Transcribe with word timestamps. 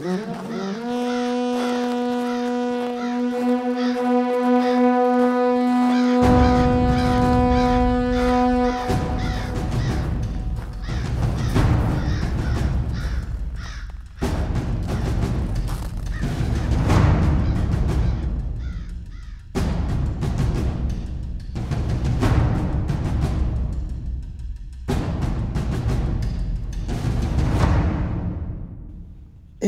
Uhum. 0.00 0.97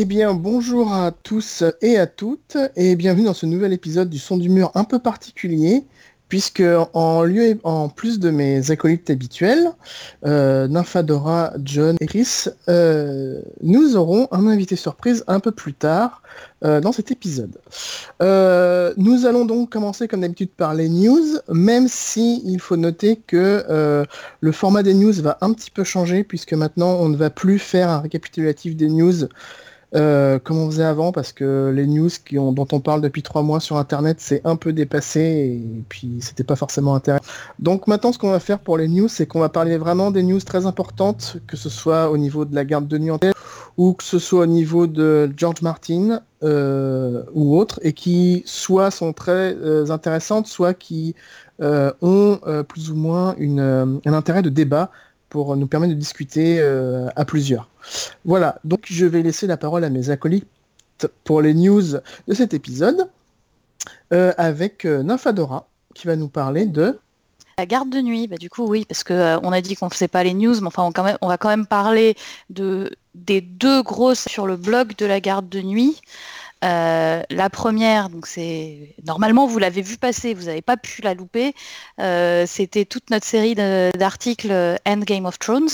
Eh 0.02 0.06
bien, 0.06 0.32
bonjour 0.32 0.94
à 0.94 1.10
tous 1.12 1.62
et 1.82 1.98
à 1.98 2.06
toutes, 2.06 2.56
et 2.74 2.96
bienvenue 2.96 3.26
dans 3.26 3.34
ce 3.34 3.44
nouvel 3.44 3.74
épisode 3.74 4.08
du 4.08 4.18
Son 4.18 4.38
du 4.38 4.48
Mur 4.48 4.70
un 4.74 4.84
peu 4.84 4.98
particulier, 4.98 5.84
puisque 6.30 6.62
en 6.94 7.22
lieu 7.22 7.48
et 7.48 7.58
en 7.64 7.90
plus 7.90 8.18
de 8.18 8.30
mes 8.30 8.70
acolytes 8.70 9.10
habituels, 9.10 9.68
euh, 10.24 10.68
Nymphadora, 10.68 11.52
John 11.62 11.98
et 12.00 12.06
Chris, 12.06 12.46
euh, 12.70 13.42
nous 13.62 13.94
aurons 13.94 14.26
un 14.30 14.46
invité 14.46 14.74
surprise 14.74 15.22
un 15.26 15.38
peu 15.38 15.50
plus 15.50 15.74
tard 15.74 16.22
euh, 16.64 16.80
dans 16.80 16.92
cet 16.92 17.10
épisode. 17.10 17.58
Nous 18.20 19.26
allons 19.26 19.44
donc 19.44 19.68
commencer 19.68 20.08
comme 20.08 20.22
d'habitude 20.22 20.52
par 20.56 20.72
les 20.72 20.88
news, 20.88 21.40
même 21.50 21.88
si 21.88 22.40
il 22.46 22.58
faut 22.58 22.76
noter 22.76 23.16
que 23.16 24.06
le 24.40 24.52
format 24.52 24.82
des 24.82 24.94
news 24.94 25.12
va 25.20 25.36
un 25.42 25.52
petit 25.52 25.70
peu 25.70 25.84
changer, 25.84 26.24
puisque 26.24 26.54
maintenant 26.54 26.94
on 27.00 27.10
ne 27.10 27.18
va 27.18 27.28
plus 27.28 27.58
faire 27.58 27.90
un 27.90 28.00
récapitulatif 28.00 28.76
des 28.76 28.88
news 28.88 29.28
euh, 29.94 30.38
comme 30.38 30.58
on 30.58 30.66
faisait 30.70 30.84
avant, 30.84 31.12
parce 31.12 31.32
que 31.32 31.72
les 31.74 31.86
news 31.86 32.10
dont 32.32 32.68
on 32.72 32.80
parle 32.80 33.00
depuis 33.00 33.22
trois 33.22 33.42
mois 33.42 33.60
sur 33.60 33.76
Internet, 33.76 34.18
c'est 34.20 34.40
un 34.44 34.56
peu 34.56 34.72
dépassé 34.72 35.20
et 35.20 35.84
puis 35.88 36.18
c'était 36.20 36.44
pas 36.44 36.56
forcément 36.56 36.94
intéressant. 36.94 37.24
Donc 37.58 37.86
maintenant, 37.86 38.12
ce 38.12 38.18
qu'on 38.18 38.30
va 38.30 38.40
faire 38.40 38.60
pour 38.60 38.78
les 38.78 38.88
news, 38.88 39.08
c'est 39.08 39.26
qu'on 39.26 39.40
va 39.40 39.48
parler 39.48 39.78
vraiment 39.78 40.10
des 40.10 40.22
news 40.22 40.40
très 40.40 40.66
importantes, 40.66 41.38
que 41.46 41.56
ce 41.56 41.68
soit 41.68 42.10
au 42.10 42.18
niveau 42.18 42.44
de 42.44 42.54
la 42.54 42.64
garde 42.64 42.86
de 42.86 42.98
nuit 42.98 43.10
en 43.10 43.18
ou 43.76 43.94
que 43.94 44.04
ce 44.04 44.18
soit 44.18 44.42
au 44.42 44.46
niveau 44.46 44.86
de 44.86 45.32
George 45.36 45.62
Martin 45.62 46.20
euh, 46.42 47.22
ou 47.32 47.56
autres, 47.58 47.80
et 47.82 47.92
qui 47.92 48.42
soit 48.46 48.90
sont 48.90 49.12
très 49.12 49.54
euh, 49.54 49.90
intéressantes, 49.90 50.46
soit 50.46 50.74
qui 50.74 51.14
euh, 51.62 51.92
ont 52.02 52.40
plus 52.68 52.90
ou 52.90 52.94
moins 52.96 53.34
un 53.38 54.12
intérêt 54.12 54.42
de 54.42 54.50
débat 54.50 54.90
pour 55.30 55.56
nous 55.56 55.66
permettre 55.66 55.94
de 55.94 55.98
discuter 55.98 56.60
euh, 56.60 57.08
à 57.16 57.24
plusieurs. 57.24 57.68
Voilà, 58.24 58.58
donc 58.64 58.80
je 58.84 59.06
vais 59.06 59.22
laisser 59.22 59.46
la 59.46 59.56
parole 59.56 59.84
à 59.84 59.90
mes 59.90 60.10
acolytes 60.10 60.46
pour 61.24 61.40
les 61.40 61.54
news 61.54 61.82
de 62.28 62.34
cet 62.34 62.52
épisode, 62.52 63.08
euh, 64.12 64.34
avec 64.36 64.84
euh, 64.84 65.02
Nymphadora, 65.02 65.66
qui 65.94 66.06
va 66.06 66.16
nous 66.16 66.28
parler 66.28 66.66
de... 66.66 66.98
La 67.58 67.66
garde 67.66 67.90
de 67.90 68.00
nuit, 68.00 68.26
bah, 68.26 68.36
du 68.36 68.50
coup 68.50 68.66
oui, 68.66 68.84
parce 68.86 69.04
que 69.04 69.14
euh, 69.14 69.38
on 69.42 69.52
a 69.52 69.60
dit 69.60 69.76
qu'on 69.76 69.88
faisait 69.88 70.08
pas 70.08 70.24
les 70.24 70.34
news, 70.34 70.60
mais 70.60 70.66
enfin 70.66 70.82
on, 70.82 70.92
on 71.20 71.28
va 71.28 71.38
quand 71.38 71.48
même 71.48 71.66
parler 71.66 72.16
de 72.50 72.90
des 73.14 73.40
deux 73.40 73.82
grosses 73.82 74.28
sur 74.28 74.46
le 74.46 74.56
blog 74.56 74.96
de 74.96 75.04
la 75.04 75.20
garde 75.20 75.48
de 75.48 75.60
nuit. 75.60 76.00
Euh, 76.62 77.22
la 77.30 77.48
première, 77.48 78.10
donc 78.10 78.26
c'est 78.26 78.94
normalement 79.06 79.46
vous 79.46 79.58
l'avez 79.58 79.80
vu 79.80 79.96
passer, 79.96 80.34
vous 80.34 80.44
n'avez 80.44 80.60
pas 80.60 80.76
pu 80.76 81.00
la 81.02 81.14
louper. 81.14 81.54
Euh, 82.00 82.44
C'était 82.46 82.84
toute 82.84 83.08
notre 83.10 83.26
série 83.26 83.54
d'articles 83.54 84.50
euh, 84.50 84.76
End 84.86 85.00
Game 85.00 85.24
of 85.24 85.38
Thrones. 85.38 85.70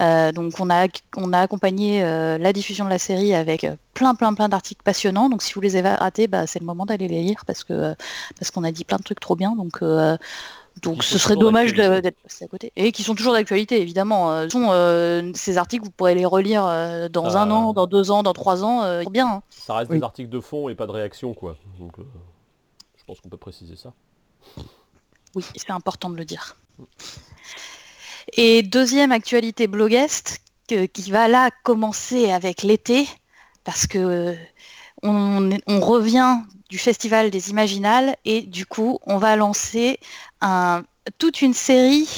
Euh, 0.00 0.32
donc 0.32 0.54
on 0.58 0.70
a, 0.70 0.86
on 1.16 1.32
a 1.32 1.40
accompagné 1.40 2.02
euh, 2.02 2.38
la 2.38 2.52
diffusion 2.52 2.86
de 2.86 2.90
la 2.90 2.98
série 2.98 3.34
avec 3.34 3.66
plein 3.92 4.14
plein 4.14 4.34
plein 4.34 4.48
d'articles 4.48 4.82
passionnants. 4.82 5.28
Donc 5.28 5.42
si 5.42 5.52
vous 5.54 5.60
les 5.60 5.76
avez 5.76 5.90
ratés, 5.90 6.26
bah, 6.26 6.46
c'est 6.46 6.58
le 6.58 6.66
moment 6.66 6.86
d'aller 6.86 7.06
les 7.06 7.22
lire 7.22 7.44
parce 7.46 7.64
que 7.64 7.94
parce 8.38 8.50
qu'on 8.50 8.64
a 8.64 8.72
dit 8.72 8.84
plein 8.84 8.98
de 8.98 9.02
trucs 9.02 9.20
trop 9.20 9.36
bien. 9.36 9.54
Donc 9.54 9.80
donc 10.82 11.02
ce 11.04 11.18
serait 11.18 11.36
dommage 11.36 11.74
d'être 11.74 12.20
passé 12.22 12.44
à 12.44 12.48
côté. 12.48 12.72
Et 12.76 12.92
qui 12.92 13.02
sont 13.02 13.14
toujours 13.14 13.32
d'actualité, 13.32 13.80
évidemment. 13.80 14.32
Euh, 14.32 14.48
sont, 14.48 14.68
euh, 14.70 15.30
ces 15.34 15.58
articles, 15.58 15.84
vous 15.84 15.90
pourrez 15.90 16.14
les 16.14 16.24
relire 16.26 16.64
euh, 16.66 17.08
dans 17.08 17.36
un 17.36 17.50
an, 17.50 17.72
dans 17.72 17.86
deux 17.86 18.10
ans, 18.10 18.22
dans 18.22 18.32
trois 18.32 18.64
ans. 18.64 18.82
euh, 18.82 19.02
bien. 19.10 19.26
hein. 19.28 19.42
Ça 19.50 19.74
reste 19.74 19.90
Oui. 19.90 19.98
des 19.98 20.04
articles 20.04 20.28
de 20.30 20.40
fond 20.40 20.68
et 20.68 20.74
pas 20.74 20.86
de 20.86 20.92
réaction, 20.92 21.34
quoi. 21.34 21.56
Donc, 21.78 21.98
euh, 21.98 22.02
je 22.96 23.04
pense 23.04 23.20
qu'on 23.20 23.28
peut 23.28 23.36
préciser 23.36 23.76
ça. 23.76 23.92
Oui, 25.34 25.44
c'est 25.54 25.70
important 25.70 26.10
de 26.10 26.16
le 26.16 26.24
dire. 26.24 26.56
Et 28.36 28.62
deuxième 28.62 29.12
actualité 29.12 29.66
blogueste, 29.66 30.40
que- 30.68 30.86
qui 30.86 31.10
va 31.10 31.28
là 31.28 31.50
commencer 31.64 32.30
avec 32.30 32.62
l'été, 32.62 33.08
parce 33.64 33.86
que 33.86 33.98
euh, 33.98 34.34
on, 35.02 35.50
on 35.66 35.80
revient 35.80 36.36
du 36.70 36.78
festival 36.78 37.30
des 37.30 37.50
Imaginales 37.50 38.16
et 38.24 38.42
du 38.42 38.64
coup, 38.64 38.98
on 39.04 39.18
va 39.18 39.36
lancer 39.36 39.98
toute 41.18 41.42
une 41.42 41.54
série 41.54 42.08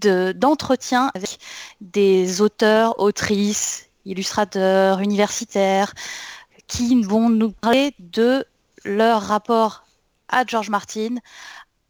de- 0.00 0.32
d'entretiens 0.32 1.10
avec 1.14 1.38
des 1.80 2.40
auteurs, 2.40 2.98
autrices, 2.98 3.88
illustrateurs, 4.04 5.00
universitaires, 5.00 5.94
qui 6.66 7.00
vont 7.02 7.28
nous 7.28 7.52
parler 7.52 7.94
de 7.98 8.44
leur 8.84 9.22
rapport 9.22 9.84
à 10.28 10.44
George 10.46 10.70
Martin, 10.70 11.16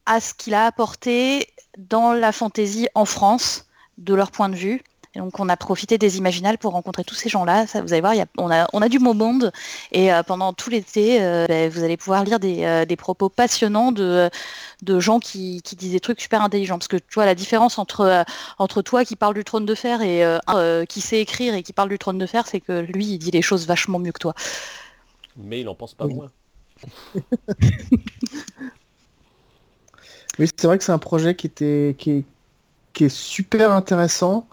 à 0.05 0.21
ce 0.21 0.35
qu'il 0.35 0.55
a 0.55 0.67
apporté 0.67 1.47
dans 1.79 2.13
la 2.13 2.33
fantaisie 2.33 2.89
en 2.95 3.05
France, 3.05 3.67
de 3.99 4.15
leur 4.15 4.31
point 4.31 4.49
de 4.49 4.57
vue. 4.57 4.83
Et 5.15 5.19
donc 5.19 5.39
on 5.39 5.49
a 5.51 5.57
profité 5.59 5.99
des 5.99 6.17
Imaginales 6.17 6.57
pour 6.57 6.73
rencontrer 6.73 7.05
tous 7.05 7.15
ces 7.15 7.29
gens-là. 7.29 7.67
Ça, 7.67 7.83
vous 7.83 7.93
allez 7.93 8.01
voir, 8.01 8.15
il 8.15 8.19
y 8.19 8.23
a- 8.23 8.27
on, 8.39 8.51
a, 8.51 8.67
on 8.73 8.81
a 8.81 8.89
du 8.89 8.99
beau 8.99 9.13
monde. 9.13 9.53
Et 9.93 10.11
euh, 10.13 10.23
pendant 10.23 10.55
tout 10.55 10.71
l'été, 10.71 11.23
euh, 11.23 11.47
ben, 11.47 11.69
vous 11.71 11.85
allez 11.85 11.99
pouvoir 11.99 12.25
lire 12.25 12.41
des, 12.41 12.65
euh, 12.65 12.87
des 12.87 12.97
propos 12.97 13.29
passionnants 13.29 13.93
de, 13.93 14.31
de 14.83 15.01
gens 15.01 15.21
qui, 15.21 15.61
qui 15.63 15.77
disent 15.77 15.93
des 15.93 16.01
trucs 16.01 16.21
super 16.21 16.41
intelligents. 16.43 16.79
Parce 16.79 16.89
que 16.89 16.97
tu 16.97 17.15
vois, 17.15 17.27
la 17.27 17.35
différence 17.35 17.79
entre, 17.79 18.01
euh, 18.01 18.23
entre 18.59 18.81
toi 18.81 19.05
qui 19.05 19.17
parle 19.17 19.35
du 19.35 19.45
trône 19.45 19.67
de 19.67 19.75
fer 19.75 20.01
et 20.01 20.25
euh, 20.25 20.39
un, 20.47 20.57
euh, 20.57 20.85
qui 20.87 21.03
sait 21.03 21.21
écrire 21.21 21.55
et 21.55 21.63
qui 21.63 21.75
parle 21.75 21.91
du 21.91 21.99
trône 21.99 22.17
de 22.19 22.27
fer, 22.27 22.47
c'est 22.47 22.61
que 22.61 22.81
lui, 22.81 23.05
il 23.07 23.19
dit 23.19 23.31
les 23.31 23.43
choses 23.43 23.67
vachement 23.67 23.99
mieux 23.99 24.13
que 24.13 24.21
toi. 24.21 24.35
Mais 25.37 25.61
il 25.61 25.69
en 25.69 25.75
pense 25.75 25.93
pas 25.93 26.07
Oui. 26.07 26.15
moins. 26.15 26.31
Oui, 30.39 30.49
c'est 30.57 30.67
vrai 30.67 30.79
que 30.79 30.85
c'est 30.85 30.93
un 30.93 30.99
projet 30.99 31.35
qui, 31.37 31.47
était, 31.47 31.95
qui, 31.99 32.11
est, 32.11 32.25
qui 32.95 33.05
est 33.05 33.15
super 33.15 33.71
intéressant. 33.73 34.47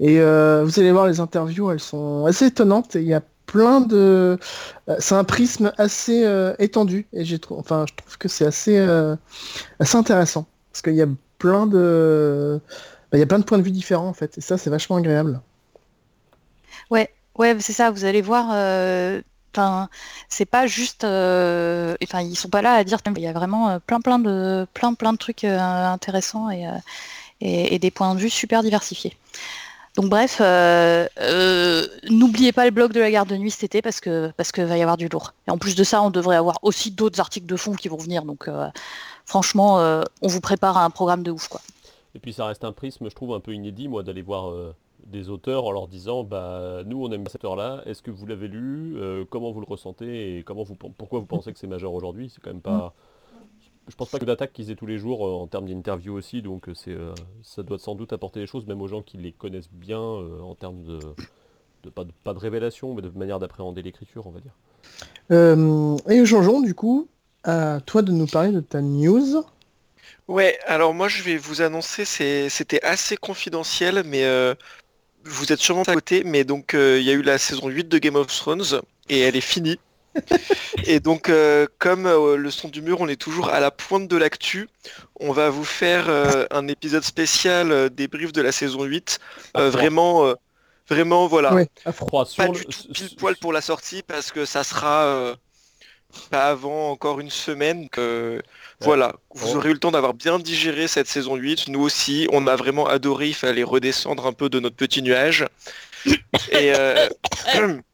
Et 0.00 0.18
euh, 0.20 0.64
vous 0.64 0.80
allez 0.80 0.92
voir, 0.92 1.06
les 1.06 1.20
interviews, 1.20 1.70
elles 1.70 1.80
sont 1.80 2.24
assez 2.26 2.46
étonnantes. 2.46 2.94
Il 2.94 3.04
y 3.04 3.14
a 3.14 3.22
plein 3.46 3.80
de... 3.82 4.38
euh, 4.88 4.96
C'est 4.98 5.14
un 5.14 5.24
prisme 5.24 5.72
assez 5.76 6.24
euh, 6.24 6.54
étendu. 6.58 7.06
Et 7.12 7.24
j'ai 7.24 7.38
enfin, 7.50 7.84
je 7.88 7.94
trouve 7.94 8.18
que 8.18 8.28
c'est 8.28 8.46
assez, 8.46 8.78
assez 9.78 9.96
intéressant. 9.96 10.46
Parce 10.72 10.82
qu'il 10.82 10.94
y 10.94 11.02
a 11.02 11.08
plein 11.38 11.66
de... 11.66 12.60
bah, 13.12 13.18
il 13.18 13.20
y 13.20 13.22
a 13.22 13.26
plein 13.26 13.38
de 13.38 13.44
points 13.44 13.58
de 13.58 13.62
vue 13.62 13.70
différents, 13.72 14.08
en 14.08 14.14
fait. 14.14 14.38
Et 14.38 14.40
ça, 14.40 14.56
c'est 14.56 14.70
vachement 14.70 14.96
agréable. 14.96 15.40
Ouais, 16.90 17.10
ouais, 17.36 17.56
c'est 17.60 17.72
ça. 17.72 17.90
Vous 17.90 18.04
allez 18.04 18.22
voir. 18.22 18.46
Enfin, 19.54 19.88
c'est 20.28 20.46
pas 20.46 20.66
juste. 20.66 21.04
euh, 21.04 21.94
Enfin, 22.04 22.22
ils 22.22 22.36
sont 22.36 22.48
pas 22.48 22.62
là 22.62 22.74
à 22.74 22.84
dire. 22.84 22.98
Il 23.16 23.22
y 23.22 23.26
a 23.26 23.32
vraiment 23.32 23.78
plein, 23.80 24.00
plein 24.00 24.18
de, 24.18 24.66
plein, 24.72 24.94
plein 24.94 25.12
de 25.12 25.18
trucs 25.18 25.44
intéressants 25.44 26.50
et, 26.50 26.66
et 27.40 27.78
des 27.78 27.90
points 27.90 28.14
de 28.14 28.20
vue 28.20 28.30
super 28.30 28.62
diversifiés. 28.62 29.16
Donc 29.96 30.08
bref, 30.08 30.38
euh, 30.40 31.06
euh, 31.20 31.86
n'oubliez 32.08 32.52
pas 32.52 32.64
le 32.64 32.70
blog 32.70 32.92
de 32.92 33.00
la 33.00 33.10
garde 33.10 33.28
de 33.28 33.36
nuit 33.36 33.50
cet 33.50 33.64
été 33.64 33.82
parce 33.82 34.00
que 34.00 34.30
parce 34.36 34.52
que 34.52 34.62
va 34.62 34.78
y 34.78 34.82
avoir 34.82 34.96
du 34.96 35.08
lourd. 35.08 35.34
Et 35.48 35.50
en 35.50 35.58
plus 35.58 35.74
de 35.74 35.82
ça, 35.82 36.00
on 36.02 36.10
devrait 36.10 36.36
avoir 36.36 36.58
aussi 36.62 36.92
d'autres 36.92 37.18
articles 37.18 37.46
de 37.46 37.56
fond 37.56 37.74
qui 37.74 37.88
vont 37.88 37.96
venir. 37.96 38.24
Donc 38.24 38.46
euh, 38.46 38.68
franchement, 39.26 39.76
on 40.22 40.28
vous 40.28 40.40
prépare 40.40 40.76
à 40.78 40.84
un 40.84 40.90
programme 40.90 41.22
de 41.22 41.30
ouf 41.30 41.48
quoi. 41.48 41.60
Et 42.14 42.18
puis 42.18 42.32
ça 42.32 42.46
reste 42.46 42.64
un 42.64 42.72
prisme, 42.72 43.08
je 43.08 43.14
trouve, 43.14 43.34
un 43.34 43.40
peu 43.40 43.52
inédit, 43.52 43.88
moi, 43.88 44.02
d'aller 44.02 44.22
voir 44.22 44.52
des 45.06 45.28
auteurs 45.28 45.64
en 45.64 45.70
leur 45.70 45.86
disant, 45.86 46.24
bah, 46.24 46.82
nous, 46.84 47.04
on 47.04 47.10
aime 47.12 47.26
cet 47.26 47.44
auteur-là, 47.44 47.82
est-ce 47.86 48.02
que 48.02 48.10
vous 48.10 48.26
l'avez 48.26 48.48
lu? 48.48 48.96
Comment 49.30 49.52
vous 49.52 49.60
le 49.60 49.66
ressentez? 49.66 50.38
Et 50.38 50.42
comment 50.42 50.64
vous, 50.64 50.74
pourquoi 50.74 51.20
vous 51.20 51.26
pensez 51.26 51.52
que 51.52 51.58
c'est 51.58 51.68
majeur 51.68 51.92
aujourd'hui? 51.92 52.30
C'est 52.30 52.40
quand 52.42 52.50
même 52.50 52.60
pas... 52.60 52.94
Je 53.90 53.96
pense 53.96 54.08
pas 54.08 54.18
que 54.18 54.24
d'attaque 54.24 54.52
qu'ils 54.52 54.70
aient 54.70 54.76
tous 54.76 54.86
les 54.86 54.98
jours 54.98 55.26
euh, 55.26 55.32
en 55.32 55.46
termes 55.46 55.68
d'interview 55.68 56.14
aussi, 56.14 56.42
donc 56.42 56.68
euh, 56.68 56.74
c'est, 56.74 56.92
euh, 56.92 57.12
ça 57.42 57.62
doit 57.62 57.78
sans 57.78 57.94
doute 57.94 58.12
apporter 58.12 58.40
des 58.40 58.46
choses, 58.46 58.66
même 58.66 58.80
aux 58.80 58.88
gens 58.88 59.02
qui 59.02 59.16
les 59.18 59.32
connaissent 59.32 59.70
bien 59.72 60.00
euh, 60.00 60.40
en 60.40 60.54
termes 60.54 60.82
de, 60.84 60.98
de, 61.84 61.90
pas, 61.90 62.04
de... 62.04 62.12
pas 62.24 62.32
de 62.32 62.38
révélation, 62.38 62.94
mais 62.94 63.02
de 63.02 63.10
manière 63.10 63.38
d'appréhender 63.38 63.82
l'écriture, 63.82 64.26
on 64.26 64.30
va 64.30 64.40
dire. 64.40 64.52
Euh, 65.32 65.96
et 66.08 66.24
Jean-Jean, 66.24 66.60
du 66.60 66.74
coup, 66.74 67.08
à 67.44 67.80
toi 67.84 68.02
de 68.02 68.12
nous 68.12 68.26
parler 68.26 68.52
de 68.52 68.60
ta 68.60 68.80
news. 68.80 69.44
Ouais, 70.28 70.58
alors 70.66 70.94
moi 70.94 71.08
je 71.08 71.22
vais 71.22 71.36
vous 71.36 71.60
annoncer, 71.62 72.04
c'est- 72.04 72.48
c'était 72.48 72.82
assez 72.82 73.16
confidentiel, 73.16 74.02
mais 74.06 74.24
euh, 74.24 74.54
vous 75.24 75.52
êtes 75.52 75.58
sûrement 75.58 75.82
pas 75.82 75.92
à 75.92 75.94
côté, 75.96 76.22
mais 76.24 76.44
donc 76.44 76.74
euh, 76.74 76.98
il 77.00 77.04
y 77.06 77.10
a 77.10 77.14
eu 77.14 77.22
la 77.22 77.38
saison 77.38 77.68
8 77.68 77.88
de 77.88 77.98
Game 77.98 78.14
of 78.16 78.28
Thrones 78.28 78.80
et 79.08 79.20
elle 79.20 79.34
est 79.36 79.40
finie. 79.40 79.78
Et 80.86 81.00
donc 81.00 81.28
euh, 81.28 81.66
comme 81.78 82.06
euh, 82.06 82.36
le 82.36 82.50
son 82.50 82.68
du 82.68 82.82
mur, 82.82 83.00
on 83.00 83.08
est 83.08 83.20
toujours 83.20 83.48
à 83.50 83.60
la 83.60 83.70
pointe 83.70 84.08
de 84.08 84.16
l'actu, 84.16 84.68
on 85.18 85.32
va 85.32 85.50
vous 85.50 85.64
faire 85.64 86.08
euh, 86.08 86.46
un 86.50 86.66
épisode 86.68 87.04
spécial 87.04 87.70
euh, 87.72 87.88
débrief 87.88 88.32
de 88.32 88.42
la 88.42 88.52
saison 88.52 88.84
8, 88.84 89.18
euh, 89.56 89.60
Hardcore. 89.60 89.80
vraiment, 89.80 90.26
euh, 90.26 90.34
Vraiment, 90.88 91.28
voilà. 91.28 91.54
Ouais, 91.54 91.68
à 91.84 91.92
froid. 91.92 92.24
Sur 92.26 92.42
Pas 92.42 92.48
le- 92.48 92.58
du 92.58 92.64
tout 92.64 92.92
pile 92.92 93.14
poil 93.16 93.36
pour 93.36 93.52
la 93.52 93.60
sortie 93.60 94.02
parce 94.02 94.32
que 94.32 94.44
ça 94.44 94.64
sera 94.64 95.04
euh, 95.04 95.36
pas 96.30 96.48
avant 96.48 96.90
encore 96.90 97.20
une 97.20 97.30
semaine. 97.30 97.88
que 97.88 98.42
Voilà, 98.80 99.14
vous 99.32 99.54
aurez 99.54 99.70
eu 99.70 99.74
le 99.74 99.78
temps 99.78 99.92
d'avoir 99.92 100.14
bien 100.14 100.40
digéré 100.40 100.88
cette 100.88 101.06
saison 101.06 101.36
8. 101.36 101.68
Nous 101.68 101.80
aussi, 101.80 102.26
on 102.32 102.48
a 102.48 102.56
vraiment 102.56 102.88
adoré. 102.88 103.28
Il 103.28 103.34
fallait 103.34 103.62
redescendre 103.62 104.26
un 104.26 104.32
peu 104.32 104.48
de 104.48 104.58
notre 104.58 104.74
petit 104.74 105.00
nuage. 105.00 105.46
Et, 106.50 106.72
euh, 106.76 107.08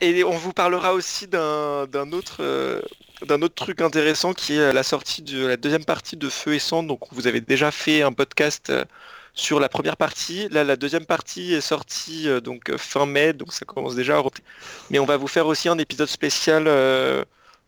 et 0.00 0.24
on 0.24 0.30
vous 0.30 0.52
parlera 0.52 0.94
aussi 0.94 1.26
d'un 1.26 1.86
d'un 1.86 2.12
autre, 2.12 2.38
euh, 2.40 2.80
d'un 3.26 3.42
autre 3.42 3.54
truc 3.54 3.80
intéressant 3.80 4.34
qui 4.34 4.54
est 4.54 4.72
la 4.72 4.82
sortie 4.82 5.22
de 5.22 5.46
la 5.46 5.56
deuxième 5.56 5.84
partie 5.84 6.16
de 6.16 6.28
Feu 6.28 6.54
et 6.54 6.58
Sang. 6.58 6.82
Donc 6.82 7.00
vous 7.12 7.26
avez 7.26 7.40
déjà 7.40 7.70
fait 7.70 8.02
un 8.02 8.12
podcast 8.12 8.70
euh, 8.70 8.84
sur 9.34 9.60
la 9.60 9.68
première 9.68 9.96
partie. 9.96 10.48
Là, 10.50 10.64
la 10.64 10.76
deuxième 10.76 11.06
partie 11.06 11.54
est 11.54 11.60
sortie 11.60 12.28
euh, 12.28 12.40
donc 12.40 12.76
fin 12.76 13.06
mai, 13.06 13.32
donc 13.32 13.52
ça 13.52 13.64
commence 13.64 13.94
déjà 13.94 14.14
à 14.14 14.18
remonter. 14.18 14.42
Mais 14.90 14.98
on 14.98 15.06
va 15.06 15.16
vous 15.16 15.28
faire 15.28 15.46
aussi 15.46 15.68
un 15.68 15.78
épisode 15.78 16.08
spécial 16.08 16.64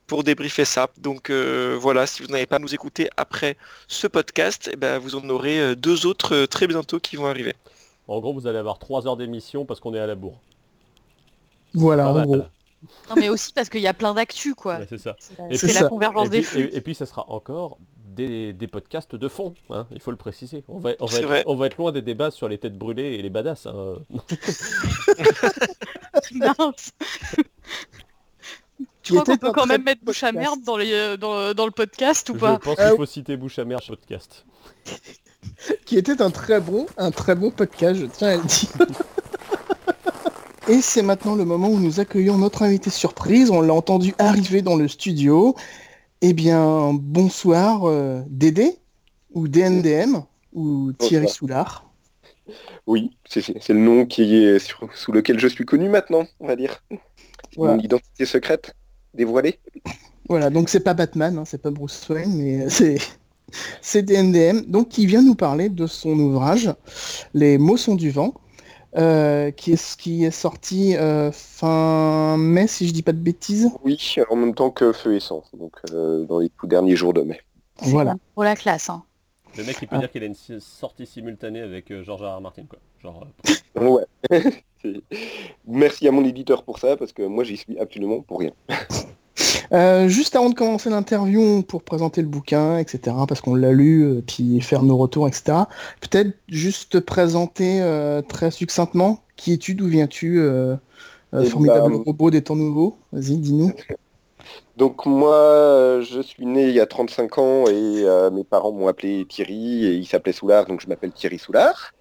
pour 0.06 0.24
débriefer 0.24 0.64
ça. 0.64 0.88
Donc 0.98 1.30
voilà, 1.30 2.06
si 2.06 2.22
vous 2.22 2.28
n'avez 2.28 2.46
pas 2.46 2.56
à 2.56 2.60
nous 2.60 2.74
écouter 2.74 3.08
après 3.16 3.56
ce 3.88 4.06
podcast, 4.06 4.70
eh 4.72 4.76
ben, 4.76 4.98
vous 4.98 5.16
en 5.16 5.28
aurez 5.28 5.76
deux 5.76 6.06
autres 6.06 6.46
très 6.46 6.66
bientôt 6.66 7.00
qui 7.00 7.16
vont 7.16 7.26
arriver. 7.26 7.54
En 8.06 8.20
gros, 8.20 8.32
vous 8.32 8.46
allez 8.46 8.58
avoir 8.58 8.78
3 8.78 9.06
heures 9.06 9.18
d'émission 9.18 9.66
parce 9.66 9.80
qu'on 9.80 9.94
est 9.94 10.00
à 10.00 10.06
la 10.06 10.14
bourre. 10.14 10.40
Voilà, 11.74 12.08
en 12.12 12.22
gros. 12.24 12.36
Non, 12.36 13.16
mais 13.16 13.28
aussi 13.28 13.52
parce 13.52 13.68
qu'il 13.68 13.80
y 13.80 13.86
a 13.88 13.94
plein 13.94 14.14
d'actu, 14.14 14.54
quoi. 14.54 14.78
Ouais, 14.78 14.86
c'est 14.88 14.98
ça. 14.98 15.16
C'est 15.18 15.36
la, 15.38 15.50
Et 15.50 15.56
c'est 15.58 15.66
puis- 15.66 15.74
la 15.74 15.80
ça. 15.80 15.88
convergence 15.88 16.26
Et 16.28 16.30
des 16.30 16.36
puis, 16.42 16.46
flux. 16.46 16.60
et- 16.64 16.76
et 16.76 16.80
puis, 16.80 16.94
ça 16.94 17.06
sera 17.06 17.24
encore 17.30 17.78
des, 17.94 18.52
des 18.52 18.66
podcasts 18.68 19.14
de 19.16 19.28
fond, 19.28 19.54
hein, 19.70 19.86
il 19.92 20.00
faut 20.00 20.10
le 20.10 20.16
préciser. 20.16 20.64
On 20.68 20.78
va, 20.78 20.90
on, 21.00 21.06
va 21.06 21.18
être, 21.18 21.44
on 21.46 21.54
va 21.56 21.66
être 21.66 21.76
loin 21.76 21.92
des 21.92 22.02
débats 22.02 22.30
sur 22.30 22.48
les 22.48 22.58
têtes 22.58 22.76
brûlées 22.78 23.14
et 23.14 23.22
les 23.22 23.30
badass. 23.30 23.66
hein. 23.66 23.96
Tu 29.02 29.12
crois 29.14 29.24
qu'on 29.24 29.36
peut 29.38 29.52
quand 29.52 29.66
même 29.66 29.82
mettre 29.84 30.04
bouche 30.04 30.22
à 30.22 30.32
merde 30.32 30.60
dans, 30.64 30.76
les, 30.76 30.92
euh, 30.92 31.16
dans, 31.16 31.54
dans 31.54 31.64
le 31.64 31.70
podcast 31.72 32.28
ou 32.30 32.34
Je 32.34 32.38
pas 32.40 32.58
pense 32.58 32.76
Ah 32.78 32.88
qu'il 32.90 32.96
faut 32.98 33.06
citer 33.06 33.36
Bouche 33.36 33.58
à 33.58 33.64
mer 33.64 33.80
sur 33.82 33.92
le 33.92 33.96
podcast. 33.98 34.44
qui 35.86 35.96
était 35.96 36.20
un 36.20 36.30
très 36.30 36.60
bon, 36.60 36.86
un 36.98 37.10
très 37.10 37.34
bon 37.34 37.50
podcast, 37.50 37.98
je 38.00 38.06
tiens 38.06 38.28
à 38.28 38.36
le 38.36 38.42
dire. 38.42 38.68
Et 40.68 40.82
c'est 40.82 41.02
maintenant 41.02 41.34
le 41.34 41.44
moment 41.44 41.68
où 41.68 41.78
nous 41.78 42.00
accueillons 42.00 42.36
notre 42.36 42.62
invité 42.62 42.90
surprise. 42.90 43.50
On 43.50 43.60
l'a 43.62 43.72
entendu 43.72 44.14
arriver 44.18 44.60
dans 44.60 44.76
le 44.76 44.86
studio. 44.86 45.54
Eh 46.20 46.32
bien, 46.34 46.92
bonsoir 46.94 47.84
euh, 47.84 48.20
Dédé, 48.28 48.76
ou 49.32 49.48
DNDM, 49.48 50.18
ou 50.52 50.92
Thierry 50.92 51.24
Bonsoir. 51.24 51.36
Soulard. 51.36 51.84
Oui, 52.86 53.16
c'est 53.28 53.68
le 53.68 53.78
nom 53.78 54.04
qui 54.06 54.34
est 54.34 54.58
sur- 54.58 54.88
sous 54.94 55.12
lequel 55.12 55.38
je 55.38 55.48
suis 55.48 55.64
connu 55.64 55.88
maintenant, 55.88 56.26
on 56.40 56.46
va 56.46 56.56
dire. 56.56 56.82
Voilà. 57.56 57.76
Mon 57.76 57.80
identité 57.82 58.24
secrète, 58.24 58.74
dévoilée. 59.14 59.58
Voilà, 60.28 60.50
donc 60.50 60.68
c'est 60.68 60.80
pas 60.80 60.94
Batman, 60.94 61.38
hein, 61.38 61.44
c'est 61.46 61.60
pas 61.62 61.70
Bruce 61.70 62.06
Wayne, 62.08 62.34
mais 62.36 62.68
c'est 62.68 62.98
c'est 63.80 64.02
DNDM, 64.02 64.62
donc 64.66 64.88
qui 64.90 65.06
vient 65.06 65.22
nous 65.22 65.34
parler 65.34 65.68
de 65.70 65.86
son 65.86 66.18
ouvrage 66.18 66.70
Les 67.32 67.56
mots 67.58 67.78
sont 67.78 67.94
du 67.94 68.10
vent, 68.10 68.34
euh, 68.98 69.50
qui, 69.50 69.72
est, 69.72 69.96
qui 69.96 70.24
est 70.24 70.30
sorti 70.30 70.96
euh, 70.96 71.30
fin 71.32 72.36
mai, 72.36 72.66
si 72.66 72.88
je 72.88 72.92
dis 72.92 73.02
pas 73.02 73.12
de 73.12 73.18
bêtises. 73.18 73.70
Oui, 73.84 74.16
en 74.30 74.36
même 74.36 74.54
temps 74.54 74.70
que 74.70 74.92
Feu 74.92 75.14
et 75.14 75.20
Sang, 75.20 75.44
donc 75.54 75.72
euh, 75.92 76.24
dans 76.24 76.38
les 76.40 76.48
tout 76.50 76.66
derniers 76.66 76.96
jours 76.96 77.12
de 77.14 77.22
mai. 77.22 77.40
Voilà. 77.82 78.16
Pour 78.34 78.44
la 78.44 78.56
classe. 78.56 78.90
Hein. 78.90 79.04
Le 79.56 79.64
mec, 79.64 79.76
il 79.80 79.88
peut 79.88 79.96
Ah. 79.96 80.00
dire 80.00 80.10
qu'il 80.10 80.22
a 80.22 80.26
une 80.26 80.34
sortie 80.60 81.06
simultanée 81.06 81.60
avec 81.60 81.90
euh, 81.90 82.02
George 82.02 82.22
R. 82.22 82.36
R. 82.36 82.40
Martin. 82.40 82.64
Quoi. 82.68 82.78
Genre, 83.02 83.26
euh, 83.80 83.80
Ouais. 83.80 84.04
Merci 85.66 86.08
à 86.08 86.10
mon 86.12 86.24
éditeur 86.24 86.64
pour 86.64 86.78
ça, 86.78 86.96
parce 86.96 87.12
que 87.12 87.22
moi 87.22 87.44
j'y 87.44 87.56
suis 87.56 87.78
absolument 87.78 88.20
pour 88.20 88.40
rien. 88.40 88.52
Euh, 89.72 90.08
juste 90.08 90.36
avant 90.36 90.50
de 90.50 90.54
commencer 90.54 90.90
l'interview 90.90 91.62
pour 91.62 91.82
présenter 91.82 92.22
le 92.22 92.28
bouquin, 92.28 92.78
etc., 92.78 93.16
parce 93.26 93.40
qu'on 93.40 93.54
l'a 93.54 93.72
lu, 93.72 94.02
euh, 94.02 94.22
puis 94.26 94.60
faire 94.60 94.82
nos 94.82 94.96
retours, 94.96 95.28
etc., 95.28 95.58
peut-être 96.00 96.32
juste 96.48 96.92
te 96.92 96.98
présenter 96.98 97.80
euh, 97.80 98.22
très 98.22 98.50
succinctement 98.50 99.20
qui 99.36 99.52
es-tu, 99.52 99.74
d'où 99.74 99.86
viens-tu, 99.86 100.40
euh, 100.40 100.76
Eh 101.38 101.44
formidable 101.46 101.92
ben, 101.92 102.02
robot 102.04 102.30
des 102.30 102.42
temps 102.42 102.56
nouveaux. 102.56 102.96
Vas-y, 103.12 103.36
dis-nous. 103.36 103.72
Donc 104.76 105.06
moi, 105.06 106.00
je 106.02 106.20
suis 106.22 106.46
né 106.46 106.68
il 106.68 106.74
y 106.74 106.80
a 106.80 106.86
35 106.86 107.38
ans 107.38 107.64
et 107.66 108.06
mes 108.32 108.44
parents 108.44 108.70
m'ont 108.70 108.86
appelé 108.86 109.26
Thierry 109.28 109.84
et 109.84 109.94
il 109.94 110.06
s'appelait 110.06 110.32
Soulard, 110.32 110.66
donc 110.66 110.80
je 110.80 110.86
m'appelle 110.86 111.10
Thierry 111.10 111.36
Soulard. 111.36 111.92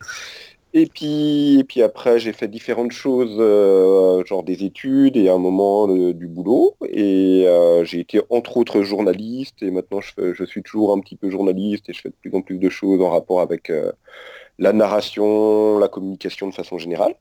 Et 0.77 0.85
puis, 0.85 1.57
et 1.59 1.63
puis 1.63 1.81
après, 1.81 2.19
j'ai 2.19 2.33
fait 2.33 2.47
différentes 2.47 2.91
choses, 2.91 3.35
euh, 3.39 4.23
genre 4.25 4.43
des 4.43 4.63
études 4.63 5.17
et 5.17 5.27
à 5.27 5.33
un 5.33 5.39
moment 5.39 5.87
euh, 5.89 6.13
du 6.13 6.27
boulot. 6.27 6.75
Et 6.87 7.45
euh, 7.47 7.83
j'ai 7.83 7.99
été 7.99 8.21
entre 8.29 8.57
autres 8.57 8.83
journaliste 8.83 9.63
et 9.63 9.71
maintenant 9.71 10.01
je, 10.01 10.43
suis 10.45 10.61
toujours 10.61 10.93
un 10.93 10.99
petit 10.99 11.15
peu 11.15 11.31
journaliste 11.31 11.89
et 11.89 11.93
je 11.93 12.01
fais 12.01 12.09
de 12.09 12.15
plus 12.21 12.31
en 12.35 12.43
plus 12.43 12.59
de 12.59 12.69
choses 12.69 13.01
en 13.01 13.09
rapport 13.09 13.41
avec 13.41 13.71
la 14.59 14.71
narration, 14.71 15.79
la 15.79 15.87
communication 15.87 16.47
de 16.47 16.53
façon 16.53 16.77
générale. 16.77 17.15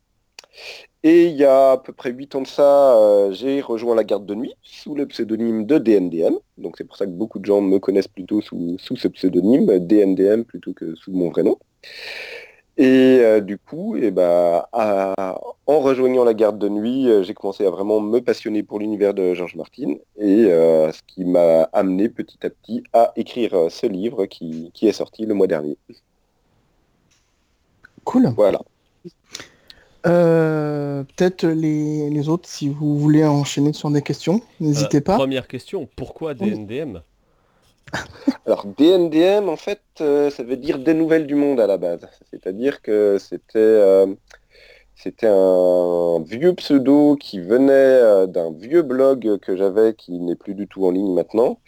Et 1.02 1.26
il 1.26 1.36
y 1.36 1.44
a 1.44 1.72
à 1.72 1.78
peu 1.78 1.94
près 1.94 2.10
8 2.10 2.34
ans 2.34 2.42
de 2.42 2.46
ça, 2.46 3.30
j'ai 3.32 3.62
rejoint 3.62 3.94
la 3.94 4.04
garde 4.04 4.26
de 4.26 4.34
nuit 4.34 4.54
sous 4.62 4.94
le 4.94 5.06
pseudonyme 5.06 5.64
de 5.64 5.78
DNDM. 5.78 6.34
Donc 6.58 6.74
c'est 6.76 6.84
pour 6.84 6.98
ça 6.98 7.06
que 7.06 7.10
beaucoup 7.10 7.38
de 7.38 7.46
gens 7.46 7.62
me 7.62 7.78
connaissent 7.78 8.08
plutôt 8.08 8.42
sous, 8.42 8.76
sous 8.78 8.96
ce 8.96 9.08
pseudonyme, 9.08 9.78
DNDM, 9.78 10.42
plutôt 10.44 10.74
que 10.74 10.94
sous 10.94 11.12
mon 11.12 11.30
vrai 11.30 11.42
nom. 11.42 11.58
Et 12.78 13.20
euh, 13.22 13.40
du 13.40 13.56
coup, 13.58 13.96
eh 13.96 14.10
ben, 14.10 14.62
à- 14.72 15.40
en 15.66 15.80
rejoignant 15.80 16.24
la 16.24 16.34
garde 16.34 16.58
de 16.58 16.68
nuit, 16.68 17.08
euh, 17.08 17.22
j'ai 17.22 17.32
commencé 17.32 17.64
à 17.64 17.70
vraiment 17.70 18.00
me 18.00 18.20
passionner 18.20 18.62
pour 18.62 18.78
l'univers 18.80 19.14
de 19.14 19.32
George 19.32 19.56
Martin, 19.56 19.94
et 20.18 20.44
euh, 20.44 20.92
ce 20.92 21.00
qui 21.06 21.24
m'a 21.24 21.62
amené 21.72 22.10
petit 22.10 22.38
à 22.44 22.50
petit 22.50 22.84
à 22.92 23.12
écrire 23.16 23.70
ce 23.70 23.86
livre 23.86 24.26
qui, 24.26 24.70
qui 24.74 24.88
est 24.88 24.92
sorti 24.92 25.24
le 25.24 25.32
mois 25.32 25.46
dernier. 25.46 25.78
Cool. 28.04 28.30
Voilà. 28.36 28.60
Euh, 30.06 31.02
peut-être 31.16 31.46
les, 31.46 32.10
les 32.10 32.28
autres, 32.28 32.48
si 32.48 32.68
vous 32.68 32.98
voulez 32.98 33.24
enchaîner 33.24 33.72
sur 33.72 33.90
des 33.90 34.02
questions, 34.02 34.40
n'hésitez 34.60 34.98
euh, 34.98 35.00
pas. 35.00 35.16
Première 35.16 35.48
question, 35.48 35.88
pourquoi 35.96 36.34
DNDM 36.34 37.00
Alors 38.46 38.66
DNDM, 38.66 39.48
en 39.48 39.56
fait, 39.56 39.82
euh, 40.00 40.30
ça 40.30 40.42
veut 40.42 40.56
dire 40.56 40.78
des 40.78 40.94
nouvelles 40.94 41.26
du 41.26 41.34
monde 41.34 41.60
à 41.60 41.66
la 41.66 41.78
base. 41.78 42.06
C'est-à-dire 42.30 42.82
que 42.82 43.18
c'était 43.18 43.58
euh, 43.58 44.06
un 45.22 46.22
vieux 46.22 46.54
pseudo 46.54 47.16
qui 47.16 47.40
venait 47.40 47.72
euh, 47.72 48.26
d'un 48.26 48.52
vieux 48.52 48.82
blog 48.82 49.38
que 49.38 49.56
j'avais 49.56 49.94
qui 49.94 50.18
n'est 50.18 50.36
plus 50.36 50.54
du 50.54 50.66
tout 50.66 50.86
en 50.86 50.90
ligne 50.90 51.12
maintenant, 51.14 51.60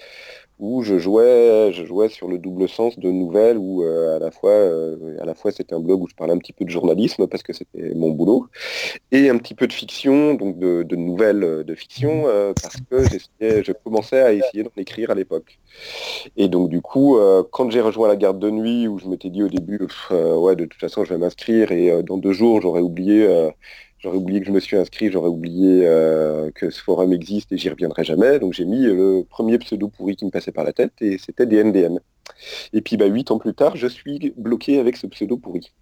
où 0.58 0.82
je 0.82 0.98
jouais, 0.98 1.72
je 1.72 1.84
jouais 1.84 2.08
sur 2.08 2.28
le 2.28 2.38
double 2.38 2.68
sens 2.68 2.98
de 2.98 3.10
nouvelles, 3.10 3.58
où 3.58 3.84
euh, 3.84 4.16
à 4.16 4.18
la 4.18 4.30
fois, 4.30 4.50
euh, 4.50 5.34
fois 5.36 5.52
c'était 5.52 5.74
un 5.74 5.80
blog 5.80 6.02
où 6.02 6.08
je 6.08 6.14
parlais 6.16 6.32
un 6.32 6.38
petit 6.38 6.52
peu 6.52 6.64
de 6.64 6.70
journalisme 6.70 7.28
parce 7.28 7.44
que 7.44 7.52
c'était 7.52 7.94
mon 7.94 8.10
boulot, 8.10 8.48
et 9.12 9.30
un 9.30 9.38
petit 9.38 9.54
peu 9.54 9.68
de 9.68 9.72
fiction, 9.72 10.34
donc 10.34 10.58
de, 10.58 10.96
nouvelles 10.96 11.44
euh, 11.44 11.64
de 11.64 11.74
fiction, 11.74 12.24
parce 12.60 12.76
que 12.90 13.62
je 13.62 13.72
commençais 13.84 14.20
à 14.20 14.32
essayer 14.32 14.64
d'en 14.64 14.72
écrire 14.76 15.10
à 15.10 15.14
l'époque. 15.14 15.58
Et 16.36 16.48
donc 16.48 16.70
du 16.70 16.80
coup, 16.80 17.18
quand 17.50 17.70
j'ai 17.70 17.80
rejoint 17.80 18.08
la 18.08 18.16
garde 18.16 18.38
de 18.38 18.50
nuit, 18.50 18.88
où 18.88 18.98
je 18.98 19.06
m'étais 19.06 19.30
dit 19.30 19.42
au 19.42 19.48
début, 19.48 19.80
ouais, 20.10 20.56
de 20.56 20.64
toute 20.64 20.80
façon, 20.80 21.04
je 21.04 21.10
vais 21.10 21.18
m'inscrire 21.18 21.72
et 21.72 22.02
dans 22.02 22.16
deux 22.16 22.32
jours, 22.32 22.60
j'aurais 22.60 22.80
oublié, 22.80 23.26
j'aurais 23.98 24.16
oublié 24.16 24.40
que 24.40 24.46
je 24.46 24.52
me 24.52 24.60
suis 24.60 24.76
inscrit, 24.76 25.10
j'aurais 25.10 25.28
oublié 25.28 25.86
euh, 25.86 26.50
que 26.54 26.70
ce 26.70 26.82
forum 26.82 27.12
existe 27.12 27.52
et 27.52 27.58
j'y 27.58 27.68
reviendrai 27.68 28.04
jamais. 28.04 28.38
Donc 28.38 28.52
j'ai 28.52 28.64
mis 28.64 28.82
le 28.82 29.24
premier 29.28 29.58
pseudo 29.58 29.88
pourri 29.88 30.16
qui 30.16 30.24
me 30.24 30.30
passait 30.30 30.52
par 30.52 30.64
la 30.64 30.72
tête 30.72 30.92
et 31.00 31.18
c'était 31.18 31.46
DNDM. 31.46 31.98
Et 32.72 32.80
puis 32.80 32.96
bah, 32.96 33.06
huit 33.06 33.30
ans 33.30 33.38
plus 33.38 33.54
tard, 33.54 33.76
je 33.76 33.86
suis 33.86 34.32
bloqué 34.36 34.78
avec 34.78 34.96
ce 34.96 35.06
pseudo 35.06 35.36
pourri. 35.36 35.72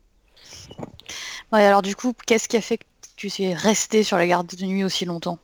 Ouais, 1.52 1.62
alors 1.62 1.82
du 1.82 1.94
coup, 1.94 2.12
qu'est-ce 2.26 2.48
qui 2.48 2.56
a 2.56 2.60
fait 2.60 2.78
que 2.78 2.84
tu 3.16 3.30
es 3.42 3.54
resté 3.54 4.02
sur 4.02 4.16
la 4.16 4.26
garde 4.26 4.46
de 4.46 4.64
nuit 4.64 4.84
aussi 4.84 5.04
longtemps? 5.04 5.38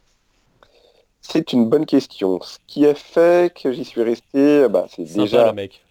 C'est 1.21 1.53
une 1.53 1.69
bonne 1.69 1.87
question. 1.87 2.41
Ce 2.43 2.59
qui 2.67 2.85
a 2.87 2.95
fait 2.95 3.55
que 3.55 3.73
j'y 3.73 3.85
suis 3.85 4.03
resté, 4.03 4.69
bah, 4.69 4.87
c'est 4.91 5.07
Sympa, 5.07 5.23
déjà 5.23 5.47
le 5.47 5.53
mec. 5.53 5.82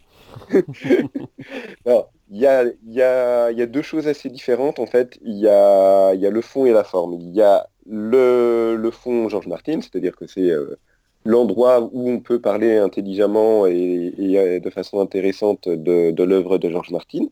Il 2.33 2.39
y 2.39 3.01
a, 3.01 3.65
deux 3.65 3.81
choses 3.81 4.07
assez 4.07 4.29
différentes 4.29 4.79
en 4.79 4.85
fait. 4.85 5.19
Il 5.23 5.37
y 5.37 5.47
a, 5.47 6.13
le 6.13 6.41
fond 6.41 6.65
et 6.65 6.71
la 6.71 6.83
forme. 6.83 7.13
Il 7.19 7.35
y 7.35 7.41
a 7.41 7.67
le, 7.85 8.89
fond 8.91 9.27
George 9.29 9.47
Martin, 9.47 9.81
c'est-à-dire 9.81 10.15
que 10.15 10.27
c'est 10.27 10.49
euh, 10.49 10.77
l'endroit 11.25 11.81
où 11.91 12.09
on 12.09 12.19
peut 12.19 12.39
parler 12.39 12.77
intelligemment 12.77 13.67
et, 13.67 14.13
euh, 14.19 14.59
de 14.59 14.69
façon 14.69 15.01
intéressante 15.01 15.67
de, 15.67 16.23
l'œuvre 16.23 16.57
de 16.57 16.69
George 16.69 16.91
Martin. 16.91 17.25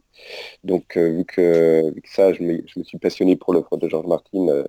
Donc 0.64 0.98
euh, 0.98 1.10
vu, 1.18 1.26
que, 1.26 1.94
ça, 2.06 2.34
je 2.34 2.44
me, 2.44 2.62
suis 2.84 2.98
passionné 2.98 3.36
pour 3.36 3.54
l'œuvre 3.54 3.78
de 3.78 3.88
George 3.88 4.08
Martin, 4.08 4.48
euh, 4.50 4.66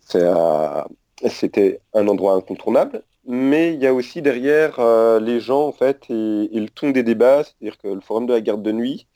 c'est 0.00 0.26
un- 0.26 0.86
c'était 1.28 1.80
un 1.94 2.08
endroit 2.08 2.34
incontournable. 2.34 3.02
Mais 3.26 3.74
il 3.74 3.80
y 3.80 3.86
a 3.86 3.94
aussi 3.94 4.22
derrière 4.22 4.78
euh, 4.78 5.18
les 5.18 5.40
gens 5.40 5.66
en 5.66 5.72
fait 5.72 6.04
et, 6.10 6.48
le 6.52 6.68
ton 6.68 6.90
des 6.90 7.02
débats, 7.02 7.42
c'est-à-dire 7.42 7.78
que 7.78 7.88
le 7.88 8.00
forum 8.00 8.26
de 8.26 8.32
la 8.34 8.40
garde 8.40 8.62
de 8.62 8.72
nuit, 8.72 9.06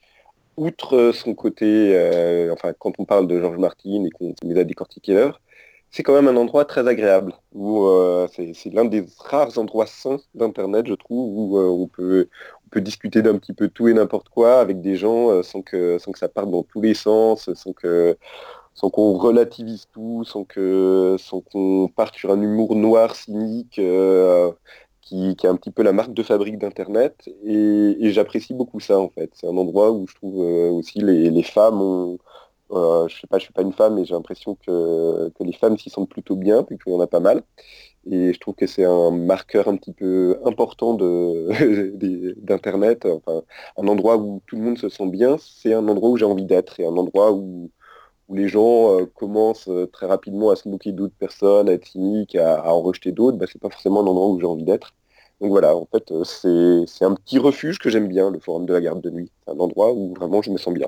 outre 0.57 1.11
son 1.13 1.33
côté, 1.33 1.95
enfin 2.51 2.73
quand 2.77 2.93
on 2.99 3.05
parle 3.05 3.27
de 3.27 3.39
Georges 3.39 3.57
Martin 3.57 4.03
et 4.05 4.09
qu'on 4.09 4.35
les 4.43 4.59
a 4.59 4.63
décortiqués 4.65 5.13
l'heure, 5.13 5.41
c'est 5.91 6.03
quand 6.03 6.13
même 6.13 6.27
un 6.27 6.35
endroit 6.35 6.65
très 6.65 6.87
agréable. 6.87 7.33
Où 7.53 7.87
c'est 8.33 8.73
l'un 8.73 8.85
des 8.85 9.05
rares 9.17 9.57
endroits 9.57 9.87
sains 9.87 10.19
d'Internet, 10.35 10.87
je 10.87 10.93
trouve, 10.93 11.53
où 11.53 11.57
on 11.57 11.87
peut 11.87 12.27
peut 12.71 12.81
discuter 12.81 13.21
d'un 13.21 13.37
petit 13.37 13.53
peu 13.53 13.67
tout 13.67 13.87
et 13.89 13.93
n'importe 13.93 14.29
quoi 14.29 14.59
avec 14.59 14.81
des 14.81 14.95
gens 14.95 15.43
sans 15.43 15.61
que 15.61 15.99
sans 15.99 16.11
que 16.11 16.19
ça 16.19 16.29
parte 16.29 16.49
dans 16.49 16.63
tous 16.63 16.81
les 16.81 16.93
sens, 16.93 17.53
sans 17.53 17.73
que 17.73 18.17
sans 18.73 18.89
qu'on 18.89 19.13
relativise 19.17 19.87
tout, 19.91 20.23
sans 20.25 20.43
que 20.43 21.15
sans 21.19 21.41
qu'on 21.41 21.89
parte 21.93 22.15
sur 22.15 22.31
un 22.31 22.41
humour 22.41 22.75
noir, 22.75 23.15
cynique, 23.15 23.79
euh, 23.79 24.51
qui, 25.01 25.29
est 25.29 25.45
un 25.45 25.55
petit 25.55 25.71
peu 25.71 25.83
la 25.83 25.93
marque 25.93 26.13
de 26.13 26.23
fabrique 26.23 26.57
d'Internet. 26.57 27.29
Et, 27.45 28.11
j'apprécie 28.11 28.53
beaucoup 28.53 28.79
ça 28.79 28.99
en 28.99 29.09
fait. 29.09 29.31
C'est 29.33 29.47
un 29.47 29.57
endroit 29.57 29.91
où 29.91 30.07
je 30.07 30.15
trouve 30.15 30.41
euh, 30.41 30.69
aussi 30.71 30.99
les, 30.99 31.43
femmes 31.43 31.81
ont. 31.81 32.17
Euh, 32.71 33.07
je 33.09 33.19
sais 33.19 33.27
pas, 33.27 33.37
je 33.37 33.43
suis 33.43 33.53
pas 33.53 33.63
une 33.63 33.73
femme, 33.73 33.95
mais 33.95 34.05
j'ai 34.05 34.13
l'impression 34.13 34.55
que, 34.55 35.31
les 35.41 35.53
femmes 35.53 35.77
s'y 35.77 35.89
sentent 35.89 36.09
plutôt 36.09 36.37
bien, 36.37 36.63
puis 36.63 36.77
qu'il 36.77 36.93
y 36.93 36.95
en 36.95 37.01
a 37.01 37.07
pas 37.07 37.19
mal. 37.19 37.43
Et 38.09 38.33
je 38.33 38.39
trouve 38.39 38.55
que 38.55 38.67
c'est 38.67 38.85
un 38.85 39.11
marqueur 39.11 39.67
un 39.67 39.75
petit 39.75 39.93
peu 39.93 40.39
important 40.45 40.93
d'Internet. 40.95 43.05
Enfin, 43.05 43.43
un 43.77 43.87
endroit 43.87 44.17
où 44.17 44.41
tout 44.47 44.55
le 44.55 44.63
monde 44.63 44.77
se 44.77 44.89
sent 44.89 45.07
bien, 45.09 45.37
c'est 45.39 45.73
un 45.73 45.87
endroit 45.87 46.09
où 46.09 46.17
j'ai 46.17 46.25
envie 46.25 46.45
d'être 46.45 46.79
et 46.79 46.85
un 46.85 46.97
endroit 46.97 47.31
où, 47.33 47.69
où 48.31 48.33
les 48.33 48.47
gens 48.47 48.97
euh, 48.97 49.05
commencent 49.05 49.67
euh, 49.67 49.87
très 49.91 50.05
rapidement 50.05 50.51
à 50.51 50.55
se 50.55 50.69
moquer 50.69 50.93
d'autres 50.93 51.13
personnes, 51.19 51.67
à 51.67 51.73
être 51.73 51.85
cyniques, 51.85 52.35
à, 52.35 52.73
en 52.73 52.81
rejeter 52.81 53.11
d'autres, 53.11 53.37
bah, 53.37 53.45
c'est 53.51 53.59
pas 53.59 53.69
forcément 53.69 54.01
l'endroit 54.01 54.29
où 54.29 54.39
j'ai 54.39 54.45
envie 54.45 54.63
d'être. 54.63 54.93
Donc 55.41 55.49
voilà, 55.49 55.75
en 55.75 55.85
fait, 55.91 56.11
euh, 56.11 56.85
c'est 56.85 57.03
un 57.03 57.13
petit 57.13 57.39
refuge 57.39 57.77
que 57.77 57.89
j'aime 57.89 58.07
bien, 58.07 58.31
le 58.31 58.39
forum 58.39 58.65
de 58.65 58.73
la 58.73 58.79
garde 58.79 59.01
de 59.01 59.09
nuit. 59.09 59.29
C'est 59.43 59.51
un 59.51 59.59
endroit 59.59 59.91
où 59.91 60.13
vraiment 60.13 60.41
je 60.41 60.49
me 60.49 60.57
sens 60.57 60.73
bien. 60.73 60.87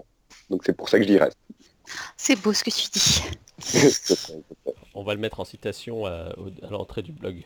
Donc 0.50 0.62
c'est 0.66 0.72
pour 0.72 0.88
ça 0.88 1.00
que 1.00 1.06
j'y 1.06 1.18
reste. 1.18 1.38
C'est 2.16 2.42
beau 2.42 2.54
ce 2.54 2.64
que 2.64 2.70
tu 2.70 2.88
dis. 2.94 3.24
On 4.96 5.04
va 5.04 5.14
le 5.14 5.20
mettre 5.20 5.42
en 5.42 5.46
citation 5.46 6.06
à, 6.06 6.30
à 6.62 6.70
l'entrée 6.70 7.02
du 7.02 7.12
blog. 7.12 7.44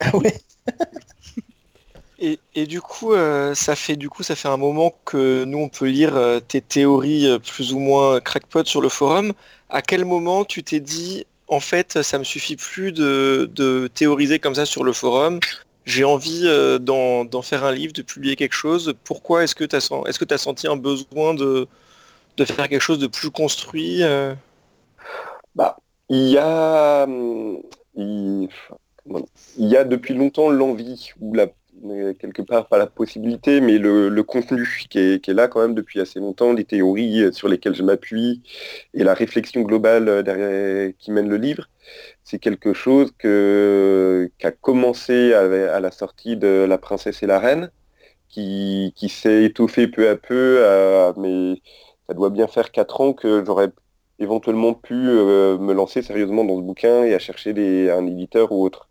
Ah 0.00 0.16
ouais 0.16 0.34
et, 2.18 2.66
du 2.66 2.80
coup, 2.80 3.12
euh, 3.12 3.54
ça 3.54 3.74
fait 3.74 3.96
du 3.96 4.08
coup, 4.08 4.22
ça 4.22 4.36
fait 4.36 4.48
un 4.48 4.56
moment 4.56 4.94
que 5.04 5.44
nous 5.44 5.58
on 5.58 5.68
peut 5.68 5.86
lire 5.86 6.16
euh, 6.16 6.40
tes 6.40 6.60
théories 6.60 7.26
euh, 7.26 7.38
plus 7.38 7.72
ou 7.72 7.78
moins 7.78 8.20
crackpot 8.20 8.64
sur 8.64 8.80
le 8.80 8.88
forum. 8.88 9.32
À 9.68 9.82
quel 9.82 10.04
moment 10.04 10.44
tu 10.44 10.62
t'es 10.62 10.80
dit, 10.80 11.26
en 11.48 11.60
fait, 11.60 12.02
ça 12.02 12.18
me 12.18 12.24
suffit 12.24 12.56
plus 12.56 12.92
de, 12.92 13.90
théoriser 13.94 14.38
comme 14.38 14.54
ça 14.54 14.66
sur 14.66 14.84
le 14.84 14.92
forum? 14.92 15.40
J'ai 15.86 16.04
envie 16.04 16.44
d'en 16.80 17.42
faire 17.42 17.64
un 17.64 17.72
livre, 17.72 17.92
de 17.92 18.02
publier 18.02 18.36
quelque 18.36 18.54
chose. 18.54 18.94
Pourquoi 19.04 19.44
est-ce 19.44 19.54
que 19.54 19.64
tu 19.64 19.76
as, 19.76 19.90
as 20.30 20.38
senti 20.38 20.66
un 20.66 20.76
besoin 20.76 21.34
de, 21.34 21.68
de 22.36 22.44
faire 22.44 22.68
quelque 22.68 22.80
chose 22.80 22.98
de 22.98 23.06
plus 23.06 23.30
construit 23.30 24.02
Bah, 25.54 25.76
il 26.08 26.28
y 26.28 26.38
a, 26.38 27.04
hum, 27.04 27.60
il 27.96 28.48
y 29.58 29.76
a 29.76 29.84
depuis 29.84 30.14
longtemps 30.14 30.50
l'envie 30.50 31.10
ou 31.20 31.34
la 31.34 31.48
quelque 32.18 32.42
part 32.42 32.68
pas 32.68 32.78
la 32.78 32.86
possibilité, 32.86 33.60
mais 33.60 33.78
le, 33.78 34.22
contenu 34.22 34.66
qui 34.88 34.98
est, 34.98 35.28
là 35.28 35.48
quand 35.48 35.60
même 35.60 35.74
depuis 35.74 36.00
assez 36.00 36.20
longtemps, 36.20 36.52
les 36.52 36.64
théories 36.64 37.22
euh, 37.22 37.32
sur 37.32 37.48
lesquelles 37.48 37.74
je 37.74 37.82
m'appuie 37.82 38.42
et 38.94 39.04
la 39.04 39.14
réflexion 39.14 39.62
globale 39.62 40.08
euh, 40.08 40.22
derrière, 40.22 40.92
qui 40.98 41.10
mène 41.12 41.28
le 41.28 41.36
livre, 41.36 41.68
c'est 42.24 42.38
quelque 42.38 42.72
chose 42.72 43.12
que, 43.18 44.30
qui 44.38 44.46
a 44.46 44.52
commencé 44.52 45.34
à, 45.34 45.80
la 45.80 45.90
sortie 45.90 46.36
de 46.36 46.64
La 46.68 46.78
princesse 46.78 47.22
et 47.22 47.26
la 47.26 47.38
reine, 47.38 47.70
qui, 48.28 48.92
s'est 49.08 49.44
étoffé 49.44 49.86
peu 49.88 50.08
à 50.08 50.16
peu, 50.16 50.60
mais 51.18 51.60
ça 52.08 52.14
doit 52.14 52.30
bien 52.30 52.46
faire 52.48 52.72
quatre 52.72 53.00
ans 53.00 53.12
que 53.12 53.44
j'aurais 53.44 53.70
éventuellement 54.18 54.74
pu 54.74 54.94
euh, 54.94 55.58
me 55.58 55.72
lancer 55.72 56.02
sérieusement 56.02 56.44
dans 56.44 56.56
ce 56.56 56.62
bouquin 56.62 57.04
et 57.04 57.14
à 57.14 57.18
chercher 57.18 57.90
un 57.90 58.06
éditeur 58.06 58.52
ou 58.52 58.64
autre. 58.64 58.88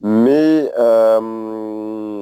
Mais, 0.00 0.70
euh, 0.78 1.20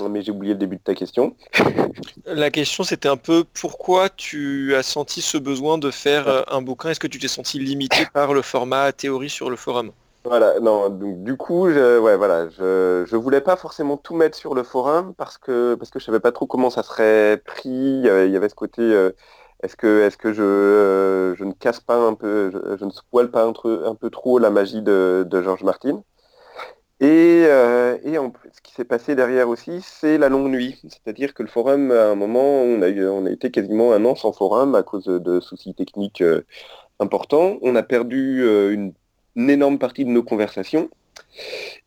mais 0.09 0.23
j'ai 0.23 0.33
oublié 0.33 0.55
le 0.55 0.59
début 0.59 0.77
de 0.77 0.83
ta 0.83 0.95
question. 0.95 1.37
La 2.27 2.51
question 2.51 2.85
c'était 2.85 3.09
un 3.09 3.17
peu 3.17 3.45
pourquoi 3.61 4.09
tu 4.09 4.75
as 4.75 4.83
senti 4.83 5.21
ce 5.21 5.37
besoin 5.37 5.77
de 5.77 5.91
faire 5.91 6.29
euh, 6.29 6.43
un 6.49 6.63
bouquin? 6.63 6.91
Est-ce 6.91 7.01
que 7.01 7.07
tu 7.07 7.19
t'es 7.19 7.29
senti 7.29 7.59
limité 7.59 8.07
par 8.13 8.33
le 8.33 8.43
format 8.43 8.93
théorie 8.93 9.31
sur 9.31 9.51
le 9.51 9.57
forum? 9.57 9.93
Voilà, 10.25 10.59
non, 10.59 10.89
donc 10.89 11.23
du 11.23 11.37
coup, 11.37 11.71
je, 11.71 12.01
ouais, 12.01 12.17
voilà, 12.17 12.49
je, 12.49 13.05
je 13.07 13.17
voulais 13.17 13.41
pas 13.41 13.55
forcément 13.55 13.97
tout 13.97 14.17
mettre 14.17 14.37
sur 14.37 14.55
le 14.55 14.65
forum 14.65 15.15
parce 15.15 15.39
que 15.39 15.77
parce 15.77 15.91
que 15.91 16.01
je 16.01 16.05
savais 16.05 16.19
pas 16.19 16.33
trop 16.33 16.47
comment 16.47 16.71
ça 16.71 16.83
serait 16.83 17.41
pris. 17.45 17.69
Il 17.69 18.31
y 18.33 18.37
avait 18.37 18.49
ce 18.49 18.57
côté, 18.57 18.83
euh, 18.83 19.13
est-ce 19.63 19.77
que 19.77 20.03
est-ce 20.03 20.17
que 20.17 20.33
je, 20.33 21.35
je 21.39 21.45
ne 21.45 21.53
casse 21.53 21.81
pas 21.81 21.97
un 21.97 22.15
peu, 22.15 22.51
je, 22.51 22.85
ne 22.85 22.91
spoil 22.91 23.31
pas 23.31 23.45
un, 23.45 23.53
un, 23.85 23.95
peu 23.95 24.11
trop 24.11 24.39
la 24.39 24.51
magie 24.51 24.83
de, 24.83 25.25
de 25.29 25.43
Georges 25.43 25.63
Martin? 25.63 26.03
Et, 27.01 27.45
euh, 27.47 27.99
ce 28.53 28.61
qui 28.63 28.73
s'est 28.73 28.85
passé 28.85 29.15
derrière 29.15 29.49
aussi, 29.49 29.81
c'est 29.83 30.17
la 30.17 30.29
longue 30.31 30.49
nuit. 30.51 30.81
C'est-à-dire 30.89 31.35
que 31.35 31.43
le 31.43 31.49
forum, 31.49 31.91
à 31.91 32.09
un 32.09 32.15
moment, 32.15 32.63
on 32.63 32.81
a, 32.81 33.31
été 33.31 33.51
quasiment 33.51 33.93
un 33.93 34.05
an 34.07 34.15
sans 34.15 34.33
forum 34.33 34.75
à 34.75 34.83
cause 34.83 35.05
de 35.05 35.41
soucis 35.41 35.75
techniques 35.75 36.23
euh, 36.23 36.43
importants. 36.99 37.59
On 37.61 37.77
a 37.77 37.83
perdu 37.83 38.43
euh, 38.43 38.73
une, 38.73 38.95
énorme 39.51 39.79
partie 39.79 40.05
de 40.07 40.11
nos 40.11 40.23
conversations. 40.23 40.89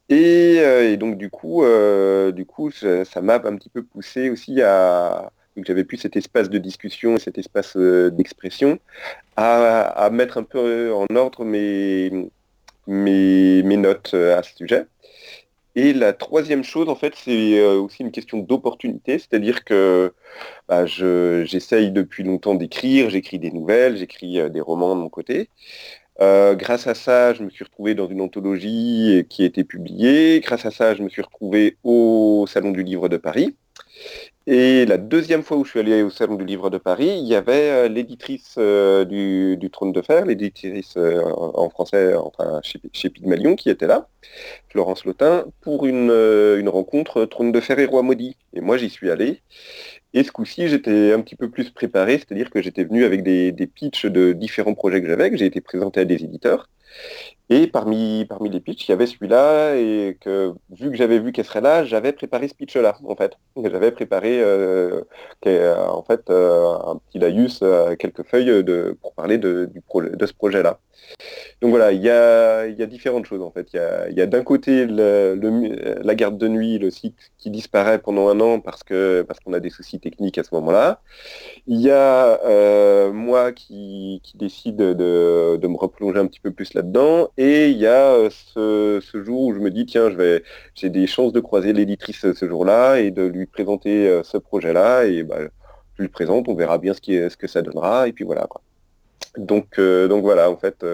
Et, 0.10 0.98
donc 0.98 1.18
du 1.18 1.30
coup, 1.32 1.64
ça 1.64 3.22
m'a 3.22 3.36
un 3.36 3.56
petit 3.56 3.70
peu 3.70 3.84
poussé 3.84 4.30
aussi 4.30 4.62
à, 4.62 5.32
que 5.56 5.62
j'avais 5.66 5.84
plus 5.84 5.98
cet 5.98 6.16
espace 6.16 6.50
de 6.50 6.58
discussion 6.60 7.16
et 7.16 7.20
cet 7.20 7.38
espace 7.38 7.76
d'expression, 7.78 8.80
à, 9.36 10.10
mettre 10.12 10.38
un 10.38 10.44
peu 10.44 10.94
en 10.94 11.08
ordre 11.16 11.46
mes, 11.46 12.32
mes, 12.90 13.64
notes 13.78 14.14
à 14.14 14.44
ce 14.44 14.56
sujet. 14.56 14.86
Et 15.76 15.94
la 15.94 16.14
troisième 16.14 16.64
chose, 16.64 16.90
en 16.90 16.96
fait, 16.96 17.14
c'est 17.16 17.60
euh, 17.60 17.80
aussi 17.80 18.02
une 18.04 18.12
question 18.12 18.40
d'opportunité, 18.40 19.20
c'est-à-dire 19.20 19.64
que 19.64 20.14
bah, 20.68 20.86
j'essaye 20.86 21.92
depuis 21.92 22.24
longtemps 22.24 22.56
d'écrire, 22.56 23.10
j'écris 23.10 23.40
des 23.40 23.52
nouvelles, 23.52 23.96
j'écris 23.98 24.40
euh, 24.40 24.50
des 24.50 24.62
romans 24.62 24.96
de 24.96 25.02
mon 25.02 25.10
côté. 25.10 25.50
Euh, 26.22 26.56
grâce 26.56 26.88
à 26.88 26.96
ça, 26.96 27.34
je 27.34 27.44
me 27.44 27.50
suis 27.50 27.64
retrouvé 27.64 27.96
dans 27.96 28.10
une 28.10 28.20
anthologie 28.20 29.26
qui 29.30 29.44
a 29.44 29.46
été 29.46 29.64
publiée. 29.64 30.42
Grâce 30.42 30.66
à 30.66 30.72
ça, 30.72 30.96
je 30.96 31.04
me 31.04 31.10
suis 31.10 31.22
retrouvé 31.22 31.78
au 31.84 32.46
Salon 32.48 32.72
du 32.72 32.84
Livre 32.84 33.08
de 33.08 33.18
Paris. 33.18 33.56
Et 34.52 34.88
la 34.88 34.98
deuxième 34.98 35.44
fois 35.44 35.58
où 35.58 35.64
je 35.64 35.70
suis 35.70 35.80
allé 35.80 36.02
au 36.02 36.10
Salon 36.10 36.34
du 36.34 36.44
Livre 36.44 36.72
de 36.72 36.80
Paris, 36.80 37.20
il 37.22 37.28
y 37.28 37.36
avait 37.36 37.70
euh, 37.70 37.88
l'éditrice 37.88 38.56
euh, 38.58 39.06
du, 39.06 39.70
Trône 39.72 39.92
de 39.92 40.02
Fer, 40.02 40.26
l'éditrice 40.26 40.96
euh, 40.98 41.22
en 41.24 41.70
français, 41.70 42.16
enfin 42.16 42.60
chez, 42.64 42.80
chez, 42.92 43.12
Pygmalion, 43.12 43.56
qui 43.56 43.70
était 43.70 43.86
là, 43.86 44.08
Florence 44.70 45.06
Lotin, 45.06 45.46
pour 45.62 45.86
une, 45.86 46.10
rencontre 46.68 47.26
Trône 47.26 47.52
de 47.52 47.60
Fer 47.60 47.78
et 47.78 47.86
Roi 47.86 48.02
Maudit. 48.02 48.38
Et 48.54 48.62
moi, 48.62 48.78
j'y 48.78 48.90
suis 48.90 49.12
allé. 49.12 49.42
Et 50.16 50.24
ce 50.24 50.32
coup-ci, 50.32 50.68
j'étais 50.68 51.14
un 51.14 51.22
petit 51.22 51.36
peu 51.36 51.52
plus 51.52 51.70
préparé, 51.70 52.18
c'est-à-dire 52.18 52.50
que 52.50 52.62
j'étais 52.64 52.86
venu 52.86 53.04
avec 53.06 53.22
des, 53.22 53.52
des 53.52 53.68
pitchs 53.68 54.08
de 54.08 54.34
différents 54.34 54.74
projets 54.74 55.00
que 55.02 55.08
j'avais, 55.08 55.30
que 55.30 55.38
j'ai 55.38 55.46
été 55.46 55.62
présenté 55.62 56.00
à 56.00 56.06
des 56.06 56.24
éditeurs. 56.24 56.68
Et 57.52 57.66
parmi, 57.66 58.26
parmi 58.30 58.50
les 58.52 58.60
pitchs, 58.60 58.88
il 58.88 58.92
y 58.92 58.94
avait 58.94 59.08
celui-là, 59.08 59.76
et 59.76 60.18
que 60.22 60.54
vu 60.70 60.92
que 60.92 60.96
j'avais 60.96 61.18
vu 61.18 61.32
qu'elle 61.32 61.46
serait 61.46 61.62
là, 61.62 61.84
j'avais 61.84 62.14
préparé 62.14 62.48
ce 62.48 62.54
pitch-là, 62.54 62.98
en 63.04 63.16
fait. 63.16 63.38
J'avais 63.58 63.92
préparé 63.92 64.40
euh, 64.42 65.02
en 65.88 66.04
fait 66.04 66.30
euh, 66.30 66.76
un 66.86 66.98
petit 66.98 67.18
laïus, 67.20 67.60
euh, 67.64 67.96
quelques 67.96 68.24
feuilles 68.24 68.64
de, 68.64 68.96
pour 69.02 69.14
parler 69.14 69.38
de, 69.38 69.66
du 69.66 69.82
de 70.16 70.26
ce 70.26 70.34
projet-là. 70.34 70.80
Donc 71.62 71.72
voilà, 71.72 71.92
il 71.92 72.02
y 72.02 72.10
a, 72.10 72.68
y 72.68 72.84
a, 72.84 72.86
différentes 72.86 73.26
choses 73.26 73.42
en 73.42 73.52
fait. 73.52 73.68
Il 73.74 74.18
y 74.18 74.22
a, 74.22 74.26
d'un 74.28 74.44
côté 74.44 74.86
le, 74.86 75.36
la 76.04 76.16
garde 76.16 76.38
de 76.38 76.48
nuit, 76.48 76.78
le 76.78 76.92
site 76.92 77.32
qui 77.38 77.50
disparaît 77.50 78.00
pendant 78.00 78.30
un 78.30 78.40
an 78.42 78.60
parce 78.60 78.84
que 78.84 79.24
parce 79.28 79.40
qu'on 79.40 79.54
a 79.54 79.60
des 79.60 79.70
soucis 79.70 80.00
techniques 80.00 80.38
à 80.38 80.44
ce 80.44 80.54
moment-là. 80.56 81.02
Il 81.68 81.80
y 81.82 81.90
a 81.92 83.10
moi 83.12 83.52
qui, 83.54 84.22
qui 84.24 84.38
décide 84.38 84.76
de, 84.76 85.58
de, 85.58 85.68
me 85.68 85.78
replonger 85.78 86.20
un 86.20 86.28
petit 86.28 86.40
peu 86.40 86.52
plus 86.52 86.74
là-dedans. 86.80 87.30
Et 87.38 87.70
il 87.70 87.78
y 87.78 87.88
a 87.88 88.14
euh, 88.14 88.30
ce, 89.02 89.24
jour 89.24 89.42
où 89.42 89.54
je 89.54 89.60
me 89.60 89.70
dis, 89.70 89.86
tiens, 89.86 90.10
je 90.10 90.16
vais, 90.16 90.44
j'ai 90.76 90.90
des 90.90 91.08
chances 91.08 91.34
de 91.34 91.40
croiser 91.40 91.74
l'éditrice 91.74 92.32
ce 92.34 92.48
jour-là 92.48 93.00
et 93.00 93.12
de 93.12 93.24
lui 93.24 93.46
présenter 93.46 94.08
euh, 94.08 94.24
ce 94.24 94.38
projet-là. 94.38 95.06
Et 95.06 95.24
bah, 95.24 95.40
je 95.98 96.02
lui 96.02 96.10
présente, 96.10 96.48
on 96.48 96.56
verra 96.56 96.78
bien 96.78 96.94
ce, 96.94 97.02
qui 97.02 97.16
est, 97.16 97.30
ce 97.30 97.38
que 97.38 97.48
ça 97.48 97.62
donnera. 97.62 98.08
Et 98.08 98.14
puis 98.14 98.24
voilà. 98.24 98.48
Donc, 99.38 99.78
euh, 99.78 100.08
donc 100.08 100.24
voilà, 100.24 100.50
en 100.50 100.58
fait, 100.58 100.86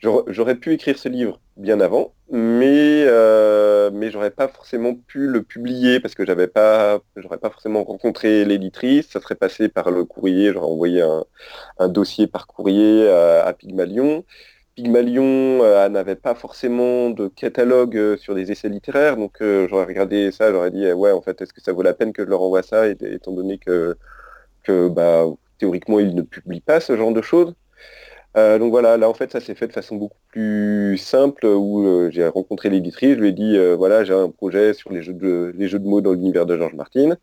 j'aurais 0.00 0.56
pu 0.56 0.72
écrire 0.72 0.98
ce 0.98 1.08
livre 1.08 1.40
bien 1.56 1.80
avant, 1.80 2.14
mais, 2.30 3.04
mais 3.92 4.10
j'aurais 4.10 4.30
pas 4.30 4.48
forcément 4.48 4.94
pu 4.94 5.26
le 5.26 5.42
publier 5.42 6.00
parce 6.00 6.14
que 6.14 6.24
j'avais 6.26 6.48
pas, 6.48 7.00
j'aurais 7.16 7.38
pas 7.38 7.50
forcément 7.50 7.84
rencontré 7.84 8.44
l'éditrice. 8.44 9.08
Ça 9.10 9.20
serait 9.20 9.34
passé 9.36 9.68
par 9.68 9.90
le 9.90 10.04
courrier, 10.04 10.52
j'aurais 10.52 10.66
envoyé 10.66 11.02
un, 11.78 11.88
dossier 11.88 12.26
par 12.26 12.46
courrier 12.46 13.08
à, 13.08 13.44
à 13.44 13.52
Pygmalion. 13.52 14.24
Pygmalion 14.74 15.62
euh, 15.62 15.88
n'avait 15.88 16.16
pas 16.16 16.34
forcément 16.34 17.10
de 17.10 17.28
catalogue 17.28 17.96
euh, 17.96 18.16
sur 18.16 18.34
des 18.34 18.50
essais 18.50 18.68
littéraires, 18.68 19.16
donc 19.16 19.40
euh, 19.40 19.68
j'aurais 19.68 19.84
regardé 19.84 20.32
ça, 20.32 20.50
j'aurais 20.52 20.70
dit 20.72 20.92
ouais 20.92 21.12
en 21.12 21.22
fait 21.22 21.40
est-ce 21.40 21.52
que 21.52 21.60
ça 21.60 21.72
vaut 21.72 21.82
la 21.82 21.94
peine 21.94 22.12
que 22.12 22.24
je 22.24 22.28
leur 22.28 22.42
envoie 22.42 22.62
ça, 22.62 22.88
étant 22.88 23.32
donné 23.32 23.58
que, 23.58 23.96
que 24.64 24.88
bah, 24.88 25.26
théoriquement, 25.58 26.00
il 26.00 26.14
ne 26.14 26.22
publie 26.22 26.60
pas 26.60 26.80
ce 26.80 26.96
genre 26.96 27.12
de 27.12 27.22
choses. 27.22 27.54
Euh, 28.36 28.58
donc 28.58 28.72
voilà, 28.72 28.96
là 28.96 29.08
en 29.08 29.14
fait 29.14 29.30
ça 29.30 29.40
s'est 29.40 29.54
fait 29.54 29.68
de 29.68 29.72
façon 29.72 29.94
beaucoup 29.94 30.18
plus 30.28 30.98
simple 30.98 31.46
où 31.46 31.86
euh, 31.86 32.10
j'ai 32.10 32.26
rencontré 32.26 32.68
l'éditrice, 32.68 33.14
je 33.14 33.20
lui 33.20 33.28
ai 33.28 33.32
dit 33.32 33.56
euh, 33.56 33.76
voilà 33.76 34.02
j'ai 34.02 34.12
un 34.12 34.28
projet 34.28 34.74
sur 34.74 34.90
les 34.90 35.02
jeux 35.02 35.12
de, 35.12 35.78
mots 35.78 36.00
dans 36.00 36.12
l'univers 36.12 36.44
de 36.44 36.56
Georges 36.56 36.74
Martin, 36.74 37.16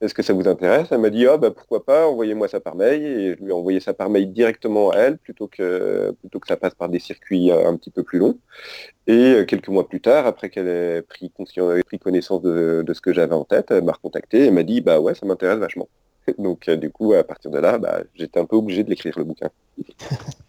est-ce 0.00 0.12
que 0.12 0.24
ça 0.24 0.32
vous 0.32 0.48
intéresse? 0.48 0.88
Elle 0.90 0.98
m'a 0.98 1.10
dit 1.10 1.24
ah 1.28 1.36
bah 1.36 1.52
pourquoi 1.52 1.84
pas, 1.84 2.08
envoyez-moi 2.08 2.48
ça 2.48 2.58
par 2.58 2.74
mail 2.74 3.00
et 3.00 3.36
je 3.36 3.44
lui 3.44 3.50
ai 3.50 3.52
envoyé 3.52 3.78
ça 3.78 3.94
par 3.94 4.10
mail 4.10 4.32
directement 4.32 4.90
à 4.90 4.96
elle 4.98 5.18
plutôt 5.18 5.46
que 5.46 6.10
plutôt 6.20 6.40
que 6.40 6.48
ça 6.48 6.56
passe 6.56 6.74
par 6.74 6.88
des 6.88 6.98
circuits 6.98 7.52
un 7.52 7.76
petit 7.76 7.90
peu 7.90 8.02
plus 8.02 8.18
longs. 8.18 8.36
Et 9.06 9.44
quelques 9.46 9.68
mois 9.68 9.88
plus 9.88 10.00
tard, 10.00 10.26
après 10.26 10.50
qu'elle 10.50 10.66
ait 10.66 11.02
pris, 11.02 11.30
connaissance 12.00 12.42
de, 12.42 12.82
de 12.84 12.94
ce 12.94 13.00
que 13.00 13.12
j'avais 13.12 13.34
en 13.34 13.44
tête, 13.44 13.70
elle 13.70 13.84
m'a 13.84 13.92
recontacté 13.92 14.46
et 14.46 14.50
m'a 14.50 14.64
dit 14.64 14.80
bah 14.80 14.98
ouais 15.00 15.14
ça 15.14 15.26
m'intéresse 15.26 15.58
vachement. 15.58 15.88
Donc 16.38 16.68
du 16.70 16.90
coup 16.90 17.14
à 17.14 17.22
partir 17.24 17.52
de 17.52 17.58
là, 17.60 17.78
bah, 17.78 18.00
j'étais 18.16 18.40
un 18.40 18.46
peu 18.46 18.56
obligé 18.56 18.82
de 18.82 18.90
l'écrire 18.90 19.16
le 19.16 19.24
bouquin. 19.24 19.50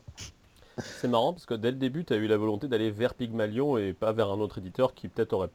C'est 0.78 1.08
marrant 1.08 1.34
parce 1.34 1.46
que 1.46 1.54
dès 1.54 1.72
le 1.72 1.78
début, 1.78 2.06
tu 2.06 2.14
as 2.14 2.18
eu 2.18 2.28
la 2.28 2.38
volonté 2.38 2.68
d'aller 2.68 2.92
vers 2.92 3.14
Pygmalion 3.14 3.78
et 3.78 3.94
pas 3.94 4.12
vers 4.12 4.30
un 4.30 4.40
autre 4.40 4.60
éditeur 4.60 4.94
qui 4.94 5.08
peut-être 5.08 5.34
aurait... 5.34 5.50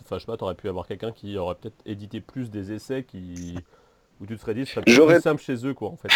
Enfin, 0.00 0.16
je 0.16 0.20
sais 0.20 0.26
pas, 0.26 0.36
t'aurais 0.36 0.54
pu 0.54 0.68
avoir 0.68 0.86
quelqu'un 0.86 1.12
qui 1.12 1.36
aurait 1.36 1.54
peut-être 1.54 1.76
édité 1.84 2.20
plus 2.20 2.50
des 2.50 2.72
essais 2.72 3.04
qui... 3.04 3.58
où 4.20 4.26
tu 4.26 4.36
te 4.36 4.40
serais 4.40 4.54
dit, 4.54 4.66
ce 4.66 4.80
serait 4.80 4.82
plus 4.82 5.20
simple 5.20 5.42
chez 5.42 5.66
eux, 5.66 5.74
quoi, 5.74 5.88
en 5.90 5.96
fait. 5.96 6.08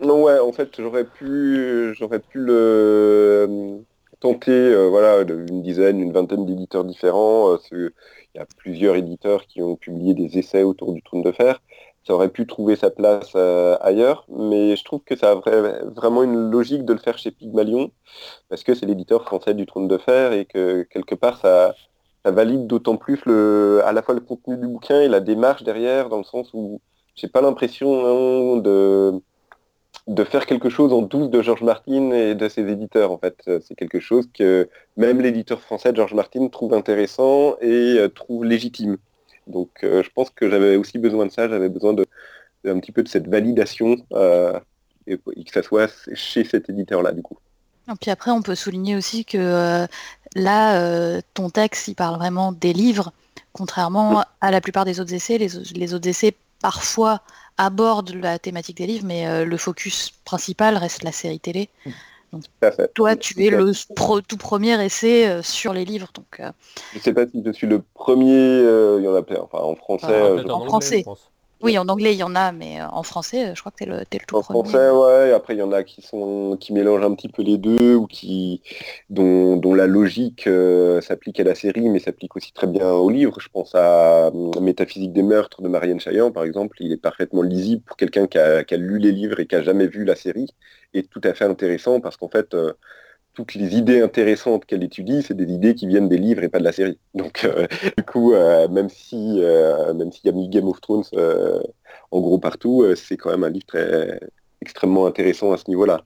Non, 0.00 0.24
ouais, 0.24 0.38
en 0.38 0.52
fait, 0.52 0.78
j'aurais 0.78 1.04
pu, 1.04 1.94
j'aurais 1.94 2.18
pu 2.20 2.38
le 2.38 2.52
euh, 2.52 3.78
tenter, 4.20 4.52
euh, 4.52 4.88
voilà, 4.88 5.22
une 5.22 5.62
dizaine, 5.62 6.00
une 6.00 6.12
vingtaine 6.12 6.44
d'éditeurs 6.44 6.84
différents. 6.84 7.54
Euh, 7.54 7.92
il 8.34 8.38
y 8.38 8.40
a 8.40 8.46
plusieurs 8.58 8.96
éditeurs 8.96 9.46
qui 9.46 9.62
ont 9.62 9.76
publié 9.76 10.12
des 10.12 10.38
essais 10.38 10.62
autour 10.62 10.92
du 10.92 11.00
trône 11.02 11.22
de 11.22 11.32
fer 11.32 11.62
ça 12.06 12.14
aurait 12.14 12.28
pu 12.28 12.46
trouver 12.46 12.76
sa 12.76 12.90
place 12.90 13.32
euh, 13.34 13.76
ailleurs, 13.80 14.26
mais 14.28 14.76
je 14.76 14.84
trouve 14.84 15.00
que 15.04 15.16
ça 15.16 15.32
a 15.32 15.34
vraiment 15.34 16.22
une 16.22 16.50
logique 16.50 16.84
de 16.84 16.92
le 16.92 17.00
faire 17.00 17.18
chez 17.18 17.32
Pygmalion, 17.32 17.90
parce 18.48 18.62
que 18.62 18.74
c'est 18.74 18.86
l'éditeur 18.86 19.24
français 19.24 19.54
du 19.54 19.66
Trône 19.66 19.88
de 19.88 19.98
Fer 19.98 20.32
et 20.32 20.44
que 20.44 20.82
quelque 20.84 21.16
part 21.16 21.38
ça, 21.38 21.74
valide 22.24 22.66
d'autant 22.66 22.96
plus 22.96 23.20
le, 23.26 23.82
à 23.84 23.92
la 23.92 24.02
fois 24.02 24.14
le 24.14 24.20
contenu 24.20 24.56
du 24.56 24.66
bouquin 24.66 25.00
et 25.00 25.08
la 25.08 25.20
démarche 25.20 25.62
derrière, 25.62 26.08
dans 26.08 26.18
le 26.18 26.24
sens 26.24 26.50
où 26.54 26.80
j'ai 27.14 27.28
pas 27.28 27.40
l'impression 27.40 28.56
de, 28.58 29.20
de 30.06 30.24
faire 30.24 30.46
quelque 30.46 30.68
chose 30.68 30.92
en 30.92 31.02
douce 31.02 31.30
de 31.30 31.42
Georges 31.42 31.62
Martin 31.62 32.10
et 32.12 32.34
de 32.34 32.48
ses 32.48 32.68
éditeurs. 32.68 33.10
En 33.12 33.18
fait, 33.18 33.36
c'est 33.62 33.74
quelque 33.74 34.00
chose 34.00 34.28
que 34.32 34.68
même 34.96 35.20
l'éditeur 35.20 35.60
français 35.60 35.92
de 35.92 35.96
Georges 35.96 36.14
Martin 36.14 36.48
trouve 36.48 36.74
intéressant 36.74 37.56
et 37.60 37.96
euh, 37.98 38.08
trouve 38.08 38.44
légitime. 38.44 38.96
Donc 39.46 39.70
euh, 39.84 40.02
je 40.02 40.10
pense 40.10 40.30
que 40.30 40.50
j'avais 40.50 40.76
aussi 40.76 40.98
besoin 40.98 41.26
de 41.26 41.30
ça, 41.30 41.48
j'avais 41.48 41.68
besoin 41.68 41.94
de, 41.94 42.06
un 42.66 42.78
petit 42.80 42.92
peu 42.92 43.02
de 43.02 43.08
cette 43.08 43.28
validation 43.28 43.96
euh, 44.12 44.58
et, 45.06 45.18
que 45.18 45.52
ça 45.52 45.62
soit 45.62 45.92
chez 46.14 46.44
cet 46.44 46.68
éditeur-là 46.68 47.12
du 47.12 47.22
coup. 47.22 47.38
Et 47.88 47.94
puis 48.00 48.10
après, 48.10 48.32
on 48.32 48.42
peut 48.42 48.56
souligner 48.56 48.96
aussi 48.96 49.24
que 49.24 49.38
euh, 49.38 49.86
là, 50.34 51.22
ton 51.34 51.50
texte, 51.50 51.86
il 51.86 51.94
parle 51.94 52.16
vraiment 52.16 52.50
des 52.50 52.72
livres, 52.72 53.12
contrairement 53.52 54.24
à 54.40 54.50
la 54.50 54.60
plupart 54.60 54.84
des 54.84 54.98
autres 54.98 55.14
essais. 55.14 55.38
Les, 55.38 55.94
autres 55.94 56.08
essais, 56.08 56.34
parfois, 56.60 57.20
abordent 57.58 58.14
la 58.14 58.40
thématique 58.40 58.78
des 58.78 58.88
livres, 58.88 59.06
mais 59.06 59.44
le 59.44 59.56
focus 59.56 60.10
principal 60.24 60.76
reste 60.76 61.04
la 61.04 61.12
série 61.12 61.38
télé. 61.38 61.68
Toi, 62.94 63.16
tu 63.16 63.44
es 63.44 63.50
le 63.50 63.72
tout 64.22 64.36
premier 64.36 64.82
essai 64.84 65.28
euh, 65.28 65.42
sur 65.42 65.72
les 65.72 65.84
livres. 65.84 66.08
Donc, 66.14 66.40
euh. 66.40 66.50
Je 66.92 66.98
ne 66.98 67.02
sais 67.02 67.12
pas 67.12 67.26
si 67.26 67.42
je 67.44 67.50
suis 67.52 67.66
le 67.66 67.82
premier, 67.94 68.34
euh, 68.34 68.98
il 68.98 69.04
y 69.04 69.08
en 69.08 69.14
a 69.14 69.22
plein, 69.22 69.40
enfin 69.40 69.58
en 69.58 69.74
français. 69.74 70.50
en, 70.50 70.64
français. 70.64 71.04
Oui, 71.62 71.78
en 71.78 71.88
anglais, 71.88 72.12
il 72.12 72.18
y 72.18 72.22
en 72.22 72.34
a, 72.34 72.52
mais 72.52 72.80
euh, 72.80 72.86
en 72.90 73.02
français, 73.02 73.48
euh, 73.48 73.54
je 73.54 73.60
crois 73.60 73.72
que 73.72 73.78
tu 73.78 73.84
es, 73.84 73.86
le, 73.86 74.04
tout 74.26 74.36
en 74.36 74.42
français, 74.42 74.90
ouais. 74.90 75.32
Après, 75.32 75.54
il 75.54 75.58
y 75.58 75.62
en 75.62 75.72
a 75.72 75.84
qui 75.84 76.02
sont 76.02 76.56
qui 76.60 76.74
mélangent 76.74 77.04
un 77.04 77.14
petit 77.14 77.28
peu 77.28 77.42
les 77.42 77.56
deux 77.56 77.94
ou 77.94 78.06
qui 78.06 78.62
dont, 79.08 79.74
la 79.74 79.86
logique 79.86 80.46
euh, 80.46 81.00
s'applique 81.00 81.40
à 81.40 81.44
la 81.44 81.54
série, 81.54 81.88
mais 81.88 81.98
s'applique 81.98 82.36
aussi 82.36 82.52
très 82.52 82.66
bien 82.66 82.90
au 82.90 83.08
livre. 83.08 83.40
Je 83.40 83.48
pense 83.48 83.74
à 83.74 84.30
Métaphysique 84.60 85.14
des 85.14 85.22
meurtres 85.22 85.62
de 85.62 85.68
Marianne 85.68 86.00
Chaillan, 86.00 86.30
par 86.30 86.44
exemple. 86.44 86.76
Il 86.80 86.92
est 86.92 87.00
parfaitement 87.00 87.42
lisible 87.42 87.82
pour 87.82 87.96
quelqu'un 87.96 88.26
qui 88.26 88.38
a, 88.38 88.62
qui 88.62 88.74
a, 88.74 88.76
lu 88.76 88.98
les 88.98 89.12
livres 89.12 89.40
et 89.40 89.46
qui 89.46 89.54
a 89.54 89.62
jamais 89.62 89.86
vu 89.86 90.04
la 90.04 90.14
série. 90.14 90.48
Et 90.92 91.04
tout 91.04 91.20
à 91.24 91.32
fait 91.32 91.44
intéressant 91.44 92.00
parce 92.00 92.18
qu'en 92.18 92.28
fait, 92.28 92.54
toutes 93.36 93.54
les 93.54 93.76
idées 93.76 94.00
intéressantes 94.00 94.64
qu'elle 94.64 94.82
étudie, 94.82 95.22
c'est 95.22 95.36
des 95.36 95.52
idées 95.52 95.74
qui 95.74 95.86
viennent 95.86 96.08
des 96.08 96.16
livres 96.16 96.42
et 96.42 96.48
pas 96.48 96.58
de 96.58 96.64
la 96.64 96.72
série. 96.72 96.98
Donc 97.14 97.44
euh, 97.44 97.66
du 97.98 98.02
coup, 98.02 98.32
euh, 98.32 98.66
même 98.68 98.88
si 98.88 99.40
euh, 99.40 99.92
même 99.92 100.10
s'il 100.10 100.26
y 100.26 100.30
a 100.30 100.32
mis 100.32 100.48
Game 100.48 100.66
of 100.66 100.80
Thrones 100.80 101.04
en 102.10 102.20
gros 102.20 102.38
partout, 102.38 102.84
c'est 102.96 103.16
quand 103.16 103.30
même 103.30 103.44
un 103.44 103.50
livre 103.50 103.76
extrêmement 104.62 105.06
intéressant 105.06 105.52
à 105.52 105.58
ce 105.58 105.64
niveau-là. 105.68 106.02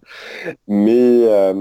Mais 0.67 1.55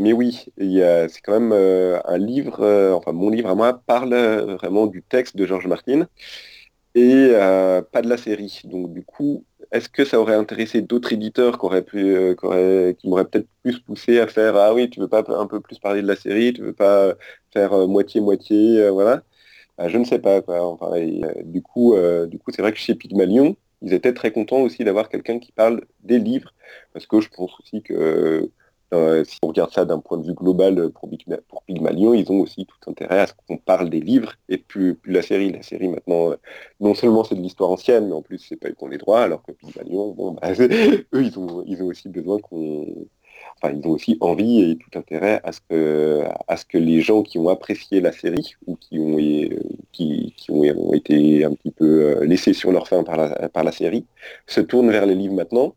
mais 0.00 0.12
oui, 0.12 0.46
c'est 0.58 1.20
quand 1.22 1.38
même 1.38 1.52
un 1.52 2.18
livre, 2.18 2.94
enfin 2.94 3.12
mon 3.12 3.28
livre 3.30 3.50
à 3.50 3.54
moi 3.54 3.80
parle 3.86 4.14
vraiment 4.58 4.86
du 4.86 5.02
texte 5.02 5.36
de 5.36 5.44
George 5.44 5.66
Martin 5.66 6.06
et 6.94 7.32
pas 7.92 8.00
de 8.00 8.08
la 8.08 8.16
série. 8.16 8.62
Donc 8.64 8.92
du 8.94 9.02
coup, 9.02 9.44
est-ce 9.74 9.88
que 9.88 10.04
ça 10.04 10.20
aurait 10.20 10.36
intéressé 10.36 10.82
d'autres 10.82 11.12
éditeurs 11.12 11.58
qui, 11.58 11.66
auraient 11.66 11.82
pu, 11.82 11.98
euh, 12.16 12.92
qui, 12.94 13.08
m'auraient 13.08 13.24
peut-être 13.26 13.48
plus 13.62 13.80
poussé 13.80 14.20
à 14.20 14.28
faire 14.28 14.56
ah 14.56 14.72
oui 14.72 14.88
tu 14.88 15.00
veux 15.00 15.08
pas 15.08 15.24
un 15.28 15.46
peu 15.46 15.60
plus 15.60 15.78
parler 15.80 16.00
de 16.00 16.06
la 16.06 16.16
série 16.16 16.52
tu 16.52 16.62
veux 16.62 16.72
pas 16.72 17.14
faire 17.52 17.72
euh, 17.72 17.86
moitié 17.86 18.20
moitié 18.20 18.80
euh, 18.80 18.90
voilà. 18.90 19.22
Bah, 19.78 19.88
je 19.88 19.98
ne 19.98 20.04
sais 20.04 20.20
pas 20.20 20.40
du 21.44 21.62
coup 21.62 21.96
du 22.26 22.38
coup 22.38 22.50
c'est 22.52 22.62
vrai 22.62 22.72
que 22.72 22.78
chez 22.78 22.94
Pygmalion 22.94 23.56
ils 23.82 23.92
étaient 23.92 24.14
très 24.14 24.32
contents 24.32 24.60
aussi 24.60 24.84
d'avoir 24.84 25.08
quelqu'un 25.08 25.38
qui 25.40 25.52
parle 25.52 25.82
des 26.04 26.18
livres 26.20 26.54
parce 26.92 27.06
que 27.06 27.20
je 27.20 27.28
pense 27.30 27.58
aussi 27.60 27.82
que 27.82 28.50
euh, 28.94 29.24
si 29.24 29.38
on 29.42 29.48
regarde 29.48 29.72
ça 29.72 29.84
d'un 29.84 29.98
point 29.98 30.18
de 30.18 30.26
vue 30.26 30.34
global 30.34 30.90
pour, 30.90 31.08
Pygmalion, 31.66 32.14
ils 32.14 32.30
ont 32.30 32.40
aussi 32.40 32.66
tout 32.66 32.90
intérêt 32.90 33.20
à 33.20 33.26
ce 33.26 33.32
qu'on 33.46 33.56
parle 33.56 33.90
des 33.90 34.00
livres 34.00 34.34
et 34.48 34.58
plus, 34.58 34.98
la 35.04 35.22
série. 35.22 35.52
La 35.52 35.62
série 35.62 35.88
maintenant, 35.88 36.30
euh, 36.32 36.36
non 36.80 36.94
seulement 36.94 37.24
c'est 37.24 37.34
de 37.34 37.40
l'histoire 37.40 37.70
ancienne, 37.70 38.08
mais 38.08 38.14
en 38.14 38.22
plus 38.22 38.38
c'est 38.38 38.56
pas 38.56 38.68
eux 38.68 38.74
qui 38.76 38.84
ont 38.84 38.88
les 38.88 38.98
droits, 38.98 39.22
alors 39.22 39.42
que 39.42 39.52
Pygmalion, 39.52 40.12
bon, 40.12 40.32
bah, 40.32 40.52
eux 40.60 41.06
ils 41.14 41.38
ont, 41.38 41.86
aussi 41.86 42.08
besoin 42.08 42.38
qu'on... 42.38 42.86
Enfin, 43.62 43.74
ils 43.74 43.86
ont 43.86 43.92
aussi 43.92 44.16
envie 44.20 44.62
et 44.62 44.76
tout 44.76 44.98
intérêt 44.98 45.40
à 45.44 45.52
ce 45.52 45.60
que, 45.60 46.78
les 46.78 47.00
gens 47.00 47.22
qui 47.22 47.38
ont 47.38 47.48
apprécié 47.48 48.00
la 48.00 48.12
série 48.12 48.54
ou 48.66 48.76
qui 48.76 48.98
ont, 48.98 49.18
été 50.92 51.44
un 51.44 51.52
petit 51.52 51.70
peu 51.70 51.84
euh, 51.84 52.24
laissés 52.24 52.52
sur 52.52 52.72
leur 52.72 52.88
fin 52.88 53.02
par 53.04 53.16
la, 53.16 53.48
par 53.48 53.64
la 53.64 53.72
série 53.72 54.06
se 54.46 54.60
tournent 54.60 54.90
vers 54.90 55.06
les 55.06 55.14
livres 55.14 55.34
maintenant 55.34 55.74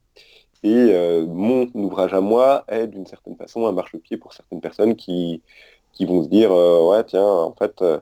et 0.64 0.90
euh, 0.92 1.26
mon 1.26 1.70
ouvrage 1.74 2.14
à 2.14 2.22
moi 2.22 2.64
est 2.68 2.88
d'une 2.88 3.06
certaine 3.06 3.36
façon 3.36 3.68
un 3.68 3.72
marchepied 3.72 4.18
pour 4.18 4.34
certaines 4.34 4.62
personnes 4.62 4.96
qui, 4.96 5.42
qui 5.94 6.06
vont 6.06 6.24
se 6.24 6.30
dire 6.30 6.52
euh, 6.52 6.90
ouais 6.90 7.04
tiens 7.04 7.24
en 7.24 7.54
fait 7.54 7.82
euh, 7.82 8.00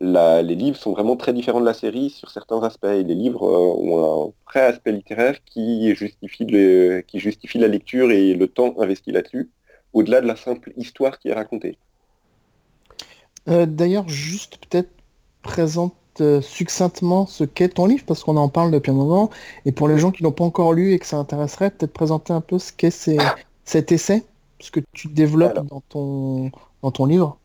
les 0.00 0.54
livres 0.54 0.78
sont 0.78 0.92
vraiment 0.92 1.16
très 1.16 1.34
différents 1.34 1.60
de 1.60 1.66
la 1.66 1.74
série 1.74 2.08
sur 2.08 2.30
certains 2.30 2.62
aspects. 2.62 2.86
Et 2.86 3.02
les 3.02 3.14
livres 3.14 3.42
ont 3.42 4.28
un 4.28 4.32
vrai 4.50 4.60
aspect 4.60 4.92
littéraire 4.92 5.44
qui 5.44 5.94
justifie, 5.94 6.46
qui 6.46 7.18
justifie 7.18 7.58
la 7.58 7.68
lecture 7.68 8.10
et 8.10 8.32
le 8.32 8.48
temps 8.48 8.74
investi 8.78 9.12
là-dessus, 9.12 9.50
au-delà 9.92 10.22
de 10.22 10.26
la 10.26 10.36
simple 10.36 10.72
histoire 10.78 11.18
qui 11.18 11.28
est 11.28 11.34
racontée. 11.34 11.76
D'ailleurs, 13.46 14.08
juste 14.08 14.56
peut-être 14.56 14.88
présente 15.42 15.94
euh, 16.20 16.40
succinctement 16.40 17.26
ce 17.26 17.44
qu'est 17.44 17.68
ton 17.68 17.86
livre, 17.86 18.04
parce 18.06 18.24
qu'on 18.24 18.36
en 18.36 18.48
parle 18.48 18.70
depuis 18.70 18.90
un 18.90 18.94
moment, 18.94 19.30
et 19.64 19.72
pour 19.72 19.88
les 19.88 19.98
gens 19.98 20.10
qui 20.10 20.22
n'ont 20.22 20.32
pas 20.32 20.44
encore 20.44 20.72
lu 20.72 20.92
et 20.92 20.98
que 20.98 21.06
ça 21.06 21.16
intéresserait, 21.16 21.70
peut-être 21.70 21.92
présenter 21.92 22.32
un 22.32 22.40
peu 22.40 22.58
ce 22.58 22.72
qu'est 22.72 22.90
cet 23.64 23.92
essai, 23.92 24.24
ce 24.60 24.70
que 24.70 24.80
tu 24.92 25.08
développes 25.08 25.66
dans, 25.66 25.82
ton, 25.88 26.50
dans 26.82 26.90
ton 26.90 27.06
livre. 27.06 27.38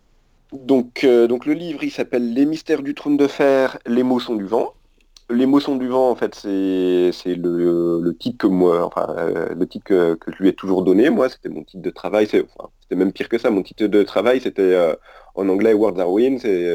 Donc, 0.54 1.04
euh, 1.04 1.28
donc 1.28 1.46
le 1.46 1.54
livre, 1.54 1.84
il 1.84 1.92
s'appelle 1.92 2.34
Les 2.34 2.46
mystères 2.46 2.82
du 2.82 2.94
trône 2.94 3.18
de 3.18 3.28
fer, 3.28 3.78
les 3.86 4.04
mots 4.04 4.20
sont 4.20 4.36
du 4.36 4.46
vent. 4.46 4.74
Les 5.30 5.48
mots 5.48 5.60
sont 5.60 5.76
du 5.76 5.88
vent, 5.88 6.12
en 6.12 6.16
fait, 6.16 6.36
c'est 6.36 7.36
le, 7.36 8.00
le, 8.00 8.16
titre 8.16 8.38
que 8.38 8.48
moi, 8.48 8.86
enfin, 8.86 9.08
euh, 9.18 9.56
le 9.56 9.68
titre 9.68 9.86
que, 9.86 10.18
je 10.28 10.44
lui 10.44 10.50
ai 10.50 10.54
toujours 10.54 10.84
donné. 10.84 11.10
Moi, 11.10 11.30
c'était 11.30 11.50
mon 11.50 11.64
titre 11.64 11.82
de 11.82 11.90
travail. 11.90 12.28
C'était 12.28 12.96
même 12.96 13.12
pire 13.12 13.28
que 13.28 13.40
ça. 13.40 13.50
Mon 13.50 13.64
titre 13.64 13.88
de 13.88 14.04
travail, 14.04 14.40
c'était 14.40 14.78
en 15.34 15.50
anglais 15.50 15.74
World 15.74 16.00
Are. 16.00 16.10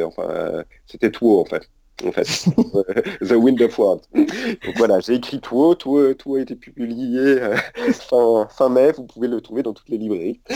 Enfin, 0.05 0.65
c'était 0.87 1.13
tout 1.13 1.39
en 1.39 1.45
fait 1.45 1.71
en 2.05 2.13
fait. 2.13 2.25
The 3.27 3.33
Wind 3.33 3.61
of 3.63 3.79
Words. 3.79 4.03
Donc 4.15 4.77
voilà, 4.77 5.01
j'ai 5.01 5.15
écrit 5.15 5.41
tout, 5.41 5.75
tout, 5.75 6.15
tout 6.15 6.35
a 6.37 6.41
été 6.41 6.57
publié 6.57 7.19
euh, 7.19 7.57
fin, 7.93 8.49
fin, 8.51 8.69
mai, 8.69 8.93
vous 8.93 9.05
pouvez 9.05 9.29
le 9.29 9.41
trouver 9.41 9.63
dans 9.63 9.73
toutes 9.73 9.89
les 9.89 9.99
librairies. 9.99 10.41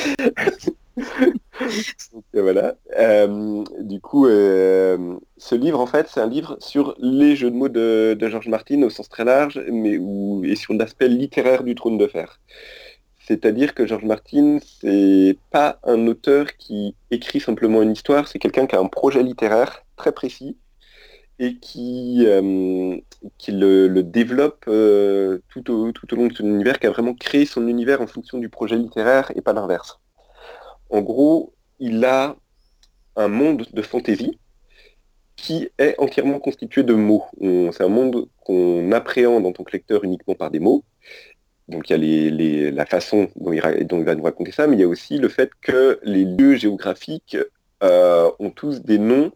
Donc, 2.13 2.25
euh, 2.35 2.43
voilà. 2.43 2.75
Euh, 2.99 3.65
du 3.81 4.01
coup, 4.01 4.27
ce 4.27 5.55
livre, 5.55 5.81
en 5.81 5.87
fait, 5.87 6.09
c'est 6.09 6.21
un 6.21 6.29
livre 6.29 6.57
sur 6.61 6.95
les 6.99 7.37
jeux 7.37 7.51
de 7.51 7.57
mots 7.57 7.69
de, 7.69 8.17
de 8.19 8.29
George 8.29 8.49
Martin 8.49 8.83
au 8.83 8.91
sens 8.91 9.09
très 9.09 9.25
large, 9.25 9.61
mais 9.71 9.99
où, 9.99 10.45
et 10.45 10.57
sur 10.57 10.75
l'aspect 10.75 11.09
littéraire 11.09 11.65
du 11.65 11.75
trône 11.75 11.99
de 11.99 12.07
fer. 12.07 12.41
C'est-à-dire 13.27 13.75
que 13.75 13.87
George 13.87 14.05
Martin, 14.05 14.59
c'est 14.81 15.39
pas 15.51 15.79
un 15.85 16.07
auteur 16.07 16.57
qui 16.59 16.95
écrit 17.11 17.41
simplement 17.41 17.81
une 17.81 17.93
histoire, 17.93 18.29
c'est 18.29 18.39
quelqu'un 18.39 18.67
qui 18.67 18.77
a 18.77 18.81
un 18.81 18.87
projet 18.87 19.23
littéraire 19.23 19.85
très 19.97 20.13
précis 20.13 20.59
et 21.39 21.57
qui, 21.57 22.25
euh, 22.27 22.97
qui 23.39 23.53
le, 23.53 24.03
développe 24.03 24.65
euh, 24.69 25.39
tout, 25.49 25.71
au, 25.71 25.93
tout 25.93 26.13
au 26.13 26.17
long 26.17 26.27
de 26.29 26.35
son 26.35 26.45
univers, 26.45 26.79
qui 26.79 26.87
a 26.87 26.91
vraiment 26.91 27.15
créé 27.15 27.45
son 27.45 27.67
univers 27.67 28.01
en 28.01 28.07
fonction 28.07 28.39
du 28.39 28.49
projet 28.49 28.77
littéraire 28.77 29.33
et 29.35 29.41
pas 29.41 29.53
l'inverse. 29.53 29.99
En 30.91 31.03
gros, 31.03 31.55
il 31.81 32.05
a 32.05 32.37
un 33.17 33.29
monde 33.29 33.67
de 33.73 33.83
fantaisie 33.83 34.39
qui 35.37 35.69
est 35.79 35.95
entièrement 35.99 36.39
constitué 36.39 36.85
de 36.85 36.95
mots. 36.95 37.25
C'est 37.41 37.83
un 37.83 37.89
monde 37.89 38.29
qu'on 38.45 38.93
appréhende 38.93 39.47
en 39.47 39.53
tant 39.53 39.65
que 39.65 39.73
lecteur 39.73 40.05
uniquement 40.05 40.35
par 40.35 40.51
des 40.51 40.61
mots. 40.61 40.85
Donc 41.69 41.91
il 41.91 42.05
y 42.05 42.67
a 42.67 42.71
la 42.71 42.87
façon 42.87 43.29
dont 43.37 43.53
il, 43.53 43.87
dont 43.87 43.99
il, 43.99 44.05
va 44.05 44.15
nous 44.15 44.23
raconter 44.23 44.53
ça, 44.53 44.67
mais 44.67 44.77
il 44.77 44.81
y 44.81 44.85
a 44.85 44.89
aussi 44.89 45.19
le 45.19 45.29
fait 45.29 45.51
que 45.61 45.99
les 46.03 46.25
lieux 46.25 46.57
géographiques 46.57 47.39
euh, 47.83 48.31
ont 48.39 48.51
tous 48.51 48.83
des 48.83 48.99
noms 48.99 49.33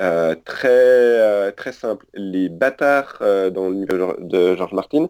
euh, 0.00 0.34
très, 0.44 0.68
euh, 0.68 1.50
très 1.50 1.72
simples. 1.72 2.06
Les 2.14 2.48
bâtards 2.48 3.18
dans 3.52 3.70
l'univers 3.70 4.14
de 4.18 4.54
George 4.56 4.72
Martin 4.72 5.08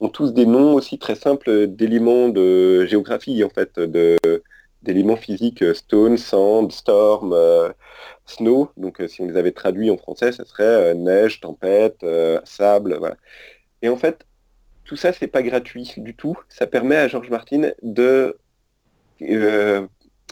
ont 0.00 0.08
tous 0.08 0.32
des 0.32 0.46
noms 0.46 0.74
aussi 0.74 0.98
très 0.98 1.16
simples 1.16 1.66
d'éléments 1.66 2.28
de 2.28 2.84
géographie, 2.86 3.42
en 3.42 3.50
fait, 3.50 3.80
d'éléments 4.82 5.16
physiques, 5.16 5.64
stone, 5.74 6.16
sand, 6.16 6.70
storm, 6.70 7.34
snow. 8.26 8.70
Donc 8.76 9.02
si 9.08 9.22
on 9.22 9.26
les 9.26 9.36
avait 9.36 9.52
traduits 9.52 9.90
en 9.90 9.96
français, 9.96 10.32
ça 10.32 10.44
serait 10.44 10.94
neige, 10.94 11.40
tempête, 11.40 12.04
sable, 12.44 12.96
voilà. 12.98 13.16
Et 13.82 13.88
en 13.88 13.96
fait, 13.96 14.24
tout 14.84 14.96
ça, 14.96 15.12
c'est 15.12 15.26
pas 15.26 15.42
gratuit 15.42 15.94
du 15.98 16.14
tout. 16.14 16.36
Ça 16.48 16.66
permet 16.66 16.96
à 16.96 17.08
George 17.08 17.30
Martin 17.30 17.70
de 17.82 18.38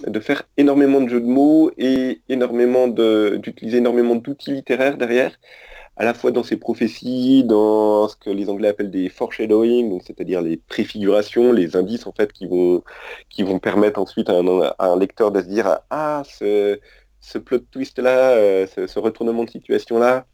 de 0.06 0.20
faire 0.20 0.42
énormément 0.56 1.00
de 1.00 1.08
jeux 1.08 1.20
de 1.20 1.26
mots 1.26 1.70
et 1.78 2.20
énormément 2.28 2.88
d'utiliser 2.88 3.78
énormément 3.78 4.14
d'outils 4.16 4.52
littéraires 4.52 4.96
derrière, 4.96 5.32
à 5.96 6.04
la 6.04 6.12
fois 6.14 6.30
dans 6.30 6.42
ses 6.42 6.56
prophéties, 6.58 7.44
dans 7.44 8.08
ce 8.08 8.16
que 8.16 8.30
les 8.30 8.50
Anglais 8.50 8.68
appellent 8.68 8.90
des 8.90 9.08
foreshadowing, 9.08 9.88
donc 9.90 10.02
c'est-à-dire 10.06 10.42
les 10.42 10.58
préfigurations, 10.58 11.52
les 11.52 11.76
indices 11.76 12.06
en 12.06 12.12
fait 12.12 12.32
qui 12.32 12.46
vont, 12.46 12.82
qui 13.30 13.42
vont 13.42 13.58
permettre 13.58 13.98
ensuite 13.98 14.28
à 14.28 14.34
un, 14.78 14.98
lecteur 14.98 15.32
de 15.32 15.40
se 15.40 15.46
dire 15.46 15.78
ah 15.90 16.22
ce, 16.28 16.78
ce 17.20 17.38
plot 17.38 17.60
twist 17.70 17.98
là, 17.98 18.32
euh, 18.32 18.66
ce, 18.66 18.98
retournement 18.98 19.44
de 19.44 19.50
situation 19.50 19.98
là, 19.98 20.26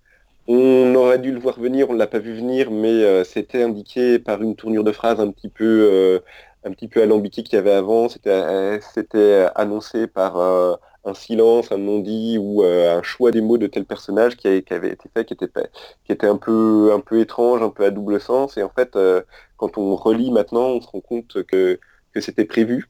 on 0.48 0.94
aurait 0.96 1.20
dû 1.20 1.32
le 1.32 1.38
voir 1.38 1.60
venir, 1.60 1.88
on 1.90 1.92
ne 1.94 1.98
l'a 1.98 2.08
pas 2.08 2.18
vu 2.18 2.34
venir, 2.34 2.70
mais 2.72 2.88
euh, 2.88 3.24
c'était 3.24 3.62
indiqué 3.62 4.18
par 4.18 4.42
une 4.42 4.56
tournure 4.56 4.84
de 4.84 4.92
phrase 4.92 5.20
un 5.20 5.30
petit 5.30 5.48
peu 5.48 5.64
euh, 5.64 6.18
un 6.64 6.70
petit 6.72 6.88
peu 6.88 7.02
alambiqué 7.02 7.42
qu'il 7.42 7.54
y 7.54 7.58
avait 7.58 7.72
avant. 7.72 8.08
C'était 8.08 8.30
euh, 8.30 9.48
annoncé 9.54 10.06
par 10.06 10.36
euh, 10.38 10.74
un 11.04 11.14
silence, 11.14 11.72
un 11.72 11.78
non-dit 11.78 12.38
ou 12.38 12.62
euh, 12.62 12.98
un 12.98 13.02
choix 13.02 13.30
des 13.30 13.40
mots 13.40 13.58
de 13.58 13.66
tel 13.66 13.84
personnage 13.84 14.36
qui, 14.36 14.46
avait 14.46 14.90
été 14.90 15.08
fait, 15.14 15.24
qui 15.24 15.34
était, 15.34 15.48
qui 16.04 16.12
était 16.12 16.26
un, 16.26 16.36
peu, 16.36 16.92
un 16.94 17.00
peu 17.00 17.20
étrange, 17.20 17.62
un 17.62 17.70
peu 17.70 17.84
à 17.84 17.90
double 17.90 18.20
sens. 18.20 18.56
Et 18.56 18.62
en 18.62 18.70
fait, 18.70 18.96
quand 19.56 19.78
on 19.78 19.96
relit 19.96 20.30
maintenant, 20.30 20.68
on 20.68 20.80
se 20.80 20.88
rend 20.88 21.00
compte 21.00 21.42
que, 21.44 21.78
que 22.12 22.20
c'était 22.20 22.44
prévu. 22.44 22.88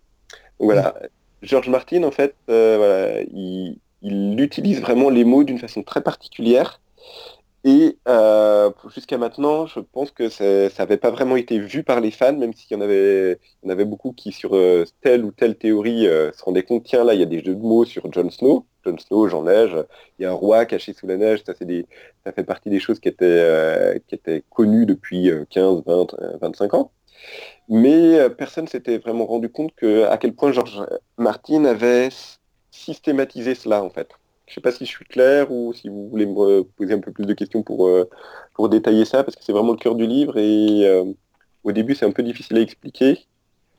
Donc 0.59 0.73
voilà, 0.73 0.95
George 1.43 1.69
Martin, 1.69 2.05
en 2.05 2.11
fait, 2.11 2.35
il, 2.49 3.79
il 4.03 4.41
utilise 4.41 4.81
vraiment 4.81 5.11
les 5.11 5.25
mots 5.25 5.45
d'une 5.45 5.59
façon 5.59 5.83
très 5.83 6.03
particulière. 6.03 6.81
Et 7.65 7.99
euh, 8.09 8.71
jusqu'à 8.93 9.19
maintenant, 9.19 9.67
je 9.67 9.79
pense 9.79 10.11
que 10.11 10.29
ça 10.29 10.45
n'avait 10.79 10.97
pas 10.97 11.11
vraiment 11.11 11.37
été 11.37 11.61
vu 11.61 11.85
par 11.85 12.01
les 12.01 12.11
fans, 12.11 12.33
même 12.33 12.53
s'il 12.53 12.77
y 12.77 12.81
en 12.81 12.83
avait, 12.83 13.39
y 13.63 13.67
en 13.67 13.71
avait 13.71 13.85
beaucoup 13.85 14.13
qui, 14.13 14.33
sur 14.33 14.57
euh, 14.57 14.85
telle 15.01 15.25
ou 15.25 15.31
telle 15.31 15.57
théorie, 15.57 16.09
euh, 16.09 16.33
se 16.33 16.43
rendaient 16.43 16.65
compte, 16.65 16.83
tiens, 16.85 17.05
là, 17.05 17.15
il 17.15 17.21
y 17.21 17.23
a 17.23 17.27
des 17.27 17.39
jeux 17.45 17.55
de 17.55 17.63
mots 17.63 17.85
sur 17.85 18.13
Jon 18.13 18.31
Snow. 18.31 18.67
Jon 18.85 18.99
Snow, 18.99 19.29
Jean 19.29 19.45
Neige, 19.45 19.77
il 20.19 20.23
y 20.23 20.27
a 20.27 20.31
un 20.31 20.35
roi 20.35 20.67
caché 20.67 20.93
sous 20.93 21.07
la 21.07 21.17
neige, 21.17 21.45
ça, 21.47 21.53
des, 21.61 21.87
ça 22.25 22.33
fait 22.33 22.43
partie 22.43 22.69
des 22.69 22.81
choses 22.81 22.99
qui 22.99 23.09
étaient, 23.09 24.03
qui 24.09 24.17
étaient 24.17 24.43
connues 24.51 24.87
depuis 24.87 25.31
15, 25.51 25.85
20, 25.87 26.17
25 26.41 26.75
ans. 26.75 26.91
Mais 27.69 28.29
personne 28.31 28.67
s'était 28.67 28.99
vraiment 28.99 29.27
rendu 29.27 29.49
compte 29.51 29.73
que, 29.77 30.05
à 30.07 30.19
quel 30.19 30.35
point 30.35 30.51
George 30.51 30.85
Martin 31.17 31.65
avait 31.65 32.09
systématisé 32.73 33.55
cela, 33.55 33.85
en 33.85 33.91
fait. 33.91 34.09
Je 34.47 34.53
ne 34.53 34.55
sais 34.57 34.61
pas 34.61 34.73
si 34.73 34.85
je 34.85 34.91
suis 34.91 35.05
clair 35.05 35.51
ou 35.51 35.73
si 35.73 35.89
vous 35.89 36.09
voulez 36.09 36.27
me 36.27 36.63
poser 36.63 36.95
un 36.95 36.99
peu 36.99 37.13
plus 37.13 37.27
de 37.27 37.33
questions 37.33 37.63
pour, 37.63 37.87
euh, 37.87 38.09
pour 38.55 38.69
détailler 38.69 39.05
ça, 39.05 39.23
parce 39.25 39.37
que 39.37 39.45
c'est 39.45 39.53
vraiment 39.53 39.73
le 39.73 39.79
cœur 39.79 39.95
du 39.95 40.07
livre 40.07 40.37
et 40.37 40.87
euh, 40.87 41.05
au 41.65 41.73
début 41.73 41.95
c'est 41.95 42.07
un 42.07 42.11
peu 42.11 42.23
difficile 42.23 42.57
à 42.59 42.61
expliquer. 42.61 43.27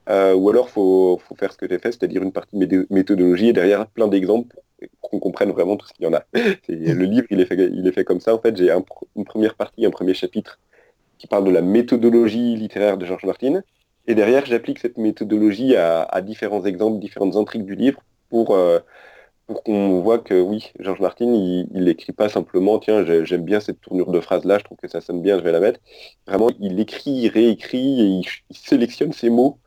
Euh, 0.10 0.34
ou 0.34 0.50
alors 0.50 0.70
faut, 0.70 1.20
faut 1.26 1.36
faire 1.36 1.54
ce 1.54 1.58
que 1.58 1.68
j'ai 1.70 1.80
fait, 1.80 1.92
c'est-à-dire 1.92 2.24
une 2.24 2.34
partie 2.34 2.58
méthodologie 2.90 3.50
et 3.50 3.54
derrière 3.54 3.88
plein 3.88 4.08
d'exemples 4.08 4.58
pour 5.00 5.10
qu'on 5.10 5.20
comprenne 5.20 5.52
vraiment 5.52 5.78
tout 5.78 5.88
ce 5.88 5.94
qu'il 5.94 6.06
y 6.06 6.08
en 6.08 6.14
a. 6.14 6.24
le 6.34 7.06
livre 7.06 7.28
il 7.30 7.40
est, 7.40 7.46
fait, 7.46 7.56
il 7.56 7.88
est 7.88 7.92
fait 7.92 8.04
comme 8.04 8.20
ça. 8.20 8.34
En 8.34 8.40
fait, 8.40 8.56
j'ai 8.58 8.70
une 9.16 9.26
première 9.26 9.56
partie, 9.56 9.86
un 9.86 9.92
premier 9.92 10.14
chapitre 10.14 10.60
qui 11.18 11.28
parle 11.28 11.46
de 11.46 11.52
la 11.52 11.62
méthodologie 11.62 12.56
littéraire 12.56 12.98
de 12.98 13.06
Georges 13.06 13.26
Martin. 13.26 13.62
Et 14.08 14.16
derrière, 14.16 14.46
j'applique 14.46 14.80
cette 14.80 14.98
méthodologie 14.98 15.78
à, 15.78 16.22
différents 16.22 16.66
exemples, 16.66 17.00
différentes 17.00 17.38
intrigues 17.38 17.64
du 17.64 17.76
livre 17.76 18.02
pour, 18.30 18.58
pour 19.48 19.64
qu'on 19.64 20.02
voit 20.02 20.20
que 20.20 20.40
oui, 20.40 20.72
Georges 20.80 21.02
Martin, 21.02 21.26
il 21.26 21.68
n'écrit 21.74 22.14
pas 22.14 22.30
simplement, 22.30 22.80
tiens, 22.80 23.04
j'aime 23.24 23.44
bien 23.44 23.60
cette 23.60 23.82
tournure 23.82 24.12
de 24.12 24.20
phrase-là, 24.20 24.58
je 24.60 24.64
trouve 24.64 24.78
que 24.78 24.88
ça 24.88 25.02
sonne 25.02 25.22
bien, 25.22 25.38
je 25.38 25.44
vais 25.44 25.52
la 25.52 25.60
mettre. 25.60 25.80
Vraiment, 26.28 26.50
il 26.60 26.80
écrit, 26.80 27.12
il 27.12 27.28
réécrit 27.28 28.02
et 28.02 28.06
il, 28.06 28.26
sélectionne 28.52 29.12
ses 29.12 29.30
mots 29.30 29.58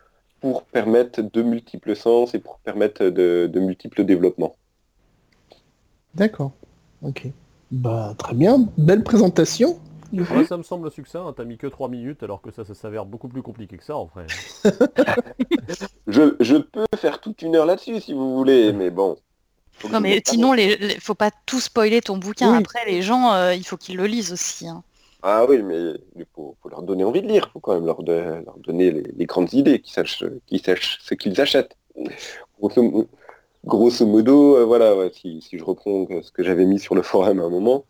pour 0.41 0.63
permettre 0.63 1.21
de 1.23 1.43
multiples 1.43 1.95
sens 1.95 2.35
et 2.35 2.39
pour 2.39 2.59
permettre 2.61 3.05
de, 3.05 3.59
multiples 3.59 4.05
développements. 4.05 4.57
D'accord. 6.15 6.53
Ok. 7.03 7.27
Bah 7.71 8.15
très 8.17 8.35
bien, 8.35 8.69
belle 8.79 9.03
présentation. 9.03 9.79
ça 10.49 10.57
me 10.57 10.63
semble 10.63 10.91
succinct, 10.91 11.27
hein. 11.27 11.35
t'as 11.37 11.45
mis 11.45 11.59
que 11.59 11.67
3 11.67 11.89
minutes 11.89 12.23
alors 12.23 12.41
que 12.41 12.51
ça, 12.51 12.65
ça 12.65 12.75
s'avère 12.75 13.05
beaucoup 13.05 13.29
plus 13.29 13.43
compliqué 13.43 13.77
que 13.77 13.85
ça 13.85 13.97
en 13.97 14.07
vrai. 14.07 14.27
je, 16.07 16.37
je, 16.41 16.57
peux 16.57 16.87
faire 16.97 17.21
toute 17.21 17.43
une 17.43 17.57
heure 17.57 17.67
là-dessus 17.67 18.01
si 18.01 18.15
vous 18.15 18.35
voulez, 18.37 18.73
mais 18.73 18.91
bon. 18.91 19.17
Non, 19.91 20.01
mais 20.01 20.23
sinon, 20.27 20.55
il 20.55 21.01
faut 21.01 21.15
pas 21.15 21.31
tout 21.45 21.61
spoiler 21.61 22.01
ton 22.01 22.17
bouquin. 22.17 22.55
Après, 22.55 22.85
les 22.87 23.03
gens, 23.03 23.33
euh, 23.33 23.55
il 23.55 23.65
faut 23.65 23.77
qu'ils 23.77 23.97
le 23.97 24.07
lisent 24.07 24.33
aussi. 24.33 24.67
Hein. 24.69 24.83
Ah 25.23 25.45
oui, 25.49 25.63
mais 25.63 25.95
il 26.17 26.27
faut, 26.35 26.57
leur 26.71 26.83
donner 26.83 27.05
envie 27.05 27.23
de 27.23 27.29
lire. 27.29 27.47
Il 27.49 27.53
faut 27.53 27.61
quand 27.61 27.75
même 27.75 27.87
leur, 27.87 28.03
donner 28.03 28.91
les, 28.91 29.27
grandes 29.27 29.53
idées, 29.53 29.81
qu'ils 29.81 29.93
sachent, 29.93 30.25
qu'ils 30.47 30.63
sachent 30.63 30.99
ce 31.03 31.15
qu'ils 31.15 31.41
achètent. 31.41 31.77
Grosso, 33.65 34.07
modo, 34.07 34.57
euh, 34.57 34.65
voilà, 34.65 34.95
si, 35.13 35.43
je 35.53 35.65
reprends 35.65 36.07
ce 36.23 36.31
que 36.31 36.45
j'avais 36.45 36.65
mis 36.65 36.79
sur 36.79 36.95
le 36.95 37.03
forum 37.03 37.41
à 37.41 37.45
un 37.45 37.51
moment, 37.51 37.85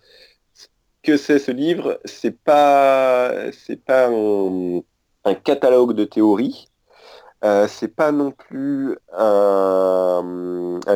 que 1.03 1.17
c'est 1.17 1.39
ce 1.39 1.51
livre, 1.51 2.01
c'est 2.05 2.37
pas, 2.37 3.53
c'est 3.53 3.85
pas 3.85 4.09
un 4.09 5.35
catalogue 5.35 5.93
de 5.93 6.05
théories, 6.05 6.69
euh, 7.47 7.69
c'est 7.69 7.95
pas 7.95 8.11
non 8.11 8.33
plus 8.33 8.99
un, 9.13 10.23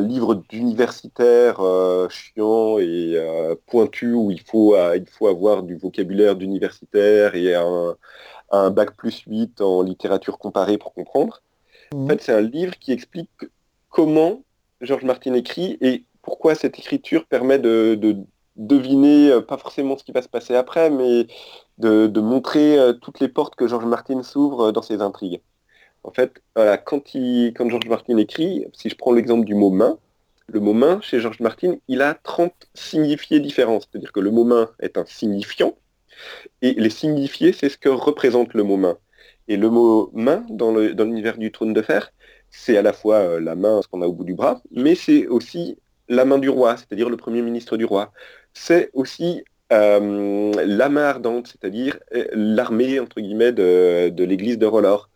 livre 0.00 0.34
d'universitaire 0.34 1.60
euh, 1.60 2.08
chiant 2.08 2.78
et 2.78 3.12
euh, 3.14 3.54
pointu 3.66 4.14
où 4.14 4.30
il 4.32 4.40
faut, 4.40 4.76
il 4.94 5.06
faut 5.08 5.28
avoir 5.28 5.62
du 5.62 5.76
vocabulaire 5.76 6.34
d'universitaire 6.34 7.36
et 7.36 7.54
un, 7.54 8.70
bac 8.70 8.96
plus 8.96 9.22
8 9.28 9.60
en 9.60 9.82
littérature 9.82 10.38
comparée 10.38 10.76
pour 10.76 10.92
comprendre. 10.92 11.42
En 11.94 11.98
mmh. 11.98 12.08
fait, 12.08 12.22
c'est 12.22 12.32
un 12.32 12.40
livre 12.40 12.76
qui 12.80 12.90
explique 12.90 13.30
comment 13.88 14.42
Georges 14.80 15.04
Martin 15.04 15.34
écrit 15.34 15.78
et 15.80 16.04
pourquoi 16.22 16.56
cette 16.56 16.78
écriture 16.78 17.26
permet 17.26 17.60
de, 17.60 17.96
deviner, 18.56 19.40
pas 19.46 19.56
forcément 19.56 19.96
ce 19.96 20.02
qui 20.02 20.12
va 20.12 20.22
se 20.22 20.28
passer 20.28 20.56
après, 20.56 20.90
mais 20.90 21.28
de, 21.78 22.08
de 22.08 22.20
montrer 22.20 22.76
toutes 23.00 23.20
les 23.20 23.28
portes 23.28 23.54
que 23.54 23.68
Georges 23.68 23.86
Martin 23.86 24.22
s'ouvre 24.24 24.72
dans 24.72 24.82
ses 24.82 25.00
intrigues. 25.00 25.40
En 26.02 26.12
fait, 26.12 26.42
quand, 26.84 27.14
il, 27.14 27.52
quand 27.54 27.68
George 27.68 27.86
Martin 27.86 28.16
écrit, 28.16 28.66
si 28.72 28.88
je 28.88 28.96
prends 28.96 29.12
l'exemple 29.12 29.44
du 29.44 29.54
mot 29.54 29.70
main, 29.70 29.98
le 30.48 30.60
mot 30.60 30.72
main, 30.72 31.00
chez 31.02 31.20
George 31.20 31.40
Martin, 31.40 31.76
il 31.88 32.02
a 32.02 32.14
30 32.14 32.52
signifiés 32.74 33.40
différents. 33.40 33.80
C'est-à-dire 33.80 34.12
que 34.12 34.20
le 34.20 34.30
mot 34.30 34.44
main 34.44 34.70
est 34.80 34.98
un 34.98 35.04
signifiant, 35.06 35.76
et 36.62 36.74
les 36.74 36.90
signifiés, 36.90 37.52
c'est 37.52 37.68
ce 37.68 37.78
que 37.78 37.88
représente 37.88 38.54
le 38.54 38.62
mot 38.62 38.76
main. 38.76 38.98
Et 39.48 39.56
le 39.56 39.70
mot 39.70 40.10
main, 40.14 40.44
dans 40.50 40.72
l'univers 40.72 41.38
du 41.38 41.50
trône 41.52 41.72
de 41.72 41.82
fer, 41.82 42.12
c'est 42.50 42.76
à 42.76 42.82
la 42.82 42.92
fois 42.92 43.16
euh, 43.16 43.40
la 43.40 43.54
main, 43.54 43.80
ce 43.82 43.88
qu'on 43.88 44.02
a 44.02 44.06
au 44.06 44.12
bout 44.12 44.24
du 44.24 44.34
bras, 44.34 44.60
mais 44.70 44.94
c'est 44.94 45.26
aussi 45.26 45.78
la 46.08 46.24
main 46.24 46.38
du 46.38 46.48
roi, 46.48 46.76
c'est-à-dire 46.76 47.08
le 47.08 47.16
premier 47.16 47.42
ministre 47.42 47.76
du 47.76 47.84
roi. 47.84 48.12
C'est 48.52 48.90
aussi 48.92 49.44
euh, 49.72 50.52
la 50.66 50.88
main 50.88 51.04
ardente, 51.04 51.46
c'est-à-dire 51.48 51.98
euh, 52.14 52.26
l'armée, 52.32 52.98
entre 52.98 53.20
guillemets, 53.20 53.52
de, 53.52 54.08
de 54.08 54.24
l'église 54.24 54.58
de 54.58 54.66
Rollor 54.66 55.10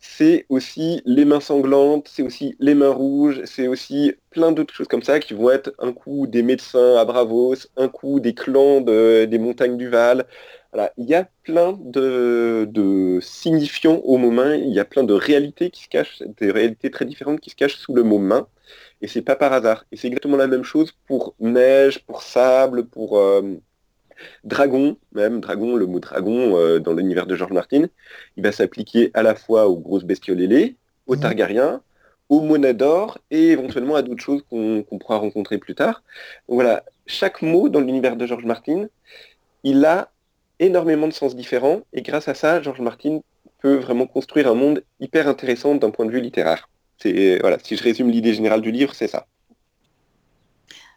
c'est 0.00 0.46
aussi 0.48 1.02
les 1.06 1.24
mains 1.24 1.40
sanglantes, 1.40 2.08
c'est 2.08 2.22
aussi 2.22 2.56
les 2.60 2.74
mains 2.74 2.90
rouges, 2.90 3.42
c'est 3.44 3.68
aussi 3.68 4.14
plein 4.30 4.52
d'autres 4.52 4.74
choses 4.74 4.88
comme 4.88 5.02
ça 5.02 5.18
qui 5.20 5.34
vont 5.34 5.50
être 5.50 5.72
un 5.78 5.92
coup 5.92 6.26
des 6.26 6.42
médecins 6.42 6.96
à 6.96 7.04
Bravos, 7.04 7.54
un 7.76 7.88
coup 7.88 8.20
des 8.20 8.34
clans 8.34 8.80
des 8.80 9.38
montagnes 9.38 9.76
du 9.76 9.88
Val. 9.88 10.26
Il 10.96 11.06
y 11.06 11.14
a 11.14 11.28
plein 11.42 11.78
de, 11.80 13.18
signifiants 13.22 13.96
au 14.04 14.16
mot 14.18 14.30
main, 14.30 14.54
il 14.54 14.72
y 14.72 14.80
a 14.80 14.84
plein 14.84 15.02
de 15.04 15.14
réalités 15.14 15.70
qui 15.70 15.84
se 15.84 15.88
cachent, 15.88 16.22
des 16.38 16.50
réalités 16.52 16.90
très 16.90 17.04
différentes 17.04 17.40
qui 17.40 17.50
se 17.50 17.56
cachent 17.56 17.76
sous 17.76 17.94
le 17.94 18.02
mot 18.02 18.18
main. 18.18 18.46
Et 19.00 19.08
c'est 19.08 19.22
pas 19.22 19.36
par 19.36 19.52
hasard. 19.52 19.84
Et 19.92 19.96
c'est 19.96 20.08
exactement 20.08 20.36
la 20.36 20.46
même 20.48 20.64
chose 20.64 20.92
pour 21.06 21.34
neige, 21.40 22.04
pour 22.06 22.22
sable, 22.22 22.86
pour, 22.86 23.18
euh, 23.18 23.42
dragon, 24.44 24.96
même 25.12 25.40
dragon, 25.40 25.76
le 25.76 25.86
mot 25.86 26.00
dragon 26.00 26.56
euh, 26.56 26.78
dans 26.80 26.92
l'univers 26.94 27.26
de 27.26 27.36
George 27.36 27.52
Martin, 27.52 27.86
il 28.36 28.42
va 28.42 28.52
s'appliquer 28.52 29.10
à 29.14 29.22
la 29.22 29.34
fois 29.34 29.68
aux 29.68 29.78
grosses 29.78 30.04
bestioles 30.04 30.40
ailées, 30.40 30.76
aux 31.06 31.16
Mhm. 31.16 31.20
Targaryens, 31.22 31.82
aux 32.28 32.40
monadors 32.40 33.18
et 33.30 33.48
éventuellement 33.48 33.96
à 33.96 34.02
d'autres 34.02 34.22
choses 34.22 34.42
qu'on 34.50 34.84
pourra 35.00 35.16
rencontrer 35.18 35.58
plus 35.58 35.74
tard. 35.74 36.02
Donc 36.48 36.56
voilà, 36.56 36.84
chaque 37.06 37.42
mot 37.42 37.68
dans 37.68 37.80
l'univers 37.80 38.16
de 38.16 38.26
George 38.26 38.44
Martin, 38.44 38.88
il 39.64 39.84
a 39.84 40.10
énormément 40.60 41.08
de 41.08 41.12
sens 41.12 41.36
différents 41.36 41.82
et 41.92 42.02
grâce 42.02 42.28
à 42.28 42.34
ça, 42.34 42.60
George 42.62 42.80
Martin 42.80 43.20
peut 43.60 43.76
vraiment 43.76 44.06
construire 44.06 44.48
un 44.48 44.54
monde 44.54 44.82
hyper 45.00 45.28
intéressant 45.28 45.74
d'un 45.74 45.90
point 45.90 46.06
de 46.06 46.10
vue 46.12 46.20
littéraire. 46.20 46.68
C'est 46.98 47.38
voilà, 47.40 47.58
si 47.62 47.76
je 47.76 47.82
résume 47.82 48.10
l'idée 48.10 48.34
générale 48.34 48.60
du 48.60 48.70
livre, 48.72 48.94
c'est 48.94 49.08
ça. 49.08 49.26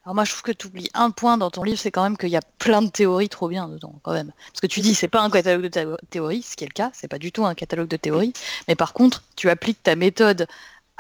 Alors 0.04 0.16
moi, 0.16 0.24
je 0.24 0.32
trouve 0.32 0.42
que 0.42 0.52
tu 0.52 0.66
oublies 0.68 0.90
un 0.96 1.12
point 1.12 1.38
dans 1.38 1.52
ton 1.52 1.62
livre, 1.64 1.78
c'est 1.78 1.92
quand 1.92 2.02
même 2.02 2.18
qu'il 2.18 2.30
y 2.30 2.36
a 2.36 2.42
plein 2.58 2.82
de 2.82 2.90
théories 2.90 3.30
trop 3.30 3.48
bien 3.48 3.68
dedans, 3.70 3.94
quand 4.02 4.14
même. 4.14 4.32
Parce 4.48 4.60
que 4.60 4.68
tu 4.68 4.80
dis, 4.80 4.96
c'est 4.96 5.08
pas 5.08 5.22
un 5.22 5.30
catalogue 5.30 5.64
de 5.64 5.68
thé- 5.68 5.96
théories, 6.10 6.42
ce 6.42 6.56
qui 6.56 6.64
est 6.64 6.68
le 6.68 6.74
cas, 6.74 6.90
c'est 6.94 7.08
pas 7.08 7.20
du 7.20 7.32
tout 7.32 7.46
un 7.46 7.54
catalogue 7.54 7.88
de 7.88 7.98
théories, 7.98 8.34
mais 8.68 8.76
par 8.76 8.94
contre, 8.94 9.24
tu 9.36 9.50
appliques 9.50 9.84
ta 9.84 9.96
méthode 9.96 10.48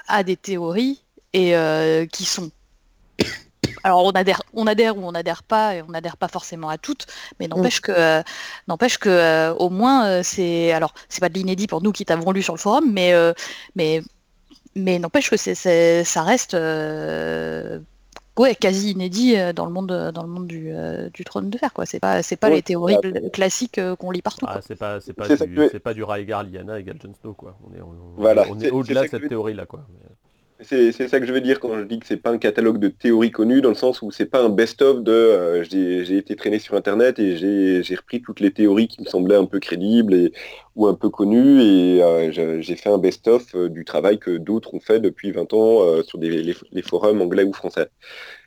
à 0.08 0.24
des 0.24 0.38
théories 0.38 1.02
et 1.34 1.56
euh, 1.56 2.06
qui 2.06 2.26
sont. 2.26 2.52
Alors 3.84 4.06
on 4.06 4.12
adhère, 4.12 4.44
on 4.54 4.68
adhère 4.68 4.98
ou 4.98 5.02
on 5.04 5.14
adhère 5.16 5.44
pas, 5.44 5.76
et 5.76 5.82
on 5.82 5.88
n'adhère 5.88 6.18
pas 6.18 6.28
forcément 6.28 6.70
à 6.70 6.78
toutes, 6.78 7.08
mais 7.40 7.48
n'empêche 7.48 7.82
que, 7.82 7.92
euh, 7.92 8.24
n'empêche 8.68 8.98
que 9.00 9.10
euh, 9.10 9.54
au 9.56 9.70
moins 9.70 10.08
euh, 10.08 10.22
c'est, 10.24 10.72
alors 10.74 10.94
c'est 11.10 11.22
pas 11.22 11.30
de 11.30 11.36
l'inédit 11.36 11.68
pour 11.68 11.82
nous 11.82 11.92
qui 11.92 12.06
t'avons 12.06 12.32
lu 12.32 12.44
sur 12.44 12.54
le 12.54 12.60
forum, 12.60 12.92
mais 12.92 13.14
mais 13.76 14.02
mais 14.76 15.00
n'empêche 15.00 15.30
que 15.30 15.38
c'est, 15.38 16.04
ça 16.04 16.24
reste 16.24 16.56
ouais, 18.38 18.56
quasi 18.56 18.92
inédit 18.92 19.36
euh, 19.36 19.54
dans 19.54 19.66
le 19.66 19.72
monde, 19.72 19.92
euh, 19.92 20.12
dans 20.12 20.24
le 20.24 20.30
monde 20.30 20.48
du, 20.48 20.72
euh, 20.74 21.10
du 21.10 21.24
trône 21.24 21.50
de 21.50 21.58
fer. 21.58 21.74
quoi. 21.74 21.86
C'est 21.86 22.00
pas, 22.00 22.24
c'est 22.24 22.36
pas 22.38 22.50
Ouais, 22.50 22.56
les 22.56 22.62
théories 22.62 22.98
classiques 23.32 23.78
euh, 23.78 23.96
qu'on 23.96 24.12
lit 24.12 24.22
partout. 24.22 24.46
Ah, 24.50 24.60
c'est 24.62 24.76
pas, 24.76 25.00
c'est 25.02 25.14
pas, 25.14 25.28
du, 25.28 25.56
que- 25.56 25.78
pas 25.78 25.94
du 25.94 26.04
Raegar, 26.04 26.44
Lyanna 26.44 26.80
égale 26.80 26.98
Jon 27.02 27.14
Snow, 27.22 27.34
quoi. 27.34 27.58
On 27.64 27.76
est, 27.76 27.82
on, 27.82 28.14
Voilà, 28.18 28.46
est 28.48 28.72
au-delà 28.72 29.02
de 29.02 29.06
que 29.08 29.12
cette 29.12 29.30
théorie-là, 29.30 29.66
quoi. 29.66 29.86
C'est 30.64 30.92
ça 31.08 31.20
que 31.20 31.26
je 31.26 31.34
veux 31.34 31.42
dire 31.42 31.60
quand 31.60 31.76
je 31.80 31.84
dis 31.86 32.00
que 32.00 32.06
c'est 32.06 32.18
pas 32.18 32.30
un 32.30 32.38
catalogue 32.38 32.78
de 32.78 32.88
théories 32.88 33.32
connues, 33.32 33.62
dans 33.62 33.70
le 33.70 33.76
sens 33.76 34.02
où 34.04 34.12
c'est 34.12 34.28
pas 34.28 34.44
un 34.44 34.50
best-of 34.50 35.02
de 35.02 35.12
euh, 35.12 35.64
j'ai 35.64 36.18
été 36.18 36.36
traîné 36.36 36.60
sur 36.60 36.76
internet 36.76 37.18
et 37.18 37.36
j'ai 37.84 37.96
repris 37.96 38.22
toutes 38.22 38.40
les 38.40 38.52
théories 38.52 38.88
qui 38.88 39.02
me 39.02 39.08
semblaient 39.08 39.38
un 39.38 39.46
peu 39.46 39.60
crédibles 39.60 40.30
ou 40.76 40.88
un 40.88 40.94
peu 40.94 41.10
connues 41.10 41.62
et 41.62 42.04
euh, 42.04 42.62
j'ai 42.62 42.76
fait 42.76 42.90
un 42.90 43.00
best-of 43.00 43.56
euh, 43.56 43.70
du 43.70 43.86
travail 43.86 44.20
que 44.20 44.38
d'autres 44.38 44.76
ont 44.76 44.80
fait 44.80 45.00
depuis 45.00 45.32
20 45.32 45.52
ans 45.54 46.04
sur 46.04 46.20
des, 46.20 46.30
les, 46.44 46.56
les 46.72 46.82
forums 46.84 47.22
anglais 47.22 47.44
ou 47.44 47.54
français. 47.54 47.90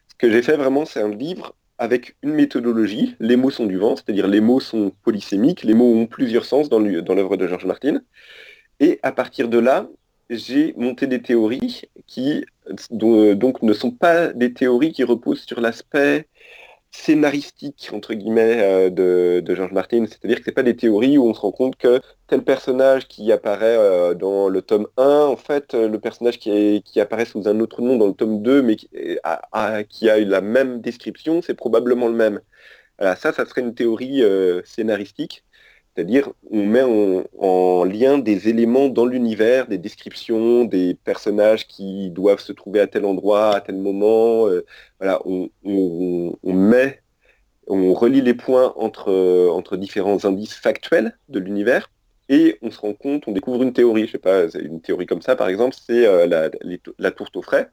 Ce 0.09 0.15
que 0.17 0.31
j'ai 0.31 0.43
fait 0.43 0.57
vraiment, 0.57 0.85
c'est 0.85 1.01
un 1.01 1.11
livre 1.11 1.57
avec 1.79 2.17
une 2.23 2.35
méthodologie. 2.35 3.17
Les 3.19 3.37
mots 3.37 3.51
sont 3.51 3.67
du 3.67 3.79
vent, 3.79 3.97
c'est-à-dire 3.97 4.29
les 4.29 4.41
mots 4.41 4.61
sont 4.61 4.93
polysémiques, 5.03 5.65
les 5.65 5.75
mots 5.75 5.93
ont 5.93 6.07
plusieurs 6.07 6.45
sens 6.45 6.69
dans 6.69 6.79
l'œuvre 6.79 7.37
de 7.37 7.47
George 7.49 7.67
Martin. 7.67 8.03
Et 8.81 9.01
à 9.03 9.13
partir 9.13 9.49
de 9.49 9.59
là, 9.59 9.89
j'ai 10.31 10.75
monté 10.77 11.07
des 11.07 11.23
théories 11.23 11.83
qui 12.07 12.45
dont- 12.91 13.35
donc 13.35 13.63
ne 13.63 13.73
sont 13.73 13.91
pas 13.91 14.29
des 14.33 14.53
théories 14.55 14.93
qui 14.93 15.05
reposent 15.05 15.43
sur 15.47 15.61
l'aspect 15.61 16.29
scénaristique 16.91 17.91
entre 17.93 18.15
guillemets 18.15 18.63
euh, 18.63 18.91
de, 19.43 19.55
George 19.55 19.73
Martin, 19.73 20.07
c'est-à-dire 20.09 20.39
que 20.39 20.45
c'est 20.45 20.53
pas 20.53 20.63
des 20.63 20.77
théories 20.77 21.19
où 21.19 21.27
on 21.29 21.35
se 21.35 21.41
rend 21.41 21.53
compte 21.53 21.77
que 21.77 22.01
tel 22.29 22.45
personnage 22.45 23.09
qui 23.09 23.33
apparaît 23.33 23.77
euh, 23.77 24.15
dans 24.15 24.49
le 24.49 24.63
tome 24.63 24.87
1, 24.97 25.25
en 25.27 25.37
fait 25.37 25.75
euh, 25.75 25.89
le 25.89 25.99
personnage 26.01 26.39
qui, 26.39 26.83
apparaît 27.01 27.25
sous 27.27 27.49
un 27.49 27.61
autre 27.61 27.83
nom 27.83 27.97
dans 27.97 28.07
le 28.07 28.15
tome 28.15 28.43
2 28.43 28.63
mais 28.63 28.77
qui 28.77 28.89
a, 29.25 29.43
a- 29.53 29.83
la 30.21 30.41
même 30.41 30.81
description, 30.81 31.43
c'est 31.43 31.55
probablement 31.55 32.09
le 32.09 32.15
même. 32.15 32.41
Voilà, 32.99 33.17
ça, 33.17 33.33
ça 33.33 33.47
serait 33.47 33.63
une 33.63 33.75
théorie 33.75 34.23
euh, 34.23 34.63
scénaristique. 34.65 35.44
C'est-à-dire, 35.97 36.33
on 36.51 36.67
met 36.67 36.83
en, 36.83 37.25
en 37.39 37.85
lien 37.85 38.19
des 38.19 38.49
éléments 38.49 38.89
dans 38.89 39.07
l'univers, 39.07 39.69
des 39.69 39.79
descriptions, 39.79 40.65
des 40.65 40.95
personnages 40.95 41.67
qui 41.69 42.11
doivent 42.11 42.41
se 42.41 42.53
trouver 42.53 42.81
à 42.81 42.87
tel 42.89 43.05
endroit, 43.05 43.55
à 43.55 43.61
tel 43.61 43.77
moment. 43.77 44.49
euh, 44.49 44.65
voilà, 45.01 45.21
on, 45.25 45.51
on- 45.65 46.37
on 46.43 46.53
met, 46.53 47.03
on 47.67 47.95
relie 47.95 48.23
les 48.23 48.35
points 48.35 48.73
entre, 48.77 49.11
entre 49.51 49.77
différents 49.77 50.25
indices 50.25 50.55
factuels 50.55 51.19
de 51.29 51.39
l'univers 51.41 51.91
et 52.29 52.59
on 52.63 52.71
se 52.71 52.81
rend 52.81 52.95
compte, 52.95 53.29
on 53.29 53.33
découvre 53.33 53.63
une 53.63 53.73
théorie. 53.73 54.07
Je 54.07 54.13
sais 54.13 54.19
pas, 54.19 54.47
une 54.59 54.81
théorie 54.81 55.07
comme 55.07 55.23
ça, 55.23 55.37
par 55.37 55.49
exemple, 55.49 55.77
c'est 55.81 56.07
euh, 56.07 56.27
la, 56.27 56.51
les- 56.63 56.81
la 56.99 57.11
tourte 57.13 57.37
au 57.37 57.43
frais. 57.43 57.71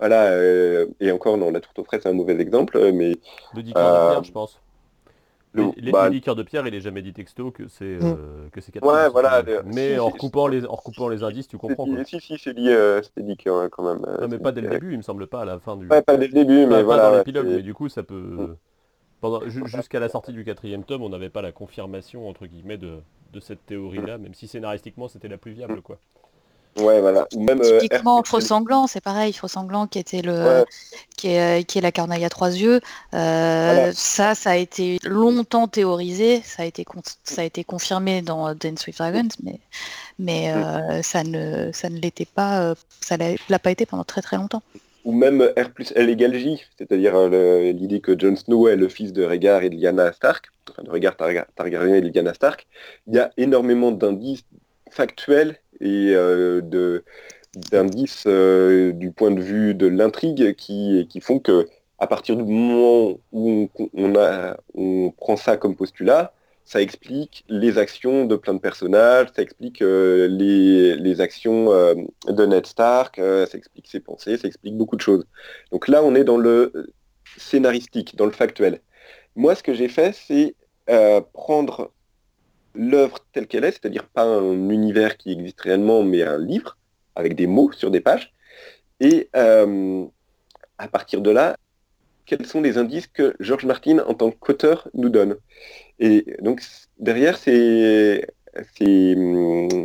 Voilà, 0.00 0.32
euh, 0.32 0.86
et 1.00 1.10
encore, 1.12 1.38
non, 1.38 1.50
la 1.52 1.60
tourte 1.60 1.78
au 1.80 1.84
frais, 1.84 2.00
c'est 2.02 2.08
un 2.08 2.12
mauvais 2.14 2.38
exemple, 2.40 2.92
mais 2.92 3.12
de 3.12 3.20
je 4.24 4.32
pense. 4.32 4.60
Les- 5.76 5.92
bah, 5.92 6.10
de 6.10 6.42
pierre, 6.42 6.66
il 6.66 6.74
est 6.74 6.80
jamais 6.80 7.02
dit 7.02 7.12
texto 7.12 7.50
que 7.50 7.68
c'est 7.68 7.84
Mm. 7.84 8.00
euh, 8.04 8.48
que 8.52 8.60
c'est 8.60 8.72
Ouais, 8.84 9.08
voilà, 9.08 9.42
le- 9.42 9.62
Mais 9.64 9.94
si, 9.94 9.98
en 9.98 10.08
recoupant 10.08 10.46
les 10.48 10.64
en 10.66 10.74
recoupant 10.74 11.08
les 11.08 11.22
indices, 11.22 11.48
tu 11.48 11.58
comprends. 11.58 11.86
Quoi. 11.86 12.04
si, 12.04 12.20
si, 12.20 12.38
c'est 12.38 12.54
dit, 12.54 12.68
euh, 12.70 13.00
c'est 13.02 13.24
dit 13.24 13.36
quand 13.36 13.68
même. 13.82 14.04
euh, 14.06 14.22
Non, 14.22 14.28
mais 14.28 14.38
pas 14.38 14.52
dès 14.52 14.60
le 14.60 14.68
début, 14.68 14.92
il 14.92 14.98
me 14.98 15.02
semble 15.02 15.26
pas 15.26 15.42
à 15.42 15.44
la 15.44 15.58
fin 15.58 15.76
du. 15.76 15.86
Ouais, 15.88 16.02
pas 16.02 16.16
dès 16.16 16.26
le 16.28 16.32
début, 16.32 16.66
mais 16.66 16.76
pas 16.76 16.82
voilà. 16.82 17.10
dans 17.10 17.16
l'épilogue, 17.18 17.46
mais 17.48 17.62
du 17.62 17.74
coup, 17.74 17.88
ça 17.88 18.02
peut. 18.02 18.14
Mm. 18.14 18.56
Pendant, 19.20 19.40
ju- 19.48 19.66
jusqu'à 19.66 19.98
la 19.98 20.08
sortie 20.10 20.32
du 20.32 20.44
quatrième 20.44 20.84
tome, 20.84 21.02
on 21.02 21.08
n'avait 21.08 21.30
pas 21.30 21.40
la 21.42 21.50
confirmation 21.52 22.28
entre 22.28 22.46
guillemets 22.46 22.76
de, 22.76 22.98
de 23.32 23.40
cette 23.40 23.60
Mm. 23.62 23.66
théorie-là, 23.68 24.18
même 24.18 24.34
si 24.34 24.46
scénaristiquement 24.46 25.08
c'était 25.08 25.28
la 25.28 25.38
plus 25.38 25.52
viable, 25.52 25.80
quoi. 25.82 25.98
Ouais, 26.78 27.00
voilà. 27.00 27.26
Ou 27.34 27.42
même. 27.42 27.60
euh, 27.62 27.78
Typiquement. 27.80 28.22
Faux 28.24 28.40
Sanglant, 28.40 28.86
c'est 28.86 29.00
pareil. 29.00 29.32
Faux 29.32 29.48
Sanglant 29.48 29.86
qui 29.86 29.98
était 29.98 30.22
le, 30.22 30.32
Ouais. 30.32 30.64
qui 31.16 31.28
est, 31.28 31.64
qui 31.66 31.78
est 31.78 31.80
la 31.80 31.92
carnaille 31.92 32.24
à 32.24 32.28
trois 32.28 32.50
yeux. 32.54 32.80
Euh, 33.14 33.72
Voilà. 33.74 33.92
Ça, 33.94 34.34
ça 34.34 34.50
a 34.50 34.56
été 34.56 34.98
longtemps 35.04 35.68
théorisé. 35.68 36.42
Ça 36.44 36.62
a 36.62 36.66
été, 36.66 36.84
con- 36.84 37.00
ça 37.24 37.42
a 37.42 37.44
été 37.44 37.64
confirmé 37.64 38.20
dans 38.22 38.54
Dance 38.54 38.86
with 38.86 38.98
Dragons, 38.98 39.28
mais, 39.42 39.58
mais 40.18 40.52
Mm. 40.54 40.62
euh, 40.64 41.02
ça 41.02 41.24
ne, 41.24 41.70
ça 41.72 41.88
ne 41.88 41.98
l'était 41.98 42.26
pas. 42.26 42.60
euh, 42.62 42.74
ça 43.00 43.16
l'a 43.48 43.58
pas 43.58 43.70
été 43.70 43.86
pendant 43.86 44.04
très 44.04 44.22
très 44.22 44.36
longtemps. 44.36 44.62
Ou 45.04 45.12
même 45.12 45.40
R 45.56 45.70
plus 45.70 45.92
L 45.94 46.10
égale 46.10 46.34
J, 46.36 46.60
c'est-à-dire 46.76 47.12
euh, 47.14 47.70
l'idée 47.72 48.00
que 48.00 48.18
Jon 48.18 48.34
Snow 48.34 48.66
est 48.68 48.74
le 48.74 48.88
fils 48.88 49.12
de 49.12 49.22
Rhaegar 49.22 49.62
et 49.62 49.70
de 49.70 49.76
Lyanna 49.76 50.12
Stark, 50.12 50.46
enfin 50.68 50.82
de 50.82 50.90
Rhaegar 50.90 51.14
Targa- 51.14 51.46
Targaryen 51.54 51.94
et 51.94 52.00
de 52.00 52.08
Lyanna 52.08 52.34
Stark. 52.34 52.66
Il 53.06 53.14
y 53.14 53.18
a 53.20 53.30
énormément 53.36 53.92
d'indices 53.92 54.42
factuels 54.90 55.60
et 55.80 56.12
euh, 56.14 56.60
d'indices 57.70 58.24
euh, 58.26 58.92
du 58.92 59.10
point 59.12 59.30
de 59.30 59.40
vue 59.40 59.74
de 59.74 59.86
l'intrigue 59.86 60.54
qui, 60.56 61.06
qui 61.08 61.20
font 61.20 61.38
que 61.38 61.68
à 61.98 62.06
partir 62.06 62.36
du 62.36 62.44
moment 62.44 63.18
où 63.32 63.70
on, 63.94 64.12
on 64.74 65.10
prend 65.10 65.36
ça 65.36 65.56
comme 65.56 65.76
postulat, 65.76 66.34
ça 66.64 66.82
explique 66.82 67.44
les 67.48 67.78
actions 67.78 68.26
de 68.26 68.36
plein 68.36 68.52
de 68.54 68.58
personnages, 68.58 69.28
ça 69.34 69.40
explique 69.40 69.80
euh, 69.82 70.28
les, 70.28 70.96
les 70.96 71.20
actions 71.20 71.66
de 71.66 72.46
Ned 72.46 72.66
Stark, 72.66 73.16
ça 73.16 73.56
explique 73.56 73.86
ses 73.86 74.00
pensées, 74.00 74.36
ça 74.36 74.48
explique 74.48 74.76
beaucoup 74.76 74.96
de 74.96 75.00
choses. 75.00 75.26
Donc 75.70 75.88
là, 75.88 76.02
on 76.02 76.14
est 76.14 76.24
dans 76.24 76.36
le 76.38 76.92
scénaristique, 77.38 78.16
dans 78.16 78.26
le 78.26 78.32
factuel. 78.32 78.80
Moi, 79.34 79.54
ce 79.54 79.62
que 79.62 79.72
j'ai 79.72 79.88
fait, 79.88 80.14
c'est 80.14 80.54
prendre 81.32 81.92
l'œuvre 82.76 83.18
telle 83.32 83.46
qu'elle 83.46 83.64
est, 83.64 83.72
c'est-à-dire 83.72 84.06
pas 84.08 84.24
un 84.24 84.70
univers 84.70 85.16
qui 85.16 85.32
existe 85.32 85.60
réellement, 85.60 86.02
mais 86.02 86.22
un 86.22 86.38
livre 86.38 86.76
avec 87.14 87.34
des 87.34 87.46
mots 87.46 87.72
sur 87.72 87.90
des 87.90 88.00
pages. 88.00 88.32
Et 89.00 89.28
euh, 89.36 90.04
à 90.78 90.88
partir 90.88 91.20
de 91.20 91.30
là, 91.30 91.56
quels 92.26 92.46
sont 92.46 92.60
les 92.60 92.76
indices 92.76 93.06
que 93.06 93.34
George 93.40 93.64
Martin, 93.64 93.98
en 94.06 94.14
tant 94.14 94.30
qu'auteur, 94.30 94.88
nous 94.94 95.08
donne? 95.08 95.36
Et 95.98 96.36
donc, 96.40 96.62
derrière, 96.98 97.36
c'est 97.38 98.26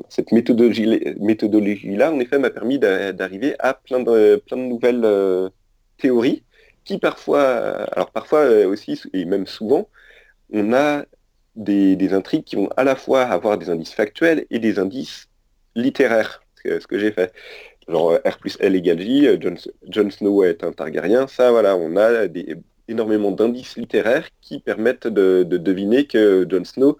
cette 0.09 0.31
méthodologie- 0.31 1.15
méthodologie-là, 1.19 2.11
en 2.11 2.19
effet, 2.19 2.39
m'a 2.39 2.49
permis 2.49 2.79
d'a- 2.79 3.11
d'arriver 3.13 3.55
à 3.59 3.73
plein 3.73 3.99
de, 3.99 4.41
nouvelles 4.55 5.05
euh, 5.05 5.49
théories 5.97 6.43
qui 6.83 6.97
parfois, 6.97 7.39
euh, 7.39 7.85
alors 7.91 8.11
parfois 8.11 8.49
aussi, 8.65 8.99
et 9.13 9.25
même 9.25 9.45
souvent, 9.45 9.87
on 10.51 10.73
a 10.73 11.05
des, 11.55 12.13
intrigues 12.13 12.43
qui 12.43 12.55
vont 12.55 12.69
à 12.77 12.83
la 12.83 12.95
fois 12.95 13.23
avoir 13.23 13.57
des 13.57 13.69
indices 13.69 13.93
factuels 13.93 14.45
et 14.49 14.59
des 14.59 14.79
indices 14.79 15.27
littéraires, 15.75 16.43
ce 16.63 16.87
que, 16.87 16.99
j'ai 16.99 17.11
fait. 17.11 17.33
Genre 17.87 18.11
euh, 18.11 18.29
R 18.29 18.37
plus 18.37 18.57
L 18.59 18.75
égale 18.75 18.99
J, 18.99 19.27
euh, 19.27 19.37
Jon, 19.89 20.09
Snow 20.11 20.43
est 20.43 20.63
un 20.63 20.71
Targaryen, 20.71 21.27
ça 21.27 21.51
voilà, 21.51 21.75
on 21.75 21.97
a 21.97 22.27
énormément 22.87 23.31
d'indices 23.31 23.77
littéraires 23.77 24.27
qui 24.41 24.59
permettent 24.59 25.07
de 25.07 25.43
deviner 25.43 26.05
que 26.05 26.45
Jon 26.49 26.63
Snow 26.63 26.97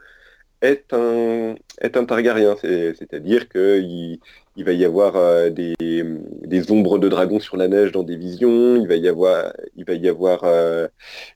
est 0.62 0.94
un, 0.94 1.56
est 1.80 1.98
un 1.98 2.06
Targaryen, 2.06 2.56
C'est- 2.62 2.94
c'est-à-dire 2.96 3.50
qu'il 3.50 4.20
il 4.58 4.66
va 4.66 4.74
y 4.74 4.84
avoir 4.86 5.16
euh, 5.16 5.50
des, 5.50 5.76
des 5.80 6.72
ombres 6.72 7.00
de 7.00 7.08
dragons 7.10 7.40
sur 7.40 7.56
la 7.58 7.68
neige 7.68 7.92
dans 7.94 8.04
des 8.04 8.18
visions, 8.18 8.76
il 8.76 8.88
va 8.88 8.96
y 8.96 9.08
avoir, 9.08 9.54
il 9.76 9.86
va 9.86 9.94
y 9.94 10.10
avoir 10.10 10.44
euh, 10.44 10.88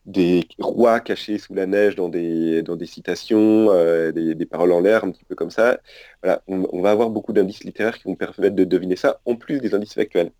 des 0.04 0.46
rois 0.58 1.00
cachés 1.00 1.38
sous 1.38 1.54
la 1.54 1.66
neige 1.66 1.96
dans 1.96 2.08
des, 2.08 2.62
dans 2.62 2.76
des 2.76 2.86
citations, 2.86 3.70
euh, 3.70 4.12
des, 4.12 4.34
des 4.34 4.46
paroles 4.46 4.72
en 4.72 4.80
l'air, 4.80 5.04
un 5.04 5.10
petit 5.10 5.24
peu 5.24 5.34
comme 5.34 5.50
ça. 5.50 5.80
Voilà, 6.22 6.42
on 6.48 6.80
va 6.82 6.90
avoir 6.90 7.10
beaucoup 7.10 7.32
d'indices 7.32 7.64
littéraires 7.64 7.96
qui 7.98 8.04
vont 8.04 8.16
permettre 8.16 8.54
de 8.56 8.64
deviner 8.64 8.96
ça, 8.96 9.20
en 9.24 9.36
plus 9.36 9.60
des 9.60 9.74
indices 9.74 9.94
factuels. 9.94 10.30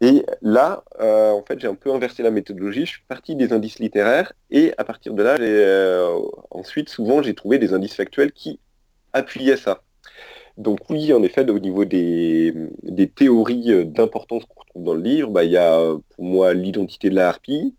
Et 0.00 0.24
là, 0.42 0.84
euh, 1.00 1.32
en 1.32 1.42
fait, 1.42 1.58
j'ai 1.58 1.66
un 1.66 1.74
peu 1.74 1.92
inversé 1.92 2.22
la 2.22 2.30
méthodologie. 2.30 2.86
Je 2.86 2.92
suis 2.92 3.02
parti 3.08 3.34
des 3.34 3.52
indices 3.52 3.78
littéraires 3.80 4.32
et 4.50 4.72
à 4.78 4.84
partir 4.84 5.14
de 5.14 5.22
là, 5.22 5.36
euh, 5.40 6.20
ensuite, 6.50 6.88
souvent, 6.88 7.22
j'ai 7.22 7.34
trouvé 7.34 7.58
des 7.58 7.74
indices 7.74 7.94
factuels 7.94 8.32
qui 8.32 8.60
appuyaient 9.12 9.56
ça. 9.56 9.82
Donc 10.56 10.80
oui, 10.90 11.12
en 11.12 11.22
effet, 11.22 11.48
au 11.50 11.58
niveau 11.58 11.84
des, 11.84 12.54
théories 13.16 13.86
d'importance 13.86 14.44
qu'on 14.44 14.60
retrouve 14.60 14.84
dans 14.84 14.94
le 14.94 15.02
livre, 15.02 15.30
bah, 15.30 15.44
il 15.44 15.52
y 15.52 15.56
a 15.56 15.78
pour 16.16 16.24
moi 16.24 16.54
l'identité 16.54 17.10
de 17.10 17.14
la 17.14 17.28
harpie, 17.28 17.74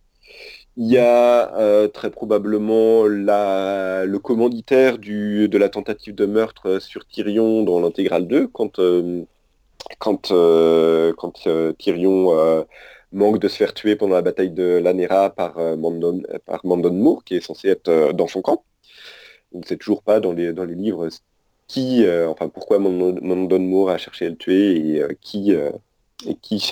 il 0.82 0.88
y 0.88 0.98
a 0.98 1.54
euh, 1.58 1.90
très 1.90 2.10
probablement 2.10 3.04
le 3.06 4.18
commanditaire 4.18 4.98
de 4.98 5.58
la 5.58 5.68
tentative 5.68 6.16
de 6.16 6.26
meurtre 6.26 6.80
sur 6.80 7.06
Tyrion 7.06 7.64
dans 7.64 7.82
l'intégrale 7.82 8.28
2, 8.28 8.48
quand, 8.48 8.80
euh, 8.80 9.26
quand, 10.00 10.32
euh, 10.32 11.14
Tyrion 11.78 12.66
manque 13.12 13.40
de 13.40 13.48
se 13.48 13.58
faire 13.58 13.74
tuer 13.74 13.96
pendant 13.96 14.16
la 14.16 14.22
bataille 14.22 14.52
de 14.52 14.78
Lanera 14.78 15.32
par, 15.32 15.58
Mandon, 15.78 16.22
par 16.46 16.66
Mandon 16.66 16.94
Moore, 16.94 17.24
qui 17.24 17.36
est 17.36 17.42
censé 17.42 17.70
être 17.70 18.12
dans 18.14 18.28
son 18.28 18.42
camp. 18.42 18.64
On 19.52 19.60
ne 19.60 19.66
sait 19.66 19.78
toujours 19.78 20.04
pas 20.04 20.20
dans 20.20 20.32
les, 20.34 20.54
livres 20.54 21.10
qui, 21.68 22.06
pourquoi 22.54 22.80
Mandon 22.80 23.60
Moore 23.60 23.90
a 23.92 23.98
cherché 23.98 24.28
à 24.28 24.30
le 24.30 24.36
tuer 24.36 24.76
et 24.76 25.16
qui 25.22 25.56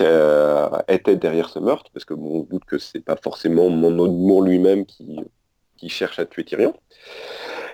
euh, 0.01 0.69
était 0.87 1.15
derrière 1.15 1.49
ce 1.49 1.59
meurtre, 1.59 1.89
parce 1.93 2.05
que 2.05 2.13
on 2.13 2.41
doute 2.41 2.65
que 2.65 2.77
c'est 2.77 2.99
pas 2.99 3.15
forcément 3.15 3.69
mon 3.69 4.41
lui-même 4.41 4.85
qui, 4.85 5.19
qui, 5.77 5.89
cherche 5.89 6.19
à 6.19 6.25
tuer 6.25 6.43
Tyrion, 6.43 6.73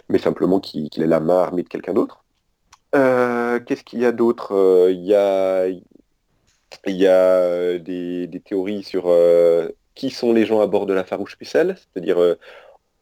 mais 0.09 0.19
simplement 0.19 0.59
qu'il 0.59 0.89
est 0.95 1.07
la 1.07 1.19
main 1.19 1.39
armée 1.39 1.63
de 1.63 1.69
quelqu'un 1.69 1.93
d'autre. 1.93 2.22
Euh, 2.95 3.59
qu'est-ce 3.59 3.83
qu'il 3.83 3.99
y 3.99 4.05
a 4.05 4.11
d'autre 4.11 4.53
euh, 4.53 4.91
Il 4.91 5.03
y 5.03 5.15
a, 5.15 5.67
il 5.67 5.81
y 6.95 7.07
a 7.07 7.77
des, 7.79 8.41
théories 8.45 8.83
sur 8.83 9.11
qui 9.95 10.09
sont 10.09 10.33
les 10.33 10.45
gens 10.45 10.61
à 10.61 10.67
bord 10.67 10.85
de 10.85 10.93
la 10.93 11.03
farouche 11.03 11.37
pucelle, 11.37 11.75
c'est-à-dire 11.77 12.17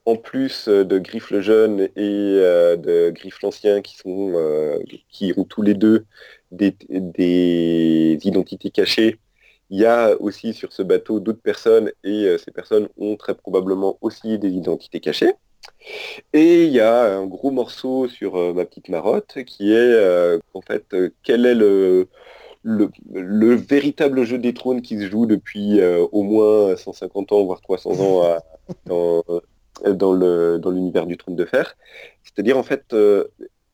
en 0.06 0.16
plus 0.16 0.68
de 0.68 1.00
Griff 1.00 1.32
le 1.32 1.42
jeune 1.42 1.82
et 1.96 2.38
de 2.78 3.12
Griff 3.12 3.42
l'ancien 3.42 3.82
qui 3.82 3.96
sont 3.98 4.34
qui 5.10 5.34
ont 5.38 5.46
tous 5.46 5.62
les 5.62 5.74
deux 5.74 6.06
des, 6.52 8.18
identités 8.24 8.72
cachées. 8.72 9.20
Il 9.70 9.80
y 9.80 9.86
a 9.86 10.20
aussi 10.20 10.54
sur 10.54 10.74
ce 10.74 10.84
bateau 10.84 11.20
d'autres 11.20 11.42
personnes 11.42 11.92
et 12.04 12.26
euh, 12.26 12.38
ces 12.38 12.52
personnes 12.52 12.90
ont 12.98 13.16
très 13.16 13.36
probablement 13.36 13.98
aussi 14.02 14.38
des 14.38 14.50
identités 14.50 15.00
cachées. 15.00 15.34
Et 16.34 16.66
il 16.66 16.72
y 16.72 16.80
a 16.80 17.18
un 17.18 17.26
gros 17.26 17.52
morceau 17.52 18.08
sur 18.08 18.36
euh, 18.36 18.54
ma 18.54 18.66
petite 18.66 18.90
marotte 18.90 19.44
qui 19.46 19.72
est 19.72 19.76
euh, 19.76 20.40
en 20.54 20.62
fait 20.62 20.96
quel 21.24 21.46
est 21.46 21.56
le, 21.56 22.08
le, 22.64 23.56
véritable 23.56 24.24
jeu 24.24 24.38
des 24.38 24.54
trônes 24.54 24.82
qui 24.82 25.00
se 25.00 25.10
joue 25.10 25.26
depuis 25.26 25.82
au 25.84 26.24
moins 26.24 26.76
150 26.76 27.32
ans, 27.32 27.44
voire 27.44 27.62
300 27.62 27.92
ans 28.00 28.38
dans, 28.86 29.24
dans 29.86 30.72
l'univers 30.72 31.06
du 31.06 31.18
trône 31.18 31.36
de 31.36 31.46
fer. 31.46 31.76
C'est-à-dire 32.24 32.58
en 32.58 32.64
fait 32.64 32.94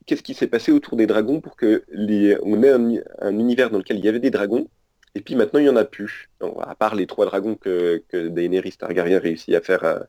qu'est-ce 0.08 0.24
qui 0.24 0.34
s'est 0.34 0.48
passé 0.48 0.72
autour 0.72 0.98
des 0.98 1.06
dragons 1.06 1.42
pour 1.42 1.56
que 1.56 1.84
les, 1.90 2.38
on 2.42 2.64
ait 2.64 2.72
un, 2.72 3.38
univers 3.38 3.70
dans 3.70 3.78
lequel 3.78 3.98
il 3.98 4.06
y 4.06 4.10
avait 4.10 4.20
des 4.20 4.32
dragons, 4.32 4.68
et 5.14 5.22
puis 5.22 5.36
maintenant 5.36 5.60
il 5.60 5.64
n'y 5.64 5.70
en 5.70 5.76
a 5.76 5.86
plus. 5.86 6.32
à 6.62 6.74
part 6.74 6.96
les 6.96 7.06
trois 7.06 7.28
dragons 7.28 7.56
que, 7.56 8.04
que 8.10 8.30
Daenerys 8.30 8.78
Targaryen 8.80 9.20
réussit 9.20 9.54
à 9.54 9.62
faire, 9.62 9.84
euh, 9.84 10.00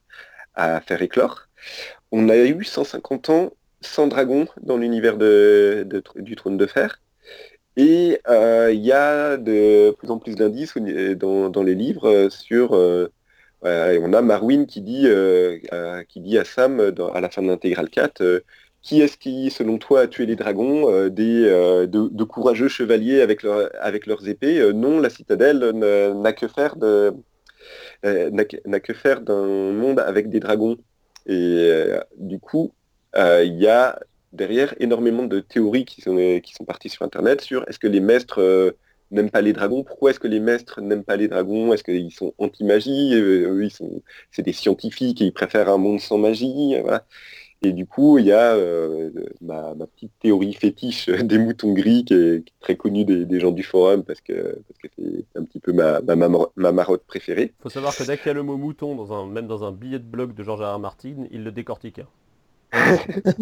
à, 0.55 0.81
faire 0.81 1.03
éclore. 1.03 1.48
On 2.13 2.29
a 2.29 2.37
eu 2.37 2.65
150 2.65 3.31
ans 3.31 3.51
sans 3.81 4.07
dragons 4.07 4.47
dans 4.63 4.77
l'univers 4.77 5.19
du 5.19 6.37
trône 6.37 6.57
de 6.57 6.67
fer. 6.67 7.01
Et 7.77 8.21
euh, 8.29 8.73
il 8.73 8.85
y 8.85 8.93
a 8.93 9.37
de 9.37 9.93
plus 9.93 10.11
en 10.11 10.19
plus 10.19 10.35
d'indices 10.35 10.75
dans, 10.77 11.63
les 11.63 11.75
livres 11.75 12.29
sur... 12.31 12.75
Euh, 12.75 13.09
on 13.65 14.13
a 14.13 14.23
Marwyn 14.23 14.67
qui 14.67 14.81
dit, 14.81 15.09
à 15.09 16.45
Sam 16.45 16.93
à 17.15 17.21
la 17.21 17.31
fin 17.31 17.43
de 17.43 17.49
l'intégrale 17.49 17.91
4 17.91 18.43
qui 18.83 19.01
est-ce 19.03 19.19
qui, 19.19 19.51
selon 19.51 19.79
toi, 19.79 20.03
a 20.03 20.07
tué 20.07 20.27
les 20.27 20.37
dragons 20.37 20.91
euh, 20.91 21.11
des, 21.11 21.45
euh, 21.45 21.87
de, 21.87 22.25
courageux 22.25 22.69
chevaliers 22.69 23.21
avec, 23.21 23.43
leurs 23.43 24.29
épées? 24.29 24.59
Euh, 24.61 24.73
Non, 24.73 25.01
la 25.01 25.11
citadelle 25.11 25.59
n'a 25.73 26.33
que 26.33 26.49
faire 26.49 26.77
de 26.77 27.15
n'a 28.03 28.81
que 28.81 28.95
faire 28.95 29.21
d'un 29.21 29.73
monde 29.73 30.01
avec 30.01 30.31
des 30.31 30.41
dragons. 30.41 30.77
Et 31.29 31.91
du 32.17 32.39
coup, 32.41 32.73
il 33.17 33.57
y 33.59 33.69
a 33.69 33.99
derrière 34.33 34.75
énormément 34.81 35.25
de 35.25 35.41
théories 35.41 35.85
qui 35.85 36.01
sont, 36.01 36.17
qui 36.43 36.55
sont 36.55 36.65
parties 36.65 36.89
sur 36.89 37.05
Internet 37.05 37.41
sur 37.41 37.69
est-ce 37.69 37.79
que 37.79 37.87
les 37.87 38.01
maîtres 38.01 38.75
n'aiment 39.11 39.31
pas 39.31 39.41
les 39.41 39.53
dragons? 39.55 39.85
Pourquoi 39.85 40.11
est-ce 40.11 40.21
que 40.21 40.29
les 40.29 40.41
maîtres 40.41 40.81
n'aiment 40.81 41.05
pas 41.05 41.17
les 41.17 41.29
dragons? 41.29 41.73
Est-ce 41.73 41.85
qu'ils 41.85 42.13
sont 42.13 42.35
anti-magie? 42.39 43.15
C'est 44.31 44.43
des 44.43 44.53
scientifiques 44.53 45.23
et 45.23 45.27
ils 45.27 45.33
préfèrent 45.33 45.71
un 45.71 45.79
monde 45.79 46.01
sans 46.01 46.19
magie? 46.19 46.77
Et 47.61 47.73
du 47.73 47.87
coup, 47.87 48.19
il 48.19 48.27
y 48.27 48.33
a 48.33 48.55
euh, 48.55 49.11
ma, 49.41 49.75
petite 49.95 50.13
théorie 50.21 50.55
fétiche 50.55 51.09
des 51.25 51.39
moutons 51.39 51.73
gris 51.73 52.05
qui 52.05 52.15
est, 52.15 52.45
très 52.61 52.77
connue 52.77 53.05
des, 53.05 53.41
gens 53.41 53.51
du 53.51 53.65
forum 53.65 54.05
parce 54.05 54.21
que 54.21 54.59
c'est 54.97 55.25
un 55.35 55.45
petit 55.45 55.59
peu 55.59 55.73
ma, 55.73 56.01
ma, 56.01 56.73
marotte 56.73 57.03
préférée. 57.05 57.53
Il 57.59 57.63
faut 57.63 57.71
savoir 57.71 57.97
que 57.97 58.05
dès 58.05 58.17
qu'il 58.17 58.29
y 58.29 58.31
a 58.31 58.35
le 58.35 58.45
mot 58.45 58.57
mouton, 58.57 58.95
dans 58.95 59.13
un, 59.13 59.27
même 59.27 59.49
dans 59.49 59.65
un 59.65 59.73
billet 59.73 59.99
de 59.99 60.05
blog 60.05 60.35
de 60.35 60.43
Georges 60.45 60.63
R. 60.63 60.79
Martin, 60.79 61.27
il 61.33 61.43
le 61.43 61.51
décortique. 61.51 62.01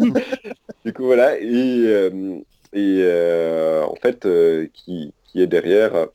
du 0.85 0.93
coup, 0.93 1.05
voilà. 1.05 1.39
Et, 1.39 1.83
euh, 1.85 2.39
et 2.73 3.01
euh, 3.01 3.85
en 3.85 3.95
fait, 3.95 4.27
qui, 4.73 5.13
qui, 5.25 5.41
est 5.41 5.47
derrière, 5.47 6.07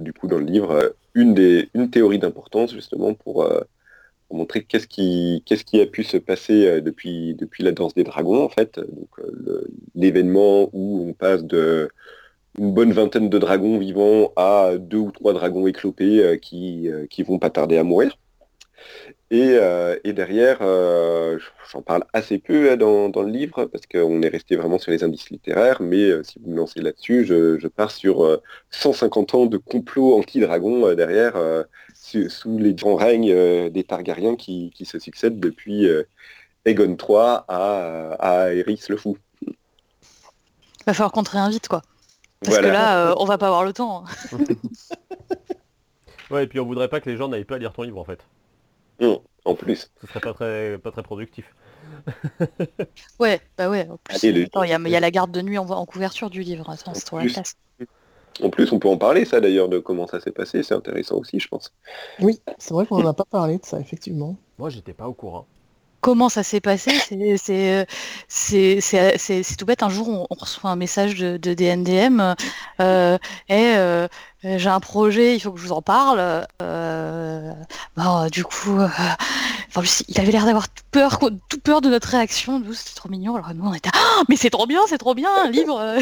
du 0.00 0.12
coup, 0.12 0.26
dans 0.26 0.38
le 0.38 0.46
livre, 0.46 0.96
une, 1.14 1.34
des, 1.34 1.68
une 1.74 1.90
théorie 1.90 2.18
d'importance 2.18 2.72
justement 2.72 3.14
pour 3.14 3.48
montrer 4.34 4.62
qu'est-ce 4.64 4.86
qui, 4.86 5.42
qu'est-ce 5.46 5.64
qui 5.64 5.80
a 5.80 5.86
pu 5.86 6.04
se 6.04 6.16
passer 6.16 6.66
euh, 6.66 6.80
depuis, 6.80 7.34
depuis 7.34 7.62
la 7.62 7.72
danse 7.72 7.94
des 7.94 8.04
dragons, 8.04 8.42
en 8.42 8.48
fait. 8.48 8.78
Donc, 8.78 9.08
euh, 9.18 9.66
l'événement 9.94 10.68
où 10.72 11.06
on 11.08 11.12
passe 11.12 11.44
de 11.44 11.88
une 12.58 12.72
bonne 12.72 12.92
vingtaine 12.92 13.28
de 13.28 13.38
dragons 13.38 13.78
vivants 13.78 14.32
à 14.36 14.72
deux 14.78 14.98
ou 14.98 15.10
trois 15.10 15.32
dragons 15.32 15.66
éclopés 15.66 16.22
euh, 16.22 16.36
qui, 16.36 16.88
qui 17.10 17.22
vont 17.22 17.38
pas 17.38 17.50
tarder 17.50 17.78
à 17.78 17.84
mourir. 17.84 18.16
Et, 19.30 20.12
derrière, 20.12 20.58
j'en 21.72 21.82
parle 21.82 22.04
assez 22.12 22.38
peu 22.38 22.70
hein, 22.70 22.76
dans, 22.76 23.22
le 23.22 23.30
livre 23.30 23.64
parce 23.64 23.86
qu'on 23.86 24.22
est 24.22 24.28
resté 24.28 24.54
vraiment 24.54 24.78
sur 24.78 24.92
les 24.92 25.02
indices 25.02 25.30
littéraires, 25.30 25.82
mais 25.82 26.22
si 26.22 26.38
vous 26.38 26.50
me 26.50 26.56
lancez 26.56 26.80
là-dessus, 26.80 27.24
je, 27.24 27.66
pars 27.66 27.90
sur 27.90 28.40
150 28.70 29.34
ans 29.34 29.46
de 29.46 29.56
complot 29.56 30.16
anti-dragon 30.18 30.94
derrière 30.94 31.34
sous 32.28 32.58
les 32.58 32.74
grands 32.74 32.96
règnes 32.96 33.30
euh, 33.32 33.70
des 33.70 33.84
Targaryens 33.84 34.36
qui, 34.36 34.72
se 34.84 34.98
succèdent 34.98 35.40
depuis 35.40 35.86
euh, 35.86 36.04
Aegon 36.64 36.96
III 36.96 37.42
à, 37.48 38.16
à 38.18 38.52
le 38.52 38.96
Fou. 38.96 39.16
Il 39.46 39.54
va 40.86 40.94
falloir 40.94 41.12
qu'on 41.12 41.24
te 41.24 41.30
réinvite, 41.30 41.68
quoi. 41.68 41.82
Parce 42.44 42.58
que 42.58 42.66
là, 42.66 43.08
euh, 43.08 43.14
on 43.18 43.24
va 43.24 43.38
pas 43.38 43.46
avoir 43.46 43.64
le 43.64 43.72
temps. 43.72 44.04
ouais, 46.30 46.44
et 46.44 46.46
puis 46.46 46.60
on 46.60 46.66
voudrait 46.66 46.88
pas 46.88 47.00
que 47.00 47.08
les 47.08 47.16
gens 47.16 47.28
n'aillent 47.28 47.44
pas 47.44 47.58
lire 47.58 47.72
ton 47.72 47.82
livre, 47.82 47.98
en 47.98 48.04
fait. 48.04 48.20
Non, 49.00 49.22
en 49.44 49.54
plus. 49.54 49.90
Ce 50.00 50.06
serait 50.06 50.20
pas 50.20 50.34
très, 50.34 50.78
pas 50.78 50.90
très 50.90 51.02
productif. 51.02 51.54
ouais, 53.20 53.40
bah 53.58 53.68
ouais. 53.68 53.86
il 54.22 54.90
y, 54.90 54.96
a 54.96 55.00
la 55.00 55.10
garde 55.10 55.30
de 55.30 55.42
nuit 55.42 55.58
en, 55.58 55.68
en 55.68 55.86
couverture 55.86 56.30
du 56.30 56.42
livre. 56.42 56.68
Attends, 56.70 56.94
c'est 56.94 57.04
trop 57.04 57.18
la 57.18 57.26
place. 57.26 57.56
En 58.42 58.50
plus, 58.50 58.72
on 58.72 58.78
peut 58.78 58.88
en 58.88 58.96
parler, 58.96 59.24
ça 59.24 59.40
d'ailleurs, 59.40 59.68
de 59.68 59.78
comment 59.78 60.06
ça 60.06 60.20
s'est 60.20 60.32
passé. 60.32 60.62
C'est 60.62 60.74
intéressant 60.74 61.16
aussi, 61.16 61.38
je 61.38 61.48
pense. 61.48 61.72
Oui, 62.20 62.40
c'est 62.58 62.74
vrai 62.74 62.86
qu'on 62.86 62.98
n'en 62.98 63.10
a 63.10 63.14
pas 63.14 63.24
parlé 63.24 63.58
de 63.58 63.64
ça, 63.64 63.78
effectivement. 63.78 64.36
Moi, 64.58 64.70
j'étais 64.70 64.92
pas 64.92 65.06
au 65.06 65.12
courant. 65.12 65.46
Comment 66.04 66.28
ça 66.28 66.42
s'est 66.42 66.60
passé 66.60 66.90
C'est 68.28 69.56
tout 69.56 69.64
bête. 69.64 69.82
Un 69.82 69.88
jour, 69.88 70.26
on, 70.28 70.34
reçoit 70.34 70.68
un 70.68 70.76
message 70.76 71.14
de, 71.14 71.38
DNDM 71.38 72.34
euh, 72.78 73.16
et 73.48 73.72
euh, 73.76 74.06
j'ai 74.42 74.68
un 74.68 74.80
projet, 74.80 75.34
il 75.34 75.40
faut 75.40 75.50
que 75.50 75.58
je 75.58 75.64
vous 75.64 75.72
en 75.72 75.80
parle. 75.80 76.46
Euh, 76.60 77.54
bon, 77.96 78.26
du 78.26 78.44
coup, 78.44 78.80
il 80.08 80.20
avait 80.20 80.30
l'air 80.30 80.44
d'avoir 80.44 80.68
tout 80.68 80.84
peur, 80.90 81.80
de 81.80 81.88
notre 81.88 82.08
réaction. 82.08 82.60
Nous, 82.60 82.74
c'était 82.74 82.96
trop 82.96 83.08
mignon. 83.08 83.36
Alors 83.36 83.54
nous, 83.54 83.66
on 83.66 83.72
était, 83.72 83.88
ah, 83.94 84.24
mais 84.28 84.36
c'est 84.36 84.50
trop 84.50 84.66
bien, 84.66 84.82
c'est 84.86 84.98
trop 84.98 85.14
bien, 85.14 85.30
un 85.46 85.48
livre. 85.48 85.96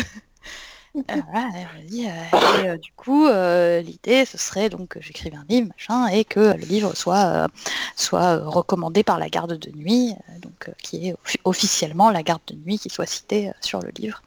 Euh, 0.95 1.01
euh, 1.09 2.34
euh, 2.34 2.76
du 2.76 2.93
coup, 2.93 3.26
l'idée, 3.26 4.24
ce 4.26 4.36
serait 4.36 4.68
donc 4.68 4.88
que 4.88 5.01
j'écrive 5.01 5.34
un 5.34 5.45
livre, 5.49 5.68
machin, 5.68 6.07
et 6.09 6.24
que 6.24 6.40
le 6.40 6.64
livre 6.66 6.95
soit, 6.95 7.49
soit 7.97 8.36
recommandé 8.36 9.03
par 9.03 9.18
la 9.18 9.28
garde 9.30 9.57
de 9.57 9.70
nuit, 9.70 10.14
donc 10.40 10.70
qui 10.82 11.09
est 11.09 11.16
officiellement 11.45 12.11
la 12.11 12.22
garde 12.22 12.43
de 12.47 12.55
nuit 12.55 12.78
qui 12.78 12.90
soit 12.90 13.07
citée 13.07 13.53
sur 13.61 13.80
le 13.80 13.90
livre. 13.97 14.22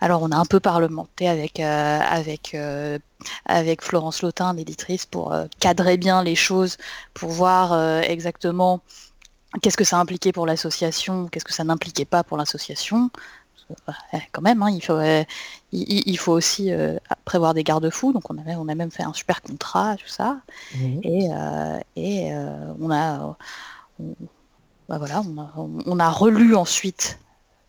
Alors, 0.00 0.22
on 0.22 0.30
a 0.30 0.36
un 0.36 0.44
peu 0.44 0.60
parlementé 0.60 1.28
avec, 1.28 1.58
avec, 1.58 2.56
avec 3.46 3.82
Florence 3.82 4.22
Lautin, 4.22 4.54
l'éditrice, 4.54 5.06
pour 5.06 5.34
cadrer 5.58 5.96
bien 5.96 6.22
les 6.22 6.36
choses, 6.36 6.76
pour 7.12 7.30
voir 7.30 8.00
exactement 8.02 8.80
qu'est-ce 9.62 9.76
que 9.76 9.84
ça 9.84 9.98
impliquait 9.98 10.32
pour 10.32 10.46
l'association, 10.46 11.26
qu'est-ce 11.26 11.44
que 11.44 11.52
ça 11.52 11.64
n'impliquait 11.64 12.04
pas 12.04 12.22
pour 12.22 12.36
l'association 12.36 13.10
quand 14.32 14.42
même, 14.42 14.62
hein, 14.62 14.70
il, 14.70 14.82
faut, 14.82 15.00
il, 15.72 16.18
faut 16.18 16.32
aussi 16.32 16.70
prévoir 17.24 17.54
des 17.54 17.64
garde-fous. 17.64 18.12
Donc 18.12 18.30
on 18.30 18.38
a, 18.38 18.56
on 18.56 18.68
a 18.68 18.74
même 18.74 18.90
fait 18.90 19.02
un 19.02 19.12
super 19.12 19.42
contrat, 19.42 19.96
tout 19.96 20.08
ça. 20.08 20.38
Mmh. 20.76 21.00
Et, 21.02 21.30
et 21.96 22.32
on 22.80 22.90
a, 22.90 23.36
bah 24.88 24.98
voilà, 24.98 25.22
on 25.86 25.98
a, 25.98 26.10
relu 26.10 26.54
ensuite 26.54 27.18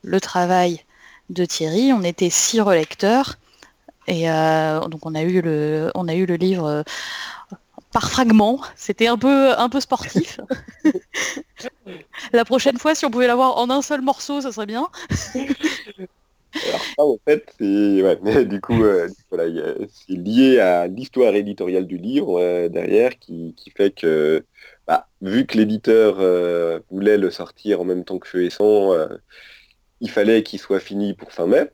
le 0.04 0.20
travail 0.20 0.82
de 1.30 1.46
Thierry. 1.46 1.94
On 1.94 2.04
était 2.04 2.30
six 2.30 2.60
relecteurs. 2.62 3.38
Et 4.08 4.28
donc 4.28 5.06
on 5.06 5.16
a 5.16 5.24
eu 5.24 5.42
le, 5.42 5.92
on 5.96 6.08
a 6.08 6.14
eu 6.14 6.26
le 6.26 6.36
livre 6.36 6.84
par 7.96 8.12
fragments. 8.12 8.60
C'était 8.76 9.08
un 9.08 9.18
peu, 9.18 9.58
un 9.58 9.70
peu 9.70 9.80
sportif. 9.80 10.42
La 12.34 12.44
prochaine 12.44 12.78
fois, 12.78 12.94
si 12.94 13.06
on 13.06 13.10
pouvait 13.10 13.26
l'avoir 13.26 13.58
en 13.58 13.70
un 13.70 13.82
seul 13.82 14.02
morceau, 14.02 14.42
ça 14.42 14.52
serait 14.52 14.66
bien. 14.66 14.90
Alors 15.34 16.82
ça, 16.98 17.04
en 17.06 17.18
fait, 17.26 17.54
c'est 17.58 18.46
du 18.46 18.60
coup, 18.60 18.84
euh, 18.84 19.08
c'est 19.32 20.14
lié 20.14 20.60
à 20.60 20.88
l'histoire 20.88 21.36
éditoriale 21.36 21.88
du 21.88 21.98
livre 21.98 22.38
euh, 22.38 22.68
derrière, 22.68 23.18
qui, 23.18 23.56
fait 23.78 23.92
que, 23.92 24.44
bah, 24.88 25.08
vu 25.22 25.46
que 25.46 25.58
l'éditeur 25.58 26.18
euh, 26.20 26.82
voulait 26.92 27.18
le 27.18 27.32
sortir 27.32 27.80
en 27.80 27.86
même 27.86 28.04
temps 28.04 28.20
que 28.20 28.28
Feu 28.28 28.44
et 28.44 28.50
Sang, 28.50 28.92
il 30.02 30.10
fallait 30.10 30.44
qu'il 30.44 30.60
soit 30.60 30.82
fini 30.82 31.14
pour 31.14 31.32
fin 31.32 31.48
mai. 31.48 31.72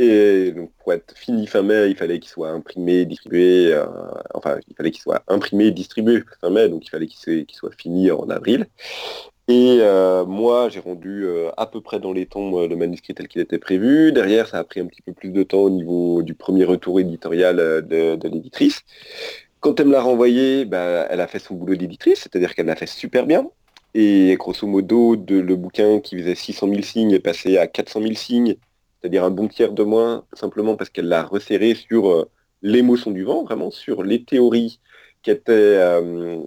Et 0.00 0.52
donc 0.52 0.70
pour 0.78 0.92
être 0.92 1.12
fini 1.18 1.48
fin 1.48 1.62
mai, 1.62 1.90
il 1.90 1.96
fallait 1.96 2.20
qu'il 2.20 2.30
soit 2.30 2.50
imprimé, 2.50 3.04
distribué, 3.04 3.72
euh, 3.74 3.84
enfin 4.32 4.58
il 4.68 4.76
fallait 4.76 4.92
qu'il 4.92 5.02
soit 5.02 5.24
imprimé, 5.26 5.72
distribué 5.72 6.22
fin 6.40 6.50
mai, 6.50 6.68
donc 6.68 6.86
il 6.86 6.90
fallait 6.90 7.08
qu'il 7.08 7.46
soit, 7.50 7.74
fini 7.76 8.08
en 8.12 8.30
avril. 8.30 8.66
Et 9.48 9.78
euh, 9.80 10.24
moi, 10.24 10.68
j'ai 10.68 10.78
rendu 10.78 11.24
euh, 11.24 11.50
à 11.56 11.66
peu 11.66 11.80
près 11.80 11.98
dans 11.98 12.12
les 12.12 12.26
temps 12.26 12.66
le 12.66 12.76
manuscrit 12.76 13.14
tel 13.14 13.26
qu'il 13.26 13.40
était 13.40 13.58
prévu. 13.58 14.12
Derrière, 14.12 14.46
ça 14.46 14.58
a 14.58 14.64
pris 14.64 14.78
un 14.80 14.86
petit 14.86 15.02
peu 15.02 15.12
plus 15.12 15.30
de 15.30 15.42
temps 15.42 15.62
au 15.62 15.70
niveau 15.70 16.22
du 16.22 16.34
premier 16.34 16.64
retour 16.64 17.00
éditorial 17.00 17.56
de, 17.56 18.18
l'éditrice. 18.28 18.82
Quand 19.60 19.80
elle 19.80 19.88
me 19.88 19.92
l'a 19.92 20.02
renvoyé, 20.02 20.64
bah, 20.64 21.08
elle 21.10 21.20
a 21.20 21.26
fait 21.26 21.40
son 21.40 21.54
boulot 21.54 21.74
d'éditrice, 21.74 22.20
c'est-à-dire 22.20 22.54
qu'elle 22.54 22.66
l'a 22.66 22.76
fait 22.76 22.86
super 22.86 23.26
bien. 23.26 23.50
Et 23.94 24.36
grosso 24.38 24.66
modo, 24.66 25.16
le 25.16 25.56
bouquin 25.56 25.98
qui 25.98 26.16
faisait 26.18 26.34
600 26.36 26.68
000 26.68 26.82
signes 26.82 27.12
est 27.12 27.18
passé 27.18 27.58
à 27.58 27.66
400 27.66 28.02
000 28.02 28.14
signes 28.14 28.56
c'est-à-dire 29.00 29.24
un 29.24 29.30
bon 29.30 29.48
tiers 29.48 29.72
de 29.72 29.82
moins, 29.82 30.24
simplement 30.32 30.76
parce 30.76 30.90
qu'elle 30.90 31.08
l'a 31.08 31.22
resserré 31.22 31.74
sur 31.74 32.10
euh, 32.10 32.30
l'émotion 32.62 33.10
du 33.10 33.24
vent, 33.24 33.44
vraiment 33.44 33.70
sur 33.70 34.02
les 34.02 34.24
théories 34.24 34.80
qui 35.22 35.30
étaient, 35.30 35.52
euh, 35.52 36.42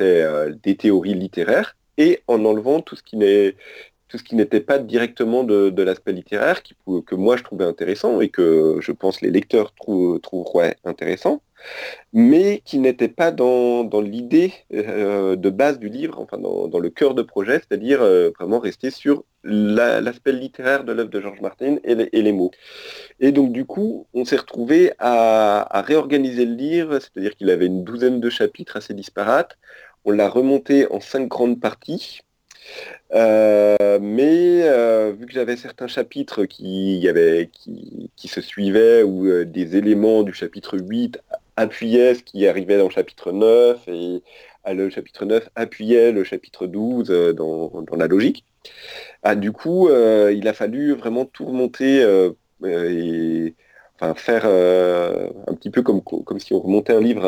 euh, 0.00 0.54
des 0.62 0.76
théories 0.76 1.14
littéraires, 1.14 1.76
et 1.98 2.22
en 2.26 2.44
enlevant 2.44 2.80
tout 2.80 2.96
ce 2.96 3.02
qui 3.02 3.16
n'est 3.16 3.56
tout 4.08 4.18
ce 4.18 4.22
qui 4.22 4.36
n'était 4.36 4.60
pas 4.60 4.78
directement 4.78 5.44
de, 5.44 5.82
l'aspect 5.82 6.12
littéraire, 6.12 6.62
que 6.62 7.14
moi 7.14 7.36
je 7.36 7.42
trouvais 7.42 7.64
intéressant 7.64 8.20
et 8.20 8.28
que 8.28 8.78
je 8.80 8.92
pense 8.92 9.20
les 9.20 9.30
lecteurs 9.30 9.72
trouveraient 9.74 10.76
intéressant, 10.84 11.42
mais 12.12 12.62
qui 12.64 12.78
n'était 12.78 13.08
pas 13.08 13.30
dans, 13.32 13.88
l'idée 14.00 14.52
de 14.70 15.50
base 15.50 15.78
du 15.78 15.88
livre, 15.88 16.20
enfin 16.20 16.38
dans, 16.38 16.78
le 16.78 16.90
cœur 16.90 17.14
de 17.14 17.22
projet, 17.22 17.58
c'est-à-dire 17.58 18.00
vraiment 18.38 18.58
rester 18.58 18.90
sur 18.90 19.24
l'aspect 19.42 20.32
littéraire 20.32 20.84
de 20.84 20.92
l'œuvre 20.92 21.10
de 21.10 21.20
Georges 21.20 21.40
Martin 21.40 21.76
et 21.84 22.22
les, 22.22 22.32
mots. 22.32 22.50
Et 23.20 23.32
donc 23.32 23.52
du 23.52 23.64
coup, 23.64 24.06
on 24.14 24.24
s'est 24.24 24.36
retrouvé 24.36 24.92
à, 24.98 25.82
réorganiser 25.86 26.44
le 26.44 26.54
livre, 26.54 26.98
c'est-à-dire 26.98 27.34
qu'il 27.36 27.50
avait 27.50 27.66
une 27.66 27.84
douzaine 27.84 28.20
de 28.20 28.30
chapitres 28.30 28.76
assez 28.76 28.94
disparates. 28.94 29.56
On 30.04 30.12
l'a 30.12 30.28
remonté 30.28 30.90
en 30.92 31.00
cinq 31.00 31.28
grandes 31.28 31.60
parties. 31.60 32.20
Euh, 33.12 33.98
mais 34.00 34.62
euh, 34.64 35.12
vu 35.12 35.26
que 35.26 35.32
j'avais 35.32 35.56
certains 35.56 35.86
chapitres 35.86 36.44
qui, 36.44 37.06
avait, 37.08 37.50
qui, 37.52 38.28
se 38.28 38.40
suivaient 38.40 39.02
ou 39.02 39.26
euh, 39.26 39.44
des 39.44 39.76
éléments 39.76 40.22
du 40.22 40.34
chapitre 40.34 40.76
8 40.78 41.20
appuyaient 41.56 42.14
ce 42.16 42.22
qui 42.22 42.46
arrivait 42.46 42.78
dans 42.78 42.84
le 42.84 42.90
chapitre 42.90 43.32
9 43.32 43.88
et 43.88 44.22
le 44.74 44.90
chapitre 44.90 45.24
9 45.24 45.48
appuyait 45.54 46.10
le 46.12 46.24
chapitre 46.24 46.66
12 46.66 47.08
dans 47.34 47.96
la 47.96 48.08
logique, 48.08 48.44
ah, 49.22 49.36
du 49.36 49.52
coup, 49.52 49.88
il 49.88 50.48
a 50.48 50.52
fallu 50.52 50.92
vraiment 50.92 51.24
tout 51.24 51.46
remonter 51.46 52.00
et 52.64 53.54
enfin, 54.00 54.14
faire 54.14 54.44
un 54.44 55.54
petit 55.54 55.70
peu 55.70 55.82
comme, 55.82 56.02
comme 56.02 56.40
si 56.40 56.52
on 56.52 56.60
remontait 56.60 56.94
un 56.94 57.00
livre, 57.00 57.24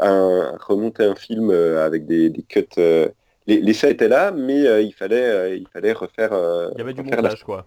un, 0.00 0.56
remontait 0.58 1.04
un 1.04 1.14
film 1.14 1.50
avec 1.50 2.06
des, 2.06 2.32
cuts. 2.48 2.66
Les, 3.46 3.60
les 3.60 3.86
étaient 3.86 4.08
là, 4.08 4.30
mais 4.30 4.84
il, 4.84 4.92
fallait, 4.92 5.58
il 5.58 5.66
fallait 5.68 5.92
refaire. 5.92 6.30
il 6.74 6.78
y 6.78 6.80
avait 6.80 6.94
du 6.94 7.02
montage, 7.02 7.44
quoi. 7.44 7.66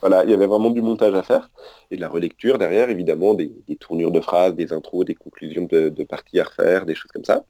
Voilà, 0.00 0.24
il 0.24 0.30
y 0.30 0.34
avait 0.34 0.46
vraiment 0.46 0.70
du 0.70 0.82
montage 0.82 1.14
à 1.14 1.22
faire 1.22 1.48
et 1.92 1.96
de 1.96 2.00
la 2.00 2.08
relecture 2.08 2.58
derrière, 2.58 2.90
évidemment, 2.90 3.34
des, 3.34 3.52
tournures 3.78 4.10
de 4.10 4.20
phrases, 4.20 4.54
des 4.56 4.72
intros, 4.72 5.04
des 5.04 5.14
conclusions 5.14 5.68
de, 5.70 5.90
de 5.90 6.04
parties 6.04 6.40
à 6.40 6.44
refaire, 6.44 6.86
des 6.86 6.96
choses 6.96 7.12
comme 7.12 7.24
ça. 7.24 7.44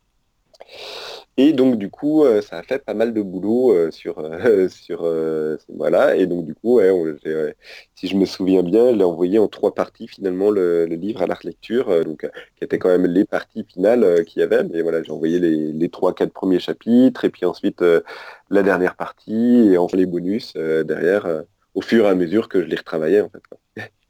Et 1.38 1.52
donc 1.54 1.78
du 1.78 1.88
coup, 1.90 2.24
euh, 2.24 2.42
ça 2.42 2.58
a 2.58 2.62
fait 2.62 2.78
pas 2.78 2.92
mal 2.94 3.14
de 3.14 3.22
boulot 3.22 3.72
euh, 3.72 3.90
sur, 3.90 4.18
euh, 4.18 4.68
sur 4.68 5.02
voilà. 5.68 6.16
Et 6.16 6.26
donc 6.26 6.44
du 6.44 6.54
coup, 6.54 6.80
si 7.94 8.08
je 8.08 8.16
me 8.16 8.26
souviens 8.26 8.62
bien, 8.62 9.00
a 9.00 9.04
envoyé 9.04 9.38
en 9.38 9.48
trois 9.48 9.74
parties 9.74 10.08
finalement 10.08 10.50
le, 10.50 10.84
livre 10.86 11.22
à 11.22 11.26
la 11.26 11.38
lecture, 11.42 12.04
donc 12.04 12.28
qui 12.56 12.64
étaient 12.64 12.78
quand 12.78 12.90
même 12.90 13.06
les 13.06 13.24
parties 13.24 13.64
finales 13.64 14.24
qu'il 14.24 14.40
y 14.40 14.42
avait. 14.42 14.64
Mais 14.64 14.82
voilà, 14.82 15.02
j'ai 15.02 15.12
envoyé 15.12 15.38
les, 15.38 15.88
trois, 15.88 16.14
quatre 16.14 16.32
premiers 16.32 16.60
chapitres, 16.60 17.24
et 17.24 17.30
puis 17.30 17.46
ensuite 17.46 17.82
la 18.50 18.62
dernière 18.62 18.96
partie, 18.96 19.70
et 19.72 19.78
enfin 19.78 19.96
les 19.96 20.06
bonus 20.06 20.54
derrière, 20.54 21.44
au 21.74 21.80
fur 21.80 22.06
et 22.06 22.08
à 22.08 22.14
mesure 22.14 22.48
que 22.48 22.62
je 22.62 22.66
les 22.66 22.76
retravaillais 22.76 23.22
en 23.22 23.30
fait. 23.30 23.82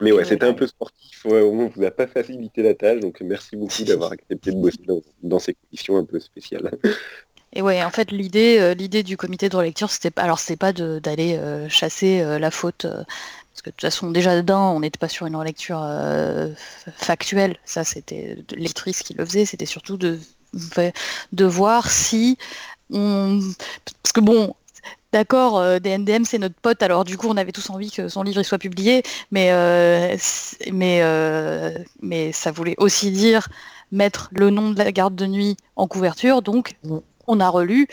Mais 0.00 0.12
ouais, 0.12 0.24
c'était 0.24 0.46
un 0.46 0.54
peu 0.54 0.66
sportif. 0.66 1.26
on 1.26 1.68
vous 1.68 1.84
a 1.84 1.90
pas 1.90 2.06
facilité 2.06 2.62
la 2.62 2.74
tâche, 2.74 3.00
donc 3.00 3.20
merci 3.20 3.56
beaucoup 3.56 3.82
d'avoir 3.86 4.12
accepté 4.12 4.50
de 4.52 4.56
bosser 4.56 4.80
dans, 5.22 5.38
ces 5.38 5.54
conditions 5.54 5.96
un 5.96 6.04
peu 6.04 6.20
spéciales. 6.20 6.70
Et 7.52 7.62
ouais, 7.62 7.82
en 7.82 7.90
fait, 7.90 8.12
l'idée, 8.12 8.58
euh, 8.60 8.74
l'idée 8.74 9.02
du 9.02 9.16
comité 9.16 9.48
de 9.48 9.56
relecture, 9.56 9.90
c'était 9.90 10.12
pas, 10.12 10.22
alors 10.22 10.38
c'est 10.38 10.56
pas 10.56 10.72
d'aller 10.72 11.36
euh, 11.36 11.68
chasser 11.68 12.20
euh, 12.20 12.38
la 12.38 12.52
faute, 12.52 12.86
parce 12.86 13.62
que 13.62 13.70
de 13.70 13.74
toute 13.74 13.80
façon, 13.80 14.12
déjà 14.12 14.40
d'un, 14.40 14.60
on 14.60 14.78
n'était 14.80 15.00
pas 15.00 15.08
sur 15.08 15.26
une 15.26 15.34
relecture 15.34 15.84
factuelle. 16.96 17.56
Ça, 17.64 17.82
c'était 17.82 18.38
l'électrice 18.52 19.02
qui 19.02 19.14
le 19.14 19.24
faisait. 19.24 19.46
C'était 19.46 19.66
surtout 19.66 19.96
de 19.96 20.18
de 21.32 21.44
voir 21.44 21.90
si 21.90 22.36
on... 22.92 23.40
parce 24.02 24.12
que 24.12 24.20
bon, 24.20 24.54
d'accord, 25.12 25.58
euh, 25.58 25.78
DNDM 25.78 26.24
c'est 26.24 26.38
notre 26.38 26.54
pote, 26.54 26.82
alors 26.82 27.04
du 27.04 27.16
coup 27.16 27.28
on 27.28 27.36
avait 27.36 27.52
tous 27.52 27.70
envie 27.70 27.90
que 27.90 28.08
son 28.08 28.22
livre 28.22 28.42
soit 28.42 28.58
publié, 28.58 29.02
mais, 29.30 29.52
euh, 29.52 30.16
mais, 30.72 31.00
euh, 31.02 31.76
mais 32.00 32.32
ça 32.32 32.52
voulait 32.52 32.76
aussi 32.78 33.10
dire 33.10 33.48
mettre 33.92 34.30
le 34.32 34.50
nom 34.50 34.70
de 34.70 34.78
la 34.78 34.92
garde 34.92 35.14
de 35.14 35.26
nuit 35.26 35.56
en 35.76 35.86
couverture, 35.86 36.42
donc 36.42 36.74
mm. 36.84 36.98
on 37.26 37.40
a 37.40 37.48
relu 37.48 37.88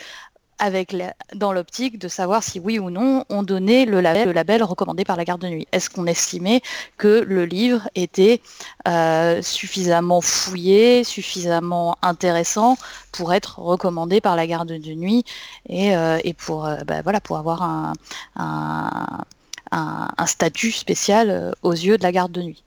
avec 0.58 0.94
dans 1.34 1.52
l'optique 1.52 1.98
de 1.98 2.08
savoir 2.08 2.42
si 2.42 2.60
oui 2.60 2.78
ou 2.78 2.90
non 2.90 3.24
on 3.28 3.42
donnait 3.42 3.84
le 3.84 4.00
label, 4.00 4.62
recommandé 4.62 5.04
par 5.04 5.16
la 5.16 5.24
garde 5.24 5.40
de 5.40 5.48
nuit. 5.48 5.68
Est-ce 5.72 5.90
qu'on 5.90 6.06
estimait 6.06 6.60
que 6.96 7.24
le 7.26 7.44
livre 7.44 7.88
était 7.94 8.40
euh, 8.86 9.42
suffisamment 9.42 10.20
fouillé, 10.20 11.04
suffisamment 11.04 11.96
intéressant 12.02 12.76
pour 13.12 13.32
être 13.32 13.58
recommandé 13.58 14.20
par 14.20 14.36
la 14.36 14.46
garde 14.46 14.68
de 14.68 14.94
nuit 14.94 15.24
et, 15.68 15.96
euh, 15.96 16.18
pour, 16.36 16.66
euh, 16.66 16.76
bah, 16.86 17.02
voilà, 17.02 17.20
pour 17.20 17.38
avoir 17.38 17.62
un, 17.62 17.92
un 19.70 20.26
statut 20.26 20.72
spécial 20.72 21.54
aux 21.62 21.72
yeux 21.72 21.98
de 21.98 22.02
la 22.02 22.12
garde 22.12 22.32
de 22.32 22.42
nuit. 22.42 22.64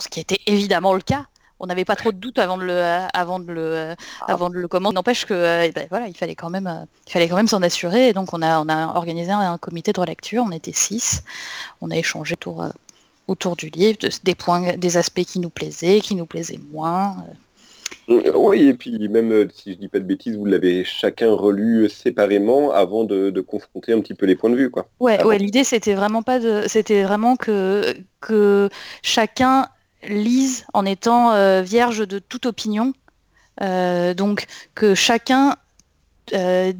Ce 0.00 0.08
qui 0.08 0.20
était 0.20 0.40
évidemment 0.46 0.94
le 0.94 1.00
cas 1.00 1.26
on 1.60 1.66
n'avait 1.66 1.84
pas 1.84 1.96
trop 1.96 2.12
de 2.12 2.16
doutes 2.16 2.38
avant 2.38 2.56
de 2.56 2.64
le, 2.64 2.82
avant 3.12 3.38
de 3.40 3.52
le, 3.52 3.94
ah. 4.20 4.24
avant 4.26 4.50
de 4.50 4.54
le 4.54 4.68
commander. 4.68 4.94
N'empêche 4.94 5.24
que 5.24 5.34
euh, 5.34 5.70
ben, 5.74 5.86
voilà, 5.90 6.08
il 6.08 6.16
fallait 6.16 6.34
quand 6.34 6.50
même, 6.50 6.66
euh, 6.66 6.84
il 7.06 7.12
fallait 7.12 7.28
quand 7.28 7.36
même 7.36 7.48
s'en 7.48 7.62
assurer. 7.62 8.08
Et 8.08 8.12
donc 8.12 8.32
on 8.32 8.42
a, 8.42 8.60
on 8.60 8.68
a 8.68 8.94
organisé 8.94 9.30
un, 9.30 9.58
comité 9.58 9.92
de 9.92 10.00
relecture. 10.00 10.44
On 10.46 10.52
était 10.52 10.72
six. 10.72 11.22
On 11.80 11.90
a 11.90 11.96
échangé 11.96 12.34
autour, 12.34 12.62
euh, 12.62 12.68
autour 13.26 13.56
du 13.56 13.70
livre, 13.70 13.98
des 14.22 14.34
points, 14.34 14.76
des 14.76 14.96
aspects 14.96 15.24
qui 15.24 15.40
nous 15.40 15.50
plaisaient, 15.50 16.00
qui 16.00 16.14
nous 16.14 16.26
plaisaient 16.26 16.60
moins. 16.72 17.16
Oui, 18.08 18.68
et 18.68 18.74
puis 18.74 19.06
même 19.08 19.48
si 19.52 19.74
je 19.74 19.78
dis 19.78 19.88
pas 19.88 19.98
de 19.98 20.04
bêtises, 20.04 20.36
vous 20.36 20.46
l'avez 20.46 20.82
chacun 20.82 21.30
relu 21.30 21.90
séparément 21.90 22.70
avant 22.70 23.04
de, 23.04 23.38
confronter 23.40 23.92
un 23.92 24.00
petit 24.00 24.14
peu 24.14 24.24
les 24.24 24.34
points 24.34 24.48
de 24.48 24.56
vue, 24.56 24.70
quoi. 24.70 24.88
Ouais, 24.98 25.22
ouais. 25.24 25.38
L'idée 25.38 25.64
c'était 25.64 25.94
vraiment 25.94 26.22
pas 26.22 26.38
de, 26.38 26.62
c'était 26.68 27.02
vraiment 27.02 27.36
que 27.36 27.94
que 28.20 28.70
chacun 29.02 29.68
lise 30.02 30.66
en 30.72 30.84
étant 30.84 31.32
euh, 31.32 31.62
vierge 31.62 32.06
de 32.06 32.18
toute 32.18 32.46
opinion. 32.46 32.92
Euh, 33.60 34.14
donc 34.14 34.46
que 34.76 34.94
chacun 34.94 35.56
euh, 36.32 36.72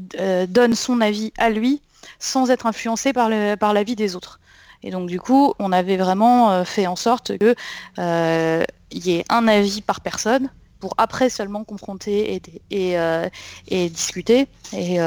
donne 0.47 0.75
son 0.75 1.01
avis 1.01 1.33
à 1.37 1.51
lui 1.51 1.83
sans 2.21 2.51
être 2.51 2.67
influencé 2.67 3.13
par, 3.13 3.29
l'avis 3.29 3.97
des 3.97 4.15
autres. 4.15 4.39
Et 4.85 4.91
donc 4.91 5.09
du 5.09 5.19
coup, 5.19 5.55
on 5.59 5.73
avait 5.73 5.97
vraiment 5.97 6.65
fait 6.65 6.87
en 6.87 6.95
sorte 6.95 7.33
qu'il 7.37 7.55
y 7.97 9.11
ait 9.11 9.25
un 9.29 9.49
avis 9.49 9.83
par 9.83 10.01
personne 10.01 10.51
pour 10.79 10.95
après 10.99 11.31
seulement 11.31 11.65
confronter 11.65 12.41
et, 12.71 12.97
et, 13.67 13.89
discuter 13.89 14.47
et, 14.73 14.99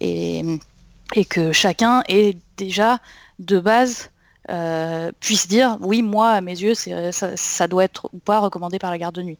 et, 0.00 1.24
que 1.24 1.52
chacun 1.52 2.02
ait 2.08 2.36
déjà 2.56 2.98
de 3.38 3.60
base 3.60 4.10
euh, 4.50 5.12
puisse 5.20 5.48
dire 5.48 5.76
oui, 5.80 6.02
moi, 6.02 6.30
à 6.30 6.40
mes 6.40 6.60
yeux, 6.60 6.74
ça, 6.74 7.36
ça, 7.36 7.68
doit 7.68 7.84
être 7.84 8.08
ou 8.12 8.18
pas 8.18 8.40
recommandé 8.40 8.78
par 8.78 8.90
la 8.90 8.98
garde 8.98 9.14
de 9.14 9.22
nuit, 9.22 9.38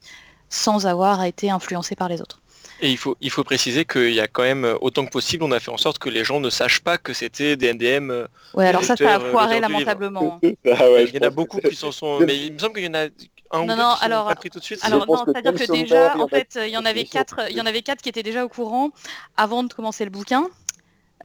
sans 0.48 0.86
avoir 0.86 1.24
été 1.24 1.50
influencé 1.50 1.96
par 1.96 2.08
les 2.08 2.20
autres. 2.20 2.40
Et 2.80 2.90
il 2.90 2.96
faut, 2.96 3.16
il 3.20 3.30
faut 3.30 3.44
préciser 3.44 3.84
qu'il 3.84 4.12
y 4.12 4.20
a 4.20 4.26
quand 4.26 4.42
même, 4.42 4.76
autant 4.80 5.04
que 5.04 5.10
possible, 5.10 5.44
on 5.44 5.52
a 5.52 5.60
fait 5.60 5.70
en 5.70 5.76
sorte 5.76 5.98
que 5.98 6.08
les 6.08 6.24
gens 6.24 6.40
ne 6.40 6.50
sachent 6.50 6.80
pas 6.80 6.98
que 6.98 7.12
c'était 7.12 7.56
des 7.56 7.72
NDM. 7.72 8.10
Euh, 8.10 8.26
ouais, 8.54 8.66
alors 8.66 8.82
ça, 8.82 8.96
ça 8.96 9.16
a 9.16 9.20
foiré 9.20 9.60
lamentablement. 9.60 10.40
Ah 10.66 10.90
ouais, 10.90 11.04
il 11.04 11.14
y 11.14 11.18
en 11.18 11.26
a 11.26 11.30
beaucoup 11.30 11.58
qui 11.58 11.76
s'en 11.76 11.92
sont. 11.92 12.20
Mais 12.26 12.36
il 12.36 12.54
me 12.54 12.58
semble 12.58 12.74
qu'il 12.74 12.84
y 12.84 12.88
en 12.88 12.94
a 12.94 13.06
un 13.52 13.66
non, 13.66 13.76
non, 13.76 13.94
alors, 14.00 14.26
pas 14.26 14.34
pris 14.34 14.50
tout 14.50 14.58
de 14.58 14.64
suite. 14.64 14.80
Alors 14.82 15.06
non, 15.06 15.24
c'est-à-dire 15.26 15.52
que 15.52 15.70
déjà, 15.70 16.16
en 16.16 16.26
fait, 16.26 16.58
il 16.60 16.70
y 16.70 16.76
en 16.76 16.84
avait 16.84 17.04
quatre, 17.04 17.50
il 17.50 17.56
y 17.56 17.60
en 17.60 17.66
avait 17.66 17.82
quatre 17.82 18.00
qui 18.00 18.08
étaient 18.08 18.22
déjà 18.22 18.44
au 18.44 18.48
courant 18.48 18.90
avant 19.36 19.62
de 19.62 19.72
commencer 19.72 20.04
le 20.04 20.10
bouquin. 20.10 20.48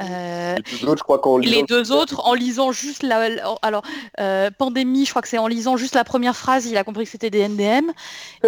Euh, 0.02 0.56
les 0.56 0.78
deux 0.80 0.88
autres, 0.88 1.00
je 1.00 1.04
crois 1.04 1.20
qu'en 1.20 1.38
lisant... 1.38 1.56
Les 1.56 1.64
deux 1.64 1.92
autres, 1.92 2.22
en 2.26 2.34
lisant 2.34 2.72
juste 2.72 3.04
la... 3.04 3.30
Alors, 3.62 3.84
euh, 4.20 4.50
Pandémie, 4.58 5.06
je 5.06 5.10
crois 5.10 5.22
que 5.22 5.28
c'est 5.28 5.38
en 5.38 5.48
lisant 5.48 5.78
juste 5.78 5.96
la 5.96 6.04
première 6.04 6.36
phrase, 6.36 6.66
il 6.66 6.78
a 6.78 6.84
compris 6.84 7.06
que 7.06 7.12
c'était 7.12 7.30
des 7.30 7.48
NDM. 7.48 7.92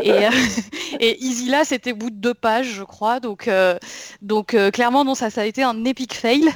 Et, 0.01 0.11
euh, 0.11 0.29
et 0.99 1.17
là, 1.47 1.63
c'était 1.65 1.93
au 1.93 1.95
bout 1.95 2.09
de 2.09 2.15
deux 2.15 2.33
pages, 2.33 2.73
je 2.73 2.83
crois. 2.83 3.19
Donc, 3.19 3.49
donc 4.21 4.55
clairement, 4.73 5.03
non, 5.03 5.15
ça, 5.15 5.29
ça 5.29 5.41
a 5.41 5.45
été 5.45 5.63
un 5.63 5.85
épique 5.85 6.13
fail. 6.13 6.49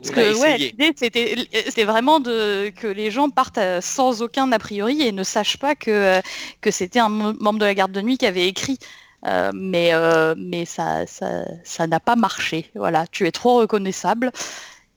Parce 0.00 0.14
que, 0.14 0.40
ouais, 0.40 0.58
l'idée, 0.58 0.92
c'était 0.96 1.84
vraiment 1.84 2.20
de, 2.20 2.70
que 2.70 2.86
les 2.86 3.10
gens 3.10 3.30
partent 3.30 3.60
sans 3.80 4.22
aucun 4.22 4.50
a 4.52 4.58
priori 4.58 5.02
et 5.02 5.12
ne 5.12 5.24
sachent 5.24 5.58
pas 5.58 5.74
que, 5.74 6.20
que 6.60 6.70
c'était 6.70 7.00
un 7.00 7.08
membre 7.08 7.58
de 7.58 7.64
la 7.64 7.74
garde 7.74 7.92
de 7.92 8.00
nuit 8.00 8.18
qui 8.18 8.26
avait 8.26 8.46
écrit. 8.46 8.78
Euh, 9.26 9.50
mais 9.54 9.94
euh, 9.94 10.34
mais 10.36 10.64
ça 10.64 11.06
ça 11.06 11.86
n'a 11.86 12.00
pas 12.00 12.16
marché. 12.16 12.70
Voilà, 12.74 13.06
tu 13.06 13.26
es 13.26 13.32
trop 13.32 13.58
reconnaissable. 13.58 14.30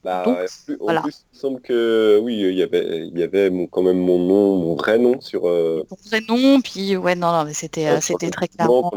Bah, 0.04 0.24
en 0.26 1.02
plus, 1.02 1.26
il 1.38 1.40
semble 1.40 1.62
que 1.62 2.20
oui, 2.20 2.36
il 2.40 2.56
y 2.56 2.64
avait, 2.64 3.08
il 3.08 3.18
y 3.18 3.22
avait 3.22 3.52
quand 3.70 3.84
même 3.84 4.00
mon 4.00 4.18
nom, 4.18 4.58
mon 4.58 4.76
vrai 4.76 4.98
nom 4.98 5.22
sur. 5.22 5.48
Euh, 5.48 5.84
mon 5.90 5.98
vrai 6.10 6.22
nom, 6.28 6.62
puis 6.62 6.98
ouais, 6.98 7.16
non, 7.16 7.32
non, 7.32 7.46
mais 7.46 7.54
c'était, 7.54 8.02
c'était 8.02 8.32
très 8.32 8.48
clairement 8.48 8.92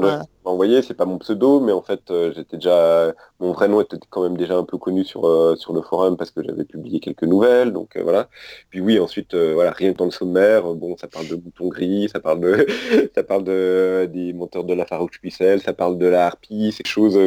envoyé, 0.50 0.82
c'est 0.82 0.94
pas 0.94 1.04
mon 1.04 1.18
pseudo, 1.18 1.60
mais 1.60 1.72
en 1.72 1.82
fait, 1.82 2.10
euh, 2.10 2.32
j'étais 2.34 2.56
déjà, 2.56 3.12
mon 3.40 3.52
vrai 3.52 3.68
nom 3.68 3.80
était 3.80 3.96
quand 4.08 4.22
même 4.22 4.36
déjà 4.36 4.56
un 4.56 4.64
peu 4.64 4.78
connu 4.78 5.04
sur 5.04 5.26
euh, 5.26 5.56
sur 5.56 5.72
le 5.72 5.82
forum 5.82 6.16
parce 6.16 6.30
que 6.30 6.42
j'avais 6.42 6.64
publié 6.64 7.00
quelques 7.00 7.24
nouvelles, 7.24 7.72
donc 7.72 7.96
euh, 7.96 8.02
voilà. 8.02 8.28
Puis 8.70 8.80
oui, 8.80 8.98
ensuite, 8.98 9.34
voilà, 9.34 9.70
rien 9.72 9.92
que 9.92 9.98
dans 9.98 10.06
le 10.06 10.10
sommaire, 10.10 10.74
bon, 10.74 10.96
ça 10.96 11.08
parle 11.08 11.28
de 11.28 11.36
boutons 11.36 11.68
gris, 11.68 12.08
ça 12.08 12.20
parle 12.20 12.40
de, 12.40 12.66
ça 13.14 13.22
parle 13.22 13.44
de 13.44 14.08
des 14.12 14.32
monteurs 14.32 14.64
de 14.64 14.74
la 14.74 14.86
Farouche 14.86 15.20
Pucelle, 15.20 15.60
ça 15.60 15.72
parle 15.72 15.98
de 15.98 16.06
la 16.06 16.26
harpie, 16.26 16.72
c'est 16.72 16.86
choses 16.86 17.18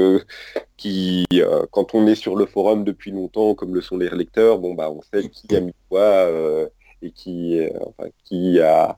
qui, 0.78 1.26
quand 1.72 1.94
on 1.94 2.08
est 2.08 2.16
sur 2.16 2.36
le 2.36 2.46
forum 2.46 2.84
depuis 2.84 3.12
longtemps, 3.12 3.54
comme 3.56 3.74
le 3.74 3.82
sont 3.82 3.98
les 3.98 4.10
lecteurs, 4.10 4.60
bon 4.60 4.74
bah, 4.74 4.92
on 4.92 5.02
sait 5.04 5.30
qui 5.30 5.56
a 5.56 5.60
mis 5.60 5.74
quoi 5.90 6.30
et 7.02 7.12
qui, 7.12 7.60
enfin, 7.82 8.10
qui 8.24 8.60
a 8.60 8.98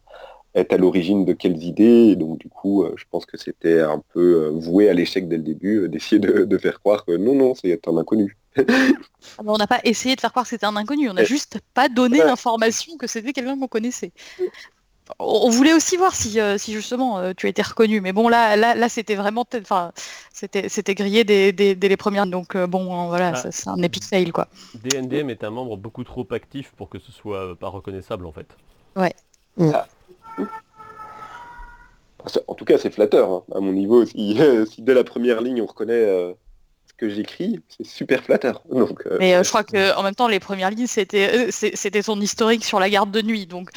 est 0.55 0.71
à 0.71 0.77
l'origine 0.77 1.25
de 1.25 1.33
quelles 1.33 1.61
idées. 1.63 2.09
Et 2.11 2.15
donc 2.15 2.39
du 2.39 2.49
coup, 2.49 2.83
euh, 2.83 2.93
je 2.97 3.03
pense 3.11 3.25
que 3.25 3.37
c'était 3.37 3.81
un 3.81 4.01
peu 4.13 4.45
euh, 4.45 4.49
voué 4.51 4.89
à 4.89 4.93
l'échec 4.93 5.27
dès 5.27 5.37
le 5.37 5.43
début, 5.43 5.81
euh, 5.81 5.87
d'essayer 5.89 6.19
de, 6.19 6.57
faire 6.57 6.79
croire 6.79 7.05
que 7.05 7.15
non, 7.15 7.35
non, 7.35 7.53
c'est 7.53 7.87
un 7.87 7.97
inconnu. 7.97 8.37
Ah 8.57 9.41
on 9.45 9.57
n'a 9.57 9.67
pas 9.67 9.81
essayé 9.83 10.15
de 10.15 10.21
faire 10.21 10.29
croire 10.29 10.45
que 10.45 10.49
c'était 10.49 10.65
un 10.65 10.75
inconnu, 10.77 11.09
on 11.09 11.13
n'a 11.13 11.25
juste 11.25 11.59
pas 11.73 11.89
donné 11.89 12.19
l'information 12.19 12.95
que 12.95 13.07
c'était 13.07 13.33
quelqu'un 13.33 13.59
qu'on 13.59 13.67
connaissait. 13.67 14.13
On 15.19 15.49
voulait 15.49 15.73
aussi 15.73 15.97
voir 15.97 16.15
si, 16.15 16.39
si 16.57 16.73
justement 16.73 17.33
tu 17.33 17.47
étais 17.47 17.61
reconnu, 17.61 18.01
mais 18.01 18.11
bon 18.11 18.27
là, 18.27 18.55
là, 18.55 18.73
là 18.73 18.89
c'était 18.89 19.15
vraiment, 19.15 19.45
enfin, 19.61 19.91
c'était, 20.33 20.67
c'était 20.67 20.95
grillé 20.95 21.23
dès, 21.23 21.51
les 21.75 21.97
premières, 21.97 22.25
donc 22.25 22.57
bon, 22.57 23.07
voilà, 23.07 23.33
ah. 23.35 23.51
c'est 23.51 23.67
un 23.67 23.81
epic 23.83 24.03
fail 24.03 24.31
quoi. 24.31 24.47
DNDM 24.73 25.29
est 25.29 25.43
un 25.43 25.51
membre 25.51 25.77
beaucoup 25.77 26.03
trop 26.03 26.25
actif 26.31 26.71
pour 26.75 26.89
que 26.89 26.97
ce 26.97 27.11
soit 27.11 27.55
pas 27.59 27.69
reconnaissable 27.69 28.25
en 28.25 28.31
fait. 28.31 28.47
Ouais. 28.95 29.13
Mm. 29.57 29.71
Ah. 29.73 29.87
En 32.47 32.55
tout 32.55 32.65
cas, 32.65 32.77
c'est 32.77 32.91
flatteur, 32.91 33.29
hein, 33.29 33.43
à 33.53 33.59
mon 33.59 33.73
niveau. 33.73 34.05
Si, 34.15 34.81
dès 34.81 34.93
la 34.93 35.03
première 35.03 35.41
ligne, 35.41 35.61
on 35.61 35.65
reconnaît 35.65 35.93
euh, 35.93 36.33
ce 36.87 36.93
que 36.93 37.09
j'écris, 37.09 37.59
c'est 37.69 37.85
super 37.85 38.23
flatteur. 38.23 38.63
Donc, 38.71 39.05
euh, 39.05 39.17
Mais 39.19 39.35
euh, 39.35 39.43
je 39.43 39.49
crois 39.49 39.63
qu'en 39.63 40.03
même 40.03 40.15
temps, 40.15 40.27
les 40.27 40.39
premières 40.39 40.71
lignes, 40.71 40.87
c'était 40.87 41.51
c'était 41.51 42.01
son 42.01 42.19
historique 42.19 42.65
sur 42.65 42.79
la 42.79 42.89
garde 42.89 43.11
de 43.11 43.21
nuit. 43.21 43.45
Donc 43.45 43.69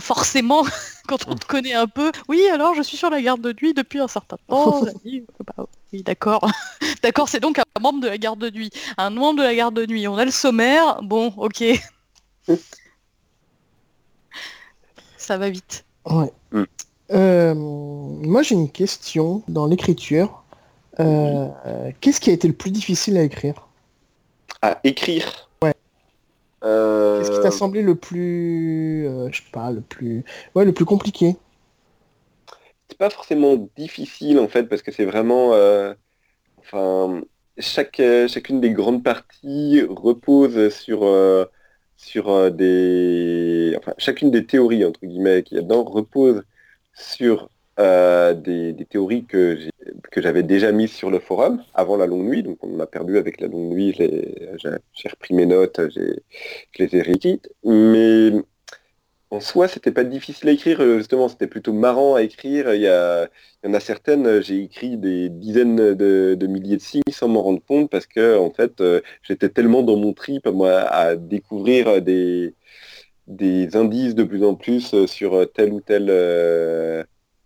forcément, 0.00 0.64
quand 1.08 1.28
on 1.28 1.34
te 1.34 1.46
connaît 1.46 1.74
un 1.74 1.86
peu, 1.86 2.12
oui, 2.28 2.42
alors 2.52 2.74
je 2.74 2.82
suis 2.82 2.96
sur 2.96 3.10
la 3.10 3.20
garde 3.20 3.40
de 3.40 3.54
nuit 3.60 3.74
depuis 3.74 4.00
un 4.00 4.08
certain 4.08 4.36
temps. 4.48 4.84
Bah, 5.44 5.66
oui, 5.92 6.02
d'accord. 6.02 6.48
d'accord, 7.02 7.28
c'est 7.28 7.40
donc 7.40 7.58
un 7.58 7.64
membre 7.80 8.00
de 8.00 8.08
la 8.08 8.18
garde 8.18 8.38
de 8.38 8.50
nuit. 8.50 8.70
Un 8.96 9.10
membre 9.10 9.40
de 9.40 9.42
la 9.42 9.54
garde 9.54 9.74
de 9.74 9.86
nuit. 9.86 10.06
On 10.06 10.16
a 10.16 10.24
le 10.24 10.30
sommaire. 10.30 11.02
Bon, 11.02 11.32
ok. 11.36 11.64
Ça 15.16 15.36
va 15.36 15.50
vite. 15.50 15.84
Ouais. 16.06 16.32
Mm. 16.52 16.64
Euh, 17.10 17.54
moi, 17.54 18.42
j'ai 18.42 18.54
une 18.54 18.70
question 18.70 19.42
dans 19.48 19.66
l'écriture. 19.66 20.42
Euh, 21.00 21.48
qu'est-ce 22.00 22.20
qui 22.20 22.30
a 22.30 22.32
été 22.32 22.46
le 22.48 22.54
plus 22.54 22.70
difficile 22.70 23.16
à 23.16 23.22
écrire? 23.22 23.68
À 24.62 24.78
écrire. 24.84 25.48
Euh, 26.64 27.18
Qu'est-ce 27.18 27.30
qui 27.30 27.40
t'a 27.40 27.50
semblé 27.50 27.82
le 27.82 27.94
plus, 27.94 29.06
je 29.30 29.36
sais 29.36 29.50
pas, 29.52 29.70
le 29.70 29.80
plus, 29.80 30.24
ouais, 30.54 30.64
le 30.64 30.72
plus 30.72 30.84
compliqué? 30.84 31.36
C'est 32.88 32.98
pas 32.98 33.10
forcément 33.10 33.56
difficile 33.76 34.38
en 34.38 34.48
fait, 34.48 34.64
parce 34.64 34.82
que 34.82 34.92
c'est 34.92 35.04
vraiment, 35.04 35.52
enfin, 36.58 37.22
chaque, 37.58 38.00
chacune 38.28 38.60
des 38.60 38.70
grandes 38.72 39.02
parties 39.04 39.82
repose 39.88 40.70
sur 40.74 41.04
sur 41.96 42.50
des, 42.52 43.74
enfin, 43.78 43.94
chacune 43.98 44.30
des 44.30 44.46
théories 44.46 44.84
entre 44.84 45.06
guillemets 45.06 45.42
qu'il 45.42 45.56
y 45.56 45.60
a 45.60 45.62
dedans 45.62 45.84
repose 45.84 46.42
sur 46.94 47.48
euh, 47.78 48.34
des, 48.34 48.74
théories 48.88 49.24
que 49.24 49.58
j'avais 50.16 50.42
déjà 50.42 50.72
mises 50.72 50.92
sur 50.92 51.10
le 51.10 51.18
forum 51.18 51.62
avant 51.74 51.96
la 51.96 52.06
longue 52.06 52.26
nuit. 52.26 52.42
Donc 52.42 52.58
on 52.62 52.78
a 52.80 52.86
perdu 52.86 53.18
avec 53.18 53.40
la 53.40 53.48
longue 53.48 53.72
nuit, 53.72 53.94
j'ai 53.96 55.08
repris 55.08 55.34
mes 55.34 55.46
notes, 55.46 55.80
je 55.94 56.14
les 56.78 56.96
ai 56.96 57.02
réécrites. 57.02 57.50
Mais 57.64 58.32
en 59.30 59.40
soi, 59.40 59.66
c'était 59.68 59.92
pas 59.92 60.04
difficile 60.04 60.50
à 60.50 60.52
écrire, 60.52 60.82
justement, 60.98 61.28
c'était 61.28 61.46
plutôt 61.46 61.72
marrant 61.72 62.14
à 62.14 62.22
écrire. 62.22 62.74
Il 62.74 62.82
y, 62.82 62.88
en 63.68 63.74
a 63.74 63.80
certaines, 63.80 64.42
j'ai 64.42 64.62
écrit 64.62 64.98
des 64.98 65.28
dizaines 65.30 65.94
de, 65.94 66.46
milliers 66.46 66.76
de 66.76 66.82
signes 66.82 67.02
sans 67.10 67.28
m'en 67.28 67.42
rendre 67.42 67.62
compte 67.66 67.90
parce 67.90 68.06
que 68.06 68.36
en 68.38 68.50
fait, 68.50 68.80
euh, 68.80 69.00
j'étais 69.22 69.48
tellement 69.48 69.82
dans 69.82 69.96
mon 69.96 70.12
trip 70.12 70.46
moi, 70.48 70.80
à 70.80 71.16
découvrir 71.16 72.02
des, 72.02 72.54
des 73.26 73.76
indices 73.76 74.14
de 74.14 74.24
plus 74.24 74.44
en 74.44 74.54
plus 74.54 74.94
euh, 74.94 75.06
sur 75.06 75.34
euh, 75.34 75.46
telle 75.46 75.72
ou 75.72 75.82
euh, 75.90 77.04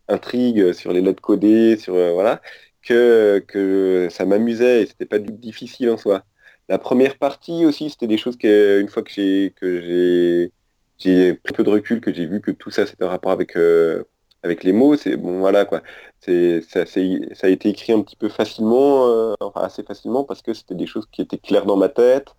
intrigue, 0.09 0.73
sur 0.73 0.93
les 0.93 1.01
lettres 1.01 1.23
codées, 1.23 1.77
sur 1.77 1.95
voilà, 2.15 2.41
que, 2.83 3.45
que 3.49 4.09
ça 4.11 4.25
m'amusait 4.27 4.83
et 4.83 4.87
c'était 4.87 5.07
pas 5.07 5.19
difficile 5.19 5.91
en 5.91 5.97
soi. 5.97 6.25
La 6.69 6.79
première 6.79 7.19
partie 7.19 7.65
aussi, 7.67 7.91
c'était 7.91 8.07
des 8.07 8.19
choses 8.19 8.37
que 8.37 8.81
une 8.81 8.89
fois 8.89 9.03
que 9.03 9.11
j'ai 9.11 9.55
que 9.57 9.81
j'ai 9.83 10.53
j'ai 10.99 11.35
peu 11.35 11.65
de 11.65 11.71
recul, 11.71 12.01
que 12.01 12.13
j'ai 12.13 12.27
vu 12.27 12.41
que 12.41 12.51
tout 12.51 12.71
ça 12.71 12.87
c'était 12.87 13.05
un 13.05 13.09
rapport 13.09 13.33
avec 13.33 13.57
avec 14.43 14.65
les 14.65 14.73
mots, 14.73 14.97
c'est 14.97 15.17
bon 15.17 15.41
voilà 15.41 15.65
quoi. 15.65 15.83
Ça, 16.21 16.33
a 16.33 17.49
été 17.49 17.69
écrit 17.69 17.93
un 17.93 18.03
petit 18.03 18.17
peu 18.17 18.29
facilement, 18.29 19.35
enfin 19.41 19.63
assez 19.63 19.83
facilement 19.83 20.25
parce 20.25 20.43
que 20.43 20.55
c'était 20.55 20.75
des 20.75 20.87
choses 20.87 21.07
qui 21.13 21.23
étaient 21.23 21.39
claires 21.39 21.67
dans 21.67 21.77
ma 21.77 21.89
tête. 21.89 22.35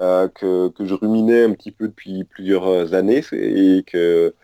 Euh, 0.00 0.28
que, 0.28 0.70
je 0.78 0.94
ruminais 0.94 1.44
un 1.44 1.52
petit 1.52 1.72
peu 1.72 1.88
depuis 1.88 2.24
plusieurs 2.24 2.92
années 2.92 3.22
et 3.32 3.82
que 3.86 4.34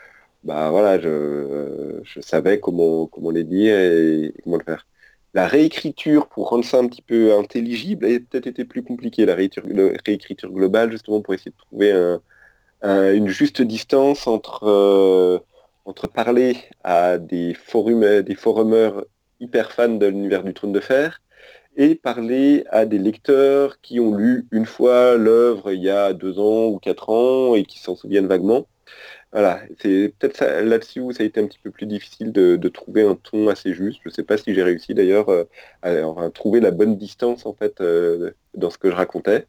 bah 0.45 0.71
voilà, 0.71 1.01
je, 1.01 2.21
savais 2.21 2.61
comment, 2.61 3.07
comment 3.07 3.31
les 3.31 3.45
dire 3.45 3.79
et 3.79 4.35
comment 4.43 4.57
le 4.59 4.65
faire. 4.65 4.87
La 5.35 5.47
réécriture, 5.47 6.29
pour 6.29 6.51
rendre 6.51 6.65
ça 6.65 6.79
un 6.79 6.89
petit 6.89 7.03
peu 7.03 7.35
intelligible, 7.35 8.05
a 8.07 8.09
peut-être 8.19 8.47
été 8.47 8.65
plus 8.65 8.83
compliqué, 8.83 9.25
la 9.25 9.35
réécriture, 9.35 10.51
globale, 10.53 10.91
justement 10.91 11.23
pour 11.23 11.35
essayer 11.35 11.53
de 11.53 11.57
trouver 11.57 12.19
une 12.83 13.29
juste 13.29 13.63
distance 13.63 14.27
entre, 14.27 14.65
euh, 14.65 15.39
entre 15.85 16.09
parler 16.09 16.57
à 16.85 17.19
des, 17.19 17.55
forums, 17.55 18.23
des 18.23 18.35
forumers 18.35 19.05
hyper 19.41 19.73
fans 19.73 19.89
de 19.89 20.07
l'univers 20.07 20.45
du 20.45 20.55
trône 20.55 20.73
de 20.73 20.81
fer 20.81 21.21
et 21.77 21.95
parler 21.95 22.65
à 22.71 22.85
des 22.85 22.99
lecteurs 22.99 23.81
qui 23.81 23.99
ont 24.01 24.15
lu 24.15 24.47
une 24.51 24.67
fois 24.67 25.17
l'œuvre 25.17 25.73
il 25.73 25.83
y 25.83 25.91
a 25.91 26.13
deux 26.13 26.39
ans 26.39 26.67
ou 26.67 26.79
quatre 26.79 27.09
ans 27.09 27.55
et 27.55 27.65
qui 27.65 27.79
s'en 27.79 27.97
souviennent 27.97 28.27
vaguement. 28.27 28.67
Voilà, 29.33 29.63
c'est 29.81 30.13
peut-être 30.19 30.45
là-dessus 30.61 31.01
où 31.01 31.11
ça 31.13 31.23
a 31.23 31.27
été 31.27 31.41
un 31.41 31.47
petit 31.47 31.59
peu 31.59 31.71
plus 31.71 31.87
difficile 31.87 32.33
de, 32.33 32.69
trouver 32.69 33.03
un 33.03 33.15
ton 33.15 33.49
assez 33.49 33.73
juste. 33.73 34.01
Je 34.03 34.11
ne 34.11 34.13
sais 34.13 34.25
pas 34.25 34.37
si 34.37 34.55
j'ai 34.55 34.63
réussi 34.63 34.93
d'ailleurs 34.93 35.31
euh, 35.31 35.45
à, 35.81 36.31
trouver 36.31 36.61
la 36.61 36.71
bonne 36.71 36.99
distance 36.99 37.47
en 37.47 37.55
fait 37.55 37.81
euh, 37.81 38.33
dans 38.55 38.69
ce 38.69 38.77
que 38.77 38.91
je 38.91 38.95
racontais. 38.95 39.47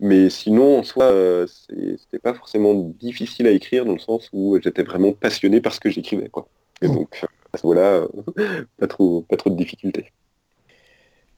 Mais 0.00 0.30
sinon, 0.30 0.78
en 0.78 0.82
soi, 0.82 1.04
euh, 1.04 1.46
c'était 1.46 2.18
pas 2.22 2.32
forcément 2.32 2.72
difficile 2.74 3.46
à 3.46 3.50
écrire 3.50 3.84
dans 3.84 3.92
le 3.92 3.98
sens 3.98 4.30
où 4.32 4.58
j'étais 4.62 4.82
vraiment 4.82 5.12
passionné 5.12 5.60
par 5.60 5.74
ce 5.74 5.80
que 5.80 5.90
j'écrivais. 5.90 6.30
Quoi. 6.30 6.48
Et 6.80 6.88
mmh. 6.88 6.94
donc, 6.94 7.22
à 7.52 7.58
ce 7.58 7.66
moment-là, 7.66 8.06
pas 8.78 8.86
trop, 8.86 9.22
pas 9.28 9.36
trop 9.36 9.50
de 9.50 9.56
difficultés. 9.56 10.10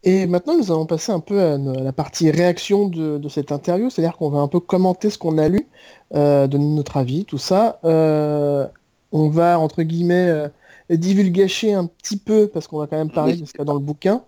Et 0.07 0.27
maintenant, 0.27 0.57
nous 0.59 0.71
allons 0.71 0.85
passer 0.85 1.13
un 1.13 1.21
peu 1.21 1.41
à, 1.41 1.57
la 1.57 1.93
partie 1.93 2.31
réaction 2.31 2.89
de, 2.89 3.29
cette 3.31 3.53
interview, 3.53 3.89
c'est-à-dire 3.89 4.19
qu'on 4.19 4.29
va 4.29 4.41
un 4.41 4.49
peu 4.49 4.61
commenter 4.61 5.09
ce 5.09 5.17
qu'on 5.17 5.39
a 5.39 5.49
lu, 5.49 5.67
euh, 6.15 6.47
donner 6.47 6.67
notre 6.67 6.99
avis, 6.99 7.25
tout 7.25 7.39
ça. 7.39 7.81
Euh, 7.85 8.67
on 9.13 9.31
va, 9.31 9.59
entre 9.59 9.83
guillemets, 9.83 10.29
euh, 10.29 10.49
divulgacher 10.91 11.73
un 11.73 11.87
petit 11.87 12.19
peu, 12.19 12.49
parce 12.49 12.69
qu'on 12.69 12.79
va 12.79 12.87
quand 12.87 12.99
même 12.99 13.11
parler 13.11 13.37
de 13.37 13.47
ce 13.47 13.53
qu'il 13.53 13.61
y 13.61 13.63
a 13.63 13.65
dans 13.65 13.75
le 13.75 13.81
bouquin. 13.81 14.23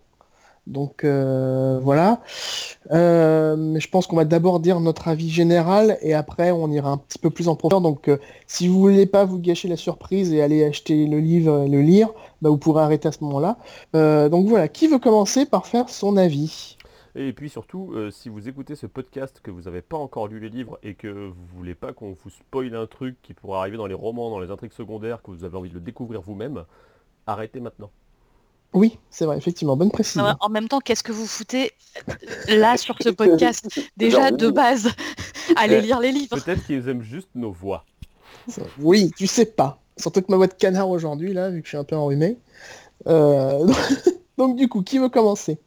Donc 0.67 1.05
euh, 1.05 1.79
voilà. 1.81 2.21
Euh, 2.91 3.79
je 3.79 3.89
pense 3.89 4.07
qu'on 4.07 4.17
va 4.17 4.25
d'abord 4.25 4.61
dire 4.61 4.81
notre 4.81 5.09
avis 5.09 5.31
général 5.31 5.97
et 6.03 6.15
après 6.15 6.51
on 6.51 6.71
ira 6.71 6.91
un 6.91 6.99
petit 6.99 7.19
peu 7.19 7.31
plus 7.31 7.49
en 7.49 7.55
profondeur. 7.55 7.81
Donc 7.81 8.09
euh, 8.09 8.19
si 8.47 8.67
vous 8.67 8.81
voulez 8.81 9.07
pas 9.07 9.25
vous 9.25 9.39
gâcher 9.39 9.69
la 9.69 9.77
surprise 9.77 10.33
et 10.33 10.43
aller 10.43 10.65
acheter 10.65 11.07
le 11.07 11.21
livre 11.21 11.65
et 11.65 11.69
le 11.69 11.81
lire, 11.81 12.09
bah, 12.43 12.51
vous 12.51 12.59
pourrez 12.59 12.83
arrêter 12.83 13.09
à 13.09 13.13
ce 13.13 13.23
moment-là. 13.25 13.59
donc 14.29 14.47
voilà, 14.49 14.69
qui 14.69 14.89
veut 14.89 14.99
commencer 14.99 15.47
par 15.47 15.67
faire 15.67 15.89
son 15.89 16.17
avis? 16.17 16.77
Et 17.19 17.33
puis 17.33 17.49
surtout, 17.49 17.95
si 18.11 18.29
vous 18.29 18.47
écoutez 18.47 18.75
ce 18.75 18.87
podcast, 18.87 19.41
que 19.43 19.51
vous 19.51 19.63
n'avez 19.63 19.81
pas 19.81 19.97
encore 19.97 20.29
lu 20.29 20.39
les 20.39 20.51
livres 20.51 20.79
et 20.83 20.95
que 20.95 21.09
vous 21.09 21.47
voulez 21.57 21.75
pas 21.75 21.95
qu'on 21.95 22.13
vous 22.13 22.29
spoile 22.29 22.75
un 22.75 22.87
truc 22.87 23.17
qui 23.23 23.33
pourrait 23.33 23.59
arriver 23.59 23.79
dans 23.79 23.87
les 23.87 23.95
romans, 23.95 24.29
dans 24.29 24.39
les 24.39 24.51
intrigues 24.51 24.73
secondaires, 24.73 25.23
que 25.23 25.31
vous 25.31 25.45
avez 25.45 25.57
envie 25.57 25.71
de 25.71 25.75
le 25.75 25.81
découvrir 25.81 26.21
vous-même, 26.21 26.65
arrêtez 27.27 27.61
maintenant. 27.61 27.91
Oui, 28.77 28.99
c'est 29.09 29.25
vrai, 29.25 29.39
effectivement, 29.39 29.75
bonne 29.75 29.91
précision. 29.91 30.37
En 30.39 30.51
même 30.51 30.69
temps, 30.69 30.81
qu'est-ce 30.81 31.03
que 31.03 31.11
vous 31.11 31.27
foutez 31.27 31.73
euh, 32.11 32.59
là 32.59 32.77
sur 32.77 32.95
ce 33.01 33.09
podcast 33.09 33.67
Déjà 33.97 34.31
de 34.31 34.51
base, 34.51 34.91
allez 35.57 35.81
lire 35.81 35.99
les 35.99 36.13
livres. 36.13 36.39
Peut-être 36.39 36.67
qu'ils 36.67 36.87
aiment 36.87 37.03
juste 37.03 37.31
nos 37.35 37.53
voix. 37.53 37.87
Oui, 38.79 39.11
tu 39.17 39.27
sais 39.27 39.47
pas. 39.47 39.81
Surtout 39.97 40.21
que 40.21 40.27
ma 40.31 40.37
voix 40.37 40.47
de 40.47 40.53
canard 40.53 40.91
aujourd'hui, 40.91 41.33
là, 41.33 41.49
vu 41.49 41.63
que 41.63 41.65
je 41.65 41.71
suis 41.71 41.79
un 41.79 41.85
peu 41.85 41.97
enrhumé. 41.97 42.37
Euh, 43.07 43.67
donc 44.37 44.57
du 44.57 44.69
coup, 44.69 44.83
qui 44.83 44.99
veut 44.99 45.09
commencer? 45.09 45.59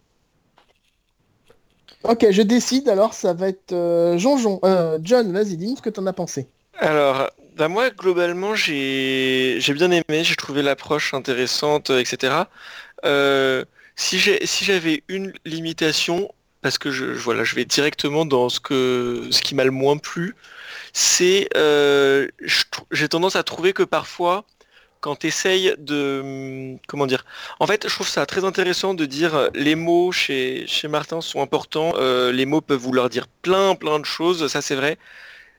Ok, 2.03 2.27
je 2.29 2.43
décide, 2.43 2.89
alors 2.89 3.15
ça 3.15 3.33
va 3.33 3.47
être 3.47 3.73
euh, 3.73 4.19
Jean-Jean. 4.19 4.61
John, 5.01 5.33
vas-y, 5.33 5.57
dis-nous 5.57 5.77
ce 5.77 5.81
que 5.81 5.89
tu 5.89 5.99
en 5.99 6.05
as 6.05 6.13
pensé. 6.13 6.47
Alors, 6.77 7.31
bah 7.57 7.67
moi, 7.67 7.89
globalement, 7.89 8.55
j'ai 8.55 9.59
bien 9.73 9.91
aimé, 9.91 10.23
j'ai 10.23 10.35
trouvé 10.35 10.61
l'approche 10.61 11.13
intéressante, 11.13 11.89
etc. 11.89 12.43
Euh, 13.05 13.65
si 13.95 14.19
j'avais 14.19 15.03
une 15.07 15.33
limitation, 15.45 16.33
parce 16.61 16.77
que 16.77 16.91
je, 16.91 17.05
voilà, 17.05 17.43
je 17.43 17.55
vais 17.55 17.65
directement 17.65 18.25
dans 18.25 18.49
ce, 18.49 18.59
que, 18.59 19.27
ce 19.31 19.41
qui 19.41 19.55
m'a 19.55 19.65
le 19.65 19.71
moins 19.71 19.97
plu, 19.97 20.35
c'est 20.93 21.49
euh, 21.55 22.27
j'ai 22.91 23.09
tendance 23.09 23.35
à 23.35 23.43
trouver 23.43 23.73
que 23.73 23.83
parfois, 23.83 24.45
quand 25.01 25.17
tu 25.17 25.27
essayes 25.27 25.75
de... 25.77 26.77
Comment 26.87 27.07
dire 27.07 27.25
En 27.59 27.67
fait, 27.67 27.87
je 27.87 27.93
trouve 27.93 28.07
ça 28.07 28.25
très 28.25 28.43
intéressant 28.45 28.93
de 28.93 29.05
dire 29.05 29.49
les 29.53 29.75
mots 29.75 30.11
chez, 30.11 30.65
chez 30.67 30.87
Martin 30.87 31.21
sont 31.21 31.41
importants, 31.41 31.93
euh, 31.97 32.31
les 32.31 32.45
mots 32.45 32.61
peuvent 32.61 32.79
vouloir 32.79 33.09
dire 33.09 33.27
plein 33.41 33.75
plein 33.75 33.99
de 33.99 34.05
choses, 34.05 34.47
ça 34.47 34.61
c'est 34.61 34.75
vrai. 34.75 34.97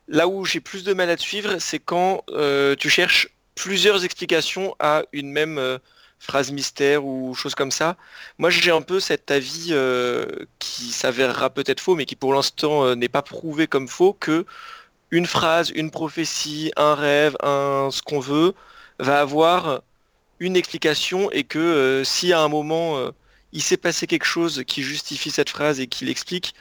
Là 0.09 0.29
où 0.29 0.45
j'ai 0.45 0.61
plus 0.61 0.85
de 0.85 0.93
mal 0.93 1.09
à 1.11 1.17
te 1.17 1.23
suivre, 1.23 1.57
c'est 1.59 1.79
quand 1.79 2.25
tu 2.79 2.91
cherches 2.91 3.29
plusieurs 3.55 4.05
explications 4.05 4.75
à 4.79 5.03
une 5.13 5.31
même 5.31 5.79
phrase 6.21 6.53
mystère 6.53 7.05
ou 7.05 7.35
choses 7.35 7.55
comme 7.55 7.71
ça. 7.73 7.97
Moi, 8.39 8.51
j'ai 8.51 8.71
un 8.71 8.83
peu 8.83 9.01
cet 9.01 9.31
avis 9.31 9.69
euh, 9.71 10.27
qui 10.59 10.93
s'avérera 10.93 11.51
peut-être 11.51 11.81
faux, 11.81 11.97
mais 11.97 12.05
qui 12.05 12.15
pour 12.15 12.35
l'instant 12.35 12.85
euh, 12.85 12.95
n'est 12.95 13.09
pas 13.09 13.23
prouvé 13.23 13.67
comme 13.67 13.89
faux, 13.89 14.13
que 14.13 14.45
une 15.11 15.27
phrase, 15.27 15.71
une 15.71 15.91
prophétie, 15.91 16.71
un 16.77 16.95
rêve, 16.95 17.37
un 17.43 17.89
ce 17.91 18.03
qu'on 18.03 18.21
veut, 18.21 18.55
va 19.01 19.21
avoir 19.21 19.83
une 20.39 20.57
explication 20.57 21.31
et 21.33 21.43
que 21.43 21.59
euh, 21.59 22.05
si 22.05 22.33
à 22.33 22.41
un 22.41 22.49
moment 22.49 22.99
il 23.53 23.63
s'est 23.63 23.77
passé 23.77 24.07
quelque 24.07 24.25
chose 24.25 24.63
qui 24.67 24.83
justifie 24.83 25.31
cette 25.31 25.51
phrase 25.51 25.81
et 25.81 25.89
qui 25.89 26.05
l'explique, 26.05 26.55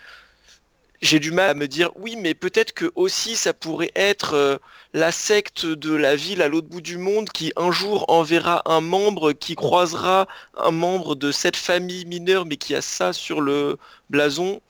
j'ai 1.01 1.19
du 1.19 1.31
mal 1.31 1.49
à 1.49 1.53
me 1.53 1.67
dire 1.67 1.91
oui, 1.95 2.15
mais 2.17 2.33
peut-être 2.33 2.73
que 2.73 2.91
aussi 2.95 3.35
ça 3.35 3.53
pourrait 3.53 3.91
être 3.95 4.33
euh, 4.33 4.57
la 4.93 5.11
secte 5.11 5.65
de 5.65 5.93
la 5.93 6.15
ville 6.15 6.41
à 6.41 6.47
l'autre 6.49 6.67
bout 6.67 6.81
du 6.81 6.97
monde 6.97 7.29
qui 7.29 7.53
un 7.55 7.71
jour 7.71 8.05
enverra 8.09 8.61
un 8.65 8.81
membre 8.81 9.31
qui 9.31 9.55
croisera 9.55 10.27
un 10.57 10.71
membre 10.71 11.15
de 11.15 11.31
cette 11.31 11.55
famille 11.55 12.05
mineure 12.05 12.45
mais 12.45 12.57
qui 12.57 12.75
a 12.75 12.81
ça 12.81 13.13
sur 13.13 13.39
le 13.39 13.77
blason. 14.09 14.61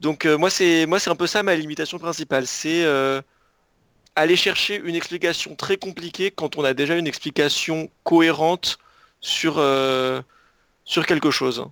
Donc 0.00 0.26
euh, 0.26 0.36
moi 0.36 0.50
c'est 0.50 0.86
moi 0.86 0.98
c'est 0.98 1.10
un 1.10 1.16
peu 1.16 1.28
ça 1.28 1.42
ma 1.42 1.54
limitation 1.54 1.98
principale, 1.98 2.46
c'est 2.46 2.84
euh, 2.84 3.22
aller 4.16 4.36
chercher 4.36 4.80
une 4.84 4.96
explication 4.96 5.54
très 5.54 5.76
compliquée 5.76 6.32
quand 6.32 6.56
on 6.56 6.64
a 6.64 6.74
déjà 6.74 6.96
une 6.96 7.06
explication 7.06 7.90
cohérente 8.02 8.78
sur 9.20 9.62
sur 10.84 11.06
quelque 11.06 11.30
chose. 11.30 11.64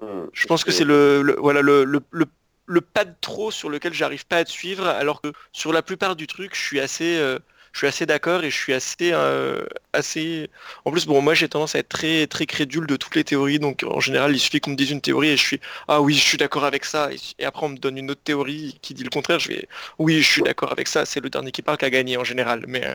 Mmh. 0.00 0.06
Je 0.32 0.46
pense 0.46 0.64
que 0.64 0.72
c'est 0.72 0.84
le, 0.84 1.36
voilà 1.38 1.62
le, 1.62 1.84
le, 1.84 2.00
le 2.10 2.26
le 2.66 2.80
pas 2.80 3.04
de 3.04 3.14
trop 3.20 3.50
sur 3.50 3.68
lequel 3.68 3.92
j'arrive 3.92 4.26
pas 4.26 4.38
à 4.38 4.44
te 4.44 4.50
suivre, 4.50 4.86
alors 4.86 5.20
que 5.20 5.32
sur 5.52 5.72
la 5.72 5.82
plupart 5.82 6.16
du 6.16 6.26
truc, 6.26 6.54
je 6.54 6.60
suis 6.60 6.80
assez, 6.80 7.16
euh, 7.18 7.38
je 7.72 7.78
suis 7.78 7.86
assez 7.86 8.06
d'accord 8.06 8.44
et 8.44 8.50
je 8.50 8.56
suis 8.56 8.72
assez, 8.72 9.10
euh, 9.12 9.66
assez. 9.92 10.50
En 10.84 10.90
plus, 10.90 11.06
bon, 11.06 11.20
moi 11.20 11.34
j'ai 11.34 11.48
tendance 11.48 11.74
à 11.74 11.80
être 11.80 11.88
très, 11.88 12.26
très 12.26 12.46
crédule 12.46 12.86
de 12.86 12.96
toutes 12.96 13.16
les 13.16 13.24
théories, 13.24 13.58
donc 13.58 13.84
en 13.86 14.00
général, 14.00 14.32
il 14.32 14.38
suffit 14.38 14.60
qu'on 14.60 14.70
me 14.70 14.76
dise 14.76 14.90
une 14.92 15.00
théorie 15.00 15.30
et 15.30 15.36
je 15.36 15.44
suis, 15.44 15.60
ah 15.88 16.00
oui, 16.00 16.14
je 16.14 16.22
suis 16.22 16.38
d'accord 16.38 16.64
avec 16.64 16.84
ça, 16.84 17.10
et, 17.12 17.44
après 17.44 17.66
on 17.66 17.70
me 17.70 17.76
donne 17.76 17.98
une 17.98 18.10
autre 18.10 18.22
théorie 18.22 18.78
qui 18.80 18.94
dit 18.94 19.04
le 19.04 19.10
contraire, 19.10 19.38
je 19.40 19.48
vais, 19.48 19.68
oui, 19.98 20.22
je 20.22 20.30
suis 20.30 20.42
d'accord 20.42 20.72
avec 20.72 20.88
ça, 20.88 21.04
c'est 21.04 21.20
le 21.20 21.30
dernier 21.30 21.52
qui 21.52 21.62
parle 21.62 21.78
qui 21.78 21.84
a 21.84 21.90
gagné 21.90 22.16
en 22.16 22.24
général, 22.24 22.64
mais. 22.68 22.86
Euh, 22.86 22.94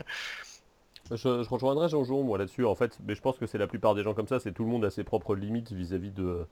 je, 1.12 1.28
rejoindrai 1.48 1.88
Jean-Jean 1.88 2.22
moi 2.22 2.38
là-dessus 2.38 2.64
en 2.64 2.74
fait, 2.74 2.96
mais 3.06 3.14
je 3.14 3.20
pense 3.20 3.36
que 3.36 3.46
c'est 3.46 3.58
la 3.58 3.66
plupart 3.66 3.94
des 3.94 4.02
gens 4.02 4.14
comme 4.14 4.28
ça, 4.28 4.40
c'est 4.40 4.52
tout 4.52 4.64
le 4.64 4.70
monde 4.70 4.84
a 4.84 4.90
ses 4.90 5.04
propres 5.04 5.34
limites 5.34 5.72
vis-à-vis 5.72 6.12
de, 6.12 6.46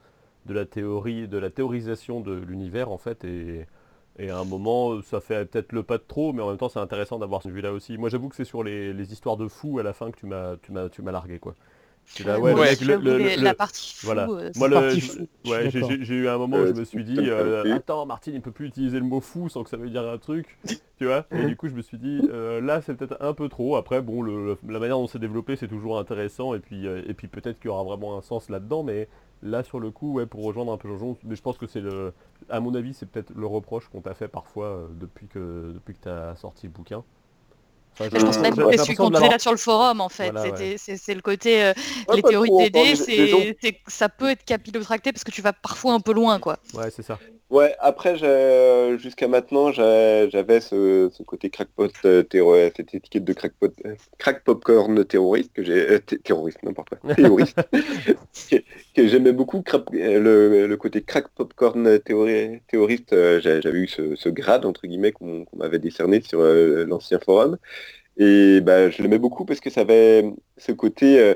de 0.48 0.54
la 0.54 0.64
théorie, 0.64 1.28
de 1.28 1.38
la 1.38 1.50
théorisation 1.50 2.20
de 2.20 2.32
l'univers 2.32 2.90
en 2.90 2.98
fait 2.98 3.24
et, 3.24 3.66
à 4.28 4.36
un 4.36 4.44
moment 4.44 5.00
ça 5.02 5.20
fait 5.20 5.44
peut-être 5.44 5.72
le 5.72 5.84
pas 5.84 5.96
de 5.96 6.02
trop 6.02 6.32
mais 6.32 6.42
en 6.42 6.48
même 6.48 6.56
temps 6.56 6.68
c'est 6.68 6.80
intéressant 6.80 7.20
d'avoir 7.20 7.42
ce 7.42 7.48
vue-là 7.48 7.72
aussi. 7.72 7.98
Moi 7.98 8.08
j'avoue 8.08 8.28
que 8.28 8.34
c'est 8.34 8.44
sur 8.44 8.64
les, 8.64 9.12
histoires 9.12 9.36
de 9.36 9.46
fous 9.46 9.78
à 9.78 9.84
la 9.84 9.92
fin 9.92 10.10
que 10.10 10.18
tu 10.18 10.26
m'as 10.26 10.56
tu 10.56 10.72
m'as 10.72 10.88
tu 10.88 11.02
m'as 11.02 11.12
largué 11.12 11.38
quoi. 11.38 11.54
la 13.36 13.54
partie 13.54 13.94
fou, 13.94 14.06
voilà. 14.06 14.28
Euh, 14.28 14.50
Moi, 14.56 14.68
ouais, 14.68 15.70
j'ai 15.70 16.14
eu 16.14 16.28
un 16.28 16.38
moment 16.38 16.56
où 16.56 16.66
je 16.66 16.72
me 16.72 16.84
suis 16.84 17.04
dit, 17.04 17.18
euh, 17.18 17.74
attends, 17.76 18.06
Martine, 18.06 18.34
il 18.34 18.40
peut 18.40 18.50
plus 18.50 18.66
utiliser 18.66 18.98
le 18.98 19.04
mot 19.04 19.20
fou 19.20 19.48
sans 19.48 19.62
que 19.62 19.70
ça 19.70 19.76
veuille 19.76 19.90
dire 19.90 20.08
un 20.08 20.16
truc, 20.16 20.58
tu 20.98 21.04
vois. 21.04 21.26
Et 21.30 21.44
du 21.44 21.56
coup, 21.56 21.68
je 21.68 21.74
me 21.74 21.82
suis 21.82 21.98
dit, 21.98 22.20
euh, 22.30 22.60
là, 22.60 22.80
c'est 22.80 22.94
peut-être 22.94 23.18
un 23.20 23.34
peu 23.34 23.48
trop. 23.48 23.76
Après, 23.76 24.00
bon, 24.00 24.22
la 24.22 24.78
manière 24.78 24.96
dont 24.96 25.06
c'est 25.06 25.18
développé, 25.18 25.56
c'est 25.56 25.68
toujours 25.68 25.98
intéressant, 25.98 26.54
et 26.54 26.60
puis, 26.60 26.86
et 26.86 27.14
puis 27.14 27.28
peut-être 27.28 27.60
qu'il 27.60 27.68
y 27.68 27.72
aura 27.72 27.84
vraiment 27.84 28.16
un 28.16 28.22
sens 28.22 28.48
là-dedans, 28.48 28.82
mais 28.82 29.08
Là, 29.42 29.62
sur 29.62 29.78
le 29.78 29.90
coup, 29.90 30.14
ouais, 30.14 30.26
pour 30.26 30.42
rejoindre 30.42 30.72
un 30.72 30.76
peu 30.76 30.88
Jojon, 30.88 31.16
mais 31.24 31.36
je 31.36 31.42
pense 31.42 31.58
que 31.58 31.66
c'est 31.66 31.80
le, 31.80 32.12
à 32.48 32.58
mon 32.58 32.74
avis, 32.74 32.92
c'est 32.92 33.06
peut-être 33.06 33.32
le 33.34 33.46
reproche 33.46 33.88
qu'on 33.88 34.00
t'a 34.00 34.14
fait 34.14 34.26
parfois 34.26 34.66
euh, 34.66 34.86
depuis 34.98 35.28
que 35.28 35.70
depuis 35.72 35.94
que 35.94 36.00
t'as 36.02 36.34
sorti 36.34 36.66
le 36.66 36.72
bouquin. 36.72 37.04
je, 38.00 38.08
pense 38.08 38.40
même 38.40 38.56
que 38.56 38.76
celui 38.76 38.96
qu'on 38.96 39.10
là 39.10 39.38
sur 39.38 39.52
le 39.52 39.58
forum 39.58 40.00
en 40.00 40.08
fait. 40.08 40.32
c'est 40.76 41.14
le 41.14 41.20
côté 41.20 41.62
euh, 41.62 41.72
les 42.14 42.22
théories 42.22 42.50
DD, 42.50 42.96
c'est 42.96 43.80
ça 43.86 44.08
peut 44.08 44.30
être 44.30 44.44
capillotracté 44.44 45.12
parce 45.12 45.22
que 45.22 45.30
tu 45.30 45.42
vas 45.42 45.52
parfois 45.52 45.94
un 45.94 46.00
peu 46.00 46.12
loin 46.12 46.40
quoi. 46.40 46.58
Ouais, 46.74 46.90
c'est 46.90 47.02
ça. 47.02 47.18
Ouais, 47.50 47.74
après, 47.78 48.18
jusqu'à 48.98 49.26
maintenant, 49.26 49.72
j'avais 49.72 50.60
ce, 50.60 51.10
côté 51.22 51.48
crackpot 51.48 51.88
euh, 52.04 52.22
terroriste, 52.22 52.76
cette 52.76 52.94
étiquette 52.94 53.24
de 53.24 53.32
crackpot, 53.32 53.72
euh, 53.86 53.94
crack 54.18 54.44
popcorn 54.44 55.02
terroriste 55.06 55.54
que 55.54 55.62
j'ai, 55.62 55.92
euh, 55.92 55.98
terroriste 55.98 56.62
n'importe 56.62 56.90
quoi, 56.90 57.14
terroriste, 57.16 57.58
que, 58.94 59.08
j'aimais 59.08 59.32
beaucoup. 59.32 59.64
Le, 59.92 60.74
côté 60.76 61.00
crack 61.02 61.28
popcorn 61.28 61.98
théoriste, 62.00 63.14
j'avais 63.40 63.78
eu 63.78 63.88
ce, 63.88 64.28
grade 64.28 64.66
entre 64.66 64.86
guillemets 64.86 65.12
qu'on 65.12 65.46
m'avait 65.56 65.78
décerné 65.78 66.20
sur 66.20 66.42
l'ancien 66.42 67.18
forum, 67.18 67.56
et 68.18 68.60
bah, 68.60 68.90
je 68.90 69.02
l'aimais 69.02 69.18
beaucoup 69.18 69.46
parce 69.46 69.60
que 69.60 69.70
ça 69.70 69.80
avait 69.82 70.30
ce 70.58 70.72
côté, 70.72 71.34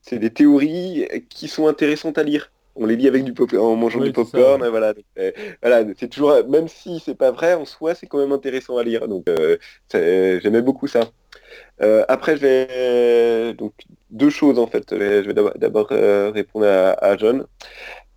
c'est 0.00 0.18
des 0.18 0.30
théories 0.30 1.06
qui 1.28 1.46
sont 1.46 1.68
intéressantes 1.68 2.18
à 2.18 2.24
lire 2.24 2.51
on 2.74 2.86
les 2.86 2.96
lit 2.96 3.08
avec 3.08 3.24
du 3.24 3.32
pop 3.32 3.52
en 3.54 3.76
mangeant 3.76 4.00
du 4.00 4.12
popcorn, 4.12 4.66
voilà. 4.68 4.94
Euh, 5.18 5.30
voilà, 5.62 5.84
c'est 5.98 6.08
toujours, 6.08 6.46
même 6.48 6.68
si 6.68 7.00
c'est 7.04 7.14
pas 7.14 7.30
vrai 7.30 7.54
en 7.54 7.64
soi, 7.64 7.94
c'est 7.94 8.06
quand 8.06 8.18
même 8.18 8.32
intéressant 8.32 8.76
à 8.78 8.84
lire. 8.84 9.08
Donc 9.08 9.28
euh, 9.28 9.58
j'aimais 9.92 10.62
beaucoup 10.62 10.86
ça. 10.86 11.10
Euh, 11.82 12.04
après, 12.08 12.36
je 12.36 12.42
vais 12.42 13.54
donc 13.54 13.74
deux 14.10 14.30
choses 14.30 14.58
en 14.58 14.66
fait. 14.66 14.84
Je 14.90 15.26
vais 15.26 15.34
d'abord 15.34 15.88
répondre 15.88 16.66
à, 16.66 17.16
John 17.16 17.46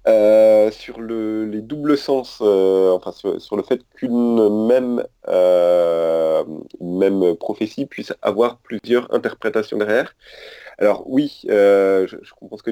sur 0.06 1.02
les 1.02 1.62
doubles 1.62 1.98
sens, 1.98 2.42
enfin 2.42 3.12
sur, 3.12 3.56
le 3.56 3.64
fait 3.64 3.82
qu'une 3.96 4.68
même 4.68 5.04
même 6.82 7.36
prophétie 7.36 7.86
puisse 7.86 8.14
avoir 8.22 8.58
plusieurs 8.60 9.14
interprétations 9.14 9.78
derrière. 9.78 10.16
Alors 10.78 11.04
oui, 11.08 11.42
euh, 11.50 12.06
je, 12.08 12.18
comprends 12.34 12.58
ce 12.58 12.64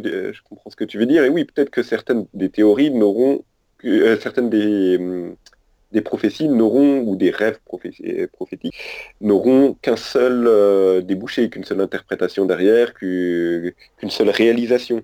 que, 0.75 0.83
tu 0.83 0.97
veux 0.97 1.05
dire, 1.05 1.23
et 1.23 1.29
oui, 1.29 1.45
peut-être 1.45 1.69
que 1.69 1.83
certaines 1.83 2.25
des 2.33 2.49
théories 2.49 2.91
n'auront, 2.91 3.43
euh, 3.85 4.17
certaines 4.19 4.49
des, 4.49 6.01
prophéties 6.03 6.49
n'auront, 6.49 6.99
ou 7.01 7.15
des 7.15 7.31
rêves 7.31 7.59
prophétiques, 7.63 8.75
n'auront 9.21 9.75
qu'un 9.81 9.95
seul 9.95 10.47
euh, 10.47 11.01
débouché, 11.01 11.49
qu'une 11.49 11.63
seule 11.63 11.81
interprétation 11.81 12.45
derrière, 12.45 12.93
qu'une 12.93 13.73
seule 14.09 14.29
réalisation. 14.29 15.01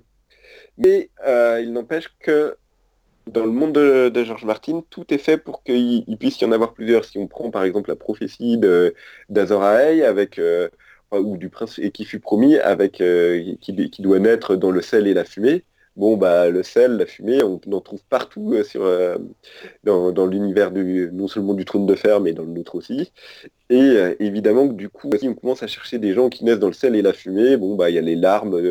Mais 0.80 1.10
il 1.62 1.72
n'empêche 1.74 2.10
que 2.20 2.58
dans 3.28 3.46
le 3.46 3.52
monde 3.52 3.74
de, 3.74 4.24
George 4.24 4.46
Martin, 4.46 4.84
tout 4.90 5.14
est 5.14 5.18
fait 5.18 5.38
pour 5.38 5.64
qu'il 5.64 6.04
il 6.08 6.18
puisse 6.18 6.40
y 6.42 6.46
en 6.46 6.52
avoir 6.52 6.74
plusieurs. 6.74 7.06
Si 7.06 7.18
on 7.18 7.28
prend 7.28 7.52
par 7.52 7.64
exemple 7.64 7.90
la 7.90 7.96
prophétie 7.96 8.58
de- 8.58 8.96
d'Azor 9.30 9.64
Ahai 9.64 10.04
avec 10.04 10.40
euh, 10.40 10.70
qui 11.94 12.06
fut 12.06 12.20
promis 12.20 12.58
avec 12.58 13.02
euh, 13.02 13.56
qui 13.62 14.02
doit 14.02 14.20
naître 14.20 14.56
dans 14.56 14.72
le 14.72 14.82
sel 14.82 15.08
et 15.08 15.14
la 15.14 15.26
fumée. 15.26 15.64
Bon 16.00 16.16
bah 16.16 16.50
le 16.50 16.64
sel, 16.64 16.94
la 16.96 17.06
fumée, 17.06 17.44
on, 17.44 17.60
en 17.74 17.82
trouve 17.82 18.02
partout 18.10 18.54
euh, 18.54 18.64
euh, 18.78 19.18
dans, 19.84 20.26
l'univers 20.28 20.72
non 20.72 21.28
seulement 21.28 21.54
du 21.54 21.66
trône 21.66 21.86
de 21.86 21.94
fer 21.96 22.22
mais 22.22 22.32
dans 22.32 22.44
le 22.44 22.52
nôtre 22.52 22.76
aussi. 22.76 23.12
Et 23.70 23.82
euh, 23.82 24.16
évidemment 24.22 24.70
que 24.70 24.76
du 24.76 24.88
coup, 24.88 25.10
si 25.20 25.28
on 25.28 25.34
commence 25.36 25.62
à 25.62 25.68
chercher 25.68 26.00
des 26.00 26.14
gens 26.14 26.30
qui 26.30 26.46
naissent 26.46 26.60
dans 26.60 26.68
le 26.68 26.74
sel 26.74 26.96
et 26.96 27.02
la 27.02 27.12
fumée, 27.12 27.58
bon 27.58 27.76
bah 27.76 27.90
il 27.90 27.96
y 27.96 27.98
a 27.98 28.02
les 28.02 28.16
larmes, 28.16 28.62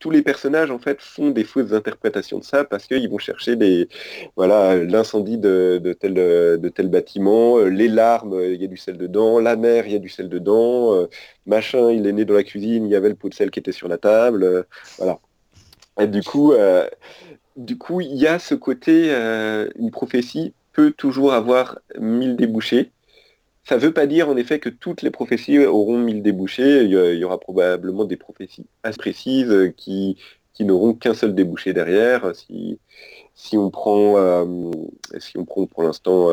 tous 0.00 0.10
les 0.10 0.22
personnages 0.22 0.72
en 0.72 0.80
fait 0.80 1.00
font 1.00 1.30
des 1.30 1.44
fausses 1.44 1.72
interprétations 1.72 2.40
de 2.40 2.44
ça 2.44 2.64
parce 2.64 2.86
qu'ils 2.88 3.08
vont 3.08 3.18
chercher 3.18 3.54
des 3.54 3.88
voilà 4.36 4.76
l'incendie 4.82 5.38
de, 5.38 5.80
de 5.80 6.68
tel 6.68 6.88
bâtiment, 6.88 7.58
les 7.60 7.86
larmes, 7.86 8.40
il 8.42 8.60
y 8.60 8.64
a 8.64 8.68
du 8.68 8.76
sel 8.76 8.98
dedans, 8.98 9.38
la 9.38 9.54
mer, 9.54 9.86
il 9.86 9.92
y 9.92 9.96
a 9.96 10.00
du 10.00 10.08
sel 10.08 10.28
dedans, 10.28 11.06
machin, 11.46 11.92
il 11.92 12.08
est 12.08 12.12
né 12.12 12.24
dans 12.24 12.34
la 12.34 12.42
cuisine, 12.42 12.86
il 12.86 12.90
y 12.90 12.96
avait 12.96 13.10
le 13.10 13.14
pot 13.14 13.28
de 13.28 13.34
sel 13.34 13.52
qui 13.52 13.60
était 13.60 13.70
sur 13.70 13.86
la 13.86 13.98
table. 13.98 14.66
Du 15.98 16.22
coup, 16.22 16.52
euh, 16.52 16.88
du 17.56 17.76
coup, 17.76 18.00
il 18.00 18.14
y 18.14 18.26
a 18.26 18.38
ce 18.38 18.54
côté, 18.54 19.12
euh, 19.12 19.68
une 19.76 19.90
prophétie 19.90 20.54
peut 20.72 20.92
toujours 20.92 21.32
avoir 21.32 21.78
mille 21.98 22.36
débouchés. 22.36 22.90
Ça 23.64 23.76
ne 23.76 23.80
veut 23.80 23.92
pas 23.92 24.06
dire 24.06 24.28
en 24.28 24.36
effet 24.36 24.58
que 24.58 24.68
toutes 24.68 25.02
les 25.02 25.10
prophéties 25.10 25.58
auront 25.58 25.98
mille 25.98 26.22
débouchés. 26.22 26.84
Il 26.84 26.90
y, 26.90 27.24
aura 27.24 27.38
probablement 27.38 28.04
des 28.04 28.16
prophéties 28.16 28.66
assez 28.82 28.96
précises 28.96 29.72
qui, 29.76 30.16
qui 30.54 30.64
n'auront 30.64 30.94
qu'un 30.94 31.14
seul 31.14 31.34
débouché 31.34 31.72
derrière. 31.72 32.34
Si, 32.34 32.78
si 33.34 33.58
on 33.58 33.70
prend, 33.70 34.16
euh, 34.16 34.70
si 35.18 35.36
on 35.38 35.44
prend 35.44 35.66
pour 35.66 35.82
l'instant 35.82 36.30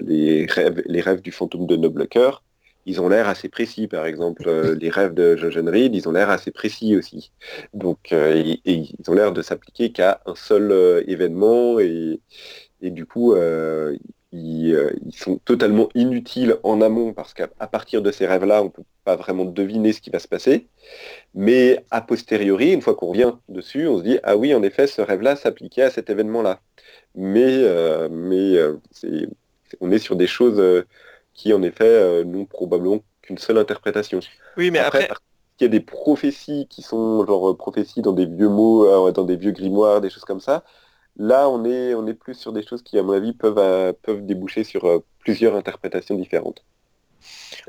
les, 0.00 0.46
rêves, 0.46 0.82
les 0.86 1.00
rêves 1.00 1.22
du 1.22 1.32
fantôme 1.32 1.66
de 1.66 1.76
Noble 1.76 2.08
Cœur, 2.08 2.42
ils 2.90 3.00
ont 3.00 3.08
l'air 3.08 3.28
assez 3.28 3.48
précis. 3.48 3.86
Par 3.86 4.04
exemple, 4.04 4.44
euh, 4.48 4.74
les 4.80 4.90
rêves 4.90 5.14
de 5.14 5.36
Jojen 5.36 5.68
Reed, 5.68 5.94
ils 5.94 6.08
ont 6.08 6.12
l'air 6.12 6.30
assez 6.30 6.50
précis 6.50 6.96
aussi. 6.96 7.32
Donc, 7.72 8.12
euh, 8.12 8.34
et, 8.34 8.60
et 8.64 8.74
ils 8.98 9.10
ont 9.10 9.14
l'air 9.14 9.32
de 9.32 9.42
s'appliquer 9.42 9.92
qu'à 9.92 10.20
un 10.26 10.34
seul 10.34 10.72
euh, 10.72 11.02
événement 11.06 11.78
et, 11.78 12.20
et 12.82 12.90
du 12.90 13.06
coup, 13.06 13.34
ils, 14.32 14.90
ils 15.06 15.16
sont 15.16 15.38
totalement 15.44 15.88
inutiles 15.94 16.56
en 16.62 16.80
amont 16.80 17.12
parce 17.12 17.34
qu'à 17.34 17.46
partir 17.48 18.00
de 18.02 18.10
ces 18.10 18.26
rêves-là, 18.26 18.62
on 18.62 18.66
ne 18.66 18.70
peut 18.70 18.84
pas 19.04 19.16
vraiment 19.16 19.44
deviner 19.44 19.92
ce 19.92 20.00
qui 20.00 20.10
va 20.10 20.18
se 20.18 20.28
passer. 20.28 20.66
Mais 21.34 21.84
a 21.90 22.00
posteriori, 22.00 22.72
une 22.72 22.82
fois 22.82 22.94
qu'on 22.94 23.08
revient 23.08 23.32
dessus, 23.48 23.86
on 23.86 23.98
se 23.98 24.02
dit 24.02 24.18
ah 24.22 24.36
oui, 24.36 24.54
en 24.54 24.62
effet, 24.62 24.86
ce 24.86 25.02
rêve-là 25.02 25.36
s'appliquait 25.36 25.82
à 25.82 25.90
cet 25.90 26.10
événement-là. 26.10 26.60
Mais, 27.14 27.64
mais 28.10 28.56
on 29.80 29.90
est 29.92 29.98
sur 29.98 30.16
des 30.16 30.26
choses 30.26 30.84
qui, 31.34 31.52
en 31.52 31.62
effet, 31.62 31.84
euh, 31.84 32.24
n'ont 32.24 32.46
probablement 32.46 33.00
qu'une 33.22 33.38
seule 33.38 33.58
interprétation. 33.58 34.20
Oui, 34.56 34.70
mais 34.70 34.78
après, 34.80 35.06
parce 35.06 35.20
qu'il 35.58 35.64
y 35.66 35.68
a 35.68 35.70
des 35.70 35.80
prophéties 35.80 36.66
qui 36.68 36.82
sont 36.82 37.26
genre 37.26 37.50
euh, 37.50 37.56
prophéties 37.56 38.02
dans 38.02 38.12
des 38.12 38.26
vieux 38.26 38.48
mots, 38.48 38.86
euh, 39.08 39.12
dans 39.12 39.24
des 39.24 39.36
vieux 39.36 39.52
grimoires, 39.52 40.00
des 40.00 40.10
choses 40.10 40.24
comme 40.24 40.40
ça. 40.40 40.64
Là, 41.16 41.48
on 41.50 41.64
est, 41.64 41.94
on 41.94 42.06
est 42.08 42.14
plus 42.14 42.34
sur 42.34 42.52
des 42.52 42.66
choses 42.66 42.82
qui, 42.82 42.98
à 42.98 43.02
mon 43.04 43.12
avis, 43.14 43.34
peuvent, 43.34 43.58
euh, 43.58 43.92
peuvent 44.02 44.26
déboucher 44.26 44.64
sur 44.64 44.86
euh, 44.86 45.00
plusieurs 45.20 45.56
interprétations 45.56 46.16
différentes. 46.16 46.64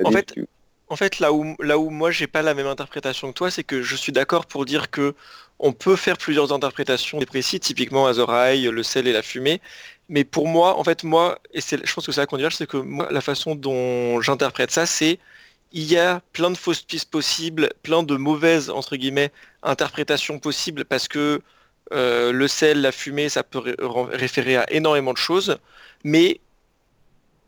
En 0.03 0.11
fait, 0.11 0.25
tu- 0.33 0.47
En 0.89 0.97
fait, 0.97 1.19
là 1.19 1.31
où, 1.31 1.55
là 1.59 1.77
où 1.79 1.89
moi 1.89 2.11
j'ai 2.11 2.27
pas 2.27 2.41
la 2.41 2.53
même 2.53 2.67
interprétation 2.67 3.29
que 3.29 3.33
toi, 3.37 3.49
c'est 3.49 3.63
que 3.63 3.81
je 3.81 3.95
suis 3.95 4.11
d'accord 4.11 4.45
pour 4.45 4.65
dire 4.65 4.91
que 4.91 5.15
on 5.57 5.71
peut 5.71 5.95
faire 5.95 6.17
plusieurs 6.17 6.51
interprétations 6.51 7.17
des 7.19 7.25
précis, 7.25 7.59
typiquement 7.61 8.07
Azorai, 8.07 8.59
le 8.69 8.83
sel 8.83 9.07
et 9.07 9.13
la 9.13 9.21
fumée. 9.21 9.61
Mais 10.11 10.25
pour 10.25 10.47
moi, 10.47 10.77
en 10.77 10.83
fait, 10.83 11.03
moi, 11.05 11.39
et 11.53 11.61
je 11.61 11.93
pense 11.93 12.05
que 12.05 12.11
c'est 12.11 12.21
là 12.21 12.27
qu'on 12.27 12.37
c'est 12.51 12.67
que 12.67 12.77
moi, 12.77 13.07
la 13.11 13.21
façon 13.21 13.55
dont 13.55 14.21
j'interprète 14.21 14.69
ça, 14.69 14.85
c'est 14.85 15.19
il 15.71 15.85
y 15.85 15.97
a 15.97 16.21
plein 16.33 16.51
de 16.51 16.57
fausses 16.57 16.81
pistes 16.81 17.09
possibles, 17.09 17.69
plein 17.81 18.03
de 18.03 18.17
mauvaises, 18.17 18.69
entre 18.69 18.97
guillemets, 18.97 19.31
interprétations 19.63 20.37
possibles, 20.37 20.83
parce 20.85 21.07
que 21.07 21.41
euh, 21.93 22.33
le 22.33 22.47
sel, 22.49 22.81
la 22.81 22.91
fumée, 22.91 23.29
ça 23.29 23.43
peut 23.43 23.75
référer 24.11 24.57
à 24.57 24.69
énormément 24.71 25.13
de 25.13 25.17
choses. 25.17 25.57
Mais 26.03 26.41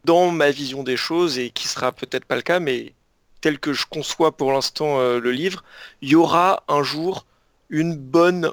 dans 0.05 0.31
ma 0.31 0.51
vision 0.51 0.83
des 0.83 0.97
choses, 0.97 1.37
et 1.39 1.49
qui 1.49 1.67
sera 1.67 1.91
peut-être 1.91 2.25
pas 2.25 2.37
le 2.37 2.43
cas, 2.43 2.59
mais 2.61 2.93
tel 3.41 3.59
que 3.59 3.73
je 3.73 3.85
conçois 3.85 4.31
pour 4.37 4.53
l'instant 4.53 4.99
euh, 4.99 5.19
le 5.19 5.31
livre, 5.31 5.65
il 6.01 6.09
y 6.09 6.15
aura 6.15 6.63
un 6.69 6.81
jour 6.83 7.25
une 7.69 7.97
bonne, 7.97 8.51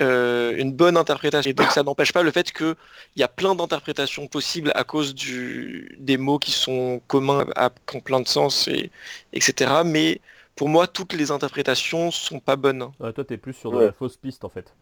euh, 0.00 0.54
une 0.56 0.72
bonne 0.72 0.96
interprétation. 0.96 1.50
Et 1.50 1.54
donc 1.54 1.70
ça 1.70 1.82
n'empêche 1.82 2.12
pas 2.12 2.22
le 2.22 2.30
fait 2.30 2.52
qu'il 2.52 2.74
y 3.16 3.22
a 3.22 3.28
plein 3.28 3.54
d'interprétations 3.54 4.26
possibles 4.28 4.72
à 4.74 4.84
cause 4.84 5.14
du, 5.14 5.96
des 6.00 6.16
mots 6.16 6.38
qui 6.38 6.50
sont 6.52 7.00
communs, 7.06 7.46
à, 7.56 7.70
qui 7.86 7.96
ont 7.96 8.00
plein 8.00 8.20
de 8.20 8.28
sens, 8.28 8.68
et, 8.68 8.90
etc. 9.32 9.82
Mais 9.84 10.20
pour 10.56 10.68
moi, 10.68 10.86
toutes 10.86 11.12
les 11.14 11.30
interprétations 11.30 12.10
sont 12.10 12.40
pas 12.40 12.56
bonnes. 12.56 12.90
Toi, 12.98 13.24
t'es 13.24 13.36
plus 13.36 13.52
sur 13.54 13.72
de 13.72 13.76
Ouais. 13.78 13.86
la 13.86 13.92
fausse 13.92 14.16
piste 14.16 14.44
en 14.44 14.48
fait. 14.48 14.74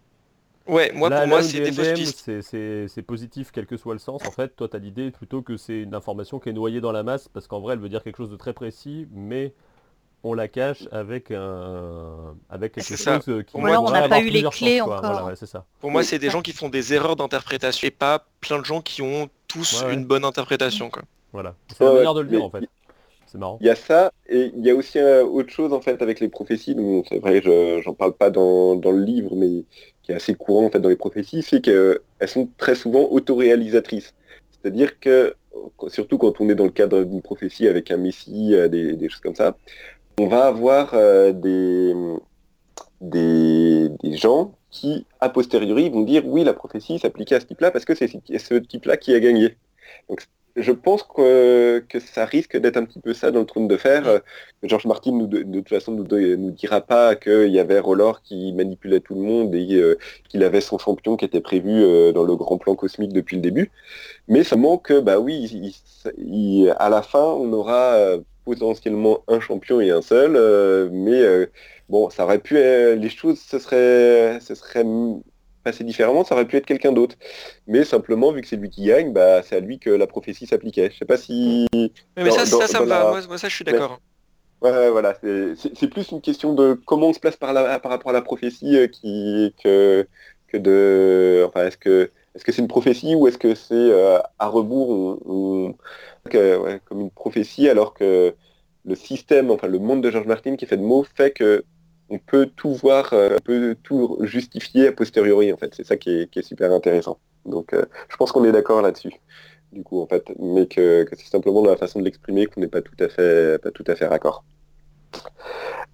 Ouais, 0.67 0.93
moi 0.95 1.09
Là- 1.09 1.17
pour 1.17 1.21
là 1.23 1.27
moi 1.27 1.43
c'est 1.43 1.61
des 1.61 1.73
fausses 1.73 1.93
pistes. 1.93 2.21
c'est- 2.25 2.43
C'est 2.43 2.87
c'est 2.89 3.03
positif 3.03 3.51
quel 3.53 3.67
que 3.67 3.77
soit 3.77 3.95
le 3.95 3.99
sens. 3.99 4.23
En 4.25 4.31
fait, 4.31 4.55
toi, 4.55 4.69
tu 4.69 4.77
as 4.77 4.79
l'idée 4.79 5.11
plutôt 5.11 5.43
que 5.43 5.57
c'est 5.57 5.81
une 5.83 5.95
information 5.95 6.39
qui 6.39 6.51
est 6.51 6.53
noyée 6.53 6.81
dans 6.81 6.93
la 6.93 7.03
masse 7.03 7.27
parce 7.29 7.49
qu'en 7.49 7.61
vrai, 7.61 7.75
elle 7.75 7.81
veut 7.81 7.89
dire 7.89 8.03
quelque 8.05 8.17
chose 8.19 8.31
de 8.31 8.37
très 8.37 8.53
précis, 8.53 9.09
mais 9.13 9.55
on 10.25 10.35
la 10.35 10.49
cache 10.49 10.87
avec 10.93 11.31
un 11.31 12.35
avec 12.49 12.73
quelque 12.75 12.85
C'est 12.85 12.97
ça. 12.97 13.17
chose 13.21 13.29
euh, 13.29 13.43
qui 13.43 13.57
Ou 13.57 13.67
alors, 13.67 13.85
on 13.85 13.91
n'a 13.91 14.09
pas 14.09 14.21
eu 14.21 14.29
les 14.29 14.43
clés 14.45 14.81
encore. 14.81 15.01
Voilà, 15.01 15.25
ouais, 15.25 15.37
c'est 15.37 15.47
ça. 15.47 15.65
Pour 15.81 15.91
moi, 15.91 16.03
c'est 16.05 16.19
des 16.19 16.31
gens 16.31 16.43
qui 16.43 16.53
font 16.53 16.69
des 16.69 16.95
erreurs 16.95 17.17
d'interprétation 17.17 17.87
et 17.89 17.91
pas 17.91 18.27
plein 18.41 18.59
de 18.59 18.65
gens 18.65 18.81
qui 18.81 19.03
ont 19.03 19.29
tous 19.49 19.83
Ouais, 19.83 19.89
ouais. 19.89 19.95
une 19.95 20.05
bonne 20.05 20.25
interprétation. 20.25 20.91
Quoi. 20.91 21.03
Voilà. 21.33 21.55
C'est 21.77 21.85
la 21.85 21.93
manière 21.93 22.15
de 22.15 22.21
le 22.21 22.29
dire 22.29 22.39
mais- 22.39 22.45
en 22.45 22.51
fait. 22.51 22.65
C'est 23.27 23.39
marrant. 23.39 23.57
Il 23.63 23.67
y 23.67 23.71
a 23.71 23.75
ça, 23.75 24.13
et 24.29 24.53
il 24.55 24.63
y 24.65 24.69
a 24.71 24.75
aussi 24.75 24.99
euh, 24.99 25.25
autre 25.25 25.49
chose 25.51 25.73
en 25.73 25.81
fait 25.81 26.03
avec 26.03 26.21
les 26.21 26.29
prophéties, 26.29 26.75
dont 26.75 27.03
c'est 27.09 27.19
vrai, 27.19 27.41
je 27.43 27.81
j'en 27.83 27.95
parle 27.95 28.13
pas 28.13 28.29
dans, 28.29 28.77
dans 28.77 28.91
le 28.93 29.03
livre, 29.03 29.35
mais 29.35 29.65
qui 30.03 30.13
est 30.13 30.15
assez 30.15 30.35
courant 30.35 30.67
en 30.67 30.71
fait 30.71 30.81
dans 30.81 30.91
les 30.91 30.97
prophéties, 30.97 31.43
c'est 31.43 31.63
qu'elles 31.63 31.99
sont 32.27 32.51
très 32.59 32.75
souvent 32.75 33.09
autoréalisatrices. 33.11 34.13
C'est-à-dire 34.51 35.01
que, 35.01 35.35
surtout 35.89 36.19
quand 36.19 36.43
on 36.43 36.49
est 36.51 36.55
dans 36.55 36.65
le 36.67 36.71
cadre 36.71 37.05
d'une 37.05 37.23
prophétie 37.23 37.67
avec 37.69 37.91
un 37.91 37.97
messie, 37.97 38.55
euh, 38.55 38.69
des, 38.69 38.97
des 38.97 39.09
choses 39.09 39.21
comme 39.23 39.35
ça, 39.35 39.57
on 40.23 40.29
va 40.29 40.47
avoir 40.47 40.91
euh, 40.95 41.33
des, 41.33 41.95
des, 43.01 44.17
gens 44.17 44.55
qui, 44.71 45.05
a 45.21 45.29
posteriori, 45.29 45.91
vont 45.91 46.03
dire 46.03 46.25
oui, 46.27 46.45
la 46.45 46.55
prophétie 46.55 47.01
s'appliquait 47.01 47.35
à 47.35 47.41
ce 47.41 47.47
type-là 47.47 47.73
parce 47.73 47.85
que 47.85 47.97
c'est 47.97 48.09
ce 48.09 48.55
type-là 48.55 48.97
qui 48.97 49.15
a 49.15 49.21
gagné. 49.21 49.57
Donc 50.09 50.21
je 50.55 50.71
pense 50.71 51.03
que, 51.03 51.85
que 51.89 51.99
ça 51.99 52.25
risque 52.25 52.57
d'être 52.57 52.77
un 52.77 52.85
petit 52.85 53.01
peu 53.01 53.15
ça 53.15 53.33
dans 53.33 53.41
le 53.41 53.47
trône 53.47 53.67
de 53.67 53.77
fer. 53.77 54.07
Euh, 54.07 54.21
George 54.63 54.87
Martin, 54.87 55.11
nous, 55.11 55.27
de, 55.27 55.43
toute 55.43 55.71
façon, 55.71 55.91
nous, 55.91 56.07
nous 56.37 56.51
dira 56.53 56.81
pas 56.83 57.17
qu'il 57.17 57.49
y 57.49 57.59
avait 57.59 57.81
Rollor 57.81 58.23
qui 58.23 58.53
manipulait 58.53 59.01
tout 59.01 59.15
le 59.17 59.23
monde 59.23 59.53
et 59.57 59.75
euh, 59.75 59.99
qu'il 60.29 60.45
avait 60.45 60.61
son 60.61 60.79
champion 60.79 61.17
qui 61.17 61.25
était 61.25 61.41
prévu 61.41 61.81
dans 62.13 62.23
le 62.23 62.37
grand 62.37 62.59
plan 62.59 62.77
cosmique 62.77 63.13
depuis 63.13 63.37
le 63.37 63.43
début. 63.43 63.73
Mais 64.29 64.45
ça 64.45 64.55
manque, 64.55 64.93
bah 64.93 65.19
oui, 65.19 65.75
à 66.79 66.89
la 66.91 67.03
fin, 67.03 67.25
on 67.25 67.53
aura 67.53 68.21
potentiellement 68.45 69.25
un 69.29 69.41
champion 69.41 69.81
et 69.81 69.91
un 69.91 70.03
seul, 70.03 70.37
euh, 70.37 70.89
mais 70.93 71.21
euh, 71.21 71.47
bon, 71.89 72.11
ça 72.11 72.25
aurait 72.25 72.39
pu, 72.41 72.57
euh, 72.57 72.97
les 72.97 73.09
choses, 73.11 73.41
ce 73.41 73.59
serait, 73.59 74.41
ce 74.41 74.55
serait 74.55 74.85
passé 75.63 75.85
différemment, 75.85 76.25
ça 76.25 76.35
aurait 76.35 76.47
pu 76.47 76.57
être 76.57 76.67
quelqu'un 76.67 76.93
d'autre. 76.93 77.17
Mais 77.67 77.85
simplement, 77.85 78.33
vu 78.33 78.41
que 78.41 78.49
c'est 78.49 78.57
lui 78.57 78.71
qui 78.71 78.85
gagne, 78.85 79.13
bah, 79.13 79.43
c'est 79.43 79.57
à 79.57 79.61
lui 79.61 79.79
que 79.79 79.91
la 79.91 80.07
prophétie 80.07 80.47
s'appliquait. 80.47 80.91
Je 80.91 80.99
sais 80.99 81.05
pas 81.05 81.17
si... 81.17 81.67
Mais, 81.73 81.91
mais 82.17 82.31
Dans- 82.31 82.37
ça, 82.37 82.45
dans- 82.47 82.61
ça, 82.61 82.67
ça 82.69 82.81
me 82.81 82.87
va. 82.89 83.11
Moi, 83.11 83.21
moi, 83.29 83.39
ça, 83.39 83.49
je 83.49 83.55
suis 83.55 83.65
d'accord. 83.65 84.01
Ouais, 84.61 84.71
ouais, 84.71 84.91
voilà, 84.91 85.15
c'est 85.21 85.89
plus 85.89 86.11
une 86.13 86.21
question 86.21 86.55
de 86.55 86.75
comment 86.87 87.09
on 87.09 87.13
se 87.13 87.19
place 87.19 87.37
par, 87.37 87.53
la- 87.53 87.81
par 87.81 87.91
rapport 87.91 88.11
à 88.11 88.13
la 88.13 88.23
prophétie 88.23 88.77
euh, 88.77 88.87
qui, 88.87 89.53
que, 89.63 90.07
que 90.47 90.57
de... 90.57 91.45
Enfin, 91.49 91.67
est-ce 91.67 91.77
que 91.79 92.13
est-ce 92.35 92.45
que 92.45 92.53
c'est 92.53 92.63
une 92.63 92.69
prophétie 92.69 93.15
ou 93.15 93.27
est-ce 93.29 93.39
que 93.39 93.55
c'est 93.55 93.75
euh, 93.75 94.19
à 94.39 94.49
rebours 94.49 95.19
comme 96.31 97.01
une 97.01 97.11
prophétie 97.11 97.69
alors 97.69 97.95
que 97.95 98.35
le 98.85 98.95
système, 98.95 99.51
enfin 99.51 99.69
le 99.69 99.79
monde 99.79 100.03
de 100.03 100.11
George 100.11 100.27
Martin 100.27 100.57
qui 100.57 100.67
fait 100.67 100.77
de 100.77 100.83
mots 100.83 101.05
fait 101.15 101.31
que 101.31 101.65
on 102.09 102.19
peut 102.19 102.47
tout 102.57 102.75
voir, 102.75 103.13
euh, 103.13 103.37
on 103.39 103.43
peut 103.43 103.77
tout 103.83 104.19
justifier 104.23 104.89
a 104.89 104.93
posteriori 104.93 105.53
en 105.53 105.57
fait. 105.57 105.75
C'est 105.75 105.87
ça 105.87 105.97
qui 105.97 106.11
est, 106.11 106.31
qui 106.31 106.41
est 106.41 106.43
super 106.43 106.73
intéressant. 106.73 107.19
Donc 107.47 107.73
euh, 107.75 107.85
je 108.09 108.17
pense 108.17 108.33
qu'on 108.33 108.45
est 108.45 108.53
d'accord 108.53 108.83
là-dessus 108.83 109.13
du 109.73 109.83
coup 109.83 110.01
en 110.03 110.07
fait, 110.07 110.31
mais 110.39 110.67
que, 110.67 111.07
c'est 111.13 111.27
simplement 111.27 111.63
dans 111.63 111.71
la 111.71 111.79
façon 111.79 111.99
de 112.01 112.05
l'exprimer 112.05 112.47
qu'on 112.47 112.61
n'est 112.61 112.69
pas 112.69 112.83
tout 112.83 112.97
à 113.01 113.09
fait 113.09 113.59
pas 113.63 113.71
tout 113.71 113.85
à 113.87 113.95
fait 113.95 114.07
raccord. 114.07 114.45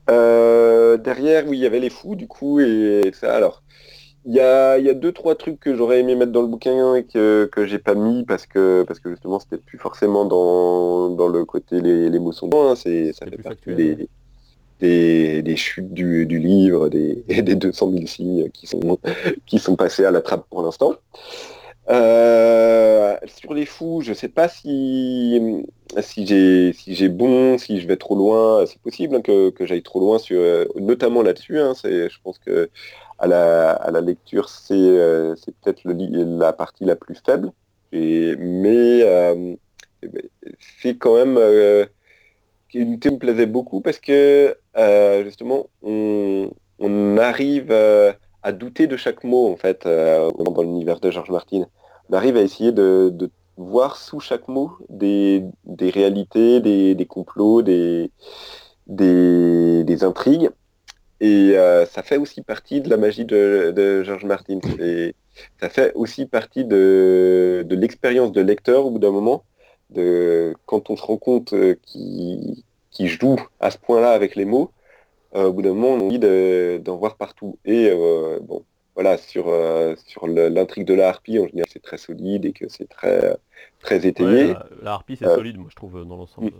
Derrière, 0.09 1.47
oui, 1.47 1.59
il 1.59 1.61
y 1.61 1.67
avait 1.67 1.81
les 1.81 1.91
fous 1.91 2.17
du 2.17 2.27
coup 2.27 2.61
et 2.61 3.13
ça. 3.13 3.35
Alors, 3.35 3.63
il 4.29 4.35
y 4.35 4.41
a, 4.41 4.79
y 4.79 4.91
a 4.91 4.95
deux 4.95 5.13
trois 5.13 5.35
trucs 5.37 5.59
que 5.61 5.75
j'aurais 5.77 6.01
aimé 6.01 6.15
mettre 6.17 6.33
dans 6.33 6.43
le 6.43 6.49
bouquin 6.49 6.95
et 6.97 7.05
que, 7.05 7.49
que 7.53 7.67
j'ai 7.67 7.79
pas 7.81 7.95
mis 7.95 8.25
parce 8.25 8.47
que 8.47 8.85
parce 8.87 9.01
que 9.01 9.11
justement 9.11 9.41
c'était 9.41 9.59
plus 9.59 9.79
forcément 9.79 10.25
dans, 10.27 11.11
dans 11.11 11.29
le 11.29 11.45
côté 11.47 11.81
les, 11.81 12.11
les 12.11 12.19
mots 12.21 12.33
sont 12.33 12.49
bons. 12.49 12.71
hein, 12.71 12.77
c'est 12.77 13.13
ça 13.15 13.27
fait 13.27 13.39
partie 13.43 13.75
des 13.75 14.09
des, 14.81 15.43
des 15.43 15.57
chutes 15.57 15.93
du, 15.93 16.27
du 16.27 16.39
livre, 16.39 16.89
des, 16.89 17.25
des 17.43 17.55
200 17.57 17.91
000 17.93 18.07
signes 18.07 18.51
qui 18.51 18.67
sont, 18.67 18.99
qui 19.47 19.59
sont 19.59 19.77
passés 19.77 20.05
à 20.05 20.11
la 20.13 20.21
trappe 20.23 20.47
pour 20.51 20.63
l'instant. 20.63 20.95
Euh, 21.91 23.17
sur 23.27 23.55
les 23.55 23.65
fous, 23.67 24.03
je 24.03 24.13
sais 24.13 24.29
pas 24.29 24.49
si, 24.49 25.41
si 26.01 26.27
j'ai 26.27 26.73
si 26.75 26.95
j'ai 26.95 27.09
bon, 27.09 27.57
si 27.59 27.81
je 27.81 27.89
vais 27.89 27.97
trop 27.97 28.15
loin. 28.17 28.67
C'est 28.67 28.81
possible 28.81 29.17
hein, 29.17 29.23
que, 29.23 29.51
que 29.51 29.67
j'aille 29.67 29.83
trop 29.83 30.01
loin, 30.01 30.19
sur, 30.19 30.41
notamment 30.77 31.23
là-dessus. 31.23 31.59
Hein, 31.59 31.75
c'est, 31.75 32.11
je 32.11 32.19
pense 32.23 32.39
que 32.39 32.71
à 33.19 33.27
la, 33.27 34.01
lecture, 34.01 34.49
c'est, 34.49 34.75
euh, 34.75 35.35
peut-être 35.63 35.83
la 35.85 36.53
partie 36.53 36.85
la 36.85 36.97
plus 36.97 37.17
faible. 37.25 37.53
Et, 37.93 38.37
mais 38.37 39.03
euh, 39.03 39.57
c'est 40.81 40.97
quand 40.97 41.15
même 41.15 41.37
euh, 41.39 41.87
une 42.75 42.83
unité 42.89 43.11
me 43.11 43.19
plaisait 43.19 43.47
beaucoup 43.47 43.81
parce 43.81 43.99
que 43.99 44.57
euh, 44.77 45.25
justement, 45.25 45.67
on, 45.83 46.51
arrive 47.19 47.73
à 47.73 48.53
douter 48.53 48.87
de 48.87 48.97
chaque 48.97 49.25
mot 49.25 49.53
en 49.53 49.57
fait 49.57 49.85
dans 49.85 50.63
l'univers 50.63 51.01
de 51.01 51.11
George 51.11 51.31
Martin. 51.31 51.67
On 52.09 52.15
arrive 52.15 52.37
à 52.37 52.43
essayer 52.43 52.73
de, 52.73 53.31
voir 53.57 53.97
sous 53.97 54.21
chaque 54.21 54.47
mot 54.47 54.71
des, 54.89 55.43
réalités, 55.81 56.61
des, 56.61 57.07
complots, 57.07 57.63
des, 57.63 58.11
intrigues. 60.03 60.51
Et 61.21 61.57
euh, 61.57 61.87
ça 61.87 62.03
fait 62.03 62.17
aussi 62.17 62.43
partie 62.43 62.81
de 62.81 62.89
la 62.91 62.97
magie 62.97 63.25
de, 63.25 63.73
de 63.75 64.03
George 64.05 64.25
Martin. 64.25 64.61
Et 64.81 65.15
ça 65.61 65.69
fait 65.69 65.93
aussi 65.95 66.27
partie 66.27 66.65
de, 66.65 67.65
de 67.67 67.77
l'expérience 67.77 68.33
de 68.33 68.41
lecteur 68.41 68.87
au 68.87 68.91
bout 68.91 68.99
d'un 68.99 69.11
moment. 69.11 69.45
De, 69.91 70.55
quand 70.67 70.91
on 70.91 70.97
se 70.97 71.03
rend 71.03 71.17
compte 71.17 71.53
euh, 71.55 71.75
qu'il 71.83 72.63
qui 72.91 73.09
joue 73.09 73.37
à 73.61 73.71
ce 73.71 73.79
point-là 73.79 74.11
avec 74.13 74.35
les 74.35 74.45
mots, 74.45 74.73
euh, 75.35 75.47
au 75.47 75.53
bout 75.53 75.63
d'un 75.63 75.75
moment, 75.75 75.91
on 75.91 76.01
a 76.01 76.05
envie 76.05 76.19
d'en 76.81 76.97
voir 76.97 77.17
partout. 77.17 77.59
Et 77.65 77.91
euh, 77.91 78.41
bon, 78.43 78.65
voilà, 78.99 79.17
sur, 79.17 79.47
euh, 79.47 79.95
sur 80.09 80.27
l'intrigue 80.27 80.85
de 80.85 80.93
la 80.93 81.11
harpie, 81.11 81.39
en 81.39 81.47
général, 81.47 81.69
c'est 81.73 81.81
très 81.81 81.99
solide 81.99 82.45
et 82.45 82.53
que 82.53 82.69
c'est 82.69 82.89
très, 82.89 83.37
très 83.79 84.05
étayé. 84.05 84.47
Ouais, 84.47 84.53
la, 84.55 84.67
la, 84.83 84.93
harpie, 84.95 85.17
c'est 85.17 85.25
solide, 85.25 85.57
moi, 85.57 85.69
je 85.71 85.77
trouve, 85.77 86.05
dans 86.05 86.17
l'ensemble. 86.17 86.51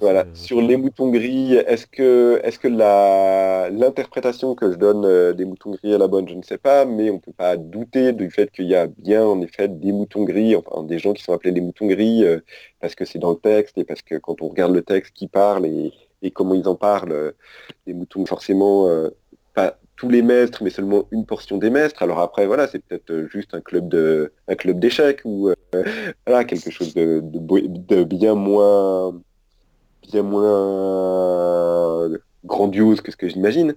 Voilà, 0.00 0.24
sur 0.32 0.62
les 0.62 0.78
moutons 0.78 1.10
gris, 1.10 1.56
est-ce 1.56 1.86
que, 1.86 2.40
est 2.42 2.52
-ce 2.52 2.58
que 2.58 2.68
l'interprétation 2.68 4.54
que 4.54 4.72
je 4.72 4.78
donne 4.78 5.34
des 5.34 5.44
moutons 5.44 5.72
gris 5.72 5.92
est 5.92 5.98
la 5.98 6.08
bonne 6.08 6.26
Je 6.26 6.36
ne 6.36 6.42
sais 6.42 6.56
pas, 6.56 6.86
mais 6.86 7.10
on 7.10 7.16
ne 7.16 7.18
peut 7.18 7.36
pas 7.36 7.58
douter 7.58 8.14
du 8.14 8.30
fait 8.30 8.50
qu'il 8.50 8.64
y 8.64 8.74
a 8.74 8.86
bien, 8.86 9.26
en 9.26 9.42
effet, 9.42 9.68
des 9.68 9.92
moutons 9.92 10.24
gris, 10.24 10.56
enfin, 10.56 10.84
des 10.84 10.98
gens 10.98 11.12
qui 11.12 11.22
sont 11.22 11.34
appelés 11.34 11.52
des 11.52 11.60
moutons 11.60 11.86
gris, 11.86 12.24
parce 12.80 12.94
que 12.94 13.04
c'est 13.04 13.18
dans 13.18 13.32
le 13.32 13.40
texte 13.52 13.76
et 13.76 13.84
parce 13.84 14.00
que 14.00 14.14
quand 14.14 14.40
on 14.40 14.48
regarde 14.48 14.72
le 14.72 14.80
texte 14.80 15.12
qui 15.12 15.28
parle 15.28 15.66
et, 15.66 15.92
et 16.22 16.30
comment 16.30 16.54
ils 16.54 16.66
en 16.66 16.76
parlent, 16.76 17.34
les 17.86 17.92
moutons, 17.92 18.24
forcément, 18.24 18.88
tous 19.98 20.08
les 20.08 20.22
maîtres, 20.22 20.62
mais 20.62 20.70
seulement 20.70 21.06
une 21.10 21.26
portion 21.26 21.58
des 21.58 21.70
maîtres. 21.70 22.02
Alors 22.02 22.20
après, 22.20 22.46
voilà, 22.46 22.68
c'est 22.68 22.78
peut-être 22.78 23.26
juste 23.30 23.52
un 23.52 23.60
club 23.60 23.88
de, 23.88 24.32
un 24.46 24.54
club 24.54 24.78
d'échecs 24.78 25.20
ou 25.24 25.48
euh, 25.48 25.54
voilà 26.26 26.44
quelque 26.44 26.70
chose 26.70 26.94
de, 26.94 27.20
bien 28.04 28.34
moins, 28.34 29.20
bien 30.10 30.22
moins 30.22 32.08
grandiose 32.44 33.00
que 33.00 33.10
ce 33.10 33.16
que 33.16 33.28
j'imagine. 33.28 33.74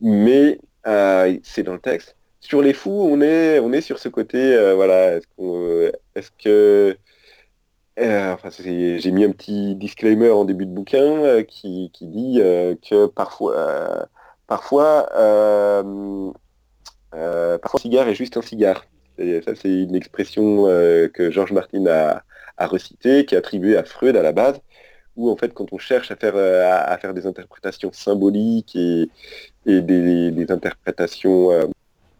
Mais 0.00 0.60
euh, 0.86 1.38
c'est 1.42 1.62
dans 1.62 1.72
le 1.72 1.80
texte. 1.80 2.16
Sur 2.40 2.60
les 2.60 2.74
fous, 2.74 3.08
on 3.10 3.20
est, 3.22 3.58
on 3.60 3.72
est 3.72 3.80
sur 3.80 3.98
ce 3.98 4.08
côté, 4.08 4.38
euh, 4.54 4.74
voilà, 4.74 5.16
est-ce, 5.16 5.92
est-ce 6.16 6.30
que 6.42 6.98
enfin, 7.98 8.50
j'ai 8.50 9.10
mis 9.10 9.24
un 9.24 9.30
petit 9.30 9.74
disclaimer 9.76 10.30
en 10.30 10.44
début 10.44 10.66
de 10.66 10.72
bouquin 10.72 11.42
qui, 11.44 11.90
qui, 11.94 12.06
dit 12.06 12.40
que 12.40 13.06
parfois 13.06 14.08
parfois, 14.52 15.08
euh, 15.16 16.30
euh, 17.14 17.56
parfois 17.56 17.80
un 17.80 17.84
cigare 17.84 18.06
est 18.08 18.14
juste 18.14 18.36
un 18.36 18.42
cigare. 18.42 18.84
Et 19.16 19.40
ça, 19.40 19.54
c'est 19.54 19.72
une 19.72 19.94
expression 19.94 20.66
euh, 20.66 21.08
que 21.08 21.30
Georges 21.30 21.52
Martin 21.52 21.86
a, 21.86 22.66
recitée, 22.66 23.24
qui 23.24 23.34
est 23.34 23.38
attribuée 23.38 23.78
à 23.78 23.82
Freud 23.82 24.14
à 24.14 24.22
la 24.22 24.32
base, 24.32 24.60
où 25.16 25.30
en 25.30 25.36
fait, 25.36 25.54
quand 25.54 25.72
on 25.72 25.78
cherche 25.78 26.10
à 26.10 26.16
faire, 26.16 26.36
à, 26.36 26.98
faire 26.98 27.14
des 27.14 27.26
interprétations 27.26 27.92
symboliques 27.92 28.76
et, 28.76 29.08
des, 29.66 30.46
interprétations 30.50 31.48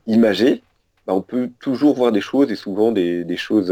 imagées, 0.06 0.62
bah, 1.06 1.14
on 1.14 1.20
peut 1.20 1.50
toujours 1.60 1.94
voir 1.94 2.12
des 2.12 2.22
choses 2.22 2.50
et 2.50 2.56
souvent 2.56 2.92
des, 2.92 3.36
choses, 3.36 3.68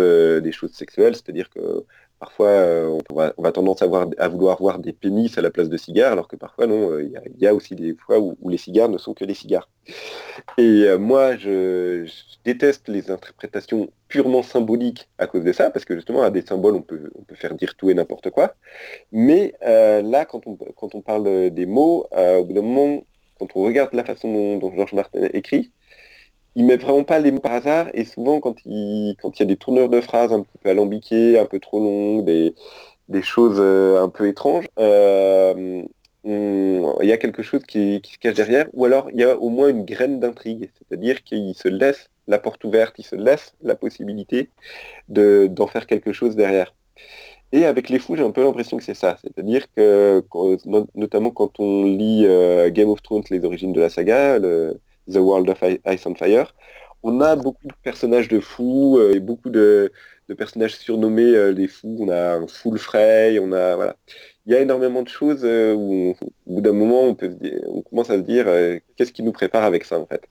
des 0.47 0.53
choses 0.53 0.73
sexuelles, 0.73 1.15
c'est-à-dire 1.17 1.49
que 1.49 1.85
Parfois, 2.21 2.49
euh, 2.49 2.99
on, 3.11 3.43
va, 3.43 3.51
tendance 3.51 3.81
à, 3.81 4.29
vouloir 4.29 4.59
voir 4.61 4.79
des 4.79 4.93
pénis 4.93 5.39
à 5.39 5.41
la 5.41 5.51
place 5.51 5.71
de 5.71 5.77
cigares, 5.79 6.12
alors 6.12 6.29
que 6.29 6.37
parfois, 6.37 6.66
non, 6.66 6.99
il 6.99 7.16
euh, 7.16 7.23
y, 7.39 7.45
y, 7.45 7.47
a 7.47 7.55
aussi 7.55 7.75
des 7.75 7.95
fois 7.95 8.21
où, 8.21 8.37
les 8.47 8.59
cigares 8.59 8.91
ne 8.91 8.99
sont 8.99 9.14
que 9.14 9.25
des 9.25 9.33
cigares. 9.33 9.71
Et 10.59 10.85
euh, 10.85 10.99
moi, 10.99 11.37
je, 11.37 12.07
déteste 12.45 12.89
les 12.89 13.11
interprétations 13.11 13.89
purement 14.09 14.43
symboliques 14.43 15.09
à 15.16 15.27
cause 15.27 15.45
de 15.45 15.53
ça, 15.53 15.71
parce 15.71 15.87
que 15.87 15.95
justement, 15.95 16.21
à 16.21 16.31
des 16.31 16.43
symboles, 16.43 16.75
on 16.75 16.83
peut, 16.83 17.11
faire 17.33 17.55
dire 17.55 17.75
tout 17.75 17.89
et 17.89 17.95
n'importe 17.95 18.29
quoi. 18.29 18.55
Mais 19.11 19.55
là, 19.62 20.27
quand 20.27 20.43
on, 20.47 21.01
parle 21.01 21.49
des 21.51 21.66
mots, 21.66 22.07
au 22.12 22.45
bout 22.45 22.53
d'un 22.53 22.61
moment, 22.61 23.03
quand 23.39 23.49
on 23.55 23.62
regarde 23.62 23.95
la 23.95 24.05
façon 24.05 24.59
dont 24.59 24.71
Georges 24.77 24.93
Martin 24.93 25.27
écrit, 25.33 25.73
il 26.57 26.65
met 26.65 26.77
vraiment 26.77 27.05
pas 27.05 27.19
les 27.19 27.31
mots 27.33 27.41
par 27.41 27.53
hasard 27.53 27.89
et 27.95 28.05
souvent 28.05 28.41
quand 28.41 28.57
il 28.67 29.17
quand 29.21 29.39
il 29.39 29.41
y 29.41 29.45
a 29.45 29.47
des 29.47 29.57
tourneurs 29.57 29.89
de 29.89 30.01
phrases 30.01 30.33
un 30.33 30.45
peu 30.63 30.71
alambiquées, 30.71 31.39
un 31.39 31.47
peu 31.47 31.61
trop 31.61 31.81
longues, 31.81 32.25
des, 32.25 32.55
des 33.09 33.23
choses 33.23 33.59
euh, 33.61 34.03
un 34.03 34.09
peu 34.09 34.29
étranges, 34.29 34.69
euh, 34.79 35.83
il 36.25 37.07
y 37.07 37.13
a 37.13 37.17
quelque 37.17 37.43
chose 37.43 37.63
qui, 37.67 38.01
qui, 38.03 38.13
se 38.15 38.19
cache 38.19 38.35
derrière, 38.35 38.67
ou 38.75 38.85
alors 38.85 39.11
il 39.11 39.21
y 39.21 39.25
a 39.25 39.37
au 39.39 39.49
moins 39.49 39.69
une 39.69 39.85
graine 39.85 40.21
d'intrigue, 40.21 40.71
c'est-à-dire 40.79 41.25
qu'il 41.25 41.55
se 41.55 41.69
laisse 41.69 42.11
la 42.29 42.39
porte 42.39 42.63
ouverte, 42.65 42.95
il 42.99 43.05
se 43.05 43.17
laisse 43.17 43.55
la 43.63 43.75
possibilité 43.75 44.51
de 45.09 45.49
d'en 45.51 45.67
faire 45.67 45.87
quelque 45.87 46.13
chose 46.13 46.37
derrière. 46.37 46.75
Et 47.53 47.65
avec 47.65 47.89
les 47.89 47.99
fous, 47.99 48.17
j'ai 48.17 48.23
un 48.23 48.31
peu 48.31 48.45
l'impression 48.45 48.77
que 48.77 48.85
c'est 48.85 48.95
ça, 48.95 49.19
c'est-à-dire 49.23 49.67
que 49.75 50.25
notamment 50.95 51.31
quand 51.31 51.59
on 51.59 51.85
lit 51.85 52.25
euh, 52.27 52.71
Game 52.71 52.89
of 52.91 53.03
Thrones, 53.03 53.25
les 53.31 53.45
origines 53.45 53.73
de 53.73 53.81
la 53.81 53.91
saga, 53.91 54.39
le, 54.39 54.79
The 55.09 55.17
World 55.17 55.49
of 55.49 55.63
Ice 55.63 56.07
and 56.07 56.15
Fire. 56.15 56.55
On 57.03 57.21
a 57.21 57.35
beaucoup 57.37 57.67
de 57.67 57.73
personnages 57.83 58.29
de 58.29 58.41
fous 58.41 58.99
euh, 58.99 59.15
et 59.15 59.21
beaucoup 59.21 59.49
de, 59.49 59.91
personnages 60.35 60.77
surnommés 60.77 61.35
euh, 61.35 61.53
les 61.53 61.69
fous. 61.69 61.97
On 62.01 62.09
a 62.09 62.35
un 62.37 62.47
full 62.47 62.79
Frey, 62.79 63.39
on 63.41 63.53
a 63.53 63.77
voilà. 63.77 63.97
Il 64.47 64.53
y 64.53 64.57
a 64.57 64.61
énormément 64.61 65.03
de 65.03 65.09
choses 65.09 65.45
euh, 65.45 65.75
où, 65.75 66.15
au 66.47 66.55
bout 66.55 66.61
d'un 66.61 66.73
moment, 66.73 67.03
on, 67.05 67.15
peut, 67.15 67.37
on 67.67 67.83
commence 67.83 68.11
à 68.11 68.17
se 68.17 68.23
dire 68.23 68.47
euh, 68.49 68.79
qu'est-ce 68.97 69.13
qui 69.13 69.23
nous 69.23 69.33
prépare 69.33 69.65
avec 69.65 69.85
ça 69.85 69.99
en 69.99 70.07
fait. 70.07 70.23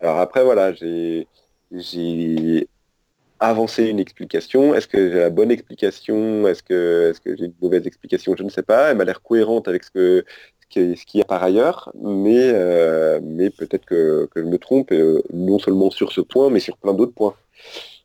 Alors 0.00 0.18
après 0.18 0.42
voilà, 0.44 0.72
j'ai 0.72 1.26
avancer 3.40 3.84
une 3.88 3.98
explication. 3.98 4.74
Est-ce 4.74 4.86
que 4.86 5.10
j'ai 5.10 5.18
la 5.18 5.30
bonne 5.30 5.50
explication? 5.50 6.46
Est-ce 6.46 6.62
que, 6.62 7.10
est 7.10 7.12
-ce 7.14 7.20
que 7.20 7.36
j'ai 7.36 7.46
une 7.46 7.54
mauvaise 7.60 7.86
explication 7.86 8.36
Je 8.36 8.44
ne 8.44 8.50
sais 8.50 8.62
pas. 8.62 8.90
Elle 8.90 8.96
m'a 8.98 9.04
l'air 9.04 9.20
cohérente 9.22 9.68
avec 9.68 9.84
ce 9.84 9.90
que 9.90 10.24
ce 10.74 11.06
qu'il 11.06 11.18
y 11.18 11.22
a 11.22 11.24
par 11.24 11.42
ailleurs, 11.42 11.92
mais, 12.00 12.38
euh, 12.38 13.20
peut-être 13.56 13.84
que, 13.84 14.28
je 14.34 14.42
me 14.42 14.58
trompe, 14.58 14.92
euh, 14.92 15.22
non 15.32 15.58
seulement 15.58 15.90
sur 15.90 16.12
ce 16.12 16.20
point, 16.20 16.50
mais 16.50 16.60
sur 16.60 16.76
plein 16.76 16.94
d'autres 16.94 17.14
points. 17.14 17.34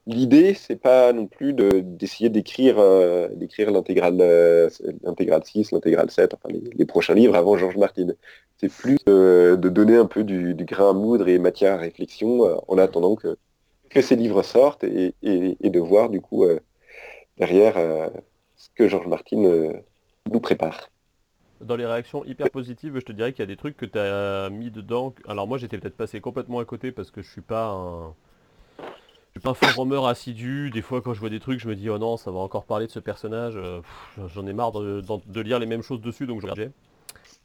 L'idée, 0.07 0.53
c'est 0.53 0.78
pas 0.78 1.11
non 1.11 1.28
plus 1.28 1.53
d'essayer 1.53 2.30
de, 2.30 2.36
d'écrire 2.36 2.78
euh, 2.80 3.28
l'intégrale 3.72 4.18
euh, 4.22 4.70
l'intégrale 5.03 5.43
6, 5.43 5.72
l'intégrale 5.74 6.09
7, 6.09 6.34
enfin 6.34 6.49
les, 6.49 6.86
prochains 6.86 7.13
livres 7.13 7.36
avant 7.36 7.57
Georges 7.57 7.78
Martin. 7.78 8.07
C'est 8.57 8.72
plus 8.72 8.97
de 9.05 9.55
donner 9.70 9.97
un 9.97 10.05
peu 10.05 10.24
du, 10.24 10.55
grain 10.55 10.91
à 10.91 10.93
moudre 10.93 11.28
et 11.28 11.38
matière 11.39 11.74
à 11.74 11.78
réflexion 11.78 12.41
en 12.68 12.78
attendant 12.78 13.15
que, 13.15 13.38
ces 14.01 14.15
livres 14.15 14.43
sortent 14.43 14.84
et 14.84 15.13
de 15.24 15.80
voir 15.80 16.09
du 16.09 16.22
coup 16.22 16.45
derrière 17.38 17.76
ce 18.55 18.70
que 18.76 18.88
Georges 18.88 19.07
Martin 19.07 19.74
nous 20.32 20.39
prépare 20.39 20.89
dans 21.61 21.75
les 21.75 21.85
réactions 21.85 22.23
hyper 22.25 22.49
positives, 22.49 22.93
je 22.95 23.05
te 23.05 23.11
dirais 23.11 23.31
qu'il 23.31 23.39
y 23.39 23.43
a 23.43 23.47
des 23.47 23.57
trucs 23.57 23.77
que 23.77 23.85
tu 23.85 23.97
as 23.97 24.49
mis 24.49 24.71
dedans. 24.71 25.13
Alors 25.27 25.47
moi 25.47 25.57
j'étais 25.57 25.77
peut-être 25.77 25.97
passé 25.97 26.21
complètement 26.21 26.59
à 26.59 26.65
côté 26.65 26.91
parce 26.91 27.11
que 27.11 27.21
je 27.21 27.29
suis 27.29 27.41
pas 27.41 27.69
un... 27.69 28.13
Je 29.35 29.41
suis 29.41 29.53
pas 29.53 29.55
un 29.79 30.03
assidu. 30.05 30.71
Des 30.71 30.81
fois 30.81 31.01
quand 31.01 31.13
je 31.13 31.19
vois 31.19 31.29
des 31.29 31.39
trucs, 31.39 31.59
je 31.59 31.67
me 31.67 31.75
dis 31.75 31.89
oh 31.89 31.97
non, 31.97 32.17
ça 32.17 32.31
va 32.31 32.39
encore 32.39 32.65
parler 32.65 32.87
de 32.87 32.91
ce 32.91 32.99
personnage. 32.99 33.53
Euh, 33.55 33.81
J'en 34.33 34.47
ai 34.47 34.53
marre 34.53 34.71
de, 34.71 35.41
lire 35.41 35.59
les 35.59 35.67
mêmes 35.67 35.83
choses 35.83 36.01
dessus, 36.01 36.25
donc 36.25 36.41
je 36.41 36.47
regarde. 36.47 36.71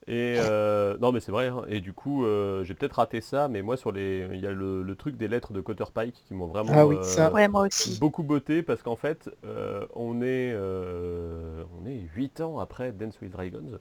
Et 0.08 0.34
euh, 0.38 0.96
non 0.98 1.12
mais 1.12 1.20
c'est 1.20 1.30
vrai, 1.30 1.46
hein. 1.46 1.62
et 1.68 1.80
du 1.80 1.92
coup 1.92 2.24
euh, 2.24 2.64
j'ai 2.64 2.74
peut-être 2.74 2.94
raté 2.94 3.20
ça, 3.20 3.46
mais 3.46 3.62
moi 3.62 3.76
sur 3.76 3.92
les. 3.92 4.26
Il 4.32 4.40
y 4.40 4.48
a 4.48 4.50
le, 4.50 4.82
le 4.82 4.96
truc 4.96 5.16
des 5.16 5.28
lettres 5.28 5.52
de 5.52 5.60
Cotter 5.60 5.84
Pike 5.94 6.24
qui 6.26 6.34
m'ont 6.34 6.48
vraiment 6.48 6.72
ah 6.74 6.86
oui, 6.86 6.96
ça. 7.02 7.32
Ouais, 7.32 7.46
moi 7.46 7.66
aussi. 7.68 8.00
beaucoup 8.00 8.24
botté 8.24 8.64
parce 8.64 8.82
qu'en 8.82 8.96
fait 8.96 9.30
euh, 9.44 9.86
on 9.94 10.20
est 10.20 10.56
on 10.56 11.86
est 11.86 12.00
8 12.16 12.40
ans 12.40 12.58
après 12.58 12.90
Dance 12.90 13.20
with 13.20 13.30
Dragons. 13.30 13.78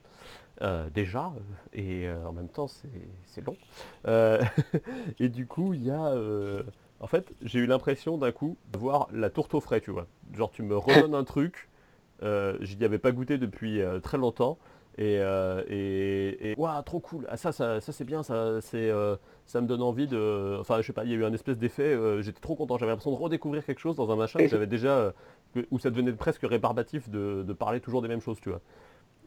déjà, 0.93 1.33
et 1.73 2.07
en 2.23 2.33
même 2.33 2.49
temps 2.49 2.67
c'est 2.67 3.43
long. 3.43 3.57
et 5.19 5.29
du 5.29 5.47
coup 5.47 5.73
il 5.73 5.83
y 5.83 5.89
a 5.89 6.13
en 6.99 7.07
fait 7.07 7.33
j'ai 7.41 7.57
eu 7.57 7.65
l'impression 7.65 8.19
d'un 8.19 8.31
coup 8.31 8.57
de 8.71 8.77
voir 8.77 9.07
la 9.11 9.31
tourte 9.31 9.55
au 9.55 9.59
frais, 9.59 9.81
tu 9.81 9.89
vois. 9.89 10.05
Genre 10.35 10.51
tu 10.51 10.61
me 10.61 10.77
redonnes 10.77 11.15
un 11.15 11.23
truc, 11.23 11.67
j'y 12.21 12.85
avais 12.85 12.99
pas 12.99 13.11
goûté 13.11 13.39
depuis 13.39 13.81
très 14.03 14.19
longtemps 14.19 14.59
Et, 14.97 15.17
euh, 15.19 15.63
et, 15.69 16.51
et- 16.51 16.55
Ouah, 16.57 16.83
trop 16.85 16.99
cool. 16.99 17.25
Ah, 17.29 17.37
ça, 17.37 17.51
ça, 17.51 17.79
ça, 17.79 17.91
c'est 17.91 18.03
bien. 18.03 18.23
Ça, 18.23 18.59
c'est, 18.61 18.89
euh, 18.89 19.15
ça 19.45 19.61
me 19.61 19.67
donne 19.67 19.81
envie 19.81 20.07
de. 20.07 20.57
Enfin, 20.59 20.81
je 20.81 20.87
sais 20.87 20.93
pas. 20.93 21.03
Il 21.05 21.11
y 21.11 21.13
a 21.13 21.17
eu 21.17 21.25
un 21.25 21.33
espèce 21.33 21.57
d'effet. 21.57 21.83
euh, 21.83 22.21
j'étais 22.21 22.41
trop 22.41 22.55
content. 22.55 22.77
J'avais 22.77 22.91
l'impression 22.91 23.11
de 23.11 23.17
redécouvrir 23.21 23.65
quelque 23.65 23.79
chose 23.79 23.95
dans 23.95 24.11
un 24.11 24.15
machin 24.15 24.43
que 24.43 24.49
j'avais 24.49 24.67
déjà, 24.67 24.97
euh, 24.97 25.11
où 25.71 25.79
ça 25.79 25.89
devenait 25.89 26.11
presque 26.13 26.43
rébarbatif 26.43 27.09
de, 27.09 27.43
de 27.47 27.53
parler 27.53 27.79
toujours 27.79 28.01
des 28.01 28.07
mêmes 28.09 28.21
choses, 28.21 28.39
tu 28.41 28.49
vois. 28.49 28.61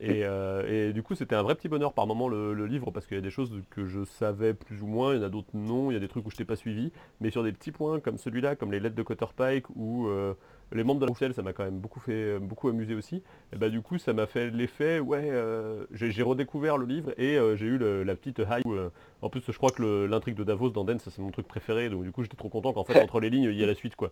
Et, 0.00 0.24
euh, 0.24 0.88
et 0.88 0.92
du 0.92 1.02
coup, 1.04 1.14
c'était 1.14 1.36
un 1.36 1.42
vrai 1.42 1.54
petit 1.54 1.68
bonheur 1.68 1.92
par 1.92 2.06
moment 2.06 2.28
le, 2.28 2.52
le 2.52 2.66
livre 2.66 2.90
parce 2.90 3.06
qu'il 3.06 3.16
y 3.16 3.18
a 3.18 3.22
des 3.22 3.30
choses 3.30 3.52
que 3.70 3.86
je 3.86 4.04
savais 4.04 4.52
plus 4.52 4.82
ou 4.82 4.86
moins, 4.86 5.14
il 5.14 5.18
y 5.18 5.22
en 5.22 5.26
a 5.26 5.28
d'autres 5.28 5.50
non, 5.54 5.90
il 5.90 5.94
y 5.94 5.96
a 5.96 6.00
des 6.00 6.08
trucs 6.08 6.26
où 6.26 6.30
je 6.30 6.36
t'ai 6.36 6.44
pas 6.44 6.56
suivi, 6.56 6.90
mais 7.20 7.30
sur 7.30 7.44
des 7.44 7.52
petits 7.52 7.70
points 7.70 8.00
comme 8.00 8.18
celui-là, 8.18 8.56
comme 8.56 8.72
les 8.72 8.80
lettres 8.80 8.96
de 8.96 9.02
Cotterpike 9.04 9.66
ou 9.76 10.08
euh, 10.08 10.34
les 10.74 10.84
membres 10.84 11.00
de 11.00 11.06
la 11.06 11.10
Rochelle, 11.10 11.34
ça 11.34 11.42
m'a 11.42 11.52
quand 11.52 11.64
même 11.64 11.78
beaucoup 11.78 12.00
fait, 12.00 12.38
beaucoup 12.38 12.68
amusé 12.68 12.94
aussi. 12.94 13.22
Et 13.52 13.56
bah 13.56 13.68
du 13.68 13.80
coup, 13.80 13.98
ça 13.98 14.12
m'a 14.12 14.26
fait 14.26 14.50
l'effet, 14.50 14.98
ouais, 15.00 15.28
euh, 15.30 15.84
j'ai 15.92 16.22
redécouvert 16.22 16.76
le 16.78 16.86
livre 16.86 17.12
et 17.18 17.36
euh, 17.38 17.56
j'ai 17.56 17.66
eu 17.66 17.78
le- 17.78 18.02
la 18.04 18.14
petite 18.16 18.38
hype. 18.40 18.66
où, 18.66 18.74
euh, 18.74 18.90
en 19.22 19.28
plus, 19.30 19.42
je 19.46 19.56
crois 19.56 19.70
que 19.72 20.06
l'intrigue 20.06 20.34
de 20.36 20.44
Davos 20.44 20.70
dans 20.70 20.84
Den, 20.84 20.98
ça 20.98 21.10
c'est 21.10 21.22
mon 21.22 21.30
truc 21.30 21.46
préféré, 21.48 21.88
donc 21.90 22.02
du 22.04 22.12
coup, 22.12 22.22
j'étais 22.22 22.36
trop 22.36 22.48
content 22.48 22.72
qu'en 22.72 22.84
fait 22.84 22.94
entre 23.00 23.20
les 23.20 23.30
lignes, 23.30 23.44
il 23.44 23.54
y 23.58 23.64
a 23.64 23.66
la 23.66 23.74
suite 23.74 23.96
quoi. 23.96 24.10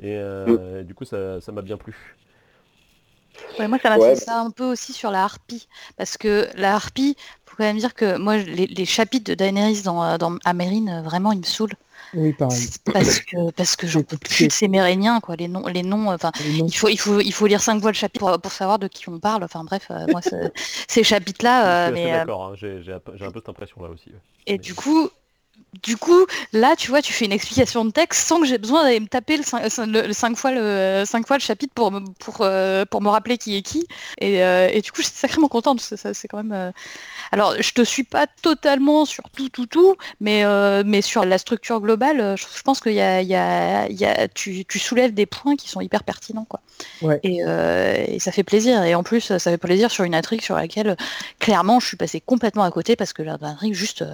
Et 0.00 0.16
euh, 0.16 0.82
du 0.82 0.94
coup, 0.94 1.04
ça 1.04 1.40
ça 1.40 1.52
m'a 1.52 1.62
bien 1.62 1.76
plu. 1.76 2.16
Ouais, 3.58 3.68
moi, 3.68 3.78
ça 3.82 3.90
m'a 3.90 3.98
Ouais. 3.98 4.14
fait 4.14 4.16
ça 4.16 4.40
un 4.40 4.50
peu 4.50 4.64
aussi 4.64 4.92
sur 4.92 5.10
la 5.10 5.24
harpie. 5.24 5.68
Parce 5.96 6.16
que 6.16 6.48
la 6.54 6.74
harpie, 6.74 7.16
faut 7.44 7.56
quand 7.56 7.64
même 7.64 7.76
dire 7.78 7.94
que 7.94 8.16
moi, 8.16 8.36
les, 8.38 8.66
les 8.66 8.84
chapitres 8.86 9.30
de 9.30 9.34
Daenerys 9.34 9.82
dans, 9.82 10.16
dans 10.18 10.36
Amérine, 10.44 11.02
vraiment, 11.04 11.32
ils 11.32 11.38
me 11.40 11.44
saoulent. 11.44 11.74
Oui, 12.14 12.32
pareil. 12.34 12.68
Parce 12.92 13.20
que, 13.20 13.50
parce 13.52 13.76
que 13.76 13.86
j'en 13.86 14.00
C'est 14.00 14.06
peux 14.06 14.18
plus 14.18 14.46
de 14.46 14.52
ces 14.52 14.68
Méréniens, 14.68 15.20
quoi. 15.20 15.36
Les 15.36 15.48
noms, 15.48 15.66
les 15.66 15.82
noms, 15.82 16.08
enfin, 16.12 16.30
il 16.66 16.76
faut, 16.76 16.88
il 16.88 16.98
faut, 16.98 17.20
il 17.20 17.32
faut 17.32 17.46
lire 17.46 17.60
cinq 17.62 17.80
fois 17.80 17.90
le 17.90 17.96
chapitre 17.96 18.18
pour, 18.26 18.40
pour 18.40 18.52
savoir 18.52 18.78
de 18.78 18.88
qui 18.88 19.08
on 19.08 19.18
parle. 19.18 19.44
Enfin, 19.44 19.64
bref, 19.64 19.86
euh, 19.90 20.06
moi, 20.08 20.20
ces 20.88 21.04
chapitres-là, 21.04 21.64
je 21.70 21.78
euh, 21.88 21.90
suis 21.90 21.92
assez 21.92 22.08
mais, 22.08 22.12
euh, 22.14 22.24
d'accord, 22.24 22.44
hein, 22.46 22.54
j'ai 22.56 22.82
j'ai 22.82 22.92
un 22.92 23.00
peu 23.00 23.16
j'ai 23.16 23.24
un 23.24 23.32
peu 23.32 23.40
cette 23.40 23.48
impression 23.48 23.82
là 23.82 23.90
aussi. 23.90 24.10
ouais. 24.12 24.20
et 24.46 24.58
Mais- 24.58 24.58
du 24.58 24.74
coup, 24.74 25.08
du 25.82 25.96
coup, 25.96 26.26
là, 26.52 26.76
tu 26.76 26.88
vois, 26.90 27.00
tu 27.00 27.14
fais 27.14 27.24
une 27.24 27.32
explication 27.32 27.84
de 27.86 27.90
texte 27.90 28.26
sans 28.26 28.40
que 28.40 28.46
j'ai 28.46 28.58
besoin 28.58 28.84
d'aller 28.84 29.00
me 29.00 29.06
taper 29.06 29.38
le 29.38 29.42
5, 29.42 30.36
fois, 30.36 30.52
le, 30.52 31.04
cinq 31.06 31.26
fois 31.26 31.38
le 31.38 31.42
chapitre 31.42 31.72
pour, 31.74 31.90
me- 31.90 32.04
pour, 32.20 32.38
euh, 32.42 32.84
pour 32.84 33.00
me 33.00 33.08
rappeler 33.08 33.38
qui 33.38 33.56
est 33.56 33.62
qui. 33.62 33.86
Et, 34.18 34.44
euh, 34.44 34.68
et 34.70 34.82
du 34.82 34.92
coup, 34.92 35.00
j'étais 35.00 35.16
sacrément 35.16 35.48
contente. 35.48 35.80
C'est 35.80 36.28
quand 36.28 36.36
même. 36.36 36.52
euh, 36.52 36.70
Alors, 37.32 37.54
je 37.60 37.72
te 37.72 37.82
suis 37.82 38.04
pas 38.04 38.26
totalement 38.42 39.06
sur 39.06 39.24
tout, 39.30 39.48
tout, 39.48 39.66
tout, 39.66 39.96
mais, 40.20 40.44
euh, 40.44 40.82
mais 40.86 41.02
sur 41.02 41.24
la 41.24 41.38
structure 41.38 41.80
globale, 41.80 42.36
je, 42.38 42.44
je 42.56 42.62
pense 42.62 42.80
que 42.80 42.90
y 42.90 43.00
a, 43.00 43.22
il 43.22 43.28
y 43.28 43.34
a, 43.36 43.88
il 43.88 43.96
y 44.00 44.04
a, 44.06 44.28
tu, 44.28 44.64
tu 44.66 44.78
soulèves 44.78 45.14
des 45.14 45.26
points 45.26 45.56
qui 45.56 45.68
sont 45.70 45.80
hyper 45.80 46.04
pertinents. 46.04 46.46
Quoi. 46.46 46.60
Ouais. 47.02 47.20
Et, 47.22 47.38
et 47.40 48.18
ça 48.18 48.32
fait 48.32 48.44
plaisir. 48.44 48.82
Et 48.84 48.94
en 48.94 49.02
plus, 49.02 49.20
ça 49.20 49.38
fait 49.50 49.58
plaisir 49.58 49.90
sur 49.90 50.04
une 50.04 50.14
intrigue 50.14 50.42
sur 50.42 50.56
laquelle, 50.56 50.96
clairement, 51.38 51.80
je 51.80 51.86
suis 51.88 51.96
passée 51.96 52.20
complètement 52.20 52.64
à 52.64 52.70
côté 52.70 52.96
parce 52.96 53.12
que 53.12 53.22
l'intrigue, 53.22 53.74
juste. 53.74 54.04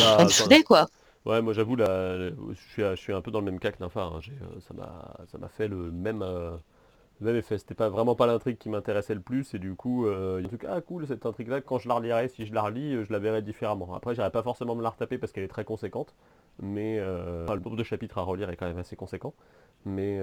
Bah, 0.00 0.24
me 0.24 0.62
quoi. 0.62 0.86
Ouais, 1.26 1.40
moi 1.40 1.54
j'avoue, 1.54 1.74
là, 1.76 2.18
je 2.18 2.54
suis, 2.72 2.82
je 2.82 2.96
suis 2.96 3.12
un 3.12 3.22
peu 3.22 3.30
dans 3.30 3.40
le 3.40 3.46
même 3.46 3.58
cas 3.58 3.72
que 3.72 3.82
Nympha. 3.82 4.02
hein. 4.02 4.20
J'ai, 4.20 4.32
euh, 4.32 4.60
ça 4.60 4.74
m'a, 4.74 5.16
ça 5.26 5.38
m'a 5.38 5.48
fait 5.48 5.68
le 5.68 5.90
même, 5.90 6.20
euh, 6.22 6.50
le 7.20 7.26
même 7.26 7.36
effet. 7.36 7.56
C'était 7.56 7.74
pas 7.74 7.88
vraiment 7.88 8.14
pas 8.14 8.26
l'intrigue 8.26 8.58
qui 8.58 8.68
m'intéressait 8.68 9.14
le 9.14 9.22
plus, 9.22 9.54
et 9.54 9.58
du 9.58 9.74
coup, 9.74 10.06
euh, 10.06 10.36
il 10.40 10.42
y 10.42 10.44
a 10.44 10.46
un 10.46 10.48
truc, 10.48 10.66
ah 10.68 10.80
cool, 10.82 11.06
cette 11.06 11.24
intrigue-là, 11.24 11.62
quand 11.62 11.78
je 11.78 11.88
la 11.88 11.94
relirai, 11.94 12.28
si 12.28 12.44
je 12.44 12.52
la 12.52 12.60
relis, 12.62 13.04
je 13.04 13.10
la 13.10 13.18
verrai 13.18 13.40
différemment. 13.40 13.94
Après, 13.94 14.14
j'irai 14.14 14.30
pas 14.30 14.42
forcément 14.42 14.74
me 14.74 14.82
la 14.82 14.90
retaper 14.90 15.16
parce 15.16 15.32
qu'elle 15.32 15.44
est 15.44 15.48
très 15.48 15.64
conséquente, 15.64 16.14
mais 16.60 16.98
euh, 17.00 17.44
enfin, 17.44 17.54
le 17.54 17.60
nombre 17.60 17.76
de 17.76 17.84
chapitres 17.84 18.18
à 18.18 18.22
relire 18.22 18.50
est 18.50 18.56
quand 18.56 18.66
même 18.66 18.78
assez 18.78 18.96
conséquent. 18.96 19.32
Mais, 19.86 20.20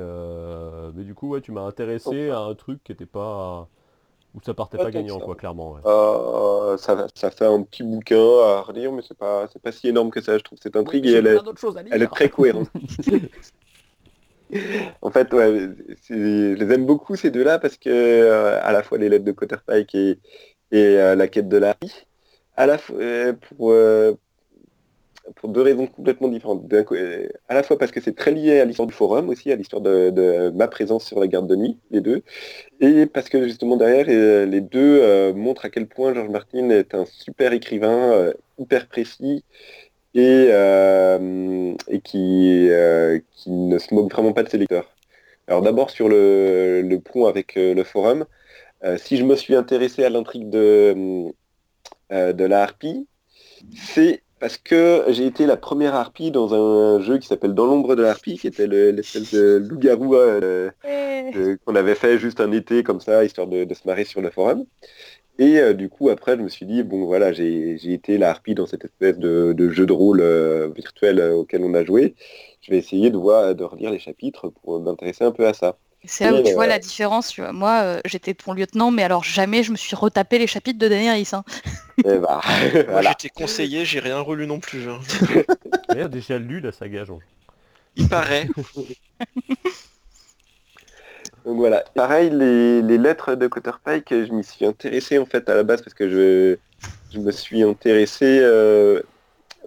mais 0.93 1.03
du 1.03 1.15
coup, 1.15 1.30
ouais, 1.30 1.41
tu 1.41 1.51
m'as 1.51 1.61
intéressé 1.61 2.30
à 2.30 2.39
un 2.41 2.53
truc 2.55 2.84
qui 2.84 2.91
était 2.91 3.05
pas, 3.07 3.67
où 4.34 4.39
ça 4.41 4.53
partait 4.53 4.77
Pas 4.77 4.91
gagnant, 4.91 5.19
ça. 5.19 5.25
quoi, 5.25 5.36
clairement. 5.36 5.73
ouais. 5.73 5.82
Euh, 5.86 6.77
ça, 6.77 7.07
ça 7.13 7.32
fait 7.32 7.45
un 7.45 7.61
petit 7.63 7.84
bouquin 7.84 8.15
à 8.17 8.61
relire, 8.61 8.91
mais 8.91 9.01
c'est 9.05 9.17
pas, 9.17 9.47
c'est 9.51 9.61
pas 9.61 9.71
si 9.71 9.89
énorme 9.89 10.09
que 10.09 10.21
ça, 10.21 10.38
je 10.38 10.43
trouve, 10.43 10.57
cette 10.61 10.75
intrigue, 10.75 11.05
et 11.05 11.13
elle 11.13 11.27
est, 11.27 11.38
elle 11.91 12.01
est 12.03 12.07
très 12.07 12.29
cohérente. 12.29 12.69
en 15.01 15.11
fait, 15.11 15.34
ouais, 15.34 15.69
je 16.09 16.53
les 16.53 16.73
aime 16.73 16.86
beaucoup 16.86 17.15
ces 17.15 17.32
deux-là 17.32 17.59
parce 17.59 17.77
que 17.77 17.89
euh, 17.89 18.59
à 18.61 18.71
la 18.71 18.84
fois 18.84 18.97
les 18.97 19.09
lettres 19.09 19.25
de 19.25 19.32
Cotterpike 19.32 19.95
et, 19.95 20.19
et 20.71 20.97
euh, 20.97 21.15
la 21.15 21.27
quête 21.27 21.47
de 21.47 21.57
la 21.57 21.75
à 22.57 22.65
la 22.65 22.77
fois 22.77 22.97
euh, 22.97 23.34
pour, 23.34 23.71
euh, 23.71 24.13
pour 25.36 25.49
deux 25.49 25.61
raisons 25.61 25.88
complètement 25.88 26.27
différentes. 26.27 26.71
Euh, 26.73 27.27
à 27.47 27.53
la 27.53 27.63
fois 27.63 27.77
parce 27.77 27.91
que 27.91 28.01
c'est 28.01 28.15
très 28.15 28.32
lié 28.32 28.59
à 28.59 28.65
l'histoire 28.65 28.88
du 28.88 28.93
forum 28.93 29.29
aussi, 29.29 29.51
à 29.51 29.55
l'histoire 29.55 29.82
de, 29.82 30.51
ma 30.55 30.67
présence 30.67 31.05
sur 31.05 31.19
la 31.19 31.27
garde 31.27 31.47
de 31.47 31.55
nuit, 31.55 31.77
les 31.91 32.01
deux, 32.01 32.23
et 32.79 33.05
parce 33.05 33.29
que 33.29 33.43
justement 33.43 33.77
derrière, 33.77 34.05
euh, 34.09 34.45
les 34.45 34.61
deux 34.61 34.99
euh, 35.01 35.34
montrent 35.34 35.65
à 35.65 35.69
quel 35.69 35.88
point 35.88 36.13
George 36.13 36.29
Martin 36.29 36.69
est 36.69 36.95
un 36.95 37.05
super 37.05 37.53
écrivain, 37.53 38.32
hyper 38.57 38.88
précis, 38.88 39.43
et, 40.13 40.49
et 41.88 42.01
qui, 42.01 42.69
qui 43.36 43.51
ne 43.51 43.77
se 43.79 43.93
moque 43.93 44.11
vraiment 44.11 44.34
pas 44.34 44.43
de 44.43 44.49
ses 44.49 44.57
lecteurs. 44.57 44.89
Alors 45.47 45.61
d'abord 45.61 45.89
sur 45.89 46.09
le, 46.09 46.82
le 46.82 46.99
pont 46.99 47.25
avec 47.25 47.55
le 47.55 47.84
forum, 47.84 48.25
si 48.97 49.17
je 49.17 49.23
me 49.23 49.36
suis 49.36 49.55
intéressé 49.55 50.03
à 50.03 50.09
l'intrigue 50.09 50.49
de, 50.49 51.32
de 52.11 52.45
la 52.45 52.63
harpie, 52.63 53.07
c'est 53.75 54.21
parce 54.41 54.57
que 54.59 55.05
j'ai 55.09 55.27
été 55.27 55.47
la 55.47 55.57
première 55.57 55.95
harpie 55.95 56.31
dans 56.31 56.53
un 56.55 57.01
jeu 57.01 57.19
qui 57.19 57.27
s'appelle 57.27 57.55
Dans 57.55 57.67
l'ombre 57.67 57.95
de 57.95 58.03
la 58.03 58.11
harpie, 58.11 58.39
qui 58.39 58.47
était 58.47 58.67
le- 58.67 58.91
l'espèce 58.91 59.29
de 59.29 59.57
loup-garou 59.69 60.15
euh, 60.17 60.71
euh, 61.35 61.57
qu'on 61.65 61.75
avait 61.75 61.95
fait 61.95 62.19
juste 62.19 62.41
un 62.41 62.51
été 62.51 62.83
comme 62.83 63.01
ça, 63.01 63.25
histoire 63.25 63.47
de, 63.47 63.65
de 63.65 63.73
se 63.75 63.87
marrer 63.87 64.05
sur 64.05 64.21
le 64.21 64.31
forum. 64.31 64.65
Et 65.39 65.59
euh, 65.59 65.73
du 65.73 65.89
coup, 65.89 66.09
après, 66.09 66.37
je 66.37 66.41
me 66.43 66.49
suis 66.49 66.65
dit, 66.67 66.83
bon 66.83 67.05
voilà, 67.05 67.33
j'ai 67.33 67.75
été 67.93 68.17
la 68.19 68.31
harpie 68.31 68.55
dans 68.55 68.67
cette 68.67 68.85
espèce 68.85 69.17
de, 69.19 69.53
de 69.53 69.69
jeu 69.71 69.85
de 69.87 69.93
rôle 69.93 70.21
virtuel 70.75 71.21
auquel 71.33 71.63
on 71.65 71.73
a 71.75 71.85
joué. 71.85 72.15
Je 72.61 72.71
vais 72.71 72.77
essayer 72.79 73.11
de, 73.11 73.17
voir, 73.17 73.55
de 73.55 73.63
relire 73.65 73.91
les 73.91 73.99
chapitres 73.99 74.49
pour 74.49 74.79
m'intéresser 74.81 75.23
un 75.25 75.31
peu 75.31 75.47
à 75.47 75.53
ça. 75.53 75.77
C'est 76.05 76.25
là 76.25 76.33
où 76.33 76.43
tu 76.43 76.53
vois 76.53 76.67
la 76.67 76.79
différence. 76.79 77.29
tu 77.29 77.41
vois. 77.41 77.51
Moi, 77.51 77.81
euh, 77.83 77.99
j'étais 78.05 78.33
ton 78.33 78.53
lieutenant, 78.53 78.91
mais 78.91 79.03
alors 79.03 79.23
jamais 79.23 79.63
je 79.63 79.71
me 79.71 79.77
suis 79.77 79.95
retapé 79.95 80.39
les 80.39 80.47
chapitres 80.47 80.79
de 80.79 80.87
Daenerys. 80.87 81.29
hein. 81.33 81.43
Et 82.05 82.17
bah, 82.17 82.41
Moi 82.89 83.01
j'étais 83.07 83.29
conseillé, 83.29 83.85
j'ai 83.85 83.99
rien 83.99 84.19
relu 84.19 84.47
non 84.47 84.59
plus. 84.59 84.89
hein. 84.89 84.99
D'ailleurs, 85.89 86.09
déjà 86.09 86.39
lu 86.39 86.59
la 86.59 86.71
saga, 86.71 87.05
Jean. 87.05 87.19
Il 87.95 88.07
paraît. 88.07 88.49
Donc 91.45 91.57
voilà. 91.57 91.83
Pareil, 91.95 92.29
les, 92.29 92.81
les 92.81 92.97
lettres 92.97 93.35
de 93.35 93.47
Cotterpike, 93.47 94.09
je 94.09 94.31
m'y 94.31 94.43
suis 94.43 94.65
intéressé 94.65 95.17
en 95.17 95.25
fait 95.25 95.49
à 95.49 95.55
la 95.55 95.63
base 95.63 95.81
parce 95.81 95.93
que 95.93 96.09
je, 96.09 96.57
je 97.13 97.19
me 97.19 97.31
suis 97.31 97.63
intéressé 97.63 98.39
euh, 98.41 99.01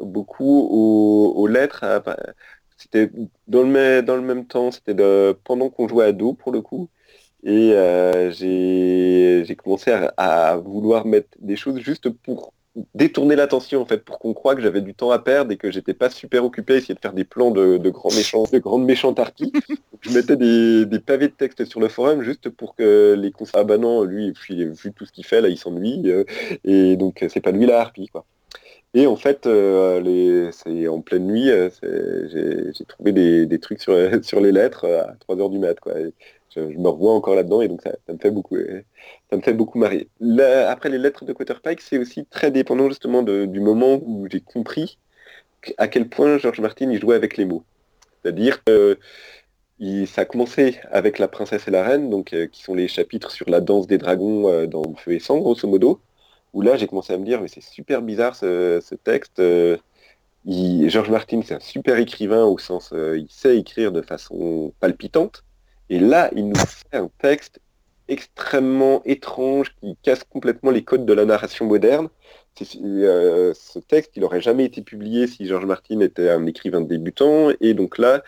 beaucoup 0.01 0.68
aux, 0.70 1.32
aux 1.37 1.47
lettres. 1.47 1.85
à- 1.85 2.03
C'était 2.85 3.11
dans 3.49 3.62
le, 3.62 3.68
même- 3.68 4.05
dans 4.05 4.16
le 4.16 4.22
même 4.22 4.47
temps, 4.47 4.70
c'était 4.70 4.95
pendant 5.45 5.70
qu'on 5.70 5.89
jouait 5.89 6.05
à 6.07 6.12
dos 6.12 6.35
pour 6.35 6.53
le 6.53 6.61
coup. 6.62 6.89
Et 7.45 7.72
euh, 7.74 8.30
j'ai 8.32 9.57
commencé 9.57 9.91
à, 9.93 10.12
à 10.16 10.57
vouloir 10.57 11.07
mettre 11.07 11.28
des 11.41 11.57
choses 11.57 11.80
juste 11.80 12.11
pour 12.11 12.53
détourner 12.95 13.37
l'attention 13.37 13.80
en 13.82 13.87
fait, 13.87 14.05
pour 14.05 14.18
qu'on 14.18 14.35
croie 14.35 14.57
que 14.57 14.62
j'avais 14.62 14.80
du 14.82 14.95
temps 14.95 15.11
à 15.12 15.18
perdre 15.20 15.53
et 15.53 15.57
que 15.57 15.70
j'étais 15.70 15.95
pas 15.95 16.11
super 16.11 16.45
occupé 16.45 16.74
à 16.74 16.76
essayer 16.78 16.95
de 16.95 17.01
faire 17.01 17.12
des 17.12 17.24
plans 17.24 17.53
de, 17.53 17.78
de 17.78 17.91
grands 17.91 18.12
méchants, 18.14 18.45
de 18.53 18.59
grandes 18.59 18.85
méchantes 18.85 19.18
harpies. 19.20 19.53
Je 20.03 20.11
mettais 20.11 20.37
des, 20.37 20.85
des 20.87 20.99
pavés 21.01 21.28
de 21.28 21.32
texte 21.35 21.64
sur 21.66 21.80
le 21.80 21.89
forum 21.89 22.22
juste 22.22 22.51
pour 22.51 22.74
que 22.76 23.14
les 23.18 23.30
cons 23.32 23.47
ah 23.55 23.64
bah 23.64 23.78
non 23.78 24.03
lui 24.05 24.32
puis, 24.32 24.64
vu 24.66 24.93
tout 24.93 25.07
ce 25.07 25.12
qu'il 25.12 25.24
fait 25.24 25.41
là 25.41 25.49
il 25.49 25.57
s'ennuie 25.59 26.03
euh, 26.11 26.24
et 26.64 26.97
donc 26.97 27.24
c'est 27.30 27.41
pas 27.41 27.53
lui 27.53 27.64
la 27.66 27.80
harpie 27.80 28.09
quoi. 28.09 28.26
Et 28.95 29.09
en 29.09 29.17
fait 29.17 29.47
euh, 29.47 30.51
c'est 30.53 30.87
en 30.87 31.01
pleine 31.01 31.27
nuit 31.27 31.51
euh, 31.51 31.69
j'ai 32.73 32.85
trouvé 32.85 33.11
des, 33.13 33.59
trucs 33.59 33.81
sur, 34.23 34.41
les 34.41 34.53
lettres 34.53 34.85
euh, 34.85 35.03
à 35.03 35.17
3 35.19 35.41
heures 35.41 35.51
du 35.51 35.59
mat 35.59 35.77
je, 36.55 36.61
me 36.61 36.89
revois 36.89 37.13
encore 37.13 37.35
là-dedans 37.35 37.61
et 37.61 37.67
donc 37.67 37.83
ça, 37.83 37.91
me 38.09 38.19
fait 38.19 38.31
beaucoup 38.31 38.57
ça 39.31 39.37
me 39.37 39.43
fait 39.43 39.53
beaucoup 39.53 39.79
marrer. 39.79 40.09
Après 40.69 40.89
les 40.89 40.99
lettres 40.99 41.25
de 41.25 41.33
Quaterpike 41.33 41.81
c'est 41.81 41.99
aussi 41.99 42.25
très 42.27 42.53
dépendant 42.53 42.89
justement 42.89 43.23
du 43.25 43.61
moment 43.61 44.01
où 44.05 44.29
j'ai 44.31 44.41
compris 44.41 44.99
à 45.77 45.89
quel 45.89 46.09
point 46.09 46.39
George 46.39 46.61
Martin 46.61 46.97
jouait 46.97 47.17
avec 47.17 47.37
les 47.37 47.47
mots. 47.47 47.65
C'est-à-dire 48.23 48.63
que 48.63 48.99
ça 50.07 50.23
a 50.23 50.25
commencé 50.25 50.79
avec 50.93 51.19
La 51.19 51.27
princesse 51.27 51.67
et 51.67 51.71
la 51.71 51.83
reine, 51.83 52.11
donc, 52.11 52.35
qui 52.53 52.63
sont 52.63 52.75
les 52.75 52.87
chapitres 52.87 53.31
sur 53.31 53.49
la 53.51 53.61
danse 53.61 53.87
des 53.87 53.99
dragons 53.99 54.67
dans 54.67 54.95
Feu 54.95 55.13
et 55.13 55.21
sang, 55.21 55.39
grosso 55.39 55.67
modo, 55.67 56.01
où 56.55 56.63
là 56.63 56.77
j'ai 56.77 56.87
commencé 56.87 57.13
à 57.13 57.19
me 57.19 57.25
dire, 57.25 57.41
mais 57.43 57.49
c'est 57.49 57.63
super 57.63 58.03
bizarre 58.03 58.35
ce, 58.37 58.95
texte. 59.05 59.41
euh, 59.41 59.77
il- 60.47 60.89
George 60.91 61.11
Martin, 61.11 61.41
c'est 61.45 61.55
un 61.55 61.61
super 61.61 61.99
écrivain 61.99 62.45
au 62.45 62.59
sens, 62.59 62.93
euh, 62.93 63.19
il 63.19 63.29
sait 63.31 63.59
écrire 63.59 63.93
de 63.93 64.03
façon 64.03 64.73
palpitante, 64.81 65.45
et 65.91 65.99
là 65.99 66.31
il 66.35 66.49
nous 66.49 66.57
fait 66.57 66.99
un 66.99 67.11
texte 67.19 67.61
extrêmement 68.09 69.03
étrange 69.05 69.75
qui 69.81 69.97
casse 70.03 70.25
complètement 70.25 70.71
les 70.71 70.85
codes 70.85 71.07
de 71.07 71.13
la 71.13 71.25
narration 71.25 71.67
moderne. 71.67 72.09
Euh, 72.83 73.53
ce 73.55 73.79
texte, 73.81 74.13
il 74.17 74.21
n'aurait 74.21 74.41
jamais 74.43 74.65
été 74.65 74.83
publié 74.83 75.27
si 75.27 75.47
George 75.47 75.65
Martin 75.67 76.01
était 76.01 76.31
un 76.31 76.47
écrivain 76.47 76.83
débutant, 76.83 77.51
et 77.61 77.75
donc 77.75 77.99
là, 77.99 78.23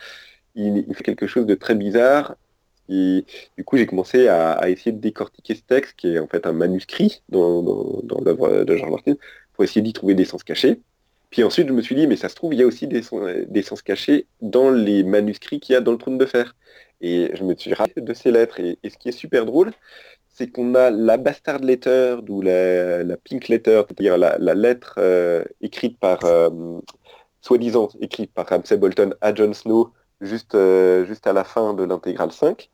il 0.55 0.85
fait 0.95 1.03
quelque 1.03 1.27
chose 1.27 1.45
de 1.45 1.55
très 1.55 1.75
bizarre, 1.75 2.35
Et 2.89 3.25
du 3.57 3.63
coup, 3.63 3.77
j'ai 3.77 3.85
commencé 3.85 4.27
à, 4.27 4.69
essayer 4.69 4.91
de 4.91 4.99
décortiquer 4.99 5.55
ce 5.55 5.61
texte, 5.61 5.95
qui 5.97 6.15
est 6.15 6.19
en 6.19 6.27
fait 6.27 6.45
un 6.47 6.53
manuscrit 6.53 7.21
dans, 7.29 7.61
l'œuvre 8.23 8.63
de 8.63 8.75
George 8.75 8.91
Martin, 8.91 9.15
pour 9.53 9.63
essayer 9.63 9.81
d'y 9.81 9.93
trouver 9.93 10.15
des 10.15 10.25
sens 10.25 10.43
cachés. 10.43 10.81
Puis 11.29 11.43
ensuite, 11.43 11.67
je 11.67 11.73
me 11.73 11.81
suis 11.81 11.95
dit, 11.95 12.07
mais 12.07 12.15
ça 12.15 12.29
se 12.29 12.35
trouve, 12.35 12.53
il 12.53 12.59
y 12.59 12.63
a 12.63 12.65
aussi 12.65 12.87
des, 12.87 13.01
sens 13.61 13.81
cachés 13.81 14.27
dans 14.41 14.71
les 14.71 15.03
manuscrits 15.03 15.59
qu'il 15.59 15.73
y 15.73 15.75
a 15.75 15.81
dans 15.81 15.91
le 15.91 15.97
trône 15.97 16.17
de 16.17 16.25
fer. 16.25 16.55
Et 17.01 17.31
je 17.33 17.43
me 17.43 17.55
suis 17.55 17.73
rappelé 17.73 18.01
de 18.01 18.13
ces 18.13 18.31
lettres. 18.31 18.59
Et, 18.59 18.77
ce 18.89 18.97
qui 18.97 19.09
est 19.09 19.11
super 19.11 19.45
drôle, 19.45 19.71
c'est 20.29 20.47
qu'on 20.49 20.75
a 20.75 20.89
la 20.89 21.17
bastard 21.17 21.59
letter, 21.59 22.17
d'où 22.23 22.41
la, 22.41 23.17
pink 23.17 23.49
letter, 23.49 23.83
c'est-à-dire 23.87 24.17
la, 24.17 24.37
lettre 24.55 24.95
euh, 24.99 25.43
écrite 25.61 25.99
par, 25.99 26.23
euh, 26.25 26.79
soi-disant 27.41 27.89
écrite 28.01 28.31
par 28.33 28.47
Ramsay 28.47 28.77
Bolton 28.77 29.13
à 29.21 29.33
Jon 29.33 29.53
Snow, 29.53 29.91
juste, 30.21 30.55
euh, 30.55 31.05
juste 31.05 31.27
à 31.27 31.33
la 31.33 31.43
fin 31.43 31.73
de 31.73 31.83
l'intégrale 31.83 32.31
5, 32.31 32.69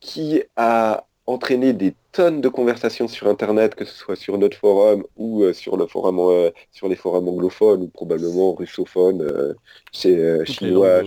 qui 0.00 0.42
a 0.56 1.06
entraîné 1.26 1.72
des 1.72 1.94
tonnes 2.12 2.42
de 2.42 2.48
conversations 2.48 3.08
sur 3.08 3.28
Internet, 3.28 3.74
que 3.74 3.86
ce 3.86 3.94
soit 3.94 4.16
sur 4.16 4.36
notre 4.36 4.58
forum 4.58 5.04
ou 5.16 5.42
euh, 5.42 5.54
sur, 5.54 5.78
le 5.78 5.86
forum, 5.86 6.18
euh, 6.18 6.50
sur 6.70 6.88
les 6.88 6.96
forums 6.96 7.26
anglophones 7.28 7.82
ou 7.82 7.88
probablement 7.88 8.52
russophones 8.52 9.54
chez 9.90 10.44
chinois. 10.44 11.02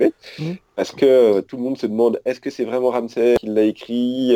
Mmh. 0.00 0.52
Parce 0.74 0.92
que 0.92 1.40
tout 1.40 1.56
le 1.58 1.62
monde 1.62 1.76
se 1.76 1.86
demande 1.86 2.20
est-ce 2.24 2.40
que 2.40 2.48
c'est 2.48 2.64
vraiment 2.64 2.90
Ramsay 2.90 3.36
qui 3.38 3.46
l'a 3.46 3.62
écrit 3.62 4.32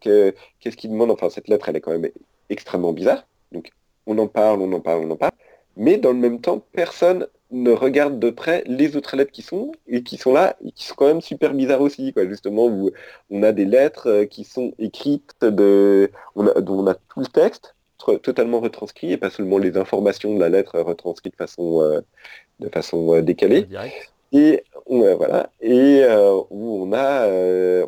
Qu'est-ce 0.00 0.76
qu'il 0.76 0.90
demande? 0.90 1.10
Enfin, 1.10 1.28
cette 1.28 1.48
lettre, 1.48 1.68
elle 1.68 1.76
est 1.76 1.80
quand 1.80 1.98
même 1.98 2.08
extrêmement 2.48 2.92
bizarre. 2.92 3.26
Donc, 3.50 3.70
on 4.06 4.16
en 4.18 4.28
parle, 4.28 4.60
on 4.62 4.72
en 4.72 4.80
parle, 4.80 5.04
on 5.04 5.10
en 5.10 5.16
parle. 5.16 5.32
Mais 5.76 5.98
dans 5.98 6.12
le 6.12 6.18
même 6.18 6.40
temps, 6.40 6.62
personne 6.72 7.26
ne 7.50 7.70
regarde 7.70 8.18
de 8.18 8.30
près 8.30 8.64
les 8.66 8.96
autres 8.96 9.16
lettres 9.16 9.30
qui 9.30 9.42
sont 9.42 9.72
et 9.86 10.02
qui 10.02 10.16
sont 10.16 10.32
là 10.32 10.56
et 10.64 10.72
qui 10.72 10.84
sont 10.84 10.94
quand 10.96 11.06
même 11.06 11.20
super 11.20 11.54
bizarres 11.54 11.80
aussi 11.80 12.12
quoi. 12.12 12.26
Justement 12.26 12.66
où 12.66 12.90
on 13.30 13.42
a 13.42 13.52
des 13.52 13.64
lettres 13.64 14.08
euh, 14.08 14.24
qui 14.24 14.44
sont 14.44 14.72
écrites 14.78 15.36
de 15.42 16.10
on 16.34 16.46
a, 16.48 16.60
dont 16.60 16.80
on 16.80 16.86
a 16.86 16.94
tout 16.94 17.20
le 17.20 17.26
texte 17.26 17.74
totalement 18.22 18.60
retranscrit 18.60 19.12
et 19.12 19.16
pas 19.16 19.30
seulement 19.30 19.58
les 19.58 19.76
informations 19.76 20.34
de 20.34 20.40
la 20.40 20.48
lettre 20.48 20.78
retranscrites 20.78 21.32
de 21.32 21.36
façon 21.36 21.82
euh, 21.82 22.00
de 22.60 22.68
façon 22.68 23.14
euh, 23.14 23.22
décalée. 23.22 23.66
Et 24.32 24.64
voilà. 24.88 25.50
Et 25.60 26.04
où 26.50 26.82
on 26.84 26.92
a 26.92 27.28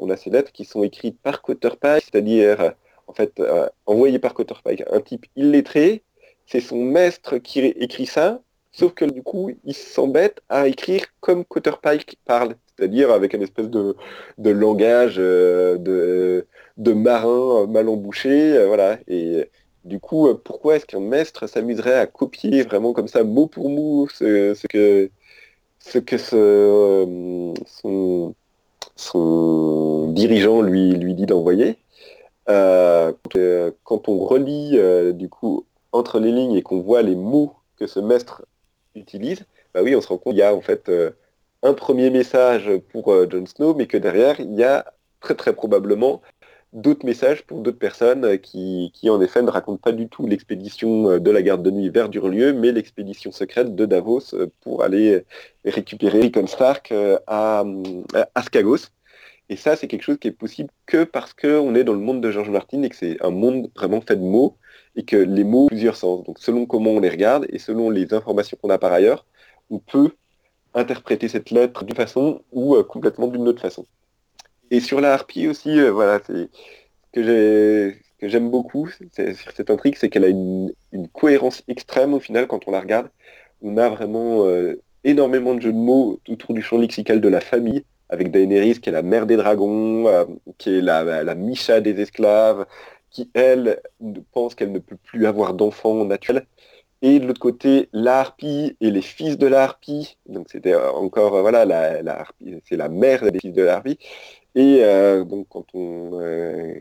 on 0.00 0.08
a 0.08 0.16
ces 0.16 0.30
lettres 0.30 0.52
qui 0.52 0.64
sont 0.64 0.82
écrites 0.84 1.18
par 1.20 1.42
Cotterpike 1.42 2.04
c'est-à-dire 2.04 2.74
en 3.08 3.12
fait 3.12 3.42
envoyées 3.86 4.20
par 4.20 4.34
Cotterpike 4.34 4.84
un 4.90 5.00
type 5.00 5.26
illettré 5.36 6.02
c'est 6.46 6.60
son 6.60 6.82
maître 6.82 7.38
qui 7.38 7.60
écrit 7.60 8.06
ça 8.06 8.40
Sauf 8.72 8.94
que 8.94 9.04
du 9.04 9.22
coup, 9.22 9.50
il 9.64 9.74
s'embête 9.74 10.40
à 10.48 10.68
écrire 10.68 11.04
comme 11.20 11.44
Pike 11.44 12.18
parle, 12.24 12.54
c'est-à-dire 12.76 13.10
avec 13.10 13.34
une 13.34 13.42
espèce 13.42 13.68
de, 13.68 13.96
langage 14.38 15.16
euh, 15.18 15.78
de, 16.76 16.92
marin 16.92 17.66
mal 17.66 17.88
embouché, 17.88 18.56
euh, 18.56 18.66
voilà. 18.68 18.98
Et 19.08 19.50
du 19.84 19.98
coup, 20.00 20.28
pourquoi 20.44 20.76
est-ce 20.76 20.86
qu'un 20.86 21.00
maître 21.00 21.46
s'amuserait 21.46 21.98
à 21.98 22.06
copier 22.06 22.62
vraiment 22.62 22.92
comme 22.92 23.08
ça, 23.08 23.24
mot 23.24 23.46
pour 23.46 23.70
mot, 23.70 24.08
ce, 24.08 24.66
que 24.68 25.10
ce 25.80 25.98
que 25.98 26.18
son, 26.18 27.54
dirigeant 30.12 30.62
lui, 30.62 30.92
lui 30.92 31.14
dit 31.14 31.26
d'envoyer 31.26 31.78
euh, 32.48 33.12
Quand 33.84 34.08
on 34.08 34.18
relit 34.18 34.78
du 35.14 35.28
coup 35.28 35.64
entre 35.92 36.20
les 36.20 36.32
lignes 36.32 36.54
et 36.54 36.62
qu'on 36.62 36.80
voit 36.80 37.02
les 37.02 37.16
mots 37.16 37.54
que 37.76 37.86
ce 37.86 38.00
maître 38.00 38.44
utilise, 38.98 39.44
bah 39.74 39.80
oui, 39.82 39.94
on 39.94 40.00
se 40.00 40.08
rend 40.08 40.18
compte 40.18 40.34
qu'il 40.34 40.40
y 40.40 40.42
a 40.42 40.54
en 40.54 40.60
fait 40.60 40.88
euh, 40.88 41.10
un 41.62 41.74
premier 41.74 42.10
message 42.10 42.70
pour 42.90 43.12
euh, 43.12 43.28
Jon 43.30 43.46
Snow, 43.46 43.74
mais 43.74 43.86
que 43.86 43.96
derrière, 43.96 44.40
il 44.40 44.54
y 44.54 44.64
a 44.64 44.92
très 45.20 45.34
très 45.34 45.52
probablement 45.52 46.22
d'autres 46.74 47.06
messages 47.06 47.42
pour 47.44 47.60
d'autres 47.60 47.78
personnes 47.78 48.24
euh, 48.24 48.36
qui, 48.36 48.92
en 49.08 49.20
effet 49.20 49.42
ne 49.42 49.50
racontent 49.50 49.80
pas 49.82 49.92
du 49.92 50.08
tout 50.08 50.26
l'expédition 50.26 51.18
de 51.18 51.30
la 51.30 51.42
garde 51.42 51.62
de 51.62 51.70
nuit 51.70 51.88
vers 51.88 52.08
Durlieu, 52.08 52.52
mais 52.52 52.72
l'expédition 52.72 53.32
secrète 53.32 53.74
de 53.74 53.86
Davos 53.86 54.34
pour 54.60 54.82
aller 54.82 55.24
récupérer 55.64 56.20
Rickon 56.20 56.46
Stark 56.46 56.92
à, 57.26 57.64
à 58.34 58.42
Skagos. 58.42 58.90
Et 59.48 59.56
ça, 59.56 59.76
c'est 59.76 59.88
quelque 59.88 60.02
chose 60.02 60.18
qui 60.18 60.28
est 60.28 60.32
possible 60.32 60.70
que 60.86 61.04
parce 61.04 61.32
qu'on 61.32 61.74
est 61.74 61.84
dans 61.84 61.94
le 61.94 62.00
monde 62.00 62.20
de 62.20 62.30
George 62.30 62.50
Martin 62.50 62.82
et 62.82 62.90
que 62.90 62.96
c'est 62.96 63.16
un 63.22 63.30
monde 63.30 63.70
vraiment 63.74 64.02
fait 64.02 64.16
de 64.16 64.22
mots 64.22 64.56
et 64.98 65.04
que 65.04 65.16
les 65.16 65.44
mots 65.44 65.66
ont 65.66 65.68
plusieurs 65.68 65.96
sens. 65.96 66.24
Donc 66.24 66.40
selon 66.40 66.66
comment 66.66 66.90
on 66.90 67.00
les 67.00 67.08
regarde 67.08 67.46
et 67.50 67.60
selon 67.60 67.88
les 67.88 68.12
informations 68.12 68.58
qu'on 68.60 68.68
a 68.68 68.78
par 68.78 68.92
ailleurs, 68.92 69.24
on 69.70 69.78
peut 69.78 70.10
interpréter 70.74 71.28
cette 71.28 71.50
lettre 71.52 71.84
d'une 71.84 71.94
façon 71.94 72.42
ou 72.50 72.74
euh, 72.74 72.82
complètement 72.82 73.28
d'une 73.28 73.46
autre 73.46 73.62
façon. 73.62 73.86
Et 74.72 74.80
sur 74.80 75.00
la 75.00 75.14
harpie 75.14 75.46
aussi, 75.46 75.78
euh, 75.78 75.92
voilà, 75.92 76.20
c'est 76.26 76.50
que 77.12 77.94
j'aime 78.22 78.50
beaucoup 78.50 78.88
sur 78.88 79.52
cette 79.54 79.70
intrigue, 79.70 79.94
c'est 79.96 80.08
qu'elle 80.08 80.24
a 80.24 80.28
une, 80.28 80.72
cohérence 81.12 81.62
extrême 81.68 82.12
au 82.12 82.20
final 82.20 82.48
quand 82.48 82.66
on 82.66 82.72
la 82.72 82.80
regarde. 82.80 83.08
On 83.62 83.76
a 83.76 83.88
vraiment 83.88 84.46
euh, 84.46 84.82
énormément 85.04 85.54
de 85.54 85.60
jeux 85.60 85.72
de 85.72 85.78
mots 85.78 86.18
autour 86.28 86.54
du 86.54 86.62
champ 86.62 86.76
lexical 86.76 87.20
de 87.20 87.28
la 87.28 87.40
famille, 87.40 87.84
avec 88.08 88.32
Daenerys 88.32 88.80
qui 88.80 88.88
est 88.88 88.92
la 88.92 89.02
mère 89.02 89.26
des 89.26 89.36
dragons, 89.36 90.06
qui 90.58 90.78
est 90.78 90.80
la, 90.80 91.22
la 91.22 91.34
Misha 91.36 91.80
des 91.80 92.00
esclaves, 92.00 92.66
qui, 93.10 93.30
elle, 93.34 93.80
pense 94.32 94.54
qu'elle 94.54 94.72
ne 94.72 94.78
peut 94.78 94.96
plus 94.96 95.26
avoir 95.26 95.54
d'enfants 95.54 96.04
naturels. 96.04 96.46
Et 97.00 97.20
de 97.20 97.26
l'autre 97.26 97.40
côté, 97.40 97.88
l'harpie 97.92 98.76
et 98.80 98.90
les 98.90 99.02
fils 99.02 99.38
de 99.38 99.46
l'harpie. 99.46 100.18
Donc 100.26 100.48
c'était 100.50 100.74
euh, 100.74 100.90
encore, 100.92 101.36
euh, 101.36 101.42
voilà, 101.42 101.64
la, 101.64 102.26
c'est 102.64 102.76
la 102.76 102.88
mère 102.88 103.30
des 103.30 103.38
fils 103.38 103.52
de 103.52 103.62
l'harpie. 103.62 103.98
Et 104.54 104.80
euh, 104.82 105.24
donc 105.24 105.46
quand 105.48 105.66
on, 105.74 106.20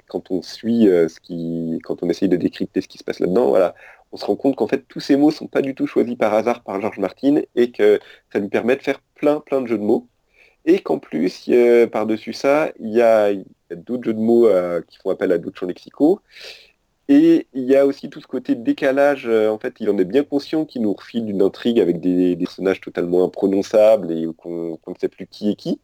quand 0.07 0.32
on 0.32 0.41
suit 0.41 0.86
ce 0.86 1.19
qui, 1.19 1.80
quand 1.84 2.01
on 2.01 2.09
essaye 2.09 2.30
de 2.30 2.38
décrypter 2.38 2.82
ce 2.82 2.88
qui 2.88 2.97
se 2.97 3.03
passe 3.03 3.19
là-dedans, 3.19 3.49
voilà, 3.49 3.75
on 4.11 4.17
se 4.17 4.25
rend 4.25 4.36
compte 4.36 4.55
qu'en 4.55 4.67
fait 4.67 4.88
tous 4.88 4.99
ces 4.99 5.17
mots 5.17 5.32
sont 5.32 5.47
pas 5.47 5.61
du 5.61 5.75
tout 5.75 5.86
choisis 5.86 6.15
par 6.15 6.34
hasard 6.34 6.63
par 6.63 6.82
George 6.82 6.97
Martin 6.99 7.41
et 7.55 7.71
que 7.71 7.99
ça 8.34 8.39
lui 8.39 8.49
permet 8.49 8.75
de 8.78 8.82
faire 8.82 9.01
plein 9.15 9.39
plein 9.41 9.61
de 9.61 9.67
jeux 9.67 9.78
de 9.78 9.84
mots. 9.84 10.07
Et 10.65 10.80
qu'en 10.80 10.99
plus, 10.99 11.49
par-dessus 11.91 12.34
ça, 12.34 12.71
il 12.80 12.93
y 12.93 13.01
a, 13.01 13.32
d'autres 13.76 14.03
jeux 14.03 14.13
de 14.13 14.20
mots 14.20 14.47
euh, 14.47 14.82
qui 14.88 14.97
font 14.97 15.09
appel 15.09 15.32
à 15.32 15.38
d'autres 15.38 15.59
champs 15.59 15.68
lexicaux. 15.68 16.22
Et 17.09 17.47
il 17.53 17.63
y 17.63 17.76
a 17.76 17.86
aussi 17.86 18.09
tout 18.09 18.20
ce 18.20 18.28
côté 18.28 18.55
décalage, 18.55 19.28
euh, 19.28 19.49
en 19.49 19.57
fait, 19.57 19.76
il 19.80 19.89
en 19.89 19.97
est 19.97 20.05
bien 20.05 20.24
conscient 20.24 20.65
qu'il 20.65 20.82
nous 20.82 20.93
refile 20.93 21.26
d'une 21.26 21.41
intrigue 21.41 21.80
avec 21.80 22.01
des, 22.01 22.36
personnages 22.36 22.82
totalement 22.82 23.24
imprononçables 23.24 24.11
et 24.11 24.28
qu'on 24.36 24.78
ne 24.88 24.95
sait 24.99 25.07
plus 25.07 25.26
qui 25.26 25.49
est 25.51 25.55
qui. 25.55 25.80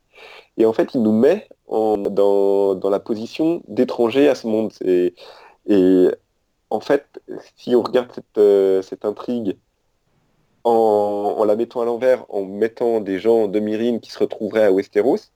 Et 0.57 0.65
en 0.65 0.73
fait, 0.73 0.93
il 0.93 1.01
nous 1.01 1.13
met 1.13 1.47
dans, 1.69 2.89
la 2.89 2.99
position 2.99 3.63
d'étranger 3.67 4.27
à 4.27 4.35
ce 4.35 4.47
monde. 4.47 4.73
Et, 4.85 5.13
en 6.69 6.79
fait, 6.79 7.21
si 7.55 7.75
on 7.75 7.83
regarde 7.83 8.11
cette, 8.13 8.37
euh, 8.37 8.81
intrigue 9.03 9.57
en, 10.63 11.43
la 11.45 11.55
mettant 11.55 11.81
à 11.81 11.85
l'envers, 11.85 12.25
en 12.29 12.43
mettant 12.43 12.99
des 12.99 13.19
gens 13.19 13.47
de 13.47 13.59
Myrine 13.59 13.99
qui 13.99 14.11
se 14.11 14.19
retrouveraient 14.19 14.65
à 14.65 14.71
Westeros, 14.71 15.31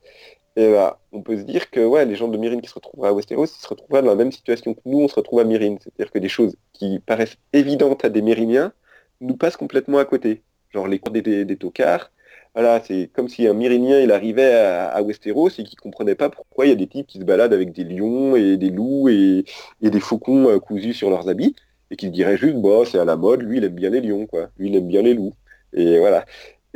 et 0.58 0.72
bah, 0.72 1.00
on 1.12 1.22
peut 1.22 1.38
se 1.38 1.44
dire 1.44 1.70
que 1.70 1.86
ouais, 1.86 2.04
les 2.06 2.16
gens 2.16 2.28
de 2.28 2.36
Myrine 2.36 2.62
qui 2.62 2.68
se 2.68 2.74
retrouveraient 2.74 3.10
à 3.10 3.14
Westeros, 3.14 3.46
ils 3.46 3.62
se 3.62 3.68
retrouveraient 3.68 4.02
dans 4.02 4.10
la 4.10 4.16
même 4.16 4.32
situation 4.32 4.74
que 4.74 4.80
nous, 4.86 5.00
on 5.00 5.08
se 5.08 5.14
retrouve 5.14 5.40
à 5.40 5.44
Myrine. 5.44 5.78
C'est-à-dire 5.80 6.12
que 6.12 6.18
des 6.18 6.30
choses 6.30 6.56
qui 6.74 6.98
paraissent 6.98 7.38
évidentes 7.54 8.04
à 8.04 8.10
des 8.10 8.24
Myriniens 8.24 8.74
nous 9.22 9.38
passent 9.38 9.56
complètement 9.56 10.00
à 10.00 10.06
côté. 10.06 10.42
Genre 10.72 10.88
les 10.88 10.98
cours 10.98 11.12
des, 11.12 11.46
des, 11.46 11.58
tocards. 11.58 12.12
Voilà, 12.56 12.82
c'est 12.84 13.12
comme 13.14 13.30
si 13.30 13.48
un 13.48 13.54
Myrinien 13.54 14.00
il 14.00 14.12
arrivait 14.12 14.52
à, 14.52 15.00
Westeros 15.04 15.50
et 15.60 15.64
qui 15.64 15.76
comprenait 15.76 16.16
pas 16.16 16.32
pourquoi 16.32 16.66
il 16.66 16.70
y 16.70 16.72
a 16.72 16.76
des 16.76 16.88
types 16.88 17.06
qui 17.06 17.20
se 17.20 17.24
baladent 17.24 17.54
avec 17.54 17.72
des 17.72 17.84
lions 17.84 18.36
et 18.36 18.58
des 18.58 18.72
loups 18.72 19.10
et, 19.10 19.46
des 19.82 20.00
faucons 20.00 20.50
euh, 20.50 20.60
cousus 20.60 20.96
sur 20.96 21.12
leurs 21.12 21.30
habits 21.30 21.56
et 21.92 21.96
qui 21.96 22.08
se 22.08 22.12
dirait 22.12 22.36
juste 22.36 22.56
bah 22.56 22.82
c'est 22.84 22.98
à 22.98 23.06
la 23.06 23.16
mode, 23.16 23.44
lui 23.44 23.58
il 23.58 23.64
aime 23.64 23.76
bien 23.76 23.92
les 23.92 24.02
lions 24.02 24.26
quoi, 24.26 24.50
lui 24.58 24.70
il 24.70 24.76
aime 24.76 24.88
bien 24.88 25.04
les 25.04 25.14
loups. 25.14 25.36
Et 25.74 26.00
voilà. 26.00 26.26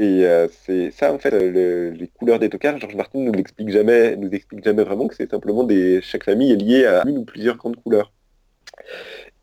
Et 0.01 0.25
euh, 0.25 0.47
c'est 0.65 0.89
ça 0.89 1.13
en 1.13 1.19
fait, 1.19 1.29
les 1.29 2.07
couleurs 2.07 2.39
des 2.39 2.49
tocards, 2.49 2.79
Georges 2.79 2.95
Martin 2.95 3.19
nous 3.19 3.33
jamais, 3.69 4.15
nous 4.15 4.31
explique 4.31 4.63
jamais 4.63 4.83
vraiment 4.83 5.07
que 5.07 5.13
c'est 5.13 5.29
simplement 5.29 5.63
des. 5.63 6.01
Chaque 6.01 6.23
famille 6.23 6.51
est 6.51 6.55
liée 6.55 6.85
à 6.87 7.03
une 7.07 7.19
ou 7.19 7.23
plusieurs 7.23 7.55
grandes 7.55 7.75
couleurs. 7.75 8.11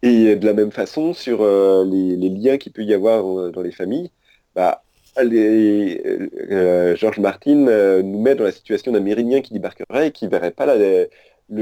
Et 0.02 0.34
de 0.34 0.44
la 0.44 0.54
même 0.54 0.72
façon, 0.72 1.12
sur 1.14 1.42
euh, 1.42 1.84
les, 1.84 2.28
liens 2.28 2.58
qu'il 2.58 2.72
peut 2.72 2.82
y 2.82 2.92
avoir 2.92 3.52
dans, 3.52 3.62
les 3.62 3.70
familles, 3.70 4.10
bah, 4.56 4.82
euh, 5.16 6.96
Georges 6.96 7.20
Martin 7.20 8.02
nous 8.02 8.20
met 8.20 8.34
dans 8.34 8.42
la 8.42 8.52
situation 8.52 8.90
d'un 8.90 8.98
Méridien 8.98 9.42
qui 9.42 9.52
débarquerait 9.52 10.08
et 10.08 10.10
qui 10.10 10.26
verrait 10.26 10.50
pas 10.50 10.66
le 10.76 11.08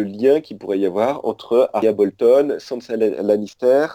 lien 0.05 0.40
qu'il 0.40 0.56
pourrait 0.56 0.78
y 0.78 0.86
avoir 0.86 1.23
entre 1.27 1.68
Arya 1.74 1.93
Bolton, 1.93 2.56
Sansa 2.59 2.97
Lannister, 2.97 3.89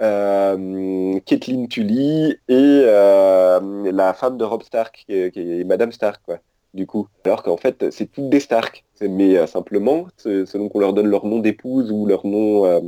euh, 0.00 1.20
Kathleen 1.24 1.68
Tully 1.68 2.36
et 2.48 2.82
euh, 2.84 3.92
la 3.92 4.14
femme 4.14 4.36
de 4.36 4.44
Rob 4.44 4.62
Stark, 4.62 5.04
qui 5.06 5.12
est, 5.12 5.64
Madame 5.64 5.92
Stark, 5.92 6.20
quoi, 6.24 6.38
du 6.74 6.86
coup. 6.86 7.08
Alors 7.24 7.42
qu'en 7.42 7.56
fait, 7.56 7.90
c'est 7.90 8.06
toutes 8.06 8.28
des 8.28 8.40
Stark. 8.40 8.84
Mais 9.00 9.36
euh, 9.36 9.48
simplement, 9.48 10.06
selon 10.18 10.68
qu'on 10.68 10.78
leur 10.78 10.92
donne 10.92 11.08
leur 11.08 11.26
nom 11.26 11.40
d'épouse 11.40 11.90
ou 11.90 12.06
leur 12.06 12.24
nom, 12.26 12.80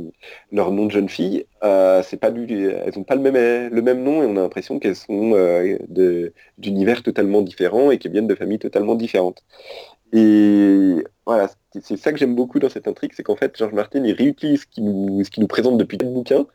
leur 0.51 0.71
nom 0.71 0.85
de 0.85 0.91
jeune 0.91 1.09
fille, 1.09 1.45
c'est 1.61 2.19
pas 2.19 2.31
du, 2.31 2.69
elles 2.69 2.93
n'ont 2.95 3.03
pas 3.03 3.15
le 3.15 3.21
même, 3.21 3.73
le 3.73 3.81
même 3.81 4.03
nom 4.03 4.23
et 4.23 4.25
on 4.25 4.37
a 4.37 4.41
l'impression 4.41 4.79
qu'elles 4.79 4.95
sont 4.95 5.33
d'univers 6.57 7.03
totalement 7.03 7.41
différents 7.41 7.91
et 7.91 7.97
qu'elles 7.97 8.13
viennent 8.13 8.27
de 8.27 8.35
familles 8.35 8.59
totalement 8.59 8.95
différentes. 8.95 9.43
Et 10.13 11.03
voilà, 11.25 11.49
c'est 11.81 11.97
ça 11.97 12.11
que 12.13 12.17
j'aime 12.17 12.35
beaucoup 12.35 12.59
dans 12.59 12.69
cette 12.69 12.87
intrigue, 12.87 13.11
c'est 13.15 13.23
qu'en 13.23 13.35
fait, 13.35 13.57
George 13.57 13.73
Martin, 13.73 14.03
il 14.03 14.13
réutilise 14.13 14.61
ce 14.61 14.65
qu'il 14.67 14.85
nous, 14.85 15.47
présente 15.47 15.77
depuis 15.77 15.97
le 15.97 16.07
bouquin, 16.07 16.45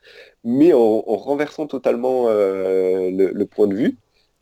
mais 0.44 0.72
en, 0.72 1.00
renversant 1.00 1.66
totalement 1.66 2.28
euh, 2.28 3.10
le, 3.10 3.46
point 3.46 3.66
de 3.66 3.74
vue, 3.74 3.98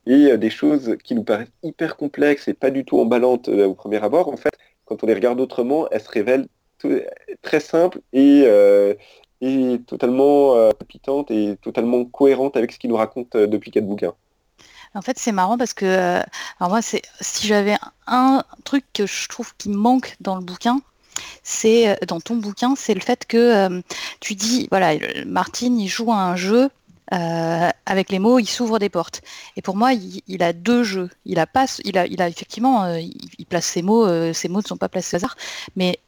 et 0.07 0.33
euh, 0.33 0.37
des 0.37 0.51
choses 0.51 0.97
qui 1.03 1.15
nous 1.15 1.25
paraissent 1.25 1.53
hyper 1.63 1.97
complexes 1.97 2.49
et 2.49 2.55
pas 2.55 2.71
du 2.71 2.85
tout 2.85 3.01
emballantes 3.01 3.49
euh, 3.49 3.67
au 3.67 3.75
premier 3.75 4.03
abord, 4.03 4.29
en 4.29 4.37
fait, 4.37 4.53
quand 4.85 5.03
on 5.03 5.07
les 5.07 5.15
regarde 5.15 5.41
autrement, 5.41 5.89
elles 5.91 6.01
se 6.01 6.11
révèlent 6.11 6.47
très 7.43 7.61
simples 7.61 8.01
et, 8.15 8.47
et 9.43 9.81
totalement 9.87 10.55
palpitantes 10.73 11.31
et 11.31 11.57
totalement 11.61 12.07
cohérentes 12.07 12.57
avec 12.57 12.73
ce 12.73 12.79
qu'il 12.79 12.89
nous 12.89 12.97
raconte 12.97 13.37
depuis 13.37 13.71
quatre 13.71 13.87
bouquins. 13.87 14.15
En 14.95 15.03
fait, 15.03 15.19
c'est 15.19 15.33
marrant 15.33 15.57
parce 15.57 15.73
que, 15.73 15.85
euh, 15.87 16.23
alors 16.59 16.71
moi, 16.71 16.83
si 16.83 17.01
j'avais 17.47 17.77
un 18.07 18.43
truc 18.65 18.85
que 18.93 19.07
je 19.07 19.29
trouve 19.29 19.53
qui 19.57 19.69
manque 19.69 20.17
dans 20.21 20.35
le 20.35 20.43
bouquin, 20.43 20.81
c'est 21.45 21.89
euh, 21.91 21.95
dans 22.09 22.21
ton 22.21 22.37
bouquin, 22.37 22.75
c'est 22.77 22.95
le 22.95 23.01
fait 23.01 23.25
que 23.27 23.37
euh, 23.37 23.81
tu 24.19 24.35
dis, 24.35 24.67
voilà, 24.71 24.99
Martine, 25.27 25.79
il 25.79 25.89
joue 25.89 26.13
à 26.13 26.17
un 26.17 26.37
jeu. 26.37 26.71
avec 27.87 28.11
les 28.11 28.19
mots, 28.21 28.39
il 28.39 28.47
s'ouvre 28.47 28.79
des 28.79 28.89
portes. 28.89 29.23
Et 29.57 29.63
pour 29.63 29.77
moi, 29.77 29.93
il, 29.93 30.43
a 30.43 30.53
deux 30.53 30.85
jeux. 30.85 31.11
Il 31.25 31.39
a 31.39 31.47
pas, 31.47 31.67
il 31.85 31.99
a, 31.99 32.07
il 32.07 32.23
a 32.23 32.29
effectivement, 32.29 32.95
il, 32.97 33.47
place 33.47 33.67
ses 33.67 33.83
mots. 33.83 34.33
ses 34.33 34.49
mots 34.49 34.61
ne 34.61 34.67
sont 34.67 34.77
pas 34.77 34.89
placés 34.89 35.17
au 35.17 35.19
hasard, 35.19 35.37
mais 35.77 35.99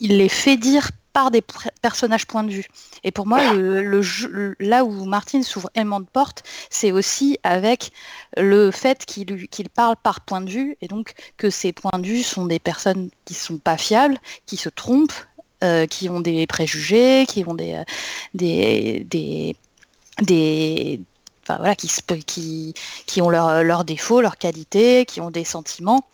il 0.00 0.18
les 0.18 0.28
fait 0.28 0.56
dire 0.56 0.90
par 1.12 1.30
des 1.30 1.42
personnages 1.82 2.26
point 2.26 2.44
de 2.44 2.50
vue. 2.50 2.66
Et 3.04 3.10
pour 3.10 3.26
moi, 3.26 3.40
là 4.60 4.84
où 4.84 5.04
Martin 5.04 5.42
s'ouvre 5.42 5.70
énormément 5.74 6.00
de 6.00 6.06
portes, 6.06 6.42
c'est 6.70 6.92
aussi 6.92 7.38
avec 7.42 7.92
le 8.36 8.70
fait 8.70 9.04
qu'il 9.04 9.68
parle 9.68 9.96
par 10.02 10.20
point 10.22 10.40
de 10.40 10.50
vue, 10.50 10.76
et 10.80 10.88
donc 10.88 11.14
que 11.36 11.50
ces 11.50 11.72
points 11.72 11.98
de 11.98 12.06
vue 12.06 12.22
sont 12.22 12.46
des 12.46 12.58
personnes 12.58 13.10
qui 13.24 13.34
ne 13.34 13.38
sont 13.38 13.58
pas 13.58 13.76
fiables, 13.76 14.18
qui 14.46 14.56
se 14.56 14.68
trompent, 14.68 15.12
euh, 15.64 15.86
qui 15.86 16.08
ont 16.08 16.20
des 16.20 16.46
préjugés, 16.46 17.24
qui 17.28 17.44
ont 17.46 17.54
des, 17.54 17.82
des, 18.34 19.06
des, 19.08 19.56
des 20.20 21.00
voilà, 21.46 21.74
qui, 21.74 21.88
qui, 22.26 22.74
qui 23.06 23.22
ont 23.22 23.30
leurs 23.30 23.84
défauts, 23.84 24.20
leurs 24.20 24.38
qualités, 24.38 25.04
qui 25.04 25.20
ont 25.20 25.30
des 25.30 25.44
sentiments. 25.44 26.04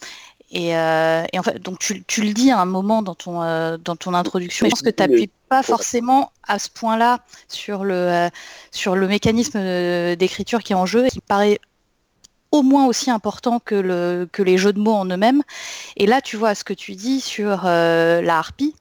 Euh, 0.55 1.25
et, 1.33 1.39
en 1.39 1.43
fait, 1.43 1.61
donc 1.61 1.79
tu, 1.79 2.23
le 2.23 2.33
dis 2.33 2.51
à 2.51 2.59
un 2.59 2.65
moment 2.65 3.03
dans 3.03 3.15
ton, 3.15 3.43
euh, 3.43 3.77
dans 3.77 3.97
ton 3.97 4.15
introduction, 4.15 4.67
je 4.67 4.71
pense 4.71 4.83
que 4.83 4.91
tu 4.91 5.03
n'appuies 5.03 5.31
pas 5.49 5.63
forcément 5.63 6.33
à 6.47 6.59
ce 6.59 6.71
point-là 6.71 7.21
sur 7.49 7.85
le, 7.85 7.95
euh, 7.95 8.29
sur 8.71 8.97
le 8.97 9.07
mécanisme 9.09 9.59
d'écriture 10.17 10.63
qui 10.63 10.73
est 10.73 10.77
en 10.77 10.87
jeu 10.87 11.07
et 11.07 11.11
qui 11.11 11.21
paraît 11.21 11.61
au 12.51 12.63
moins 12.63 12.87
aussi 12.87 13.11
important 13.11 13.61
que, 13.61 13.75
le, 13.75 14.27
que 14.33 14.43
les 14.43 14.57
jeux 14.57 14.73
de 14.73 14.81
mots 14.81 14.95
en 14.95 15.05
eux-mêmes. 15.05 15.43
Et 15.97 16.07
là, 16.07 16.23
tu 16.23 16.37
vois 16.37 16.55
ce 16.55 16.65
que 16.65 16.73
tu 16.73 16.95
dis 16.95 17.21
sur 17.21 17.65
la 17.65 18.39
harpie. 18.39 18.75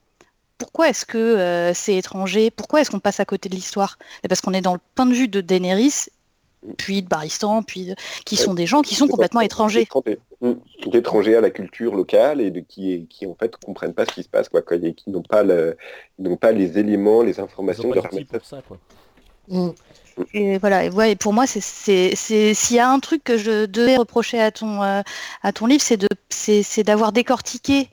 Pourquoi 0.56 0.88
est-ce 0.88 1.04
que 1.04 1.70
c'est 1.74 1.96
étranger? 1.96 2.50
Pourquoi 2.50 2.80
est-ce 2.80 2.90
qu'on 2.90 2.98
passe 2.98 3.20
à 3.20 3.26
côté 3.26 3.50
de 3.50 3.54
l'histoire? 3.54 3.98
Parce 4.26 4.40
qu'on 4.40 4.54
est 4.54 4.62
dans 4.62 4.72
le 4.72 4.80
point 4.94 5.04
de 5.04 5.12
vue 5.12 5.28
de 5.28 5.42
Daenerys 5.42 6.06
puis 6.76 7.02
de 7.02 7.08
Baristan, 7.08 7.62
puis 7.62 7.94
qui 8.24 8.36
sont 8.36 8.54
des 8.54 8.66
gens 8.66 8.82
qui 8.82 8.94
sont 8.94 9.08
complètement 9.08 9.40
étrangers. 9.40 9.88
Étrangers 10.92 11.36
à 11.36 11.40
la 11.40 11.50
culture 11.50 11.94
locale 11.94 12.40
et 12.40 12.50
de 12.50 12.60
qui, 12.60 13.06
qui 13.08 13.26
en 13.26 13.34
fait 13.34 13.56
comprennent 13.56 13.94
pas 13.94 14.04
ce 14.04 14.12
qui 14.12 14.22
se 14.22 14.28
passe, 14.28 14.48
quoi, 14.48 14.62
qui 14.62 15.10
n'ont 15.10 15.22
pas, 15.22 15.42
le, 15.42 15.76
n'ont 16.18 16.36
pas 16.36 16.52
les 16.52 16.78
éléments, 16.78 17.22
les 17.22 17.40
informations 17.40 17.90
de 17.90 18.00
pour 18.24 18.44
ça, 18.44 18.62
quoi. 18.66 18.78
Mm. 19.48 19.70
Et 20.34 20.58
voilà, 20.58 20.84
et, 20.84 20.90
ouais, 20.90 21.12
et 21.12 21.16
pour 21.16 21.32
moi, 21.32 21.46
c'est, 21.46 21.60
s'il 22.14 22.76
y 22.76 22.78
a 22.78 22.90
un 22.90 22.98
truc 22.98 23.22
que 23.24 23.36
je 23.36 23.66
devais 23.66 23.96
reprocher 23.96 24.40
à 24.40 24.50
ton, 24.50 24.82
euh, 24.82 25.02
à 25.42 25.52
ton 25.52 25.66
livre, 25.66 25.82
c'est, 25.82 25.96
de, 25.96 26.08
c'est, 26.28 26.82
d'avoir 26.82 27.12
décortiqué 27.12 27.88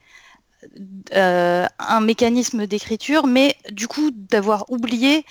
euh, 1.15 1.65
un 1.77 2.01
mécanisme 2.01 2.65
d'écriture, 2.65 3.27
mais 3.27 3.55
du 3.71 3.87
coup 3.87 4.09
d'avoir 4.11 4.65
oublié 4.71 5.23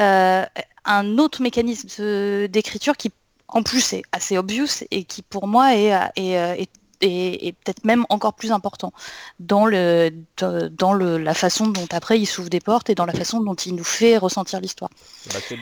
euh, 0.00 0.44
un 0.86 1.18
autre 1.18 1.42
mécanisme 1.42 2.48
d'écriture 2.48 2.96
qui, 2.96 3.12
en 3.48 3.62
plus, 3.62 3.92
est 3.92 4.02
assez 4.12 4.38
obvious 4.38 4.84
et 4.90 5.04
qui, 5.04 5.22
pour 5.22 5.46
moi, 5.46 5.74
est, 5.74 5.92
est, 6.16 6.68
est, 7.00 7.52
peut-être 7.64 7.84
même 7.84 8.06
encore 8.08 8.34
plus 8.34 8.52
important 8.52 8.92
dans, 9.40 9.66
le, 9.66 10.10
dans 10.38 10.92
le, 10.92 11.18
la 11.18 11.34
façon 11.34 11.68
dont 11.68 11.86
après 11.90 12.18
il 12.18 12.26
s'ouvre 12.26 12.48
des 12.48 12.60
portes 12.60 12.90
et 12.90 12.94
dans 12.94 13.06
la 13.06 13.12
façon 13.12 13.40
dont 13.40 13.54
il 13.54 13.74
nous 13.74 13.84
fait 13.84 14.16
ressentir 14.16 14.60
l'histoire. 14.60 14.90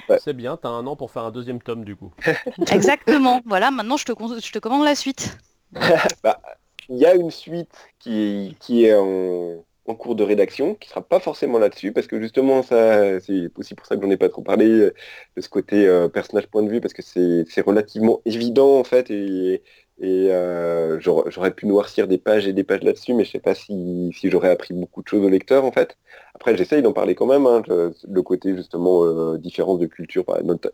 Bah, 0.08 0.18
c'est 0.18 0.32
bien, 0.32 0.56
tu 0.56 0.66
as 0.66 0.70
un 0.70 0.86
an 0.86 0.96
pour 0.96 1.10
faire 1.10 1.24
un 1.24 1.30
deuxième 1.30 1.60
tome 1.60 1.84
du 1.84 1.96
coup. 1.96 2.12
Exactement, 2.70 3.42
voilà, 3.46 3.70
maintenant 3.70 3.96
je 3.96 4.04
te, 4.04 4.12
je 4.12 4.52
te 4.52 4.58
commande 4.58 4.84
la 4.84 4.94
suite. 4.94 5.38
Bah, 6.22 6.40
il 6.88 6.98
y 6.98 7.06
a 7.06 7.14
une 7.14 7.30
suite 7.30 7.72
qui, 7.98 8.56
qui 8.60 8.84
est 8.84 8.94
en 8.94 9.64
en 9.86 9.94
cours 9.94 10.14
de 10.16 10.24
rédaction, 10.24 10.74
qui 10.74 10.88
sera 10.88 11.02
pas 11.06 11.20
forcément 11.20 11.58
là-dessus, 11.58 11.92
parce 11.92 12.06
que 12.06 12.20
justement, 12.20 12.62
ça, 12.62 13.20
c'est 13.20 13.50
aussi 13.56 13.74
pour 13.74 13.86
ça 13.86 13.96
que 13.96 14.02
j'en 14.02 14.10
ai 14.10 14.16
pas 14.16 14.28
trop 14.28 14.42
parlé, 14.42 14.66
euh, 14.66 14.94
de 15.36 15.40
ce 15.42 15.48
côté 15.48 15.86
euh, 15.86 16.08
personnage 16.08 16.46
point 16.48 16.62
de 16.62 16.70
vue, 16.70 16.80
parce 16.80 16.94
que 16.94 17.02
c'est 17.02 17.60
relativement 17.60 18.20
évident, 18.24 18.78
en 18.78 18.84
fait, 18.84 19.10
et, 19.10 19.62
euh, 20.30 20.98
j'aurais 21.00 21.54
pu 21.54 21.66
noircir 21.66 22.08
des 22.08 22.18
pages 22.18 22.46
et 22.48 22.52
des 22.52 22.64
pages 22.64 22.82
là-dessus, 22.82 23.14
mais 23.14 23.24
je 23.24 23.30
sais 23.30 23.38
pas 23.40 23.54
si, 23.54 24.10
j'aurais 24.24 24.50
appris 24.50 24.74
beaucoup 24.74 25.02
de 25.02 25.08
choses 25.08 25.24
au 25.24 25.28
lecteur 25.28 25.64
en 25.64 25.72
fait. 25.72 25.96
Après, 26.34 26.56
j'essaye 26.56 26.82
d'en 26.82 26.92
parler 26.92 27.14
quand 27.14 27.26
même, 27.26 27.46
hein, 27.46 27.62
le 27.68 28.22
côté 28.22 28.56
justement 28.56 29.04
euh, 29.04 29.38
différence 29.38 29.78
de 29.78 29.86
culture, 29.86 30.24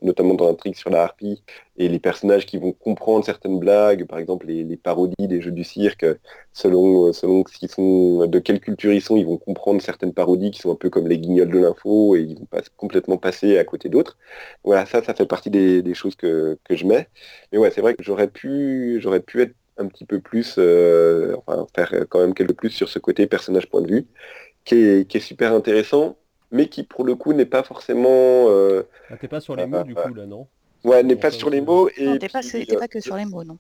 notamment 0.01 0.35
dans 0.35 0.47
l'intrigue 0.47 0.75
sur 0.75 0.89
la 0.89 1.03
harpie, 1.03 1.43
et 1.77 1.89
les 1.89 1.99
personnages 1.99 2.47
qui 2.47 2.57
vont 2.57 2.73
comprendre 2.73 3.25
certaines 3.27 3.59
blagues, 3.59 4.07
par 4.07 4.19
exemple 4.19 4.47
les, 4.47 4.77
parodies 4.79 5.29
des 5.29 5.43
jeux 5.43 5.51
du 5.51 5.63
cirque, 5.65 6.07
selon, 6.55 7.13
selon 7.13 7.45
sont, 7.69 8.27
de 8.27 8.39
quelle 8.39 8.61
culture 8.61 8.93
ils 8.93 9.03
sont, 9.03 9.17
ils 9.17 9.27
vont 9.27 9.37
comprendre 9.37 9.83
certaines 9.83 10.15
parodies 10.15 10.51
qui 10.51 10.61
sont 10.61 10.73
un 10.73 10.77
peu 10.77 10.89
comme 10.89 11.07
les 11.09 11.19
guignols 11.19 11.51
de 11.51 11.59
l'info, 11.59 12.17
et 12.17 12.23
ils 12.23 12.39
vont 12.39 12.47
pas 12.47 12.63
complètement 12.79 13.19
passer 13.19 13.59
à 13.59 13.65
côté 13.65 13.91
d'autres. 13.91 14.17
Voilà, 14.65 14.87
ça, 14.87 15.03
ça 15.03 15.15
fait 15.15 15.27
partie 15.27 15.51
des, 15.51 15.95
choses 15.95 16.17
que, 16.17 16.59
que 16.65 16.75
je 16.75 16.87
mets. 16.87 17.09
Mais 17.53 17.59
ouais, 17.59 17.71
c'est 17.71 17.83
vrai 17.83 17.95
que 17.95 18.03
j'aurais 18.03 18.29
pu 18.29 18.99
j'aurais 19.01 19.21
pu 19.21 19.43
être 19.43 19.55
un 19.79 19.87
petit 19.89 20.05
peu 20.05 20.21
plus, 20.21 20.57
euh, 20.59 21.35
enfin 21.39 21.67
faire 21.75 21.93
quand 22.09 22.21
même 22.21 22.35
quelque 22.35 22.53
plus 22.53 22.71
sur 22.71 22.89
ce 22.89 22.99
côté 22.99 23.27
personnage 23.27 23.69
point 23.69 23.81
de 23.83 23.89
vue, 23.89 24.07
qui 24.65 24.77
est, 24.77 25.19
super 25.21 25.53
intéressant, 25.53 26.17
mais 26.51 26.67
qui 26.69 26.83
pour 26.83 27.05
le 27.05 27.15
coup 27.15 27.33
n'est 27.33 27.47
pas 27.47 27.63
forcément... 27.63 28.49
Euh, 28.49 28.83
ah, 29.11 29.17
t'es 29.17 29.29
pas 29.29 29.41
sur 29.41 29.57
les 29.57 29.67
mots 29.67 29.83
du 29.83 29.95
coup 29.95 30.15
là, 30.15 30.27
non? 30.27 30.47
Ouais, 30.83 31.03
n'est 31.03 31.17
pas 31.17 31.31
sur 31.31 31.51
les 31.51 31.61
mots. 31.61 31.91
Et 31.97 32.07
non, 32.07 32.19
t'es 32.19 32.29
pas, 32.29 32.41
pas, 32.79 32.89
que 32.89 33.01
sur 33.01 33.17
les 33.17 33.27
mots, 33.27 33.45
non. 33.45 33.59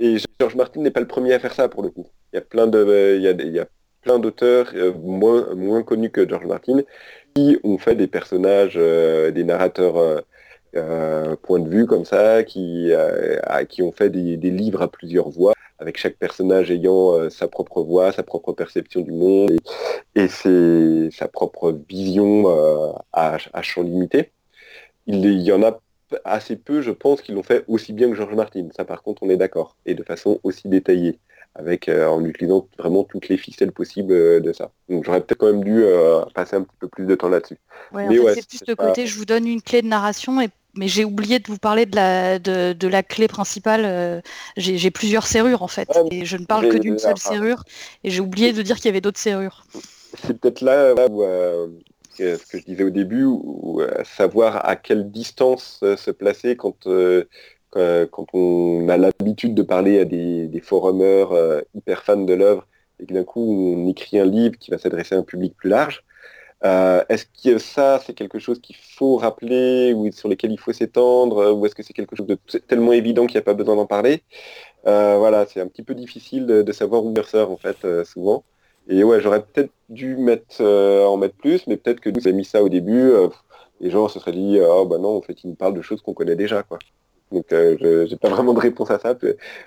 Et 0.00 0.16
George 0.40 0.54
Martin 0.54 0.80
n'est 0.80 0.90
pas 0.90 1.00
le 1.00 1.06
premier 1.06 1.34
à 1.34 1.38
faire 1.38 1.52
ça 1.52 1.68
pour 1.68 1.82
le 1.82 1.90
coup. 1.90 2.06
Il 2.32 2.36
y 2.36 2.38
a 2.38 2.42
plein 2.42 2.66
de, 2.66 3.16
il 3.16 3.22
y 3.22 3.28
a, 3.28 3.32
il 3.32 3.52
y 3.52 3.58
a 3.58 3.66
plein 4.00 4.18
d'auteurs 4.18 4.70
euh, 4.74 4.92
moins, 4.94 5.54
moins 5.54 5.82
connus 5.82 6.10
que 6.10 6.26
George 6.26 6.46
Martin 6.46 6.80
qui 7.34 7.58
ont 7.64 7.76
fait 7.76 7.94
des 7.94 8.06
personnages, 8.06 8.76
des 8.76 9.44
narrateurs 9.44 10.22
euh, 10.76 11.34
point 11.42 11.60
de 11.60 11.68
vue 11.68 11.86
comme 11.86 12.04
ça, 12.04 12.44
qui, 12.44 12.88
euh, 12.92 13.64
qui 13.64 13.82
ont 13.82 13.90
fait 13.90 14.10
des, 14.10 14.36
livres 14.50 14.82
à 14.82 14.88
plusieurs 14.88 15.30
voix, 15.30 15.54
avec 15.78 15.96
chaque 15.96 16.16
personnage 16.16 16.70
ayant 16.70 17.12
euh, 17.12 17.30
sa 17.30 17.48
propre 17.48 17.82
voix, 17.82 18.12
sa 18.12 18.22
propre 18.22 18.52
perception 18.52 19.00
du 19.00 19.12
monde 19.12 19.52
et, 20.14 20.28
sa 20.28 21.28
propre 21.28 21.78
vision 21.88 22.46
à, 23.12 23.38
champ 23.62 23.82
limité. 23.82 24.30
Il, 25.06 25.24
y 25.24 25.52
en 25.52 25.62
a 25.62 25.80
assez 26.24 26.56
peu, 26.56 26.82
je 26.82 26.90
pense, 26.90 27.22
qui 27.22 27.32
l'ont 27.32 27.42
fait 27.42 27.64
aussi 27.68 27.92
bien 27.92 28.10
que 28.10 28.16
George 28.16 28.34
Martin. 28.34 28.68
Ça, 28.76 28.84
par 28.84 29.02
contre, 29.02 29.22
on 29.22 29.30
est 29.30 29.36
d'accord. 29.36 29.76
Et 29.86 29.94
de 29.94 30.02
façon 30.02 30.40
aussi 30.42 30.68
détaillée, 30.68 31.18
avec, 31.54 31.88
en 31.88 32.24
utilisant 32.24 32.66
vraiment 32.78 33.04
toutes 33.04 33.28
les 33.28 33.36
ficelles 33.36 33.72
possibles 33.72 34.42
de 34.42 34.52
ça. 34.52 34.70
Donc 34.88 35.04
j'aurais 35.04 35.20
peut-être 35.20 35.38
quand 35.38 35.52
même 35.52 35.64
dû 35.64 35.84
passer 36.34 36.56
un 36.56 36.62
petit 36.62 36.76
peu 36.80 36.88
plus 36.88 37.06
de 37.06 37.14
temps 37.14 37.28
là-dessus. 37.28 37.58
c'est 37.92 38.48
plus 38.48 38.62
le 38.66 38.74
côté, 38.74 39.06
je 39.06 39.16
vous 39.16 39.24
donne 39.24 39.46
une 39.46 39.62
clé 39.62 39.82
de 39.82 39.88
narration 39.88 40.40
et 40.40 40.48
mais 40.78 40.88
j'ai 40.88 41.04
oublié 41.04 41.40
de 41.40 41.46
vous 41.48 41.58
parler 41.58 41.84
de 41.84 41.96
la, 41.96 42.38
de, 42.38 42.88
la 42.88 43.02
clé 43.02 43.28
principale. 43.28 43.82
Euh, 43.84 44.20
j'ai 44.56 44.90
plusieurs 44.90 45.26
serrures 45.26 45.62
en 45.62 45.68
fait, 45.68 45.88
et 46.10 46.24
je 46.24 46.36
ne 46.36 46.46
parle 46.46 46.68
que 46.68 46.78
d'une 46.78 46.98
seule 46.98 47.18
serrure, 47.18 47.64
et 48.04 48.10
j'ai 48.10 48.20
oublié 48.20 48.52
de 48.52 48.62
dire 48.62 48.76
qu'il 48.76 48.86
y 48.86 48.88
avait 48.88 49.00
d'autres 49.00 49.18
serrures. 49.18 49.66
C'est 50.24 50.38
peut-être 50.38 50.60
là, 50.62 50.94
où, 51.10 51.22
euh, 51.22 51.66
ce 52.16 52.46
que 52.46 52.58
je 52.58 52.64
disais 52.64 52.84
au 52.84 52.90
début, 52.90 53.24
où, 53.24 53.80
euh, 53.80 53.90
savoir 54.04 54.66
à 54.66 54.76
quelle 54.76 55.10
distance 55.10 55.80
se 55.82 56.10
placer 56.10 56.56
quand, 56.56 56.88
quand 57.72 58.26
on 58.32 58.88
a 58.88 58.96
l'habitude 58.96 59.54
de 59.54 59.62
parler 59.62 59.98
à 59.98 60.04
des, 60.04 60.46
des 60.46 60.60
forumers 60.60 61.28
hyper 61.74 62.04
fans 62.04 62.16
de 62.16 62.34
l'œuvre, 62.34 62.66
et 63.00 63.06
que 63.06 63.14
d'un 63.14 63.24
coup 63.24 63.40
on 63.40 63.88
écrit 63.88 64.18
un 64.18 64.26
livre 64.26 64.56
qui 64.58 64.70
va 64.70 64.78
s'adresser 64.78 65.16
à 65.16 65.18
un 65.18 65.22
public 65.22 65.54
plus 65.56 65.70
large. 65.70 66.04
Euh, 66.64 67.04
est-ce 67.08 67.26
que 67.26 67.58
ça, 67.58 68.00
c'est 68.04 68.14
quelque 68.14 68.38
chose 68.40 68.60
qu'il 68.60 68.76
faut 68.76 69.16
rappeler 69.16 69.92
ou 69.94 70.10
sur 70.10 70.28
lequel 70.28 70.50
il 70.50 70.58
faut 70.58 70.72
s'étendre 70.72 71.52
ou 71.52 71.64
est-ce 71.66 71.74
que 71.74 71.82
c'est 71.82 71.92
quelque 71.92 72.16
chose 72.16 72.26
de 72.26 72.34
tellement 72.66 72.92
évident 72.92 73.26
qu'il 73.26 73.34
n'y 73.36 73.40
a 73.40 73.42
pas 73.42 73.54
besoin 73.54 73.76
d'en 73.76 73.86
parler? 73.86 74.22
Euh, 74.86 75.16
Voilà, 75.18 75.46
c'est 75.46 75.60
un 75.60 75.68
petit 75.68 75.82
peu 75.82 75.94
difficile 75.94 76.46
de, 76.46 76.72
savoir 76.72 77.04
où 77.04 77.14
ça 77.24 77.46
en 77.48 77.56
fait 77.56 77.84
euh, 77.84 78.04
souvent. 78.04 78.44
Et 78.88 79.04
ouais, 79.04 79.20
j'aurais 79.20 79.42
peut-être 79.44 79.72
dû 79.90 80.16
en 80.60 81.16
mettre 81.18 81.36
plus, 81.36 81.66
mais 81.66 81.76
peut-être 81.76 82.00
que 82.00 82.10
nous 82.10 82.26
avons 82.26 82.36
mis 82.36 82.44
ça 82.44 82.62
au 82.62 82.68
début, 82.68 83.12
les 83.80 83.90
gens 83.90 84.08
se 84.08 84.18
seraient 84.20 84.32
dit 84.32 84.58
oh 84.62 84.86
bah 84.86 84.98
non, 84.98 85.16
en 85.18 85.22
fait, 85.22 85.44
il 85.44 85.50
nous 85.50 85.56
parle 85.56 85.74
de 85.74 85.82
choses 85.82 86.02
qu'on 86.02 86.14
connaît 86.14 86.36
déjà 86.36 86.62
quoi. 86.62 86.78
Donc 87.32 87.46
je 87.50 88.10
n'ai 88.10 88.16
pas 88.16 88.30
vraiment 88.36 88.54
de 88.54 88.60
réponse 88.60 88.90
à 88.90 88.98
ça. 88.98 89.14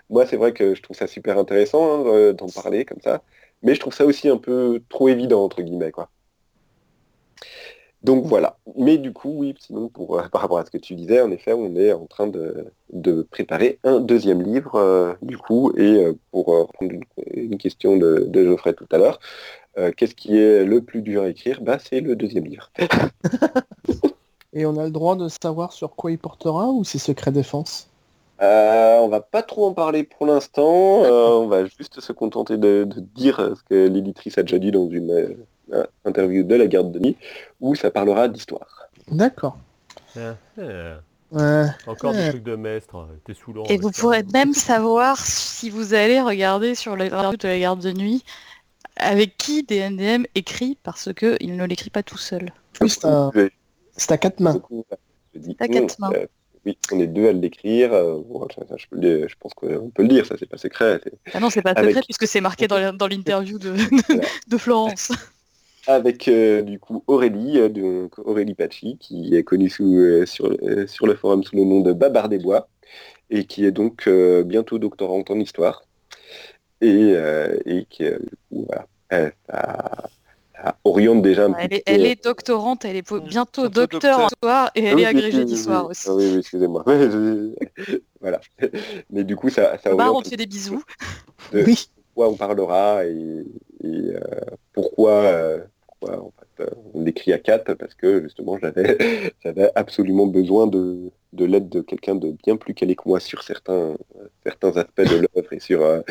Moi, 0.09 0.26
c'est 0.26 0.38
vrai 0.38 0.53
que 0.53 0.76
je 0.76 0.81
trouve 0.81 0.97
ça 0.97 1.07
super 1.07 1.38
intéressant 1.38 2.07
hein, 2.07 2.34
d'en 2.34 2.47
parler 2.49 2.85
comme 2.85 3.01
ça. 3.01 3.22
mais 3.63 3.76
je 3.76 3.80
trouve 3.80 3.93
ça 3.93 4.05
aussi 4.05 4.30
un 4.30 4.38
peu 4.38 4.81
trop 4.89 5.07
évident, 5.09 5.43
entre 5.43 5.61
guillemets, 5.61 5.91
quoi. 5.91 6.09
Donc 8.03 8.25
voilà. 8.25 8.57
Mais 8.77 8.97
du 8.97 9.13
coup, 9.13 9.31
oui, 9.35 9.53
sinon, 9.59 9.87
pour, 9.87 10.17
euh, 10.17 10.27
par 10.29 10.41
rapport 10.41 10.57
à 10.57 10.65
ce 10.65 10.71
que 10.71 10.77
tu 10.77 10.95
disais, 10.95 11.21
en 11.21 11.31
effet, 11.31 11.53
on 11.53 11.75
est 11.75 11.93
en 11.93 12.05
train 12.07 12.27
de, 12.27 12.71
préparer 13.29 13.79
un 13.83 13.99
deuxième 13.99 14.41
livre, 14.41 14.75
euh, 14.75 15.13
du 15.21 15.37
coup, 15.37 15.71
et 15.77 16.05
euh, 16.05 16.13
pour 16.31 16.47
reprendre 16.47 16.93
une, 17.31 17.57
question 17.57 17.97
de, 17.97 18.29
Geoffrey 18.33 18.73
tout 18.73 18.87
à 18.91 18.97
l'heure, 18.97 19.19
qu'est-ce 19.95 20.15
qui 20.15 20.37
est 20.37 20.65
le 20.65 20.81
plus 20.81 21.01
dur 21.01 21.23
à 21.23 21.29
écrire? 21.29 21.61
Bah, 21.61 21.77
C'est 21.79 22.01
le 22.01 22.15
deuxième 22.15 22.45
livre. 22.45 22.71
et 24.53 24.65
on 24.65 24.77
a 24.77 24.83
le 24.83 24.91
droit 24.91 25.15
de 25.15 25.29
savoir 25.29 25.71
sur 25.71 25.95
quoi 25.95 26.11
il 26.11 26.17
portera 26.17 26.67
ou 26.69 26.83
c'est 26.83 26.97
secret 26.97 27.31
défense? 27.31 27.87
On 28.43 29.07
va 29.09 29.21
pas 29.21 29.43
trop 29.43 29.67
en 29.67 29.73
parler 29.73 30.03
pour 30.03 30.25
l'instant, 30.25 31.03
on 31.03 31.47
va 31.47 31.65
juste 31.65 32.01
se 32.01 32.11
contenter 32.11 32.57
de, 32.57 32.83
de 32.83 32.99
dire 32.99 33.53
ce 33.55 33.63
que 33.63 33.87
l'éditrice 33.87 34.37
a 34.37 34.43
déjà 34.43 34.57
dit 34.57 34.71
dans 34.71 34.89
une 34.89 35.35
interview 36.06 36.43
de 36.43 36.56
la 36.56 36.68
garde 36.68 36.91
de 36.91 36.99
nuit, 36.99 37.18
où 37.60 37.76
ça 37.76 37.91
parlera 37.91 38.27
d'histoire. 38.27 38.89
D'accord. 39.10 39.57
Ah, 40.18 40.35
ah. 40.60 41.68
Encore 41.88 42.14
des 42.14 42.30
trucs 42.30 42.43
de 42.43 42.56
maître, 42.56 43.07
t'es 43.26 43.34
saoulant. 43.34 43.64
Et 43.65 43.77
vous 43.77 43.91
pourrez 43.91 44.23
même 44.34 44.53
savoir 44.53 45.18
si 45.18 45.69
vous 45.69 45.93
allez 45.93 46.19
regarder 46.19 46.76
sur 46.76 46.95
l'interview 46.98 47.38
de 47.38 47.48
la 47.48 47.60
garde 47.60 47.81
de 47.81 47.91
nuit 47.91 48.23
avec 48.98 49.38
qui 49.38 49.64
DNDM 49.64 50.26
écrit, 50.35 50.77
parce 50.84 51.14
qu'il 51.14 51.56
ne 51.56 51.65
l'écrit 51.65 51.89
pas 51.89 52.03
tout 52.03 52.18
seul. 52.18 52.52
c'est 52.81 54.11
à 54.11 54.18
quatre 54.18 54.39
mains. 54.39 54.61
à 55.60 55.68
quatre 55.68 55.99
mains. 55.99 56.11
Euh, 56.14 56.26
oui, 56.65 56.77
on 56.91 56.99
est 56.99 57.07
deux 57.07 57.30
à 57.30 57.31
l'écrire. 57.31 57.93
Euh, 57.93 58.22
je, 58.77 59.35
pense 59.39 59.53
qu'on 59.53 59.89
peut 59.89 60.03
le 60.03 60.10
dire, 60.10 60.26
ça 60.26 60.35
c'est 60.38 60.45
pas 60.45 60.57
secret. 60.57 61.02
Ah 61.34 61.39
non, 61.39 61.49
c'est 61.49 61.61
pas 61.61 61.73
secret 61.73 62.02
puisque 62.03 62.27
c'est 62.27 62.41
marqué 62.41 62.68
dans 62.68 63.07
l'interview 63.07 63.57
de, 63.57 63.73
de 64.48 64.57
Florence 64.57 65.11
avec 65.87 66.27
euh, 66.27 66.61
du 66.61 66.79
coup 66.79 67.03
Aurélie, 67.07 67.59
euh, 67.59 67.69
donc 67.69 68.17
Aurélie 68.19 68.53
Pachi, 68.53 68.97
qui 68.99 69.35
est 69.35 69.43
connue 69.43 69.69
sous, 69.69 69.95
euh, 69.95 70.25
sur, 70.25 70.55
sur, 70.87 71.07
le 71.07 71.15
forum 71.15 71.43
sous 71.43 71.55
le 71.55 71.63
nom 71.63 71.81
de 71.81 71.93
Babar 71.93 72.29
des 72.29 72.39
Bois, 72.39 72.67
et 73.29 73.45
qui 73.45 73.65
est 73.65 73.71
donc 73.71 74.09
bientôt 74.45 74.77
doctorante 74.77 75.31
en 75.31 75.39
histoire, 75.39 75.83
et, 76.81 77.13
et 77.65 77.85
qui 77.89 78.03
du 78.03 78.37
coup 78.49 78.67
voilà, 78.67 80.03
oriente 80.83 81.21
déjà 81.21 81.45
un 81.45 81.53
elle 81.53 81.69
peu. 81.69 81.75
Est, 81.75 81.83
elle 81.85 82.05
est 82.05 82.23
doctorante, 82.23 82.83
elle 82.85 82.97
est 82.97 83.13
bientôt 83.25 83.69
docteur 83.69 84.19
en 84.19 84.27
histoire 84.27 84.71
et 84.75 84.83
elle 84.83 84.99
est 84.99 85.05
agrégée 85.05 85.45
d'histoire 85.45 85.87
aussi. 85.87 86.09
oui, 86.09 86.29
oui 86.31 86.39
excusez-moi. 86.39 86.83
voilà. 88.21 88.41
Mais 89.09 89.23
du 89.23 89.35
coup, 89.37 89.49
ça, 89.49 89.77
ça 89.77 89.95
on 89.95 90.21
te 90.21 90.27
fait 90.27 90.37
des 90.37 90.45
bisous. 90.45 90.83
oui. 91.53 91.89
Pourquoi 92.13 92.29
on 92.29 92.35
parlera 92.35 93.05
et, 93.05 93.45
pourquoi 94.73 95.63
en 96.09 96.31
fait, 96.39 96.63
euh, 96.63 96.69
on 96.93 97.05
écrit 97.05 97.33
à 97.33 97.38
quatre 97.38 97.73
parce 97.75 97.93
que 97.93 98.21
justement 98.23 98.57
j'avais 98.59 99.71
absolument 99.75 100.25
besoin 100.27 100.67
de, 100.67 101.11
l'aide 101.38 101.69
de 101.69 101.81
quelqu'un 101.81 102.15
de 102.15 102.35
bien 102.43 102.57
plus 102.57 102.73
calé 102.73 102.95
que 102.95 103.03
moi 103.05 103.19
sur 103.19 103.43
certains, 103.43 103.95
certains 104.43 104.75
aspects 104.77 105.01
de 105.01 105.27
l'œuvre 105.35 105.53
et 105.53 105.59
sur, 105.59 105.81
euh, 105.83 106.01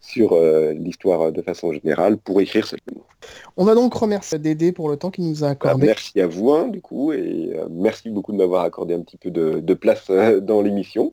sur 0.00 0.32
euh, 0.32 0.72
l'histoire 0.72 1.32
de 1.32 1.42
façon 1.42 1.72
générale 1.72 2.16
pour 2.16 2.40
écrire 2.40 2.66
ce 2.66 2.76
livre. 2.88 3.06
On 3.56 3.64
va 3.64 3.74
donc 3.74 3.94
remercier 3.94 4.38
Dédé 4.38 4.72
pour 4.72 4.88
le 4.88 4.96
temps 4.96 5.10
qu'il 5.10 5.28
nous 5.28 5.44
a 5.44 5.48
accordé. 5.48 5.80
Bah, 5.80 5.86
merci 5.86 6.20
à 6.20 6.26
vous 6.26 6.50
hein, 6.50 6.68
du 6.68 6.80
coup 6.80 7.12
et 7.12 7.56
merci 7.70 8.10
beaucoup 8.10 8.32
de 8.32 8.38
m'avoir 8.38 8.64
accordé 8.64 8.94
un 8.94 9.00
petit 9.00 9.16
peu 9.16 9.30
de, 9.30 9.74
place 9.74 10.10
dans 10.40 10.60
l'émission. 10.60 11.12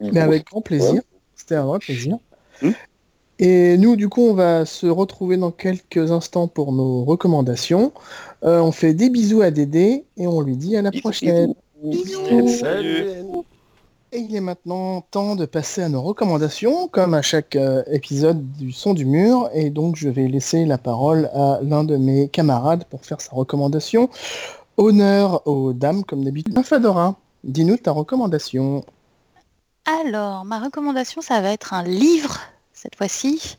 Mais 0.00 0.20
avec 0.20 0.46
grand 0.46 0.60
plaisir. 0.60 1.02
C'était 1.34 1.56
un 1.56 1.64
vrai 1.64 1.78
plaisir. 1.78 2.18
Hmm 2.62 2.70
et 3.42 3.78
nous, 3.78 3.96
du 3.96 4.10
coup, 4.10 4.20
on 4.20 4.34
va 4.34 4.66
se 4.66 4.86
retrouver 4.86 5.38
dans 5.38 5.50
quelques 5.50 6.12
instants 6.12 6.46
pour 6.46 6.72
nos 6.72 7.04
recommandations. 7.04 7.90
Euh, 8.44 8.60
on 8.60 8.70
fait 8.70 8.92
des 8.92 9.08
bisous 9.08 9.40
à 9.40 9.50
Dédé 9.50 10.04
et 10.18 10.26
on 10.26 10.42
lui 10.42 10.58
dit 10.58 10.76
à 10.76 10.82
la 10.82 10.92
prochaine. 10.92 11.54
Bisous. 11.82 12.26
Et 14.12 14.18
il 14.18 14.36
est 14.36 14.40
maintenant 14.40 15.00
temps 15.10 15.36
de 15.36 15.46
passer 15.46 15.82
à 15.82 15.88
nos 15.88 16.02
recommandations, 16.02 16.86
comme 16.88 17.14
à 17.14 17.22
chaque 17.22 17.56
euh, 17.56 17.82
épisode 17.90 18.46
du 18.58 18.72
Son 18.72 18.92
du 18.92 19.06
Mur. 19.06 19.48
Et 19.54 19.70
donc, 19.70 19.96
je 19.96 20.10
vais 20.10 20.28
laisser 20.28 20.66
la 20.66 20.76
parole 20.76 21.30
à 21.32 21.60
l'un 21.62 21.82
de 21.82 21.96
mes 21.96 22.28
camarades 22.28 22.84
pour 22.90 23.06
faire 23.06 23.22
sa 23.22 23.34
recommandation. 23.34 24.10
Honneur 24.76 25.46
aux 25.48 25.72
dames, 25.72 26.04
comme 26.04 26.24
d'habitude. 26.24 26.62
Fadora, 26.62 27.16
dis-nous 27.42 27.78
ta 27.78 27.92
recommandation. 27.92 28.84
Alors, 29.86 30.44
ma 30.44 30.58
recommandation, 30.58 31.22
ça 31.22 31.40
va 31.40 31.52
être 31.52 31.72
un 31.72 31.84
livre 31.84 32.38
cette 32.80 32.96
fois-ci, 32.96 33.58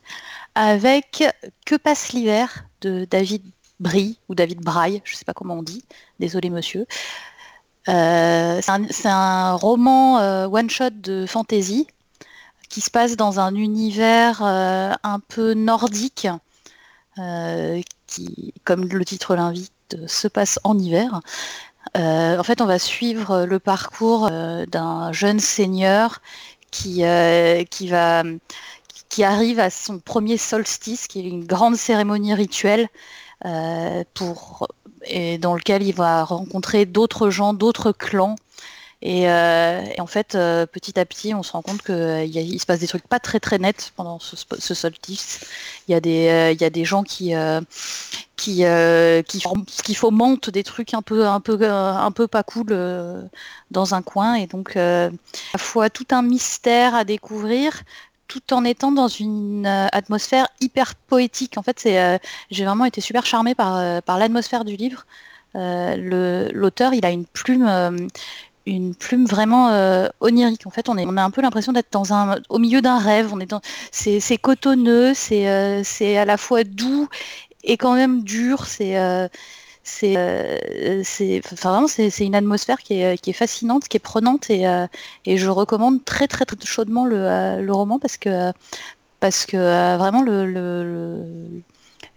avec 0.55 1.23
Que 1.65 1.75
passe 1.75 2.13
l'hiver 2.13 2.65
de 2.81 3.05
David 3.09 3.43
Brie 3.79 4.17
ou 4.29 4.35
David 4.35 4.61
Braille, 4.61 5.01
je 5.05 5.13
ne 5.13 5.17
sais 5.17 5.25
pas 5.25 5.33
comment 5.33 5.55
on 5.55 5.63
dit, 5.63 5.83
désolé 6.19 6.49
monsieur. 6.49 6.87
Euh, 7.89 8.61
c'est 8.61 9.07
un, 9.07 9.53
roman 9.55 10.19
euh, 10.19 10.47
one-shot 10.47 10.91
de 10.91 11.25
fantasy 11.25 11.87
qui 12.69 12.81
se 12.81 12.89
passe 12.89 13.15
dans 13.15 13.39
un 13.39 13.55
univers 13.55 14.41
euh, 14.43 14.93
un 15.03 15.19
peu 15.19 15.53
nordique, 15.53 16.27
qui, 18.07 18.53
comme 18.63 18.85
le 18.87 19.05
titre 19.05 19.35
l'invite, 19.35 20.07
se 20.07 20.27
passe 20.27 20.59
en 20.63 20.77
hiver. 20.79 21.21
en 21.95 22.43
fait, 22.43 22.61
on 22.61 22.65
va 22.65 22.79
suivre 22.79 23.43
le 23.43 23.59
parcours 23.59 24.31
d'un 24.31 25.11
jeune 25.11 25.39
seigneur 25.39 26.21
qui, 26.71 27.03
qui 27.69 27.87
va 27.89 28.23
qui 29.11 29.25
arrive 29.25 29.59
à 29.59 29.69
son 29.69 29.99
premier 29.99 30.37
solstice, 30.37 31.07
qui 31.07 31.19
est 31.19 31.23
une 31.23 31.45
grande 31.45 31.75
cérémonie 31.75 32.33
rituelle 32.33 32.87
euh, 33.45 34.03
pour, 34.13 34.69
et 35.03 35.37
dans 35.37 35.53
lequel 35.53 35.83
il 35.83 35.93
va 35.93 36.23
rencontrer 36.23 36.85
d'autres 36.85 37.29
gens, 37.29 37.53
d'autres 37.53 37.91
clans. 37.91 38.37
Et, 39.01 39.29
euh, 39.29 39.83
en 39.99 40.07
fait, 40.07 40.35
euh, 40.35 40.65
petit 40.65 40.97
à 40.97 41.05
petit, 41.05 41.33
on 41.33 41.43
se 41.43 41.51
rend 41.51 41.61
compte 41.61 41.81
qu'il 41.81 42.59
se 42.61 42.65
passe 42.65 42.79
des 42.79 42.87
trucs 42.87 43.05
pas 43.05 43.19
très 43.19 43.41
très 43.41 43.57
nets 43.57 43.91
pendant 43.97 44.19
ce, 44.19 44.73
solstice. 44.73 45.41
Il 45.87 45.91
y, 45.91 45.95
a 45.95 45.99
des, 45.99 46.53
il 46.55 46.61
y 46.61 46.65
a 46.65 46.69
des 46.69 46.85
gens 46.85 47.03
qui, 47.03 47.33
qui, 48.37 48.63
qui, 49.27 49.43
qui 49.83 49.95
fomentent 49.95 50.49
des 50.51 50.63
trucs 50.63 50.93
un 50.93 51.01
peu, 51.01 51.27
un 51.27 51.41
peu, 51.41 51.69
un 51.69 52.11
peu 52.11 52.27
pas 52.27 52.43
cool 52.43 52.67
dans 53.71 53.93
un 53.93 54.01
coin. 54.03 54.35
Et 54.35 54.47
donc, 54.47 54.77
à 54.77 55.09
la 55.09 55.59
fois 55.59 55.89
tout 55.89 56.07
un 56.11 56.21
mystère 56.21 56.95
à 56.95 57.03
découvrir, 57.03 57.81
tout 58.31 58.53
en 58.53 58.63
étant 58.63 58.93
dans 58.93 59.09
une 59.09 59.65
euh, 59.65 59.87
atmosphère 59.91 60.47
hyper 60.61 60.95
poétique. 60.95 61.57
En 61.57 61.63
fait, 61.63 61.83
euh, 61.85 62.17
j'ai 62.49 62.63
vraiment 62.63 62.85
été 62.85 63.01
super 63.01 63.25
charmée 63.25 63.55
par, 63.55 63.75
euh, 63.75 63.99
par 63.99 64.17
l'atmosphère 64.17 64.63
du 64.63 64.77
livre. 64.77 65.05
l'auteur, 65.53 66.93
il 66.93 67.05
a 67.05 67.11
une 67.11 67.25
plume, 67.25 67.67
une 68.65 68.95
plume 68.95 69.25
vraiment 69.25 69.67
onirique. 70.21 70.65
En 70.65 70.69
fait, 70.69 70.87
on, 70.87 70.97
est, 70.97 71.05
on 71.05 71.17
a 71.17 71.23
un 71.23 71.29
peu 71.29 71.41
l'impression 71.41 71.73
d'être 71.73 71.89
au 72.47 72.59
milieu 72.59 72.81
d'un 72.81 72.99
rêve. 72.99 73.33
C'est, 73.91 74.37
cotonneux, 74.37 75.13
c'est, 75.13 76.17
à 76.17 76.25
la 76.25 76.37
fois 76.37 76.63
doux 76.63 77.09
et 77.65 77.75
quand 77.75 77.95
même 77.95 78.23
dur. 78.23 78.65
C'est 78.65 78.95
c'est 79.83 81.41
vraiment 81.61 81.87
c'est 81.87 82.17
une 82.19 82.35
atmosphère 82.35 82.79
qui 82.79 83.01
est, 83.01 83.17
qui 83.17 83.31
est, 83.31 83.33
fascinante, 83.33 83.87
qui 83.87 83.97
est 83.97 83.99
prenante 83.99 84.49
et, 84.49 84.67
euh, 84.67 84.85
et 85.25 85.37
je 85.37 85.49
recommande 85.49 86.03
très 86.05 86.27
très, 86.27 86.45
très 86.45 86.57
chaudement 86.65 87.05
le, 87.05 87.17
euh, 87.17 87.61
le, 87.61 87.73
roman 87.73 87.99
parce 87.99 88.17
que 88.17 88.51
parce 89.19 89.45
que 89.45 89.97
vraiment 89.97 90.21
le 90.21 91.63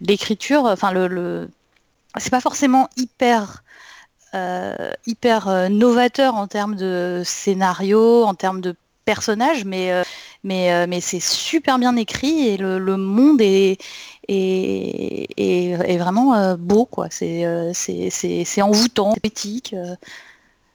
l'écriture, 0.01 0.65
enfin 0.65 0.93
le, 0.93 1.49
c'est 2.19 2.31
pas 2.31 2.41
forcément 2.41 2.89
hyper 2.97 3.62
hyper 5.07 5.70
novateur 5.70 6.35
en 6.35 6.49
termes 6.49 6.74
de 6.74 7.23
scénario, 7.24 8.24
en 8.24 8.35
termes 8.35 8.61
de 8.61 8.74
personnages, 9.05 9.65
mais 9.65 10.03
mais, 10.43 10.86
mais 10.89 11.01
c'est 11.01 11.23
super 11.23 11.78
bien 11.78 11.95
écrit 11.97 12.49
et 12.49 12.57
le 12.57 12.97
monde 12.97 13.41
est, 13.41 13.78
et, 14.28 15.96
vraiment 15.98 16.34
euh, 16.34 16.56
beau, 16.56 16.84
quoi. 16.84 17.09
C'est 17.10 17.44
euh, 17.44 17.72
c'est 17.74 18.62
envoûtant, 18.62 19.14
c'est 19.14 19.20
poétique, 19.20 19.74
euh, 19.74 19.94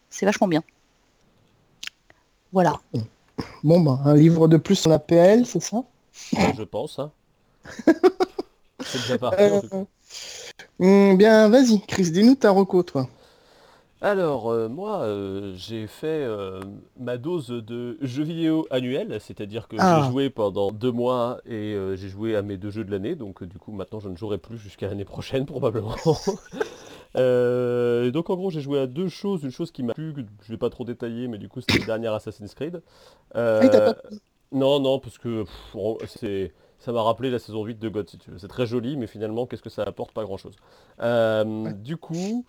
c'est 0.10 0.26
vachement 0.26 0.48
bien. 0.48 0.64
Voilà. 2.52 2.80
Bon, 3.64 3.80
bah, 3.80 4.00
un 4.06 4.16
livre 4.16 4.48
de 4.48 4.58
plus 4.58 4.76
sur 4.76 4.90
la 4.90 5.00
PL, 5.00 5.46
c'est 5.46 5.62
ça? 5.62 5.84
Je 6.34 6.64
pense. 6.64 7.00
Hein. 7.00 7.12
c'est 8.86 9.02
déjà 9.02 9.18
parti. 9.18 9.44
Hmm, 10.80 11.16
bien, 11.16 11.50
vas-y, 11.50 11.82
Chris, 11.82 12.12
dis-nous 12.12 12.36
ta 12.36 12.52
reco, 12.52 12.84
toi. 12.84 13.08
Alors, 14.02 14.50
euh, 14.50 14.70
moi, 14.70 15.02
euh, 15.02 15.54
j'ai 15.56 15.86
fait 15.86 16.08
euh, 16.08 16.62
ma 16.98 17.18
dose 17.18 17.50
de 17.50 17.98
jeux 18.02 18.24
vidéo 18.24 18.66
annuel, 18.72 19.20
c'est-à-dire 19.20 19.68
que 19.68 19.76
j'ai 19.76 19.84
ah. 19.84 20.08
joué 20.10 20.30
pendant 20.30 20.72
deux 20.72 20.92
mois 20.92 21.40
et 21.46 21.76
j'ai 21.96 22.08
joué 22.08 22.38
à 22.38 22.42
mes 22.42 22.56
deux 22.56 22.70
jeux 22.70 22.86
de 22.86 22.92
l'année, 22.92 23.16
donc 23.16 23.44
du 23.44 23.58
coup 23.58 23.74
maintenant 23.74 24.00
je 24.00 24.08
ne 24.08 24.16
jouerai 24.16 24.38
plus 24.38 24.58
jusqu'à 24.58 24.88
l'année 24.88 25.04
prochaine 25.04 25.46
probablement. 25.46 25.96
donc 27.16 28.30
en 28.30 28.36
gros 28.36 28.50
j'ai 28.52 28.62
joué 28.62 28.80
à 28.80 28.88
deux 28.88 29.10
choses, 29.10 29.44
une 29.44 29.52
chose 29.52 29.72
qui 29.72 29.84
m'a 29.84 29.94
plu, 29.94 30.14
que 30.14 30.22
je 30.22 30.52
ne 30.52 30.56
vais 30.56 30.58
pas 30.58 30.70
trop 30.70 30.86
détailler, 30.86 31.28
mais 31.28 31.38
du 31.38 31.50
coup 31.50 31.60
c'était 31.60 31.80
le 31.80 31.86
dernier 31.86 32.08
Assassin's 32.08 32.54
Creed. 32.56 32.82
Ah, 33.36 33.60
non, 34.54 34.80
non, 34.80 35.00
parce 35.00 35.18
que 35.18 35.44
c'est 36.06 36.54
ça 36.80 36.94
m'a 36.94 37.04
rappelé 37.04 37.30
la 37.30 37.40
saison 37.40 37.66
8 37.66 37.78
de 37.78 37.90
God, 37.90 38.10
si 38.10 38.18
tu 38.18 38.32
veux. 38.32 38.38
C'est 38.40 38.48
très 38.48 38.66
joli, 38.66 38.96
mais 38.96 39.06
finalement, 39.06 39.46
qu'est-ce 39.46 39.62
que 39.62 39.70
ça 39.70 39.84
apporte? 39.84 40.14
Pas 40.14 40.24
grand-chose. 40.24 40.56
Euh, 41.02 41.72
Du 41.74 41.98
coup, 41.98 42.46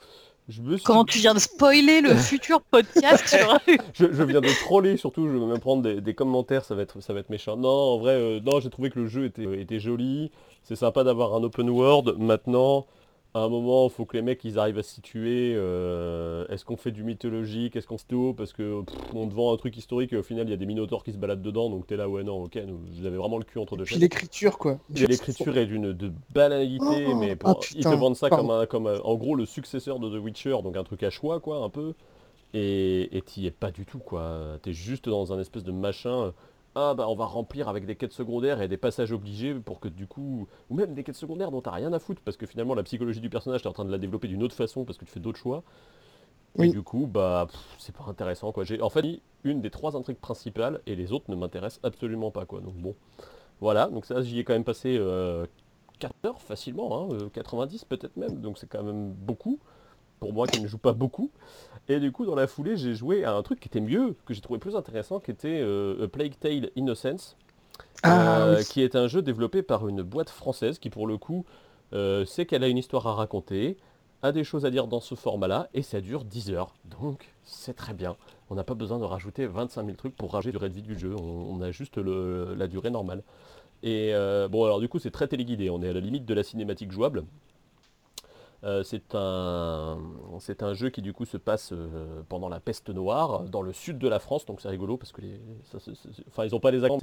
je 0.51 0.63
me 0.63 0.77
suis... 0.77 0.85
Comment 0.85 1.05
tu 1.05 1.19
viens 1.19 1.35
de 1.35 1.39
spoiler 1.39 2.01
le 2.01 2.15
futur 2.17 2.61
podcast 2.61 3.27
sur... 3.27 3.59
je, 3.95 4.13
je 4.13 4.23
viens 4.23 4.41
de 4.41 4.65
troller, 4.65 4.97
surtout, 4.97 5.27
je 5.29 5.33
vais 5.33 5.47
même 5.47 5.61
prendre 5.61 5.83
des, 5.83 6.01
des 6.01 6.15
commentaires, 6.15 6.65
ça 6.65 6.75
va 6.75 6.83
être, 6.83 7.01
ça 7.01 7.13
va 7.13 7.21
être 7.21 7.31
méchant. 7.31 7.57
Non, 7.57 7.69
en 7.69 7.99
vrai, 7.99 8.13
euh, 8.13 8.41
non, 8.41 8.61
j'ai 8.61 8.71
trouvé 8.71 8.91
que 8.91 8.99
le 8.99 9.07
jeu 9.07 9.27
était, 9.27 9.61
était 9.61 9.81
joli. 9.81 10.31
C'est 10.65 10.77
sympa 10.77 11.05
d'avoir 11.05 11.35
un 11.35 11.43
open 11.43 11.71
world. 11.71 12.17
Maintenant, 12.19 12.87
à 13.35 13.41
un 13.41 13.49
moment, 13.49 13.87
il 13.87 13.91
faut 13.91 14.05
que 14.07 14.17
les 14.17 14.23
mecs 14.23 14.43
ils 14.45 14.59
arrivent 14.59 14.79
à 14.79 14.83
se 14.83 14.93
situer. 14.95 15.53
euh, 15.57 16.47
Est-ce 16.49 16.65
qu'on 16.65 16.77
fait 16.77 16.91
du 16.91 17.05
mythologique 17.05 17.77
Est-ce 17.77 17.87
qu'on 17.87 17.99
se 17.99 18.33
Parce 18.37 18.53
que 18.53 18.83
pff, 18.83 19.15
on 19.15 19.29
te 19.29 19.35
vend 19.35 19.53
un 19.55 19.57
truc 19.57 19.77
historique 19.77 20.13
et 20.13 20.17
au 20.17 20.23
final 20.23 20.47
il 20.49 20.51
y 20.51 20.55
a 20.55 20.57
des 20.57 20.67
minotaures 20.67 21.05
qui 21.05 21.13
se 21.13 21.19
baladent 21.19 21.43
dedans, 21.43 21.71
donc 21.71 21.87
t'es 21.87 21.97
là, 21.97 22.09
ouais 22.09 22.25
non, 22.25 22.43
ok, 22.45 22.57
nous, 22.67 22.79
vous 22.99 23.07
avez 23.07 23.17
vraiment 23.17 23.39
le 23.39 23.45
cul 23.45 23.59
entre 23.59 23.77
deux 23.77 23.85
chaises. 23.85 24.01
l'écriture, 24.01 24.59
quoi. 24.59 24.79
L'écriture 24.93 25.57
est 25.59 25.67
d'une 25.67 25.93
de 25.93 26.11
banalité, 26.35 26.85
Oh, 26.87 27.15
mais 27.15 27.31
ah, 27.45 27.55
pour- 27.55 27.61
ils 27.77 27.87
te 27.87 27.95
vendent 27.95 28.17
ça 28.17 28.29
pardon. 28.29 28.49
comme, 28.49 28.51
un, 28.51 28.67
comme 28.67 28.87
un- 28.89 29.01
en 29.01 29.15
gros 29.15 29.37
le 29.37 29.47
successeur 29.47 30.01
de 30.01 30.09
The 30.11 30.21
Witcher, 30.23 30.57
donc 30.65 30.77
un 30.77 30.85
truc 30.85 31.03
à 31.05 31.11
choix 31.11 31.39
quoi, 31.41 31.59
un 31.59 31.69
peu. 31.71 31.95
Et 32.55 33.17
et 33.17 33.23
t'y 33.23 33.47
es 33.47 33.51
pas 33.53 33.71
du 33.71 33.85
tout 33.87 33.99
quoi. 34.01 34.59
T'es 34.63 34.73
juste 34.73 35.09
dans 35.09 35.33
un 35.33 35.41
espèce 35.41 35.65
de 35.65 35.73
machin. 35.73 36.33
Euh, 36.77 36.91
Ah 36.91 36.95
bah 36.95 37.07
on 37.09 37.15
va 37.15 37.25
remplir 37.27 37.69
avec 37.69 37.87
des 37.87 37.97
quêtes 37.97 38.13
secondaires 38.13 38.61
et 38.63 38.69
des 38.69 38.77
passages 38.77 39.13
obligés 39.13 39.55
pour 39.55 39.81
que 39.81 39.89
du 39.89 40.07
coup, 40.07 40.47
ou 40.69 40.75
même 40.75 40.95
des 40.95 41.05
quêtes 41.05 41.17
secondaires 41.17 41.51
dont 41.51 41.61
t'as 41.61 41.73
rien 41.73 41.93
à 41.93 41.99
foutre 41.99 42.23
parce 42.25 42.37
que 42.37 42.47
finalement 42.47 42.75
la 42.75 42.83
psychologie 42.83 43.21
du 43.21 43.31
personnage 43.31 43.63
t'es 43.63 43.69
en 43.69 43.73
train 43.73 43.85
de 43.85 43.91
la 43.93 43.99
développer 43.99 44.29
d'une 44.29 44.43
autre 44.43 44.55
façon 44.55 44.85
parce 44.85 44.99
que 44.99 45.05
tu 45.05 45.11
fais 45.11 45.21
d'autres 45.21 45.39
choix. 45.39 45.63
Et 46.59 46.69
du 46.69 46.83
coup 46.83 47.07
bah 47.07 47.47
c'est 47.79 47.95
pas 47.95 48.05
intéressant 48.09 48.53
quoi. 48.53 48.65
J'ai 48.65 48.83
en 48.83 48.91
fait 48.91 49.21
une 49.45 49.61
des 49.61 49.71
trois 49.71 49.97
intrigues 49.97 50.19
principales 50.19 50.81
et 50.87 50.97
les 50.97 51.13
autres 51.13 51.31
ne 51.31 51.37
m'intéressent 51.37 51.81
absolument 51.85 52.31
pas 52.31 52.45
quoi. 52.47 52.61
Donc 52.61 52.75
bon, 52.75 52.95
voilà. 53.61 53.89
Donc 53.89 54.05
ça 54.07 54.23
j'y 54.23 54.39
ai 54.41 54.45
quand 54.45 54.55
même 54.55 54.65
passé 54.65 54.97
euh, 54.99 55.47
4 56.01 56.15
heures 56.27 56.43
facilement, 56.43 57.11
hein, 57.11 57.15
euh, 57.15 57.29
90 57.31 57.85
peut-être 57.85 58.17
même, 58.17 58.41
donc 58.41 58.59
c'est 58.59 58.69
quand 58.69 58.83
même 58.83 59.13
beaucoup, 59.13 59.61
pour 60.19 60.33
moi 60.33 60.47
qui 60.47 60.61
ne 60.61 60.67
joue 60.67 60.79
pas 60.79 60.93
beaucoup. 60.93 61.31
Et 61.91 61.99
du 61.99 62.13
coup 62.13 62.25
dans 62.25 62.37
la 62.37 62.47
foulée 62.47 62.77
j'ai 62.77 62.95
joué 62.95 63.25
à 63.25 63.35
un 63.35 63.43
truc 63.43 63.59
qui 63.59 63.67
était 63.69 63.81
mieux, 63.81 64.15
que 64.25 64.33
j'ai 64.33 64.41
trouvé 64.41 64.61
plus 64.61 64.77
intéressant, 64.77 65.19
qui 65.19 65.33
était 65.33 65.61
euh, 65.61 66.05
A 66.05 66.09
Plague 66.09 66.39
Tale 66.39 66.71
Innocence, 66.77 67.37
Ah, 68.05 68.43
euh, 68.43 68.57
oui. 68.59 68.65
qui 68.65 68.83
est 68.83 68.95
un 68.95 69.09
jeu 69.09 69.23
développé 69.23 69.63
par 69.63 69.89
une 69.89 70.03
boîte 70.03 70.31
française 70.31 70.79
qui 70.79 70.89
pour 70.89 71.07
le 71.09 71.19
coup 71.19 71.45
euh, 71.93 72.25
sait 72.25 72.47
qu'elle 72.47 72.63
a 72.63 72.69
une 72.69 72.79
histoire 72.79 73.07
à 73.09 73.15
raconter, 73.15 73.77
a 74.23 74.31
des 74.31 74.45
choses 74.45 74.65
à 74.67 74.71
dire 74.71 74.87
dans 74.87 75.01
ce 75.01 75.17
format-là, 75.17 75.69
et 75.75 75.83
ça 75.83 76.01
dure 76.01 76.25
10 76.25 76.51
heures. 76.53 76.75
Donc 76.85 77.27
c'est 77.43 77.75
très 77.75 77.95
bien. 77.95 78.17
On 78.51 78.55
n'a 78.55 78.63
pas 78.63 78.75
besoin 78.75 79.01
de 79.01 79.05
rajouter 79.05 79.47
25 79.47 79.85
000 79.85 79.97
trucs 79.97 80.15
pour 80.17 80.33
rajouter 80.33 80.53
la 80.53 80.59
durée 80.59 80.69
de 80.69 80.75
vie 80.75 80.83
du 80.83 80.97
jeu, 80.97 81.13
on, 81.19 81.57
on 81.57 81.61
a 81.61 81.73
juste 81.73 81.97
le- 81.97 82.55
la 82.57 82.69
durée 82.69 82.91
normale. 82.91 83.25
Et 83.83 84.13
bon 84.51 84.65
alors 84.65 84.79
du 84.79 84.89
coup 84.89 84.99
c'est 85.01 85.11
très 85.11 85.27
téléguidé, 85.27 85.71
on 85.71 85.83
est 85.83 85.89
à 85.89 85.93
la 85.95 86.01
limite 86.01 86.27
de 86.27 86.35
la 86.35 86.43
cinématique 86.45 86.93
jouable. 86.93 87.25
Euh, 88.63 88.83
c'est 88.83 89.15
un, 89.15 90.75
jeu 90.75 90.91
qui 90.91 91.01
du 91.01 91.15
coup 91.15 91.25
se 91.25 91.39
passe 91.39 91.73
euh, 91.73 92.23
pendant 92.29 92.49
la 92.51 92.61
peste 92.61 92.91
noire 92.91 93.45
dans 93.45 93.63
le 93.63 93.73
sud 93.73 93.99
de 93.99 94.07
la 94.07 94.19
France, 94.19 94.45
donc 94.45 94.61
c'est 94.61 94.69
rigolo 94.69 94.99
parce 94.99 95.13
que 95.13 95.23
les, 95.23 95.41
enfin 96.29 96.45
ils 96.45 96.55
ont 96.55 96.61
pas 96.61 96.71
les 96.71 96.85
accents, 96.85 96.99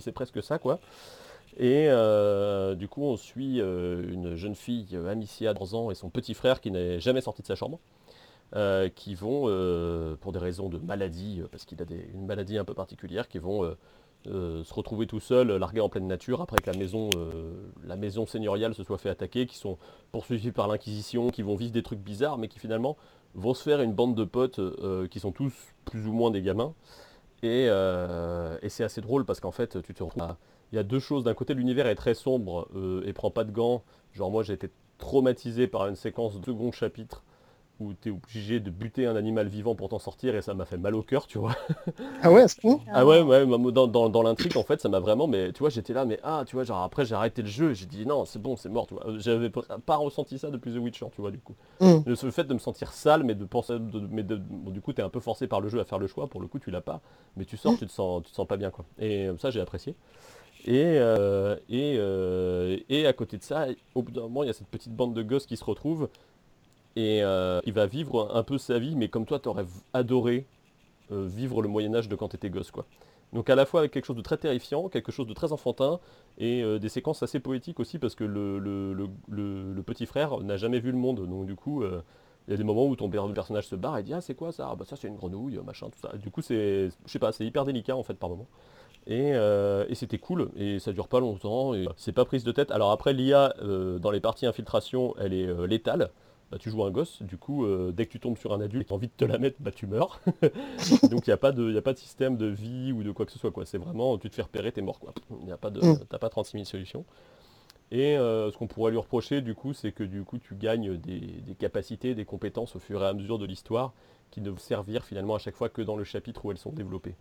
c'est 0.00 0.12
presque, 0.12 0.42
ça 0.42 0.58
quoi. 0.58 0.80
Et 1.56 1.86
euh, 1.88 2.74
du 2.74 2.88
coup 2.88 3.04
on 3.04 3.16
suit 3.16 3.58
une 3.60 4.34
jeune 4.34 4.54
fille, 4.54 4.96
Amicia, 5.08 5.54
de 5.54 5.60
11 5.60 5.74
ans, 5.74 5.90
et 5.90 5.94
son 5.94 6.10
petit 6.10 6.34
frère 6.34 6.60
qui 6.60 6.70
n'est 6.70 7.00
jamais 7.00 7.22
sorti 7.22 7.40
de 7.40 7.46
sa 7.46 7.54
chambre, 7.54 7.78
qui 8.94 9.14
vont, 9.14 9.46
pour 10.20 10.32
des 10.32 10.38
raisons 10.38 10.68
de 10.68 10.78
maladie, 10.78 11.42
parce 11.50 11.64
qu'il 11.64 11.80
a 11.80 11.86
une 12.12 12.26
maladie 12.26 12.58
un 12.58 12.64
peu 12.64 12.74
particulière, 12.74 13.28
qui 13.28 13.38
vont 13.38 13.74
euh, 14.28 14.60
euh, 14.60 14.64
se 14.64 14.74
retrouver 14.74 15.06
tout 15.06 15.20
seuls, 15.20 15.48
largués 15.48 15.80
en 15.80 15.88
pleine 15.88 16.06
nature, 16.06 16.40
après 16.40 16.58
que 16.58 16.70
la 16.70 16.76
maison, 16.76 17.10
euh, 17.16 17.52
la 17.84 17.96
maison 17.96 18.26
seigneuriale 18.26 18.74
se 18.74 18.82
soit 18.84 18.98
fait 18.98 19.10
attaquer, 19.10 19.46
qui 19.46 19.56
sont 19.56 19.78
poursuivis 20.12 20.52
par 20.52 20.68
l'Inquisition, 20.68 21.30
qui 21.30 21.42
vont 21.42 21.56
vivre 21.56 21.72
des 21.72 21.82
trucs 21.82 22.00
bizarres, 22.00 22.38
mais 22.38 22.48
qui 22.48 22.58
finalement 22.58 22.96
vont 23.36 23.54
se 23.54 23.62
faire 23.62 23.80
une 23.80 23.92
bande 23.92 24.14
de 24.14 24.24
potes 24.24 24.58
euh, 24.58 25.06
qui 25.08 25.20
sont 25.20 25.32
tous 25.32 25.52
plus 25.84 26.06
ou 26.06 26.12
moins 26.12 26.30
des 26.30 26.42
gamins. 26.42 26.74
Et, 27.42 27.66
euh, 27.68 28.58
c'est 28.68 28.84
assez 28.84 29.00
drôle 29.00 29.24
parce 29.24 29.40
qu'en 29.40 29.52
fait, 29.52 29.80
tu 29.82 29.94
te 29.94 30.02
retrouves 30.02 30.34
Il 30.72 30.76
y 30.76 30.78
a 30.78 30.82
deux 30.82 31.00
choses. 31.00 31.24
D'un 31.24 31.34
côté, 31.34 31.54
l'univers 31.54 31.86
est 31.86 31.94
très 31.94 32.14
sombre 32.14 32.68
euh, 32.74 33.04
et 33.06 33.12
prend 33.12 33.30
pas 33.30 33.44
de 33.44 33.52
gants. 33.52 33.82
Genre, 34.12 34.30
moi, 34.30 34.42
j'ai 34.42 34.54
été 34.54 34.70
traumatisé 34.98 35.66
par 35.66 35.86
une 35.86 35.96
séquence 35.96 36.40
de 36.40 36.44
second 36.44 36.72
chapitre 36.72 37.22
où 37.80 37.92
tu 37.94 38.08
es 38.08 38.12
obligé 38.12 38.60
de 38.60 38.70
buter 38.70 39.06
un 39.06 39.16
animal 39.16 39.48
vivant 39.48 39.74
pour 39.74 39.88
t'en 39.88 39.98
sortir 39.98 40.34
et 40.34 40.42
ça 40.42 40.54
m'a 40.54 40.64
fait 40.64 40.78
mal 40.78 40.94
au 40.94 41.02
cœur, 41.02 41.26
tu 41.26 41.38
vois. 41.38 41.54
Ah 42.22 42.32
ouais, 42.32 42.42
à 42.42 42.48
ce 42.48 42.56
point? 42.60 42.80
Ah 42.92 43.04
ouais, 43.06 43.20
ouais, 43.20 43.46
dans, 43.72 43.86
dans, 43.86 44.08
dans 44.08 44.22
l'intrigue, 44.22 44.56
en 44.56 44.62
fait, 44.62 44.80
ça 44.80 44.88
m'a 44.88 45.00
vraiment, 45.00 45.26
mais 45.26 45.52
tu 45.52 45.60
vois, 45.60 45.70
j'étais 45.70 45.92
là, 45.92 46.04
mais 46.04 46.18
ah, 46.22 46.44
tu 46.46 46.56
vois, 46.56 46.64
genre 46.64 46.82
après, 46.82 47.04
j'ai 47.04 47.14
arrêté 47.14 47.42
le 47.42 47.48
jeu, 47.48 47.72
j'ai 47.74 47.86
dit 47.86 48.06
non, 48.06 48.24
c'est 48.24 48.40
bon, 48.40 48.56
c'est 48.56 48.68
mort, 48.68 48.86
tu 48.86 48.94
vois. 48.94 49.06
Euh, 49.06 49.18
J'avais 49.18 49.50
pas 49.50 49.96
ressenti 49.96 50.38
ça 50.38 50.50
depuis 50.50 50.72
The 50.72 50.78
Witcher, 50.78 51.06
tu 51.12 51.20
vois, 51.20 51.30
du 51.30 51.38
coup. 51.38 51.54
Hum. 51.80 52.02
Le 52.06 52.14
le 52.20 52.30
fait 52.30 52.44
de 52.44 52.54
me 52.54 52.58
sentir 52.58 52.92
sale, 52.92 53.22
mais 53.22 53.34
de 53.34 53.44
penser, 53.44 53.74
de- 53.78 54.08
mais 54.10 54.22
de- 54.22 54.36
bon, 54.36 54.70
du 54.70 54.80
coup, 54.80 54.92
t'es 54.92 55.02
un 55.02 55.08
peu 55.10 55.20
forcé 55.20 55.46
par 55.46 55.60
le 55.60 55.68
jeu 55.68 55.78
à 55.80 55.84
faire 55.84 55.98
le 55.98 56.06
choix, 56.06 56.26
pour 56.26 56.40
le 56.40 56.46
coup, 56.48 56.58
tu 56.58 56.70
l'as 56.70 56.80
pas, 56.80 57.00
mais 57.36 57.44
tu 57.44 57.56
sors, 57.56 57.76
tu 57.76 57.86
te 57.86 57.92
sens, 57.92 58.22
tu 58.24 58.30
te 58.30 58.36
sens 58.36 58.46
pas 58.46 58.56
bien, 58.56 58.70
quoi. 58.70 58.84
Et 58.98 59.26
euh, 59.26 59.36
ça, 59.38 59.50
j'ai 59.50 59.60
apprécié. 59.60 59.94
Et, 60.66 60.98
euh, 60.98 61.56
et, 61.68 61.96
euh, 61.98 62.76
et 62.88 63.06
à 63.06 63.12
côté 63.12 63.36
de 63.38 63.42
ça, 63.42 63.66
au 63.94 64.02
bout 64.02 64.10
d'un 64.12 64.22
moment, 64.22 64.42
il 64.42 64.46
y 64.46 64.50
a 64.50 64.52
cette 64.52 64.66
petite 64.68 64.92
bande 64.94 65.14
de 65.14 65.22
gosses 65.22 65.46
qui 65.46 65.56
se 65.56 65.64
retrouvent, 65.64 66.08
et 66.96 67.22
euh, 67.22 67.60
il 67.66 67.74
va 67.74 67.86
vivre 67.86 68.34
un 68.34 68.42
peu 68.42 68.56
sa 68.56 68.78
vie, 68.78 68.96
mais 68.96 69.08
comme 69.08 69.26
toi, 69.26 69.38
t'aurais 69.38 69.66
adoré 69.92 70.46
euh, 71.12 71.26
vivre 71.26 71.60
le 71.62 71.68
Moyen-Âge 71.68 72.08
de 72.08 72.16
quand 72.16 72.28
t'étais 72.28 72.50
gosse, 72.50 72.70
quoi. 72.70 72.86
Donc 73.32 73.50
à 73.50 73.54
la 73.54 73.66
fois 73.66 73.80
avec 73.80 73.92
quelque 73.92 74.06
chose 74.06 74.16
de 74.16 74.22
très 74.22 74.38
terrifiant, 74.38 74.88
quelque 74.88 75.12
chose 75.12 75.26
de 75.26 75.34
très 75.34 75.52
enfantin, 75.52 76.00
et 76.38 76.62
euh, 76.62 76.78
des 76.78 76.88
séquences 76.88 77.22
assez 77.22 77.38
poétiques 77.38 77.80
aussi, 77.80 77.98
parce 77.98 78.14
que 78.14 78.24
le, 78.24 79.82
petit 79.82 80.06
frère 80.06 80.38
n'a 80.40 80.56
jamais 80.56 80.80
vu 80.80 80.90
le 80.90 80.96
monde, 80.96 81.26
donc 81.28 81.46
du 81.46 81.54
coup, 81.54 81.84
il 81.84 82.50
y 82.50 82.54
a 82.54 82.56
des 82.56 82.64
moments 82.64 82.86
où 82.86 82.96
ton 82.96 83.10
per- 83.10 83.22
personnage 83.34 83.66
se 83.66 83.76
barre 83.76 83.98
et 83.98 84.02
dit 84.02 84.14
ah 84.14 84.20
c'est 84.20 84.34
quoi 84.34 84.52
ça? 84.52 84.68
Ah 84.70 84.76
bah 84.76 84.84
ça 84.84 84.96
c'est 84.96 85.08
une 85.08 85.16
grenouille, 85.16 85.58
machin, 85.64 85.88
tout 85.90 85.98
ça. 86.00 86.16
Du 86.16 86.30
coup 86.30 86.40
c'est, 86.40 86.88
je 87.04 87.12
sais 87.12 87.18
pas, 87.18 87.32
c'est 87.32 87.44
hyper 87.44 87.64
délicat 87.64 87.96
en 87.96 88.02
fait 88.02 88.14
par 88.14 88.30
moment. 88.30 88.46
Et, 89.06 89.34
c'était 89.94 90.18
cool, 90.18 90.50
et 90.56 90.78
ça 90.78 90.92
dure 90.92 91.08
pas 91.08 91.20
longtemps, 91.20 91.74
et 91.74 91.86
c'est 91.96 92.12
pas 92.12 92.24
prise 92.24 92.42
de 92.42 92.52
tête. 92.52 92.70
Alors 92.70 92.90
après 92.90 93.12
l'IA, 93.12 93.54
dans 94.00 94.10
les 94.10 94.20
parties 94.20 94.46
infiltration, 94.46 95.14
elle 95.18 95.34
est 95.34 95.66
létale. 95.66 96.10
Bah, 96.50 96.58
tu 96.58 96.70
joues 96.70 96.84
un 96.84 96.90
gosse, 96.92 97.22
du 97.22 97.36
coup, 97.38 97.64
euh, 97.64 97.90
dès 97.92 98.06
que 98.06 98.12
tu 98.12 98.20
tombes 98.20 98.38
sur 98.38 98.52
un 98.52 98.60
adulte 98.60 98.82
et 98.84 98.86
tu 98.86 98.92
as 98.92 98.96
envie 98.96 99.08
de 99.08 99.12
te 99.16 99.24
la 99.24 99.36
mettre, 99.38 99.56
bah 99.60 99.72
tu 99.72 99.86
meurs. 99.88 100.20
Donc 101.10 101.26
il 101.26 101.30
n'y 101.30 101.32
a, 101.32 101.36
pas 101.36 101.50
de- 101.52 101.72
y 101.72 101.76
a 101.78 101.82
pas 101.82 101.92
de 101.92 101.98
système 101.98 102.36
de 102.36 102.46
vie 102.46 102.92
ou 102.92 103.02
de 103.02 103.10
quoi 103.10 103.26
que 103.26 103.32
ce 103.32 103.38
soit. 103.38 103.50
quoi. 103.50 103.66
C'est 103.66 103.78
vraiment, 103.78 104.16
tu 104.16 104.30
te 104.30 104.34
fais 104.36 104.42
repérer, 104.42 104.70
t'es 104.70 104.80
mort. 104.82 105.00
Y 105.46 105.50
a 105.50 105.56
pas 105.56 105.70
de, 105.70 105.80
Mm. 105.84 105.98
T'as 106.08 106.18
pas 106.18 106.28
36 106.28 106.52
000 106.52 106.64
solutions. 106.64 107.04
Et 107.90 108.16
euh, 108.16 108.50
ce 108.52 108.56
qu'on 108.58 108.66
pourrait 108.68 108.90
lui 108.92 108.98
reprocher, 108.98 109.40
du 109.42 109.54
coup, 109.54 109.72
c'est 109.72 109.92
que 109.92 110.04
du 110.04 110.22
coup, 110.24 110.38
tu 110.38 110.54
gagnes 110.54 110.96
des, 110.96 111.18
des 111.20 111.54
capacités, 111.54 112.14
des 112.14 112.24
compétences 112.24 112.76
au 112.76 112.78
fur 112.80 113.02
et 113.02 113.06
à 113.06 113.12
mesure 113.12 113.38
de 113.38 113.46
l'histoire 113.46 113.92
qui 114.30 114.40
ne 114.40 114.50
vont 114.50 114.58
servir 114.58 115.04
finalement 115.04 115.34
à 115.34 115.38
chaque 115.38 115.54
fois 115.56 115.68
que 115.68 115.82
dans 115.82 115.96
le 115.96 116.04
chapitre 116.04 116.44
où 116.44 116.50
elles 116.52 116.58
sont 116.58 116.72
développées. 116.72 117.14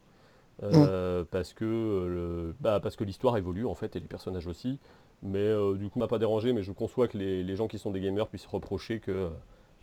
Euh, 0.63 1.23
Parce 1.31 1.53
que 1.53 1.65
le- 1.65 2.55
bah, 2.61 2.79
parce 2.79 2.95
que 2.95 3.03
l'histoire 3.03 3.37
évolue 3.37 3.65
en 3.65 3.75
fait 3.75 3.95
et 3.95 3.99
les 3.99 4.07
personnages 4.07 4.47
aussi. 4.47 4.79
Mais 5.23 5.39
euh, 5.39 5.75
du 5.75 5.89
coup, 5.89 5.99
m'a 5.99 6.07
pas 6.07 6.19
dérangé, 6.19 6.53
mais 6.53 6.63
je 6.63 6.71
conçois 6.71 7.07
que 7.07 7.17
les, 7.17 7.55
gens 7.55 7.67
qui 7.67 7.79
sont 7.79 7.91
des 7.91 8.01
gamers 8.01 8.27
puissent 8.27 8.45
reprocher 8.45 8.99
que 8.99 9.11
euh, 9.11 9.29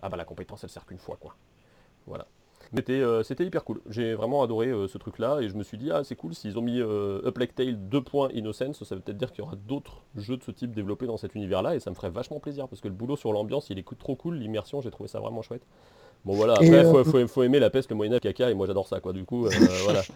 ah 0.02 0.08
bah 0.08 0.16
la 0.16 0.24
compétence 0.24 0.64
elle 0.64 0.70
sert 0.70 0.86
qu'une 0.86 0.98
fois 0.98 1.16
quoi. 1.20 1.36
Voilà. 2.06 2.26
Euh, 2.88 3.22
c'était 3.22 3.44
hyper 3.44 3.64
cool. 3.64 3.80
J'ai 3.88 4.14
vraiment 4.14 4.42
adoré 4.42 4.70
ce 4.88 4.96
truc-là 4.96 5.40
et 5.40 5.48
je 5.48 5.56
me 5.56 5.62
suis 5.62 5.76
dit 5.76 5.90
ah 5.90 6.04
c'est 6.04 6.16
cool 6.16 6.34
s'ils 6.34 6.58
ont 6.58 6.62
mis 6.62 6.80
A 6.80 7.32
Plague 7.32 7.54
Tale 7.54 7.76
2. 7.88 8.02
Innocence, 8.32 8.82
ça 8.84 8.94
veut 8.94 9.00
peut-être 9.00 9.18
dire 9.18 9.30
qu'il 9.30 9.40
y 9.40 9.46
aura 9.46 9.56
d'autres 9.56 10.02
jeux 10.16 10.36
de 10.36 10.42
ce 10.42 10.50
type 10.50 10.72
développés 10.72 11.06
dans 11.06 11.18
cet 11.18 11.34
univers-là 11.34 11.74
et 11.74 11.80
ça 11.80 11.90
me 11.90 11.94
ferait 11.94 12.10
vachement 12.10 12.40
plaisir 12.40 12.68
parce 12.68 12.80
que 12.80 12.88
le 12.88 12.94
boulot 12.94 13.16
sur 13.16 13.32
l'ambiance 13.32 13.68
il 13.70 13.78
est 13.78 13.98
trop 13.98 14.16
cool, 14.16 14.36
l'immersion 14.36 14.80
j'ai 14.80 14.90
trouvé 14.90 15.08
ça 15.08 15.20
vraiment 15.20 15.42
chouette. 15.42 15.66
Bon 16.24 16.36
voilà, 16.36 16.58
après 16.58 16.84
euh, 16.84 16.84
faut, 16.84 17.02
faut- 17.04 17.26
faut 17.26 17.42
aimer 17.42 17.58
la 17.58 17.70
peste, 17.70 17.90
le 17.90 17.96
Moyen-Âge, 17.96 18.20
caca 18.20 18.50
et 18.50 18.54
moi 18.54 18.66
j'adore 18.66 18.86
ça 18.86 19.00
quoi 19.00 19.12
du 19.12 19.24
coup 19.24 19.46
euh, 19.46 19.80
voilà. 19.82 20.06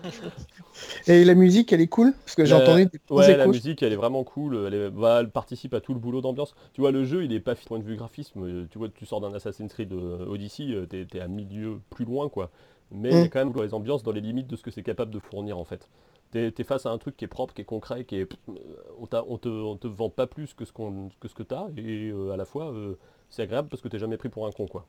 Et 1.06 1.24
la 1.24 1.34
musique, 1.34 1.72
elle 1.72 1.80
est 1.80 1.86
cool? 1.88 2.12
Parce 2.24 2.34
que 2.36 2.44
j'ai 2.44 2.54
La- 2.54 2.58
entendu 2.58 2.86
des 2.86 3.00
Ouais, 3.10 3.36
la 3.36 3.46
musique, 3.46 3.82
elle 3.82 3.92
est 3.92 3.96
vraiment 3.96 4.24
cool. 4.24 4.56
Elle, 4.66 4.74
est- 4.74 4.90
bah, 4.90 5.18
elle 5.20 5.30
participe 5.30 5.74
à 5.74 5.80
tout 5.80 5.94
le 5.94 6.00
boulot 6.00 6.20
d'ambiance. 6.20 6.54
Tu 6.72 6.80
vois, 6.80 6.90
le 6.92 7.04
jeu, 7.04 7.24
il 7.24 7.32
est 7.32 7.40
pas 7.40 7.54
point 7.54 7.78
de 7.78 7.84
vue 7.84 7.96
graphisme. 7.96 8.42
euh, 8.44 8.66
Tu 8.70 8.78
vois, 8.78 8.88
tu 8.88 9.06
sors 9.06 9.20
d'un 9.20 9.32
Assassin's 9.34 9.72
Creed 9.72 9.92
euh, 9.92 10.26
Odyssey, 10.26 10.72
euh, 10.72 10.86
t'es 10.86 11.06
es 11.14 11.20
à 11.20 11.28
milieu 11.28 11.80
plus 11.90 12.04
loin, 12.04 12.28
quoi. 12.28 12.50
Mais 12.90 13.16
il 13.16 13.20
y 13.20 13.24
a 13.24 13.28
Mm. 13.28 13.28
quand 13.28 13.44
même 13.44 13.52
les 13.64 13.74
ambiances, 13.74 14.02
dans 14.02 14.12
les 14.12 14.20
limites 14.20 14.46
de 14.48 14.56
ce 14.56 14.62
que 14.62 14.70
c'est 14.70 14.82
capable 14.82 15.10
de 15.12 15.18
fournir, 15.18 15.58
en 15.58 15.64
fait. 15.64 15.88
T'es 16.32 16.52
es 16.58 16.64
face 16.64 16.86
à 16.86 16.90
un 16.90 16.98
truc 16.98 17.16
qui 17.16 17.24
est 17.24 17.28
propre, 17.28 17.54
qui 17.54 17.62
est 17.62 17.64
concret, 17.64 18.04
qui 18.04 18.16
est... 18.16 18.28
euh, 18.48 18.54
On, 18.98 19.06
te, 19.38 19.48
on 19.48 19.76
te 19.76 19.86
vend 19.88 20.10
pas 20.10 20.26
plus 20.26 20.54
que 20.54 20.64
ce, 20.64 20.72
qu'on 20.72 21.08
que 21.20 21.28
ce 21.28 21.34
que 21.34 21.42
t'as, 21.44 21.68
et 21.76 22.10
euh, 22.10 22.32
à 22.32 22.36
la 22.36 22.44
fois, 22.44 22.72
euh, 22.72 22.96
c'est 23.30 23.42
agréable 23.42 23.68
parce 23.68 23.82
que 23.82 23.88
t'es 23.88 23.98
jamais 23.98 24.16
pris 24.16 24.28
pour 24.28 24.46
un 24.46 24.52
con, 24.52 24.66
quoi. 24.66 24.86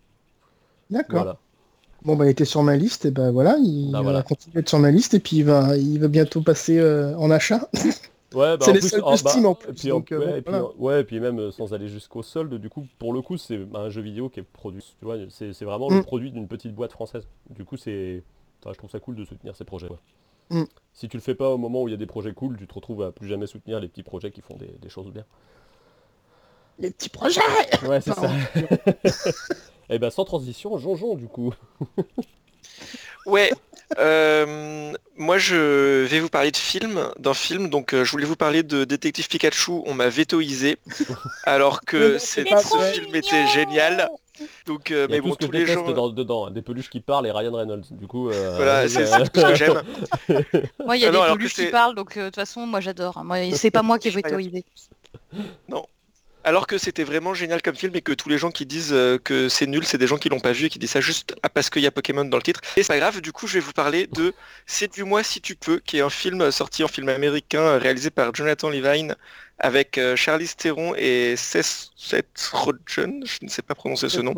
D'accord. 0.89 1.23
Voilà. 1.23 1.37
Bon, 2.03 2.15
bah, 2.15 2.25
il 2.25 2.29
était 2.29 2.45
sur 2.45 2.61
ma 2.63 2.75
liste, 2.77 3.05
et 3.05 3.11
ben 3.11 3.31
voilà, 3.31 3.57
il 3.59 3.89
Ah, 3.93 3.97
va 3.97 4.03
voilà. 4.03 4.21
continuer 4.23 4.53
d'être 4.55 4.69
sur 4.69 4.79
ma 4.79 4.91
liste, 4.91 5.13
et 5.15 5.19
puis 5.19 5.37
il 5.37 5.43
va, 5.43 5.75
il 5.77 5.99
va 5.99 6.07
bientôt 6.07 6.41
passer 6.41 6.77
euh, 6.77 7.15
en 7.17 7.31
achat. 7.31 7.67
Ouais, 8.33 8.55
bah, 8.55 8.57
C'est 8.61 8.69
en 8.69 8.73
les 8.73 8.79
plus- 8.79 8.89
soldes 8.89 9.11
de 9.11 9.15
Steam, 9.17 9.45
en 9.47 9.55
plus, 9.55 9.69
et 9.71 9.73
puis, 9.73 9.87
donc, 9.89 10.11
euh, 10.11 10.19
ouais, 10.19 10.25
bon, 10.25 10.35
et 10.37 10.41
puis, 10.41 10.51
voilà. 10.53 10.65
ouais, 10.77 11.01
et 11.01 11.03
puis 11.03 11.19
même 11.19 11.39
euh, 11.39 11.51
sans 11.51 11.73
aller 11.73 11.87
jusqu'au 11.89 12.21
solde, 12.23 12.53
du 12.53 12.69
coup, 12.69 12.85
pour 12.99 13.13
le 13.13 13.21
coup, 13.21 13.37
c'est 13.37 13.59
un 13.73 13.89
jeu 13.89 14.01
vidéo 14.01 14.29
qui 14.29 14.39
est 14.39 14.43
produit. 14.43 14.83
Tu 14.99 15.05
vois, 15.05 15.17
c'est 15.29 15.53
c'est 15.53 15.65
vraiment 15.65 15.89
Mm. 15.89 15.95
le 15.97 16.03
produit 16.03 16.31
d'une 16.31 16.47
petite 16.47 16.73
boîte 16.75 16.91
française. 16.91 17.23
Du 17.49 17.65
coup, 17.65 17.77
c'est, 17.77 18.21
enfin, 18.61 18.71
je 18.73 18.77
trouve 18.77 18.91
ça 18.91 18.99
cool 18.99 19.15
de 19.15 19.25
soutenir 19.25 19.55
ces 19.55 19.65
projets. 19.65 19.87
quoi. 19.87 19.99
Mm. 20.51 20.63
Si 20.93 21.09
tu 21.09 21.17
le 21.17 21.21
fais 21.21 21.35
pas 21.35 21.49
au 21.49 21.57
moment 21.57 21.81
où 21.81 21.87
il 21.87 21.91
y 21.91 21.95
a 21.95 21.97
des 21.97 22.05
projets 22.05 22.31
cool, 22.31 22.57
tu 22.57 22.67
te 22.67 22.73
retrouves 22.73 23.01
à 23.03 23.11
plus 23.11 23.27
jamais 23.27 23.47
soutenir 23.47 23.79
les 23.81 23.87
petits 23.89 24.03
projets 24.03 24.31
qui 24.31 24.41
font 24.41 24.55
des, 24.55 24.71
des 24.81 24.89
choses 24.89 25.11
bien. 25.11 25.25
Les 26.79 26.91
petits 26.91 27.09
projets 27.09 27.41
Ouais, 27.87 27.99
c'est 28.01 28.13
ça. 28.13 28.29
Et 29.89 29.99
ben 29.99 30.09
sans 30.09 30.25
transition, 30.25 30.77
Jonjon 30.77 31.15
du 31.15 31.27
coup. 31.27 31.53
Ouais. 33.25 33.51
euh, 33.99 34.93
moi, 35.17 35.37
je 35.37 36.03
vais 36.05 36.19
vous 36.21 36.29
parler 36.29 36.51
de 36.51 36.55
film, 36.57 37.09
d'un 37.19 37.33
film. 37.33 37.69
Donc, 37.69 37.93
euh, 37.93 38.05
je 38.05 38.11
voulais 38.11 38.25
vous 38.25 38.37
parler 38.37 38.63
de 38.63 38.85
Détective 38.85 39.27
Pikachu. 39.27 39.81
On 39.85 39.93
m'a 39.93 40.07
vétoisé, 40.07 40.77
alors 41.43 41.81
que 41.81 42.17
c'est- 42.19 42.45
ce 42.47 42.77
film 42.93 43.13
était 43.15 43.45
génial. 43.47 44.07
Donc, 44.65 44.91
euh, 44.91 45.07
Il 45.09 45.15
y 45.15 45.17
a 45.17 45.21
mais 45.21 45.27
bon, 45.27 45.35
tous 45.35 45.51
les 45.51 45.65
gens. 45.65 45.91
dans- 45.91 46.09
dedans, 46.09 46.45
hein. 46.47 46.51
des 46.51 46.61
peluches 46.61 46.89
qui 46.89 47.01
parlent 47.01 47.27
et 47.27 47.31
Ryan 47.31 47.53
Reynolds. 47.53 47.83
Du 47.91 48.07
coup, 48.07 48.29
euh, 48.29 48.53
Voilà, 48.55 48.87
c'est 48.87 49.11
euh, 49.13 49.25
ce 49.25 49.29
que 49.29 49.55
j'aime. 49.55 49.81
Moi, 50.85 50.95
il 50.95 51.01
y 51.01 51.05
a 51.05 51.09
Ah 51.09 51.11
non, 51.11 51.25
des 51.25 51.37
peluches 51.37 51.53
qui 51.55 51.65
parlent, 51.67 51.95
donc 51.95 52.15
euh, 52.15 52.21
de 52.21 52.25
toute 52.27 52.35
façon, 52.35 52.65
moi 52.65 52.79
j'adore. 52.79 53.21
Moi, 53.25 53.51
c'est 53.53 53.71
pas 53.71 53.81
moi 53.83 53.99
qui 53.99 54.09
sais 54.11 54.21
pas, 54.21 54.29
vétoisé. 54.29 54.63
Alors 56.47 56.65
que 56.65 56.77
c'était 56.77 57.03
vraiment 57.03 57.33
génial 57.33 57.61
comme 57.61 57.75
film 57.75 57.93
et 57.97 58.01
que 58.01 58.13
tous 58.13 58.29
les 58.29 58.37
gens 58.37 58.51
qui 58.51 58.65
disent 58.65 58.93
euh, 58.93 59.17
que 59.21 59.49
c'est 59.49 59.67
nul, 59.67 59.83
c'est 59.83 59.97
des 59.97 60.07
gens 60.07 60.15
qui 60.15 60.29
l'ont 60.29 60.39
pas 60.39 60.53
vu 60.53 60.67
et 60.67 60.69
qui 60.69 60.79
disent 60.79 60.91
ça 60.91 61.01
juste 61.01 61.35
ah, 61.43 61.49
parce 61.49 61.69
qu'il 61.69 61.81
y 61.81 61.87
a 61.87 61.91
Pokémon 61.91 62.23
dans 62.23 62.37
le 62.37 62.41
titre. 62.41 62.61
Et 62.77 62.83
c'est 62.83 62.87
pas 62.87 62.97
grave, 62.97 63.19
du 63.19 63.33
coup 63.33 63.47
je 63.47 63.55
vais 63.55 63.59
vous 63.59 63.73
parler 63.73 64.07
de 64.07 64.33
Séduis-moi 64.65 65.23
si 65.23 65.41
tu 65.41 65.57
peux, 65.57 65.79
qui 65.79 65.97
est 65.97 66.01
un 66.01 66.09
film 66.09 66.49
sorti 66.51 66.85
en 66.85 66.87
film 66.87 67.09
américain 67.09 67.59
euh, 67.59 67.77
réalisé 67.79 68.11
par 68.11 68.33
Jonathan 68.33 68.69
Levine 68.69 69.17
avec 69.59 69.97
euh, 69.97 70.15
Charlize 70.15 70.55
Theron 70.55 70.95
et 70.95 71.35
Seth, 71.35 71.91
Rogen, 72.53 73.25
je 73.25 73.39
ne 73.41 73.49
sais 73.49 73.61
pas 73.61 73.75
prononcer 73.75 74.07
ce 74.07 74.21
nom, 74.21 74.33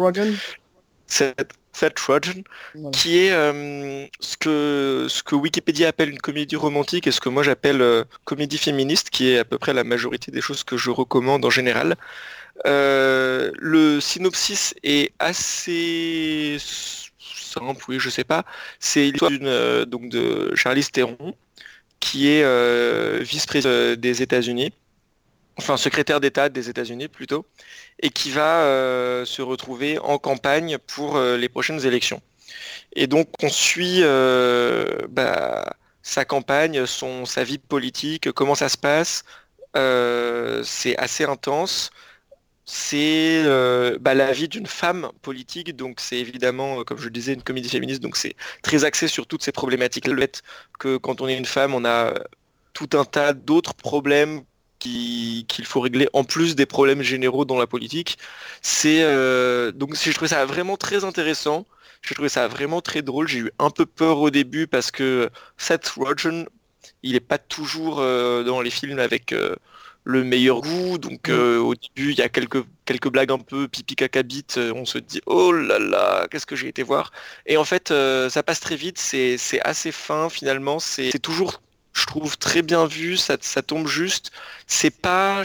Seth 1.10 2.00
Rogen, 2.00 2.44
Voilà. 2.76 2.92
qui 2.92 3.20
est 3.20 3.32
euh, 3.32 4.06
ce, 4.20 4.38
que, 4.38 5.08
ce 5.10 5.24
que 5.24 5.36
Wikipédia 5.36 5.88
appelle 5.90 6.10
une 6.10 6.20
comédie 6.20 6.56
romantique 6.56 7.08
et 7.08 7.12
ce 7.12 7.20
que 7.20 7.30
moi 7.30 7.44
j'appelle 7.44 7.82
euh, 7.82 8.04
comédie 8.26 8.58
féministe, 8.58 9.10
qui 9.10 9.30
est 9.30 9.40
à 9.40 9.46
peu 9.46 9.58
près 9.58 9.74
la 9.74 9.84
majorité 9.84 10.32
des 10.32 10.42
choses 10.42 10.64
que 10.64 10.78
je 10.78 10.90
recommande 10.90 11.46
en 11.46 11.50
général. 11.50 11.96
Euh, 12.66 13.52
le 13.58 14.02
synopsis 14.02 14.74
est 14.84 15.14
assez 15.20 16.58
simple, 16.60 17.84
oui, 17.88 18.00
je 18.00 18.10
sais 18.10 18.26
pas. 18.26 18.44
C'est 18.80 19.06
l'histoire 19.10 19.32
d'une, 19.32 19.86
donc 19.86 20.10
de 20.10 20.54
Charlize 20.56 20.92
Theron, 20.92 21.36
qui 22.00 22.28
est 22.28 22.44
vice-présidente 23.24 24.00
des 24.00 24.22
États-Unis, 24.22 24.74
enfin 25.60 25.76
secrétaire 25.76 26.22
d'État 26.22 26.48
des 26.48 26.70
États-Unis 26.70 27.10
plutôt, 27.10 27.46
et 28.02 28.10
qui 28.10 28.32
va 28.32 28.62
euh, 28.64 29.26
se 29.26 29.42
retrouver 29.42 30.00
en 30.00 30.18
campagne 30.18 30.78
pour 30.78 31.18
euh, 31.18 31.38
les 31.38 31.50
prochaines 31.50 31.86
élections. 31.86 32.22
Et 32.94 33.08
donc 33.08 33.28
on 33.44 33.50
suit 33.50 34.00
euh, 34.04 35.00
bah, 35.10 35.76
sa 36.02 36.24
campagne, 36.24 36.86
son, 36.86 37.26
sa 37.26 37.44
vie 37.44 37.58
politique, 37.58 38.32
comment 38.32 38.56
ça 38.56 38.70
se 38.70 38.78
passe. 38.78 39.26
C'est 40.64 40.98
assez 40.98 41.26
intense. 41.26 41.92
C'est 42.66 43.44
bah, 44.00 44.14
la 44.14 44.32
vie 44.32 44.48
d'une 44.48 44.68
femme 44.68 45.12
politique, 45.22 45.76
donc 45.76 46.00
c'est 46.00 46.18
évidemment, 46.18 46.84
comme 46.84 46.98
je 47.00 47.06
le 47.06 47.12
disais, 47.12 47.34
une 47.34 47.44
comédie 47.44 47.70
féministe, 47.70 48.02
donc 48.02 48.16
c'est 48.16 48.36
très 48.62 48.86
axé 48.86 49.08
sur 49.08 49.28
toutes 49.28 49.44
ces 49.44 49.52
problématiques. 49.52 50.08
Le 50.08 50.22
fait 50.22 50.42
que 50.80 50.98
quand 50.98 51.22
on 51.22 51.28
est 51.28 51.38
une 51.38 51.46
femme, 51.46 51.74
on 51.76 51.86
a 51.86 52.14
tout 52.74 52.90
un 52.94 53.06
tas 53.06 53.34
d'autres 53.34 53.74
problèmes 53.74 54.44
qui- 54.80 55.46
qu'il 55.48 55.66
faut 55.66 55.82
régler 55.82 56.08
en 56.14 56.24
plus 56.24 56.56
des 56.56 56.66
problèmes 56.66 57.02
généraux 57.02 57.46
dans 57.46 57.58
la 57.60 57.68
politique. 57.68 58.18
C'est 58.62 59.04
euh, 59.04 59.72
donc 59.72 59.96
je 59.96 60.12
trouvais 60.14 60.28
ça 60.30 60.46
vraiment 60.46 60.78
très 60.78 61.04
intéressant. 61.04 61.66
J'ai 62.02 62.16
trouvé 62.16 62.30
ça 62.30 62.48
vraiment 62.48 62.82
très 62.82 63.02
drôle. 63.02 63.28
J'ai 63.28 63.40
eu 63.40 63.52
un 63.60 63.70
peu 63.72 63.86
peur 63.86 64.20
au 64.20 64.30
début 64.30 64.68
parce 64.68 64.92
que 64.92 65.30
Seth 65.58 65.88
Rogen, 65.90 66.46
il 67.04 67.16
est 67.16 67.20
pas 67.20 67.38
toujours 67.38 68.00
euh, 68.00 68.44
dans 68.44 68.62
les 68.62 68.70
films 68.70 69.00
avec 69.00 69.34
euh, 69.34 69.56
le 70.06 70.24
meilleur 70.24 70.62
goût. 70.62 70.98
Donc 70.98 71.30
euh, 71.30 71.58
au 71.60 71.76
début, 71.76 72.12
il 72.12 72.18
y 72.18 72.22
a 72.22 72.30
quelques, 72.30 72.64
quelques 72.86 73.10
blagues 73.10 73.32
un 73.32 73.38
peu 73.40 73.68
pipi 73.68 73.96
caca 73.96 74.24
bite. 74.24 74.58
Euh, 74.58 74.72
On 74.76 74.86
se 74.86 74.98
dit 74.98 75.22
oh 75.26 75.52
là 75.52 75.80
là, 75.80 76.28
qu'est-ce 76.32 76.46
que 76.46 76.56
j'ai 76.56 76.68
été 76.70 76.84
voir. 76.84 77.12
Et 77.46 77.58
en 77.58 77.66
fait, 77.66 77.90
ça 78.30 78.44
passe 78.44 78.60
très 78.62 78.76
vite. 78.76 78.98
C'est 78.98 79.38
c'est 79.38 79.62
assez 79.62 79.92
fin 79.92 80.30
finalement. 80.30 80.80
C'est 80.80 81.12
c'est 81.12 81.20
toujours, 81.20 81.62
je 82.00 82.06
trouve, 82.06 82.38
très 82.38 82.62
bien 82.62 82.86
vu. 82.86 83.18
Ça, 83.18 83.38
ça 83.42 83.62
tombe 83.62 83.88
juste. 83.88 84.32
C'est 84.68 84.92
pas. 84.92 85.44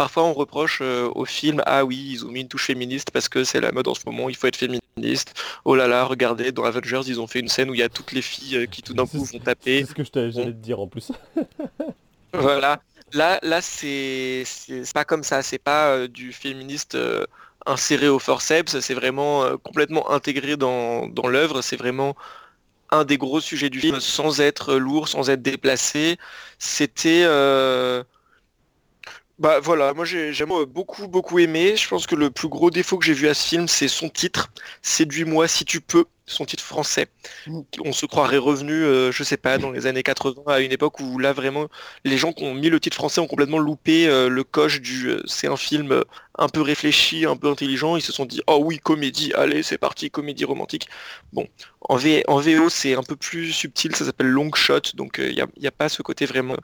Parfois, 0.00 0.24
on 0.24 0.32
reproche 0.32 0.78
euh, 0.80 1.10
au 1.14 1.26
film, 1.26 1.62
ah 1.66 1.84
oui, 1.84 2.12
ils 2.12 2.24
ont 2.24 2.30
mis 2.30 2.40
une 2.40 2.48
touche 2.48 2.64
féministe 2.68 3.10
parce 3.10 3.28
que 3.28 3.44
c'est 3.44 3.60
la 3.60 3.70
mode 3.70 3.86
en 3.86 3.92
ce 3.92 4.00
moment, 4.06 4.30
il 4.30 4.34
faut 4.34 4.46
être 4.46 4.56
féministe. 4.56 5.34
Oh 5.66 5.76
là 5.76 5.88
là, 5.88 6.04
regardez, 6.04 6.52
dans 6.52 6.64
Avengers, 6.64 7.02
ils 7.06 7.20
ont 7.20 7.26
fait 7.26 7.40
une 7.40 7.48
scène 7.48 7.68
où 7.68 7.74
il 7.74 7.80
y 7.80 7.82
a 7.82 7.90
toutes 7.90 8.12
les 8.12 8.22
filles 8.22 8.56
euh, 8.56 8.64
qui 8.64 8.80
tout 8.80 8.94
d'un 8.94 9.06
coup 9.06 9.22
vont 9.22 9.38
taper. 9.38 9.84
C'est 9.84 9.90
ce 9.90 9.94
que 9.94 10.30
j'allais 10.30 10.46
te 10.46 10.48
dire 10.52 10.80
en 10.80 10.86
plus. 10.86 11.12
Voilà. 12.32 12.80
Là, 13.12 13.40
là, 13.42 13.60
c'est 13.60 14.44
pas 14.94 15.04
comme 15.04 15.22
ça. 15.22 15.42
C'est 15.42 15.58
pas 15.58 15.88
euh, 15.88 16.08
du 16.08 16.32
féministe 16.32 16.94
euh, 16.94 17.26
inséré 17.66 18.08
au 18.08 18.18
forceps. 18.18 18.80
C'est 18.80 18.94
vraiment 18.94 19.54
complètement 19.58 20.10
intégré 20.10 20.56
dans, 20.56 21.08
dans 21.08 21.28
l'œuvre. 21.28 21.60
C'est 21.60 21.76
vraiment 21.76 22.16
un 22.90 23.04
des 23.04 23.18
gros 23.18 23.40
sujets 23.40 23.70
du 23.70 23.80
film, 23.80 24.00
sans 24.00 24.40
être 24.40 24.74
lourd, 24.76 25.08
sans 25.08 25.30
être 25.30 25.42
déplacé. 25.42 26.18
C'était 26.58 27.22
euh, 27.24 28.02
bah 29.40 29.58
voilà, 29.60 29.94
moi 29.94 30.04
j'ai 30.04 30.32
beaucoup 30.68 31.08
beaucoup 31.08 31.38
aimé. 31.38 31.74
Je 31.76 31.88
pense 31.88 32.06
que 32.06 32.14
le 32.14 32.30
plus 32.30 32.48
gros 32.48 32.70
défaut 32.70 32.98
que 32.98 33.06
j'ai 33.06 33.14
vu 33.14 33.26
à 33.26 33.34
ce 33.34 33.48
film, 33.48 33.68
c'est 33.68 33.88
son 33.88 34.10
titre. 34.10 34.52
Séduis-moi 34.82 35.48
si 35.48 35.64
tu 35.64 35.80
peux, 35.80 36.04
son 36.26 36.44
titre 36.44 36.62
français. 36.62 37.08
Mm. 37.46 37.62
On 37.84 37.92
se 37.92 38.06
croirait 38.06 38.38
revenu, 38.38 38.72
euh, 38.74 39.12
je 39.12 39.24
sais 39.24 39.38
pas, 39.38 39.58
dans 39.58 39.70
les 39.70 39.86
années 39.86 40.02
80, 40.02 40.42
à 40.46 40.60
une 40.60 40.72
époque 40.72 41.00
où 41.00 41.18
là 41.18 41.32
vraiment, 41.32 41.68
les 42.04 42.18
gens 42.18 42.32
qui 42.34 42.44
ont 42.44 42.54
mis 42.54 42.68
le 42.70 42.80
titre 42.80 42.96
français 42.96 43.20
ont 43.22 43.26
complètement 43.26 43.58
loupé 43.58 44.08
euh, 44.08 44.28
le 44.28 44.44
coche 44.44 44.80
du 44.82 45.08
euh, 45.08 45.22
c'est 45.26 45.48
un 45.48 45.56
film 45.56 46.04
un 46.38 46.48
peu 46.50 46.60
réfléchi, 46.62 47.24
un 47.26 47.36
peu 47.36 47.48
intelligent. 47.48 47.96
Ils 47.96 48.02
se 48.02 48.12
sont 48.12 48.26
dit, 48.26 48.42
oh 48.46 48.60
oui, 48.62 48.78
comédie, 48.78 49.32
allez, 49.34 49.62
c'est 49.62 49.78
parti, 49.78 50.10
comédie 50.10 50.44
romantique. 50.44 50.88
Bon, 51.32 51.48
en, 51.82 51.96
V- 51.96 52.24
en 52.28 52.40
VO, 52.40 52.68
c'est 52.68 52.94
un 52.94 53.02
peu 53.02 53.16
plus 53.16 53.52
subtil, 53.52 53.96
ça 53.96 54.04
s'appelle 54.04 54.28
Long 54.28 54.52
Shot, 54.54 54.80
donc 54.94 55.18
il 55.18 55.34
n'y 55.58 55.66
a 55.66 55.72
pas 55.72 55.88
ce 55.88 56.02
côté 56.02 56.26
vraiment 56.26 56.56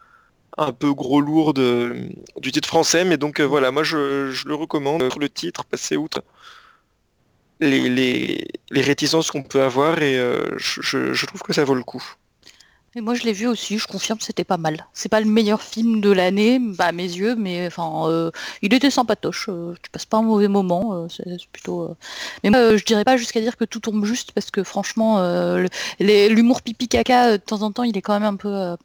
un 0.57 0.73
peu 0.73 0.93
gros 0.95 1.21
lourd 1.21 1.55
du 1.55 2.53
titre 2.53 2.69
français, 2.69 3.05
mais 3.05 3.17
donc 3.17 3.41
euh, 3.41 3.45
voilà, 3.45 3.71
moi 3.71 3.83
je, 3.83 4.47
le 4.47 4.55
recommande 4.55 5.09
pour 5.09 5.21
le 5.21 5.29
titre, 5.29 5.65
passer 5.65 5.97
outre 5.97 6.23
les, 7.61 7.89
les, 8.71 8.81
réticences 8.83 9.31
qu'on 9.31 9.43
peut 9.43 9.63
avoir 9.63 10.03
et 10.03 10.19
euh, 10.19 10.45
je, 10.59 11.27
trouve 11.27 11.43
que 11.43 11.53
ça 11.53 11.65
vaut 11.65 11.75
le 11.75 11.83
coup. 11.83 12.03
Et 12.95 13.03
moi, 13.03 13.15
je 13.15 13.25
l'ai 13.25 13.35
vu 13.35 13.47
aussi, 13.47 13.77
je 13.79 13.87
confirme, 13.87 14.19
c'était 14.21 14.45
pas 14.45 14.57
mal. 14.57 14.87
C'est 14.95 15.11
pas 15.11 15.21
le 15.21 15.27
meilleur 15.27 15.61
film 15.63 16.01
de 16.01 16.11
l'année, 16.11 16.59
bah, 16.59 16.87
à 16.87 16.93
mes 16.93 17.03
yeux, 17.05 17.35
mais 17.37 17.67
enfin, 17.67 18.09
euh, 18.09 18.31
il 18.63 18.73
était 18.73 18.91
sympatoche. 18.91 19.51
euh, 19.51 19.75
tu 19.83 19.91
passes 19.91 20.07
pas 20.07 20.17
un 20.17 20.23
mauvais 20.23 20.49
moment, 20.49 20.95
euh, 20.95 21.07
c'est 21.11 21.25
plutôt. 21.53 21.83
euh. 21.83 21.95
Mais 22.43 22.49
moi, 22.49 22.59
euh, 22.61 22.79
je 22.79 22.85
dirais 22.87 23.05
pas 23.05 23.19
jusqu'à 23.19 23.41
dire 23.43 23.59
que 23.59 23.67
tout 23.67 23.81
tombe 23.81 24.03
juste, 24.07 24.33
parce 24.33 24.51
que 24.51 24.63
franchement, 24.65 25.19
euh, 25.19 25.67
l'humour 26.01 26.63
pipi 26.63 26.89
caca, 26.89 27.27
euh, 27.29 27.33
de 27.33 27.43
temps 27.43 27.61
en 27.61 27.71
temps, 27.71 27.83
il 27.83 27.97
est 27.99 28.03
quand 28.03 28.15
même 28.15 28.25
un 28.35 28.37
peu. 28.37 28.49
euh, 28.49 28.77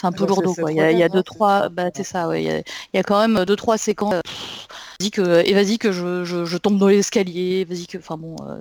c'est 0.00 0.06
un 0.06 0.12
peu 0.12 0.24
Ah, 0.24 0.26
lourdeau, 0.26 0.54
quoi. 0.56 0.72
Il 0.72 0.76
y 0.76 0.80
a, 0.82 0.92
il 0.92 0.98
y 0.98 1.02
a 1.02 1.08
deux, 1.08 1.22
hein, 1.22 1.22
trois. 1.22 1.68
Bah, 1.68 1.90
c'est 1.94 2.04
ça, 2.04 2.28
ouais. 2.28 2.42
Il 2.42 2.46
y 2.46 2.50
a, 2.50 2.58
il 2.58 2.64
y 2.94 2.98
a 2.98 3.02
quand 3.02 3.20
même 3.26 3.44
deux, 3.44 3.56
trois 3.56 3.78
séquences. 3.78 4.14
euh, 4.14 4.20
pff, 4.22 4.66
vas-y 5.00 5.10
que, 5.10 5.46
et 5.48 5.54
vas-y 5.54 5.78
que 5.78 5.92
je, 5.92 6.24
je- 6.24 6.44
je 6.44 6.56
tombe 6.58 6.78
dans 6.78 6.88
l'escalier, 6.88 7.64
vas-y 7.66 7.86
que. 7.86 7.98
Enfin 7.98 8.16
bon. 8.16 8.36
euh, 8.48 8.60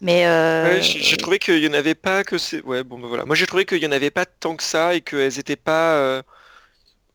Mais. 0.00 0.26
euh, 0.26 0.62
Ouais, 0.62 0.80
j'ai 0.80 1.02
j'ai 1.02 1.16
trouvé 1.16 1.38
qu'il 1.40 1.58
y 1.58 1.66
en 1.68 1.72
avait 1.72 1.94
pas 1.96 2.22
que 2.24 2.38
c'est. 2.38 2.62
Ouais, 2.62 2.84
bon, 2.84 2.98
bah, 3.00 3.08
voilà. 3.08 3.24
Moi, 3.24 3.34
j'ai 3.34 3.46
trouvé 3.46 3.64
qu'il 3.64 3.82
y 3.82 3.86
en 3.86 3.90
avait 3.92 4.10
pas 4.12 4.26
tant 4.26 4.54
que 4.56 4.62
ça 4.62 4.94
et 4.94 5.00
qu'elles 5.00 5.38
étaient 5.40 5.56
pas. 5.56 5.96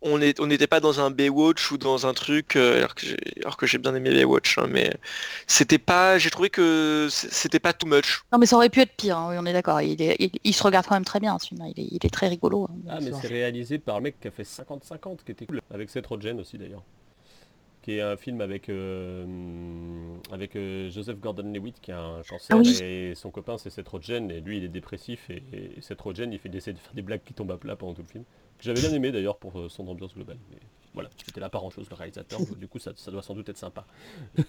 On 0.09 0.21
est- 0.21 0.39
on 0.39 0.47
n'était 0.47 0.67
pas 0.67 0.79
dans 0.79 0.99
un 0.99 1.11
Baywatch 1.11 1.71
ou 1.71 1.77
dans 1.77 2.05
un 2.07 2.13
truc, 2.13 2.55
euh, 2.55 2.87
alors 3.41 3.57
que 3.57 3.65
j'ai 3.67 3.77
bien 3.77 3.93
aimé 3.95 4.09
Baywatch, 4.11 4.57
hein, 4.57 4.67
mais 4.69 4.89
c'était 5.47 5.77
pas. 5.77 6.17
J'ai 6.17 6.29
trouvé 6.29 6.49
que 6.49 7.07
c'était 7.09 7.59
pas 7.59 7.73
too 7.73 7.87
much. 7.87 8.23
Non 8.31 8.37
mais 8.39 8.45
ça 8.45 8.55
aurait 8.55 8.69
pu 8.69 8.79
être 8.81 8.95
pire, 8.95 9.17
hein, 9.17 9.27
oui 9.31 9.35
on 9.39 9.45
est 9.45 9.53
d'accord. 9.53 9.81
Il, 9.81 10.01
est- 10.01 10.15
il, 10.19 10.31
il 10.43 10.53
se 10.53 10.63
regarde 10.63 10.85
quand 10.87 10.95
même 10.95 11.05
très 11.05 11.19
bien 11.19 11.37
ce 11.39 11.47
film, 11.47 11.63
il 11.75 11.81
est, 11.83 11.87
il 11.91 11.99
est 12.05 12.09
très 12.13 12.27
rigolo. 12.27 12.67
hein. 12.69 12.75
Ah, 12.89 12.99
mais 13.01 13.11
c'est 13.21 13.27
réalisé 13.27 13.79
par 13.79 13.97
le 13.97 14.03
mec 14.03 14.19
qui 14.21 14.27
a 14.27 14.31
fait 14.31 14.43
50-50, 14.43 15.23
qui 15.25 15.31
était 15.31 15.45
cool. 15.45 15.61
Avec 15.73 15.89
Seth 15.89 16.07
Rogen 16.07 16.39
aussi 16.39 16.57
d'ailleurs. 16.57 16.83
Qui 17.83 17.93
est 17.99 18.01
un 18.01 18.17
film 18.17 18.41
avec, 18.41 18.67
euh, 18.67 19.25
avec 20.31 20.55
euh, 20.55 20.89
Joseph 20.89 21.19
Gordon-Levitt 21.19 21.79
qui 21.81 21.91
a 21.93 22.01
un 22.01 22.21
cancer 22.21 22.49
Ah 22.49 22.57
oui. 22.57 22.77
et 22.83 23.15
son 23.15 23.31
copain 23.31 23.57
c'est 23.57 23.69
Seth 23.69 23.87
Rogen 23.87 24.29
et 24.29 24.41
lui 24.41 24.57
il 24.57 24.63
est 24.65 24.69
dépressif 24.69 25.29
et, 25.29 25.41
et 25.53 25.81
Seth 25.81 26.01
Rogen 26.01 26.33
il 26.33 26.39
fait 26.39 26.53
essaie 26.53 26.73
de 26.73 26.79
faire 26.79 26.93
des 26.93 27.01
blagues 27.01 27.21
qui 27.25 27.33
tombent 27.33 27.51
à 27.51 27.57
plat 27.57 27.75
pendant 27.77 27.93
tout 27.93 28.01
le 28.01 28.07
film. 28.11 28.23
J'avais 28.59 28.81
bien 28.81 28.91
aimé 28.93 29.11
d'ailleurs 29.11 29.37
pour 29.37 29.57
euh, 29.59 29.69
son 29.69 29.87
ambiance 29.87 30.13
globale. 30.13 30.37
Mais 30.51 30.57
voilà, 30.93 31.09
c'était 31.25 31.39
l'apparent 31.39 31.69
chose 31.69 31.87
le 31.89 31.95
réalisateur, 31.95 32.39
du 32.57 32.67
coup 32.67 32.79
ça, 32.79 32.91
ça 32.95 33.11
doit 33.11 33.21
sans 33.21 33.33
doute 33.35 33.49
être 33.49 33.57
sympa. 33.57 33.85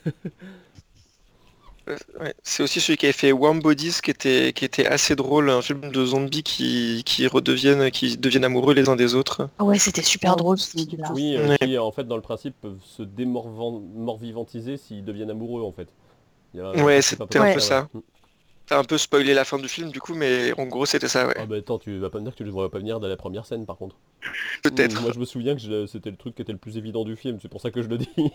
Euh, 1.89 1.97
ouais. 2.21 2.35
C'est 2.43 2.63
aussi 2.63 2.81
celui 2.83 2.99
qui 2.99 3.07
avait 3.07 3.15
fait 3.15 3.33
Warm 3.33 3.61
Bodies 3.61 3.95
qui 4.03 4.11
était, 4.11 4.53
qui 4.53 4.67
était 4.67 4.87
assez 4.87 5.17
drôle, 5.17 5.49
un 5.49 5.63
film 5.63 5.91
de 5.91 6.05
zombies 6.05 6.43
qui, 6.43 7.03
qui 7.07 7.27
redeviennent, 7.27 7.91
qui 7.91 8.19
deviennent 8.19 8.45
amoureux 8.45 8.75
les 8.75 8.91
uns 8.91 8.97
des 8.97 9.15
autres. 9.15 9.49
Ah 9.59 9.65
ouais 9.65 9.79
c'était 9.79 10.03
super 10.03 10.37
drôle 10.37 10.59
ce 10.59 10.71
c'est 10.73 10.81
film-là. 10.87 11.13
Oui, 11.15 11.37
euh, 11.37 11.49
Ouais. 11.49 11.57
qui 11.67 11.79
en 11.79 11.91
fait 11.91 12.05
dans 12.05 12.17
le 12.17 12.21
principe 12.23 12.55
peuvent 12.61 12.79
se 12.85 13.03
démorvivantiser 13.03 14.77
s'ils 14.77 15.03
deviennent 15.05 15.31
amoureux 15.31 15.63
en 15.63 15.73
fait. 15.73 15.89
Il 16.53 16.59
y 16.59 16.63
a- 16.63 16.73
Ouais, 16.85 17.01
c'était 17.01 17.39
un 17.39 17.55
peu 17.55 17.61
ça. 17.61 17.89
ouais. 17.95 18.01
T'as 18.69 18.79
un 18.79 18.85
peu 18.85 18.99
spoilé 18.99 19.33
la 19.33 19.45
fin 19.45 19.59
du 19.59 19.67
film 19.69 19.91
du 19.91 20.01
coup, 20.01 20.15
mais 20.15 20.53
en 20.59 20.67
gros 20.67 20.85
c'était 20.85 21.09
ça, 21.09 21.27
ouais. 21.27 21.35
Ah 21.39 21.47
bah 21.47 21.57
attends, 21.57 21.79
tu 21.79 21.99
vas 21.99 22.11
pas 22.11 22.19
me 22.19 22.25
dire 22.25 22.33
que 22.33 22.37
tu 22.39 22.45
ne 22.45 22.51
vois 22.51 22.71
pas 22.71 22.79
venir 22.79 23.01
dans 23.01 23.09
la 23.09 23.17
première 23.17 23.47
scène 23.47 23.65
par 23.65 23.79
contre. 23.79 23.97
Peut-être. 24.63 25.01
Moi 25.01 25.11
je 25.13 25.19
me 25.19 25.25
souviens 25.25 25.57
que 25.57 25.87
c'était 25.87 26.11
le 26.11 26.17
truc 26.17 26.35
qui 26.35 26.43
était 26.43 26.53
le 26.53 26.59
plus 26.59 26.77
évident 26.77 27.05
du 27.05 27.17
film, 27.17 27.39
c'est 27.41 27.49
pour 27.49 27.63
ça 27.63 27.71
que 27.71 27.81
je 27.83 27.89
le 27.89 27.99
dis. 27.99 28.11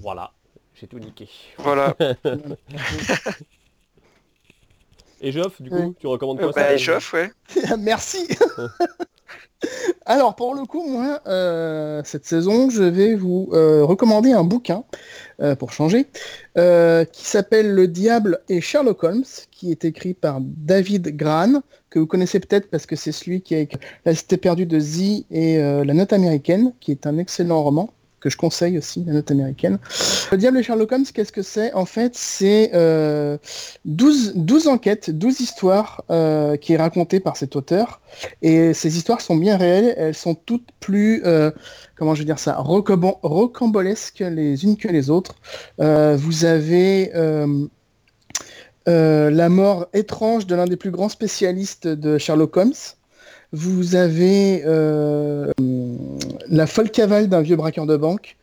voilà, 0.00 0.32
j'ai 0.74 0.86
tout 0.86 0.98
niqué. 0.98 1.28
Voilà. 1.58 1.96
Et 5.24 5.30
Geoff, 5.30 5.62
du 5.62 5.70
coup, 5.70 5.94
tu 6.00 6.08
recommandes 6.08 6.40
Euh, 6.40 6.50
quoi 6.50 6.52
bah, 6.52 6.70
ça 6.70 6.78
chauffe, 6.78 7.12
ouais. 7.12 7.30
Merci. 7.78 8.26
Alors 10.06 10.34
pour 10.34 10.54
le 10.54 10.64
coup, 10.64 10.86
moi, 10.88 11.20
euh, 11.26 12.02
cette 12.04 12.26
saison, 12.26 12.68
je 12.70 12.82
vais 12.82 13.14
vous 13.14 13.48
euh, 13.52 13.84
recommander 13.84 14.32
un 14.32 14.44
bouquin 14.44 14.84
euh, 15.40 15.54
pour 15.54 15.72
changer, 15.72 16.06
qui 16.54 17.24
s'appelle 17.24 17.72
Le 17.72 17.88
Diable 17.88 18.40
et 18.48 18.60
Sherlock 18.60 19.04
Holmes, 19.04 19.24
qui 19.50 19.70
est 19.70 19.84
écrit 19.84 20.14
par 20.14 20.38
David 20.40 21.16
Gran, 21.16 21.62
que 21.90 21.98
vous 21.98 22.06
connaissez 22.06 22.40
peut-être 22.40 22.70
parce 22.70 22.86
que 22.86 22.96
c'est 22.96 23.12
celui 23.12 23.42
qui 23.42 23.54
a 23.54 23.60
écrit 23.60 23.78
La 24.04 24.14
Cité 24.14 24.36
perdue 24.36 24.66
de 24.66 24.78
Z 24.80 25.24
et 25.30 25.58
La 25.58 25.94
Note 25.94 26.12
américaine, 26.12 26.72
qui 26.80 26.90
est 26.90 27.06
un 27.06 27.18
excellent 27.18 27.62
roman 27.62 27.90
que 28.22 28.30
je 28.30 28.36
conseille 28.36 28.78
aussi, 28.78 29.04
La 29.06 29.12
Note 29.14 29.30
américaine. 29.30 29.78
Le 30.30 30.38
Diable 30.38 30.58
et 30.58 30.62
Sherlock 30.62 30.92
Holmes, 30.92 31.04
qu'est-ce 31.12 31.32
que 31.32 31.42
c'est? 31.42 31.72
En 31.74 31.84
fait, 31.84 32.12
c'est 32.14 32.70
euh, 32.74 33.36
12, 33.84 34.32
12 34.36 34.68
enquêtes, 34.68 35.10
12 35.10 35.40
histoires 35.40 36.04
euh, 36.10 36.56
qui 36.56 36.72
est 36.72 36.76
racontée 36.76 37.20
par 37.20 37.36
cet 37.36 37.56
auteur. 37.56 38.00
Et 38.40 38.72
ces 38.74 38.96
histoires 38.96 39.20
sont 39.20 39.36
bien 39.36 39.56
réelles, 39.56 39.94
elles 39.98 40.14
sont 40.14 40.34
toutes 40.34 40.68
plus, 40.80 41.22
euh, 41.26 41.50
comment 41.96 42.14
je 42.14 42.20
veux 42.20 42.24
dire 42.26 42.38
ça, 42.38 42.56
rocambo- 42.60 43.18
rocambolesques 43.22 44.20
les 44.20 44.64
unes 44.64 44.76
que 44.76 44.88
les 44.88 45.10
autres. 45.10 45.34
Vous 45.78 46.44
avez 46.44 47.10
la 48.86 49.48
mort 49.48 49.86
étrange 49.92 50.46
de 50.46 50.54
l'un 50.54 50.66
des 50.66 50.76
plus 50.76 50.90
grands 50.90 51.08
spécialistes 51.08 51.86
de 51.88 52.18
Sherlock 52.18 52.56
Holmes. 52.56 52.72
Vous 53.52 53.96
avez 53.96 54.62
euh, 54.64 55.52
la 56.48 56.66
folle 56.66 56.90
cavale 56.90 57.28
d'un 57.28 57.42
vieux 57.42 57.56
braqueur 57.56 57.86
de 57.86 57.96
banque. 57.96 58.36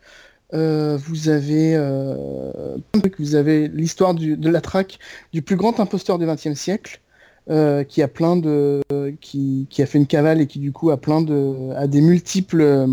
Euh, 0.52 0.96
vous 0.96 1.28
avez 1.28 1.74
euh, 1.76 2.76
vous 3.18 3.34
avez 3.34 3.68
l'histoire 3.68 4.14
de 4.14 4.50
la 4.50 4.60
traque 4.60 4.98
du 5.32 5.42
plus 5.42 5.56
grand 5.56 5.78
imposteur 5.80 6.18
du 6.18 6.26
XXe 6.26 6.54
siècle, 6.54 7.00
euh, 7.50 7.82
qui 7.84 8.02
a 8.02 8.08
plein 8.08 8.36
de, 8.36 8.82
qui, 9.20 9.66
qui 9.70 9.82
a 9.82 9.86
fait 9.86 9.98
une 9.98 10.06
cavale 10.06 10.40
et 10.40 10.46
qui 10.46 10.58
du 10.58 10.72
coup 10.72 10.90
a 10.90 10.96
plein 10.96 11.22
de, 11.22 11.72
a 11.74 11.86
des 11.86 12.00
multiples, 12.00 12.86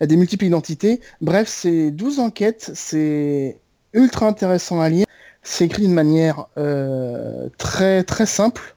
a 0.00 0.06
des 0.06 0.16
multiples 0.16 0.46
identités. 0.46 1.00
Bref, 1.20 1.48
c'est 1.48 1.90
12 1.90 2.20
enquêtes, 2.20 2.70
c'est 2.74 3.58
ultra 3.92 4.28
intéressant 4.28 4.80
à 4.80 4.88
lire. 4.88 5.06
C'est 5.42 5.66
écrit 5.66 5.82
d'une 5.82 5.92
manière 5.92 6.46
euh, 6.56 7.48
très 7.58 8.02
très 8.02 8.26
simple. 8.26 8.74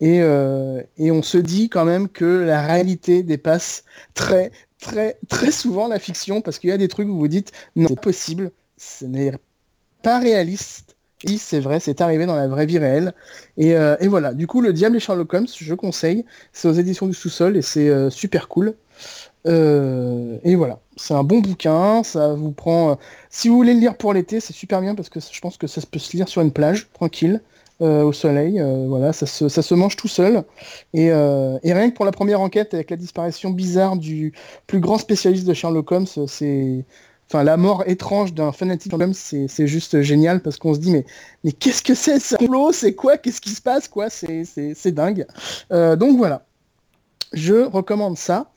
Et, 0.00 0.20
euh, 0.22 0.82
et 0.96 1.10
on 1.10 1.22
se 1.22 1.38
dit 1.38 1.68
quand 1.68 1.84
même 1.84 2.08
que 2.08 2.24
la 2.24 2.62
réalité 2.62 3.22
dépasse 3.22 3.84
très 4.14 4.50
très 4.80 5.18
très 5.28 5.50
souvent 5.50 5.88
la 5.88 5.98
fiction 5.98 6.40
parce 6.40 6.58
qu'il 6.58 6.70
y 6.70 6.72
a 6.72 6.78
des 6.78 6.88
trucs 6.88 7.08
où 7.08 7.18
vous 7.18 7.28
dites 7.28 7.52
non 7.76 7.88
c'est 7.88 8.00
possible, 8.00 8.50
ce 8.78 9.04
n'est 9.04 9.32
pas 10.02 10.18
réaliste. 10.18 10.96
Et 11.24 11.36
c'est 11.36 11.60
vrai, 11.60 11.80
c'est 11.80 12.00
arrivé 12.00 12.24
dans 12.24 12.34
la 12.34 12.48
vraie 12.48 12.64
vie 12.64 12.78
réelle. 12.78 13.12
Et, 13.58 13.76
euh, 13.76 13.94
voilà, 14.04 14.32
du 14.32 14.46
coup, 14.46 14.62
Le 14.62 14.72
Diable 14.72 14.96
et 14.96 15.00
Sherlock 15.00 15.34
Holmes, 15.34 15.46
je 15.54 15.74
conseille. 15.74 16.24
C'est 16.54 16.66
aux 16.66 16.72
éditions 16.72 17.06
du 17.06 17.12
sous-sol 17.12 17.58
et 17.58 17.62
c'est 17.62 17.90
euh, 17.90 18.08
super 18.08 18.48
cool. 18.48 18.74
Et 19.44 20.54
voilà, 20.54 20.80
c'est 20.96 21.12
un 21.12 21.22
bon 21.22 21.40
bouquin, 21.40 22.02
ça 22.04 22.32
vous 22.32 22.52
prend... 22.52 22.98
Si 23.28 23.50
vous 23.50 23.56
voulez 23.56 23.74
le 23.74 23.80
lire 23.80 23.98
pour 23.98 24.14
l'été, 24.14 24.40
c'est 24.40 24.54
super 24.54 24.80
bien 24.80 24.94
parce 24.94 25.10
que 25.10 25.20
je 25.20 25.40
pense 25.40 25.58
que 25.58 25.66
ça 25.66 25.82
peut 25.90 25.98
se 25.98 26.16
lire 26.16 26.28
sur 26.28 26.40
une 26.40 26.52
plage, 26.52 26.88
tranquille, 26.94 27.42
euh, 27.80 28.02
au 28.02 28.12
soleil. 28.12 28.60
euh, 28.60 28.86
voilà, 28.88 29.12
ça 29.12 29.26
se, 29.26 29.48
ça 29.48 29.62
se 29.62 29.74
mange 29.74 29.96
tout 29.96 30.08
seul. 30.08 30.42
Et, 30.92 31.10
euh, 31.10 31.58
et 31.62 31.72
rien 31.72 31.90
que 31.90 31.96
pour 31.96 32.04
la 32.04 32.12
première 32.12 32.40
enquête, 32.40 32.74
avec 32.74 32.90
la 32.90 32.96
disparition 32.96 33.50
bizarre 33.50 33.96
du 33.96 34.32
plus 34.66 34.80
grand 34.80 34.98
spécialiste 34.98 35.46
de 35.46 35.54
Sherlock 35.54 35.90
Holmes, 35.92 36.06
c'est... 36.26 36.84
Enfin, 37.32 37.44
la 37.44 37.56
mort 37.56 37.84
étrange 37.86 38.34
d'un 38.34 38.50
fanatique 38.50 38.92
Holmes, 38.92 39.14
c'est 39.14 39.66
juste 39.68 40.02
génial 40.02 40.42
parce 40.42 40.56
qu'on 40.56 40.74
se 40.74 40.80
dit, 40.80 40.90
mais, 40.90 41.06
mais 41.44 41.52
qu'est-ce 41.52 41.80
que 41.80 41.94
c'est 41.94 42.18
ce 42.18 42.34
complot? 42.34 42.72
C'est 42.72 42.94
quoi? 42.96 43.18
Qu'est-ce 43.18 43.40
qui 43.40 43.50
se 43.50 43.62
passe 43.62 43.86
quoi? 43.86 44.10
C'est 44.10 44.92
dingue. 44.92 45.24
Euh, 45.70 45.94
donc 45.94 46.16
voilà, 46.16 46.44
je 47.32 47.54
recommande 47.54 48.18
ça. 48.18 48.50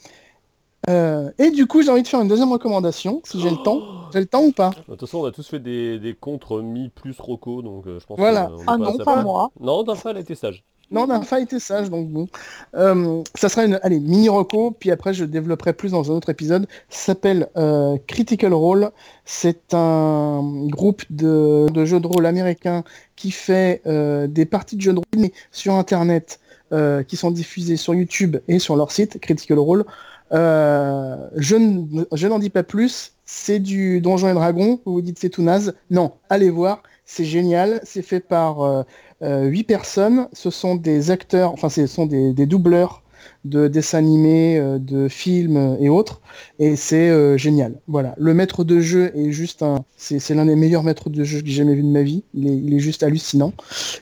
Euh, 0.90 1.32
et 1.40 1.52
du 1.52 1.66
coup, 1.66 1.82
j'ai 1.82 1.90
envie 1.90 2.04
de 2.04 2.08
faire 2.08 2.22
une 2.22 2.28
deuxième 2.28 2.52
recommandation, 2.52 3.22
si 3.24 3.40
j'ai 3.40 3.50
le 3.50 3.58
temps. 3.64 3.82
J'ai 4.12 4.20
le 4.20 4.26
temps 4.26 4.44
ou 4.44 4.52
pas? 4.52 4.72
De 4.72 4.92
toute 4.92 5.02
façon, 5.02 5.20
on 5.20 5.26
a 5.26 5.32
tous 5.32 5.48
fait 5.48 5.60
des, 5.60 6.00
des 6.00 6.14
contre 6.14 6.62
mi 6.62 6.90
plus 6.90 7.20
Rocco, 7.20 7.62
donc 7.62 7.88
euh, 7.88 8.00
je 8.00 8.06
pense 8.06 8.18
Voilà. 8.20 8.52
est 8.58 8.64
Ah 8.68 8.78
non, 8.78 8.98
pas 8.98 9.24
moi. 9.24 9.52
Non, 9.60 9.84
d'un 9.84 9.96
elle 10.06 10.18
a 10.18 10.20
été 10.20 10.36
sage. 10.36 10.64
Non, 10.92 11.08
Ninfa 11.08 11.40
était 11.40 11.60
sage, 11.60 11.90
donc 11.90 12.10
bon. 12.10 12.28
Euh, 12.76 13.24
ça 13.34 13.50
sera 13.50 13.66
une 13.66 13.80
allez, 13.82 14.00
mini 14.00 14.30
reco, 14.30 14.72
puis 14.72 14.92
après 14.92 15.14
je 15.14 15.26
développerai 15.26 15.74
plus 15.74 15.92
dans 15.92 16.12
un 16.12 16.16
autre 16.16 16.30
épisode. 16.30 16.68
Ça 16.88 17.06
s'appelle 17.06 17.50
euh, 17.58 17.98
Critical 18.06 18.54
Role. 18.54 18.92
C'est 19.26 19.74
un 19.74 20.68
groupe 20.68 21.02
de, 21.10 21.66
de 21.72 21.86
jeux 21.86 22.00
de 22.00 22.06
rôle 22.06 22.28
américain 22.28 22.84
qui 23.16 23.32
fait 23.32 23.82
euh, 23.88 24.28
des 24.28 24.46
parties 24.46 24.76
de 24.76 24.82
jeux 24.82 24.94
de 24.94 25.00
rôle 25.00 25.06
mais 25.18 25.34
sur 25.52 25.74
Internet 25.74 26.40
euh, 26.74 27.02
qui 27.02 27.16
sont 27.18 27.32
diffusées 27.32 27.78
sur 27.78 27.96
YouTube 27.96 28.38
et 28.48 28.60
sur 28.60 28.76
leur 28.76 28.92
site 28.92 29.20
Critical 29.20 29.58
Role. 29.58 29.86
Euh, 30.34 31.16
je 31.36 31.56
ne- 31.56 32.06
je 32.14 32.28
n'en 32.28 32.40
dis 32.40 32.50
pas 32.50 32.64
plus. 32.64 33.14
C'est 33.26 33.60
du 33.60 34.02
Donjon 34.02 34.30
et 34.30 34.34
Dragon. 34.34 34.80
Vous 34.86 34.94
vous 34.94 35.02
dites 35.02 35.20
c'est 35.20 35.30
tout 35.30 35.44
naze. 35.44 35.76
Non, 35.90 36.14
allez 36.30 36.50
voir. 36.50 36.84
C'est 37.06 37.26
génial. 37.26 37.80
C'est 37.84 38.02
fait 38.02 38.20
par 38.20 38.62
euh, 38.62 38.84
euh, 39.22 39.44
huit 39.46 39.64
personnes. 39.64 40.28
Ce 40.34 40.50
sont 40.50 40.76
des 40.76 41.12
acteurs, 41.12 41.54
enfin 41.54 41.70
ce 41.70 41.88
sont 41.88 42.06
des, 42.06 42.34
des 42.34 42.46
doubleurs 42.46 43.02
de 43.46 43.70
dessins 43.70 44.00
animés, 44.00 44.62
de 44.80 45.08
films 45.08 45.78
et 45.80 45.88
autres. 45.88 46.20
Et 46.60 46.76
c'est 46.76 47.38
génial. 47.38 47.80
Voilà. 47.88 48.16
Le 48.18 48.34
maître 48.34 48.66
de 48.66 48.82
jeu 48.82 49.12
est 49.16 49.32
juste 49.32 49.64
un, 49.64 49.86
c'est 49.96 50.34
l'un 50.34 50.46
des 50.46 50.58
meilleurs 50.58 50.84
maîtres 50.84 51.10
de 51.10 51.24
jeu 51.24 51.40
que 51.40 51.48
j'ai 51.48 51.54
jamais 51.54 51.76
vu 51.76 51.84
de 51.84 51.88
ma 51.88 52.02
vie. 52.02 52.26
Il 52.34 52.74
est, 52.74 52.80
juste 52.80 53.02
hallucinant. 53.02 53.54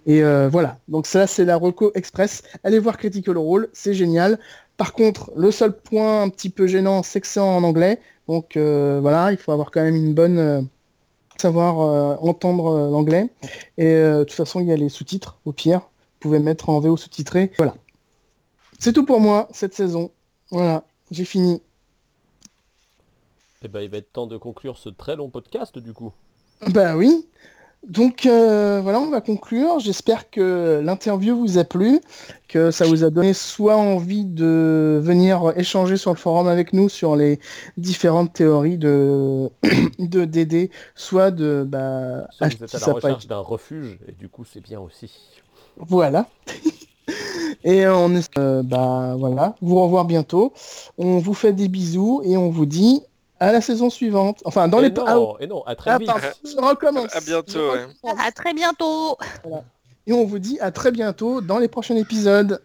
Et 0.08 0.24
voilà. 0.52 0.80
Donc 0.88 1.06
ça 1.06 1.28
c'est 1.28 1.46
la 1.46 1.56
reco 1.56 1.92
express. 1.94 2.42
Allez 2.64 2.80
voir 2.80 2.98
Critical 2.98 3.38
Role, 3.38 3.70
c'est 3.74 3.94
génial. 3.94 4.40
Par 4.82 4.94
contre, 4.94 5.32
le 5.36 5.52
seul 5.52 5.78
point 5.78 6.24
un 6.24 6.30
petit 6.30 6.50
peu 6.50 6.66
gênant, 6.66 7.04
c'est 7.04 7.22
que 7.22 7.28
c'est 7.28 7.40
en 7.40 7.64
anglais. 7.64 8.00
Donc 8.28 8.58
euh, 8.58 8.98
voilà, 9.00 9.32
il 9.32 9.38
faut 9.38 9.52
avoir 9.52 9.70
quand 9.70 9.84
même 9.84 9.96
une 9.96 10.16
bonne 10.16 10.40
euh, 10.40 10.62
savoir 11.38 11.82
euh, 11.82 12.16
entendre 12.20 12.90
l'anglais. 12.90 13.30
Et 13.78 13.94
de 13.94 14.24
toute 14.24 14.36
façon, 14.36 14.60
il 14.60 14.66
y 14.66 14.72
a 14.72 14.76
les 14.76 14.90
sous-titres 14.90 15.38
au 15.46 15.52
pire. 15.52 15.82
Vous 15.82 16.22
pouvez 16.22 16.40
mettre 16.40 16.70
en 16.70 16.80
VO 16.80 16.98
sous-titré. 16.98 17.52
Voilà. 17.60 17.76
C'est 18.80 18.92
tout 18.92 19.06
pour 19.06 19.20
moi 19.20 19.50
cette 19.52 19.76
saison. 19.76 20.10
Voilà, 20.50 20.84
j'ai 21.12 21.26
fini. 21.26 21.62
Et 23.62 23.68
ben, 23.68 23.82
il 23.82 23.90
va 23.92 23.98
être 23.98 24.12
temps 24.12 24.26
de 24.26 24.38
conclure 24.38 24.80
ce 24.80 24.90
très 24.90 25.16
long 25.16 25.30
podcast 25.30 25.78
du 25.78 25.94
coup. 25.94 26.12
Bah 26.70 26.98
oui. 26.98 27.28
Donc 27.88 28.28
euh, 28.28 28.80
voilà, 28.82 29.00
on 29.00 29.10
va 29.10 29.22
conclure. 29.22 29.80
J'espère 29.80 30.30
que 30.30 30.82
l'interview 30.84 31.36
vous 31.36 31.58
a 31.58 31.64
plu, 31.64 32.00
que 32.48 32.70
ça 32.70 32.86
vous 32.86 33.04
a 33.04 33.10
donné 33.10 33.34
soit 33.34 33.76
envie 33.76 34.24
de 34.24 35.00
venir 35.02 35.52
échanger 35.56 35.98
sur 35.98 36.12
le 36.12 36.18
forum 36.18 36.48
avec 36.48 36.74
nous 36.74 36.90
sur 36.90 37.16
les 37.16 37.40
différentes 37.78 38.34
théories 38.34 38.78
de 38.78 39.50
de 40.00 40.26
DD, 40.26 40.70
soit 40.94 41.32
de 41.32 41.66
bah, 41.68 42.28
Soit 42.32 42.50
vous 42.50 42.64
êtes 42.64 42.76
à 42.76 42.80
la 42.88 42.94
recherche 42.94 43.28
d'un 43.28 43.40
refuge, 43.40 43.98
et 44.08 44.12
du 44.12 44.30
coup 44.30 44.46
c'est 44.46 44.62
bien 44.62 44.80
aussi. 44.80 45.12
Voilà. 45.78 46.28
et 47.64 47.88
on 47.88 48.14
euh, 48.38 48.62
bah 48.62 49.16
voilà, 49.18 49.56
vous 49.62 49.82
revoir 49.82 50.06
bientôt. 50.06 50.54
On 51.00 51.18
vous 51.18 51.34
fait 51.34 51.54
des 51.54 51.68
bisous 51.68 52.22
et 52.26 52.38
on 52.38 52.52
vous 52.52 52.68
dit 52.68 53.02
à 53.42 53.52
la 53.52 53.60
saison 53.60 53.90
suivante. 53.90 54.42
Enfin, 54.46 54.68
dans 54.68 54.80
et, 54.80 54.90
les 54.90 54.92
non, 54.92 55.38
et 55.40 55.48
non, 55.48 55.64
à 55.64 55.76
très 55.76 55.90
Ah, 55.92 55.98
vite. 55.98 56.12
je 56.46 56.56
recommence. 56.64 57.14
À 57.16 57.22
bientôt, 57.22 57.72
ouais. 57.72 57.88
À 58.20 58.32
très 58.32 58.54
bientôt 58.54 59.18
Et 60.06 60.14
on 60.14 60.26
vous 60.26 60.38
dit 60.40 60.60
à 60.60 60.72
très 60.72 60.92
bientôt 60.92 61.42
dans 61.42 61.58
les 61.58 61.68
prochains 61.68 61.96
épisodes. 61.96 62.62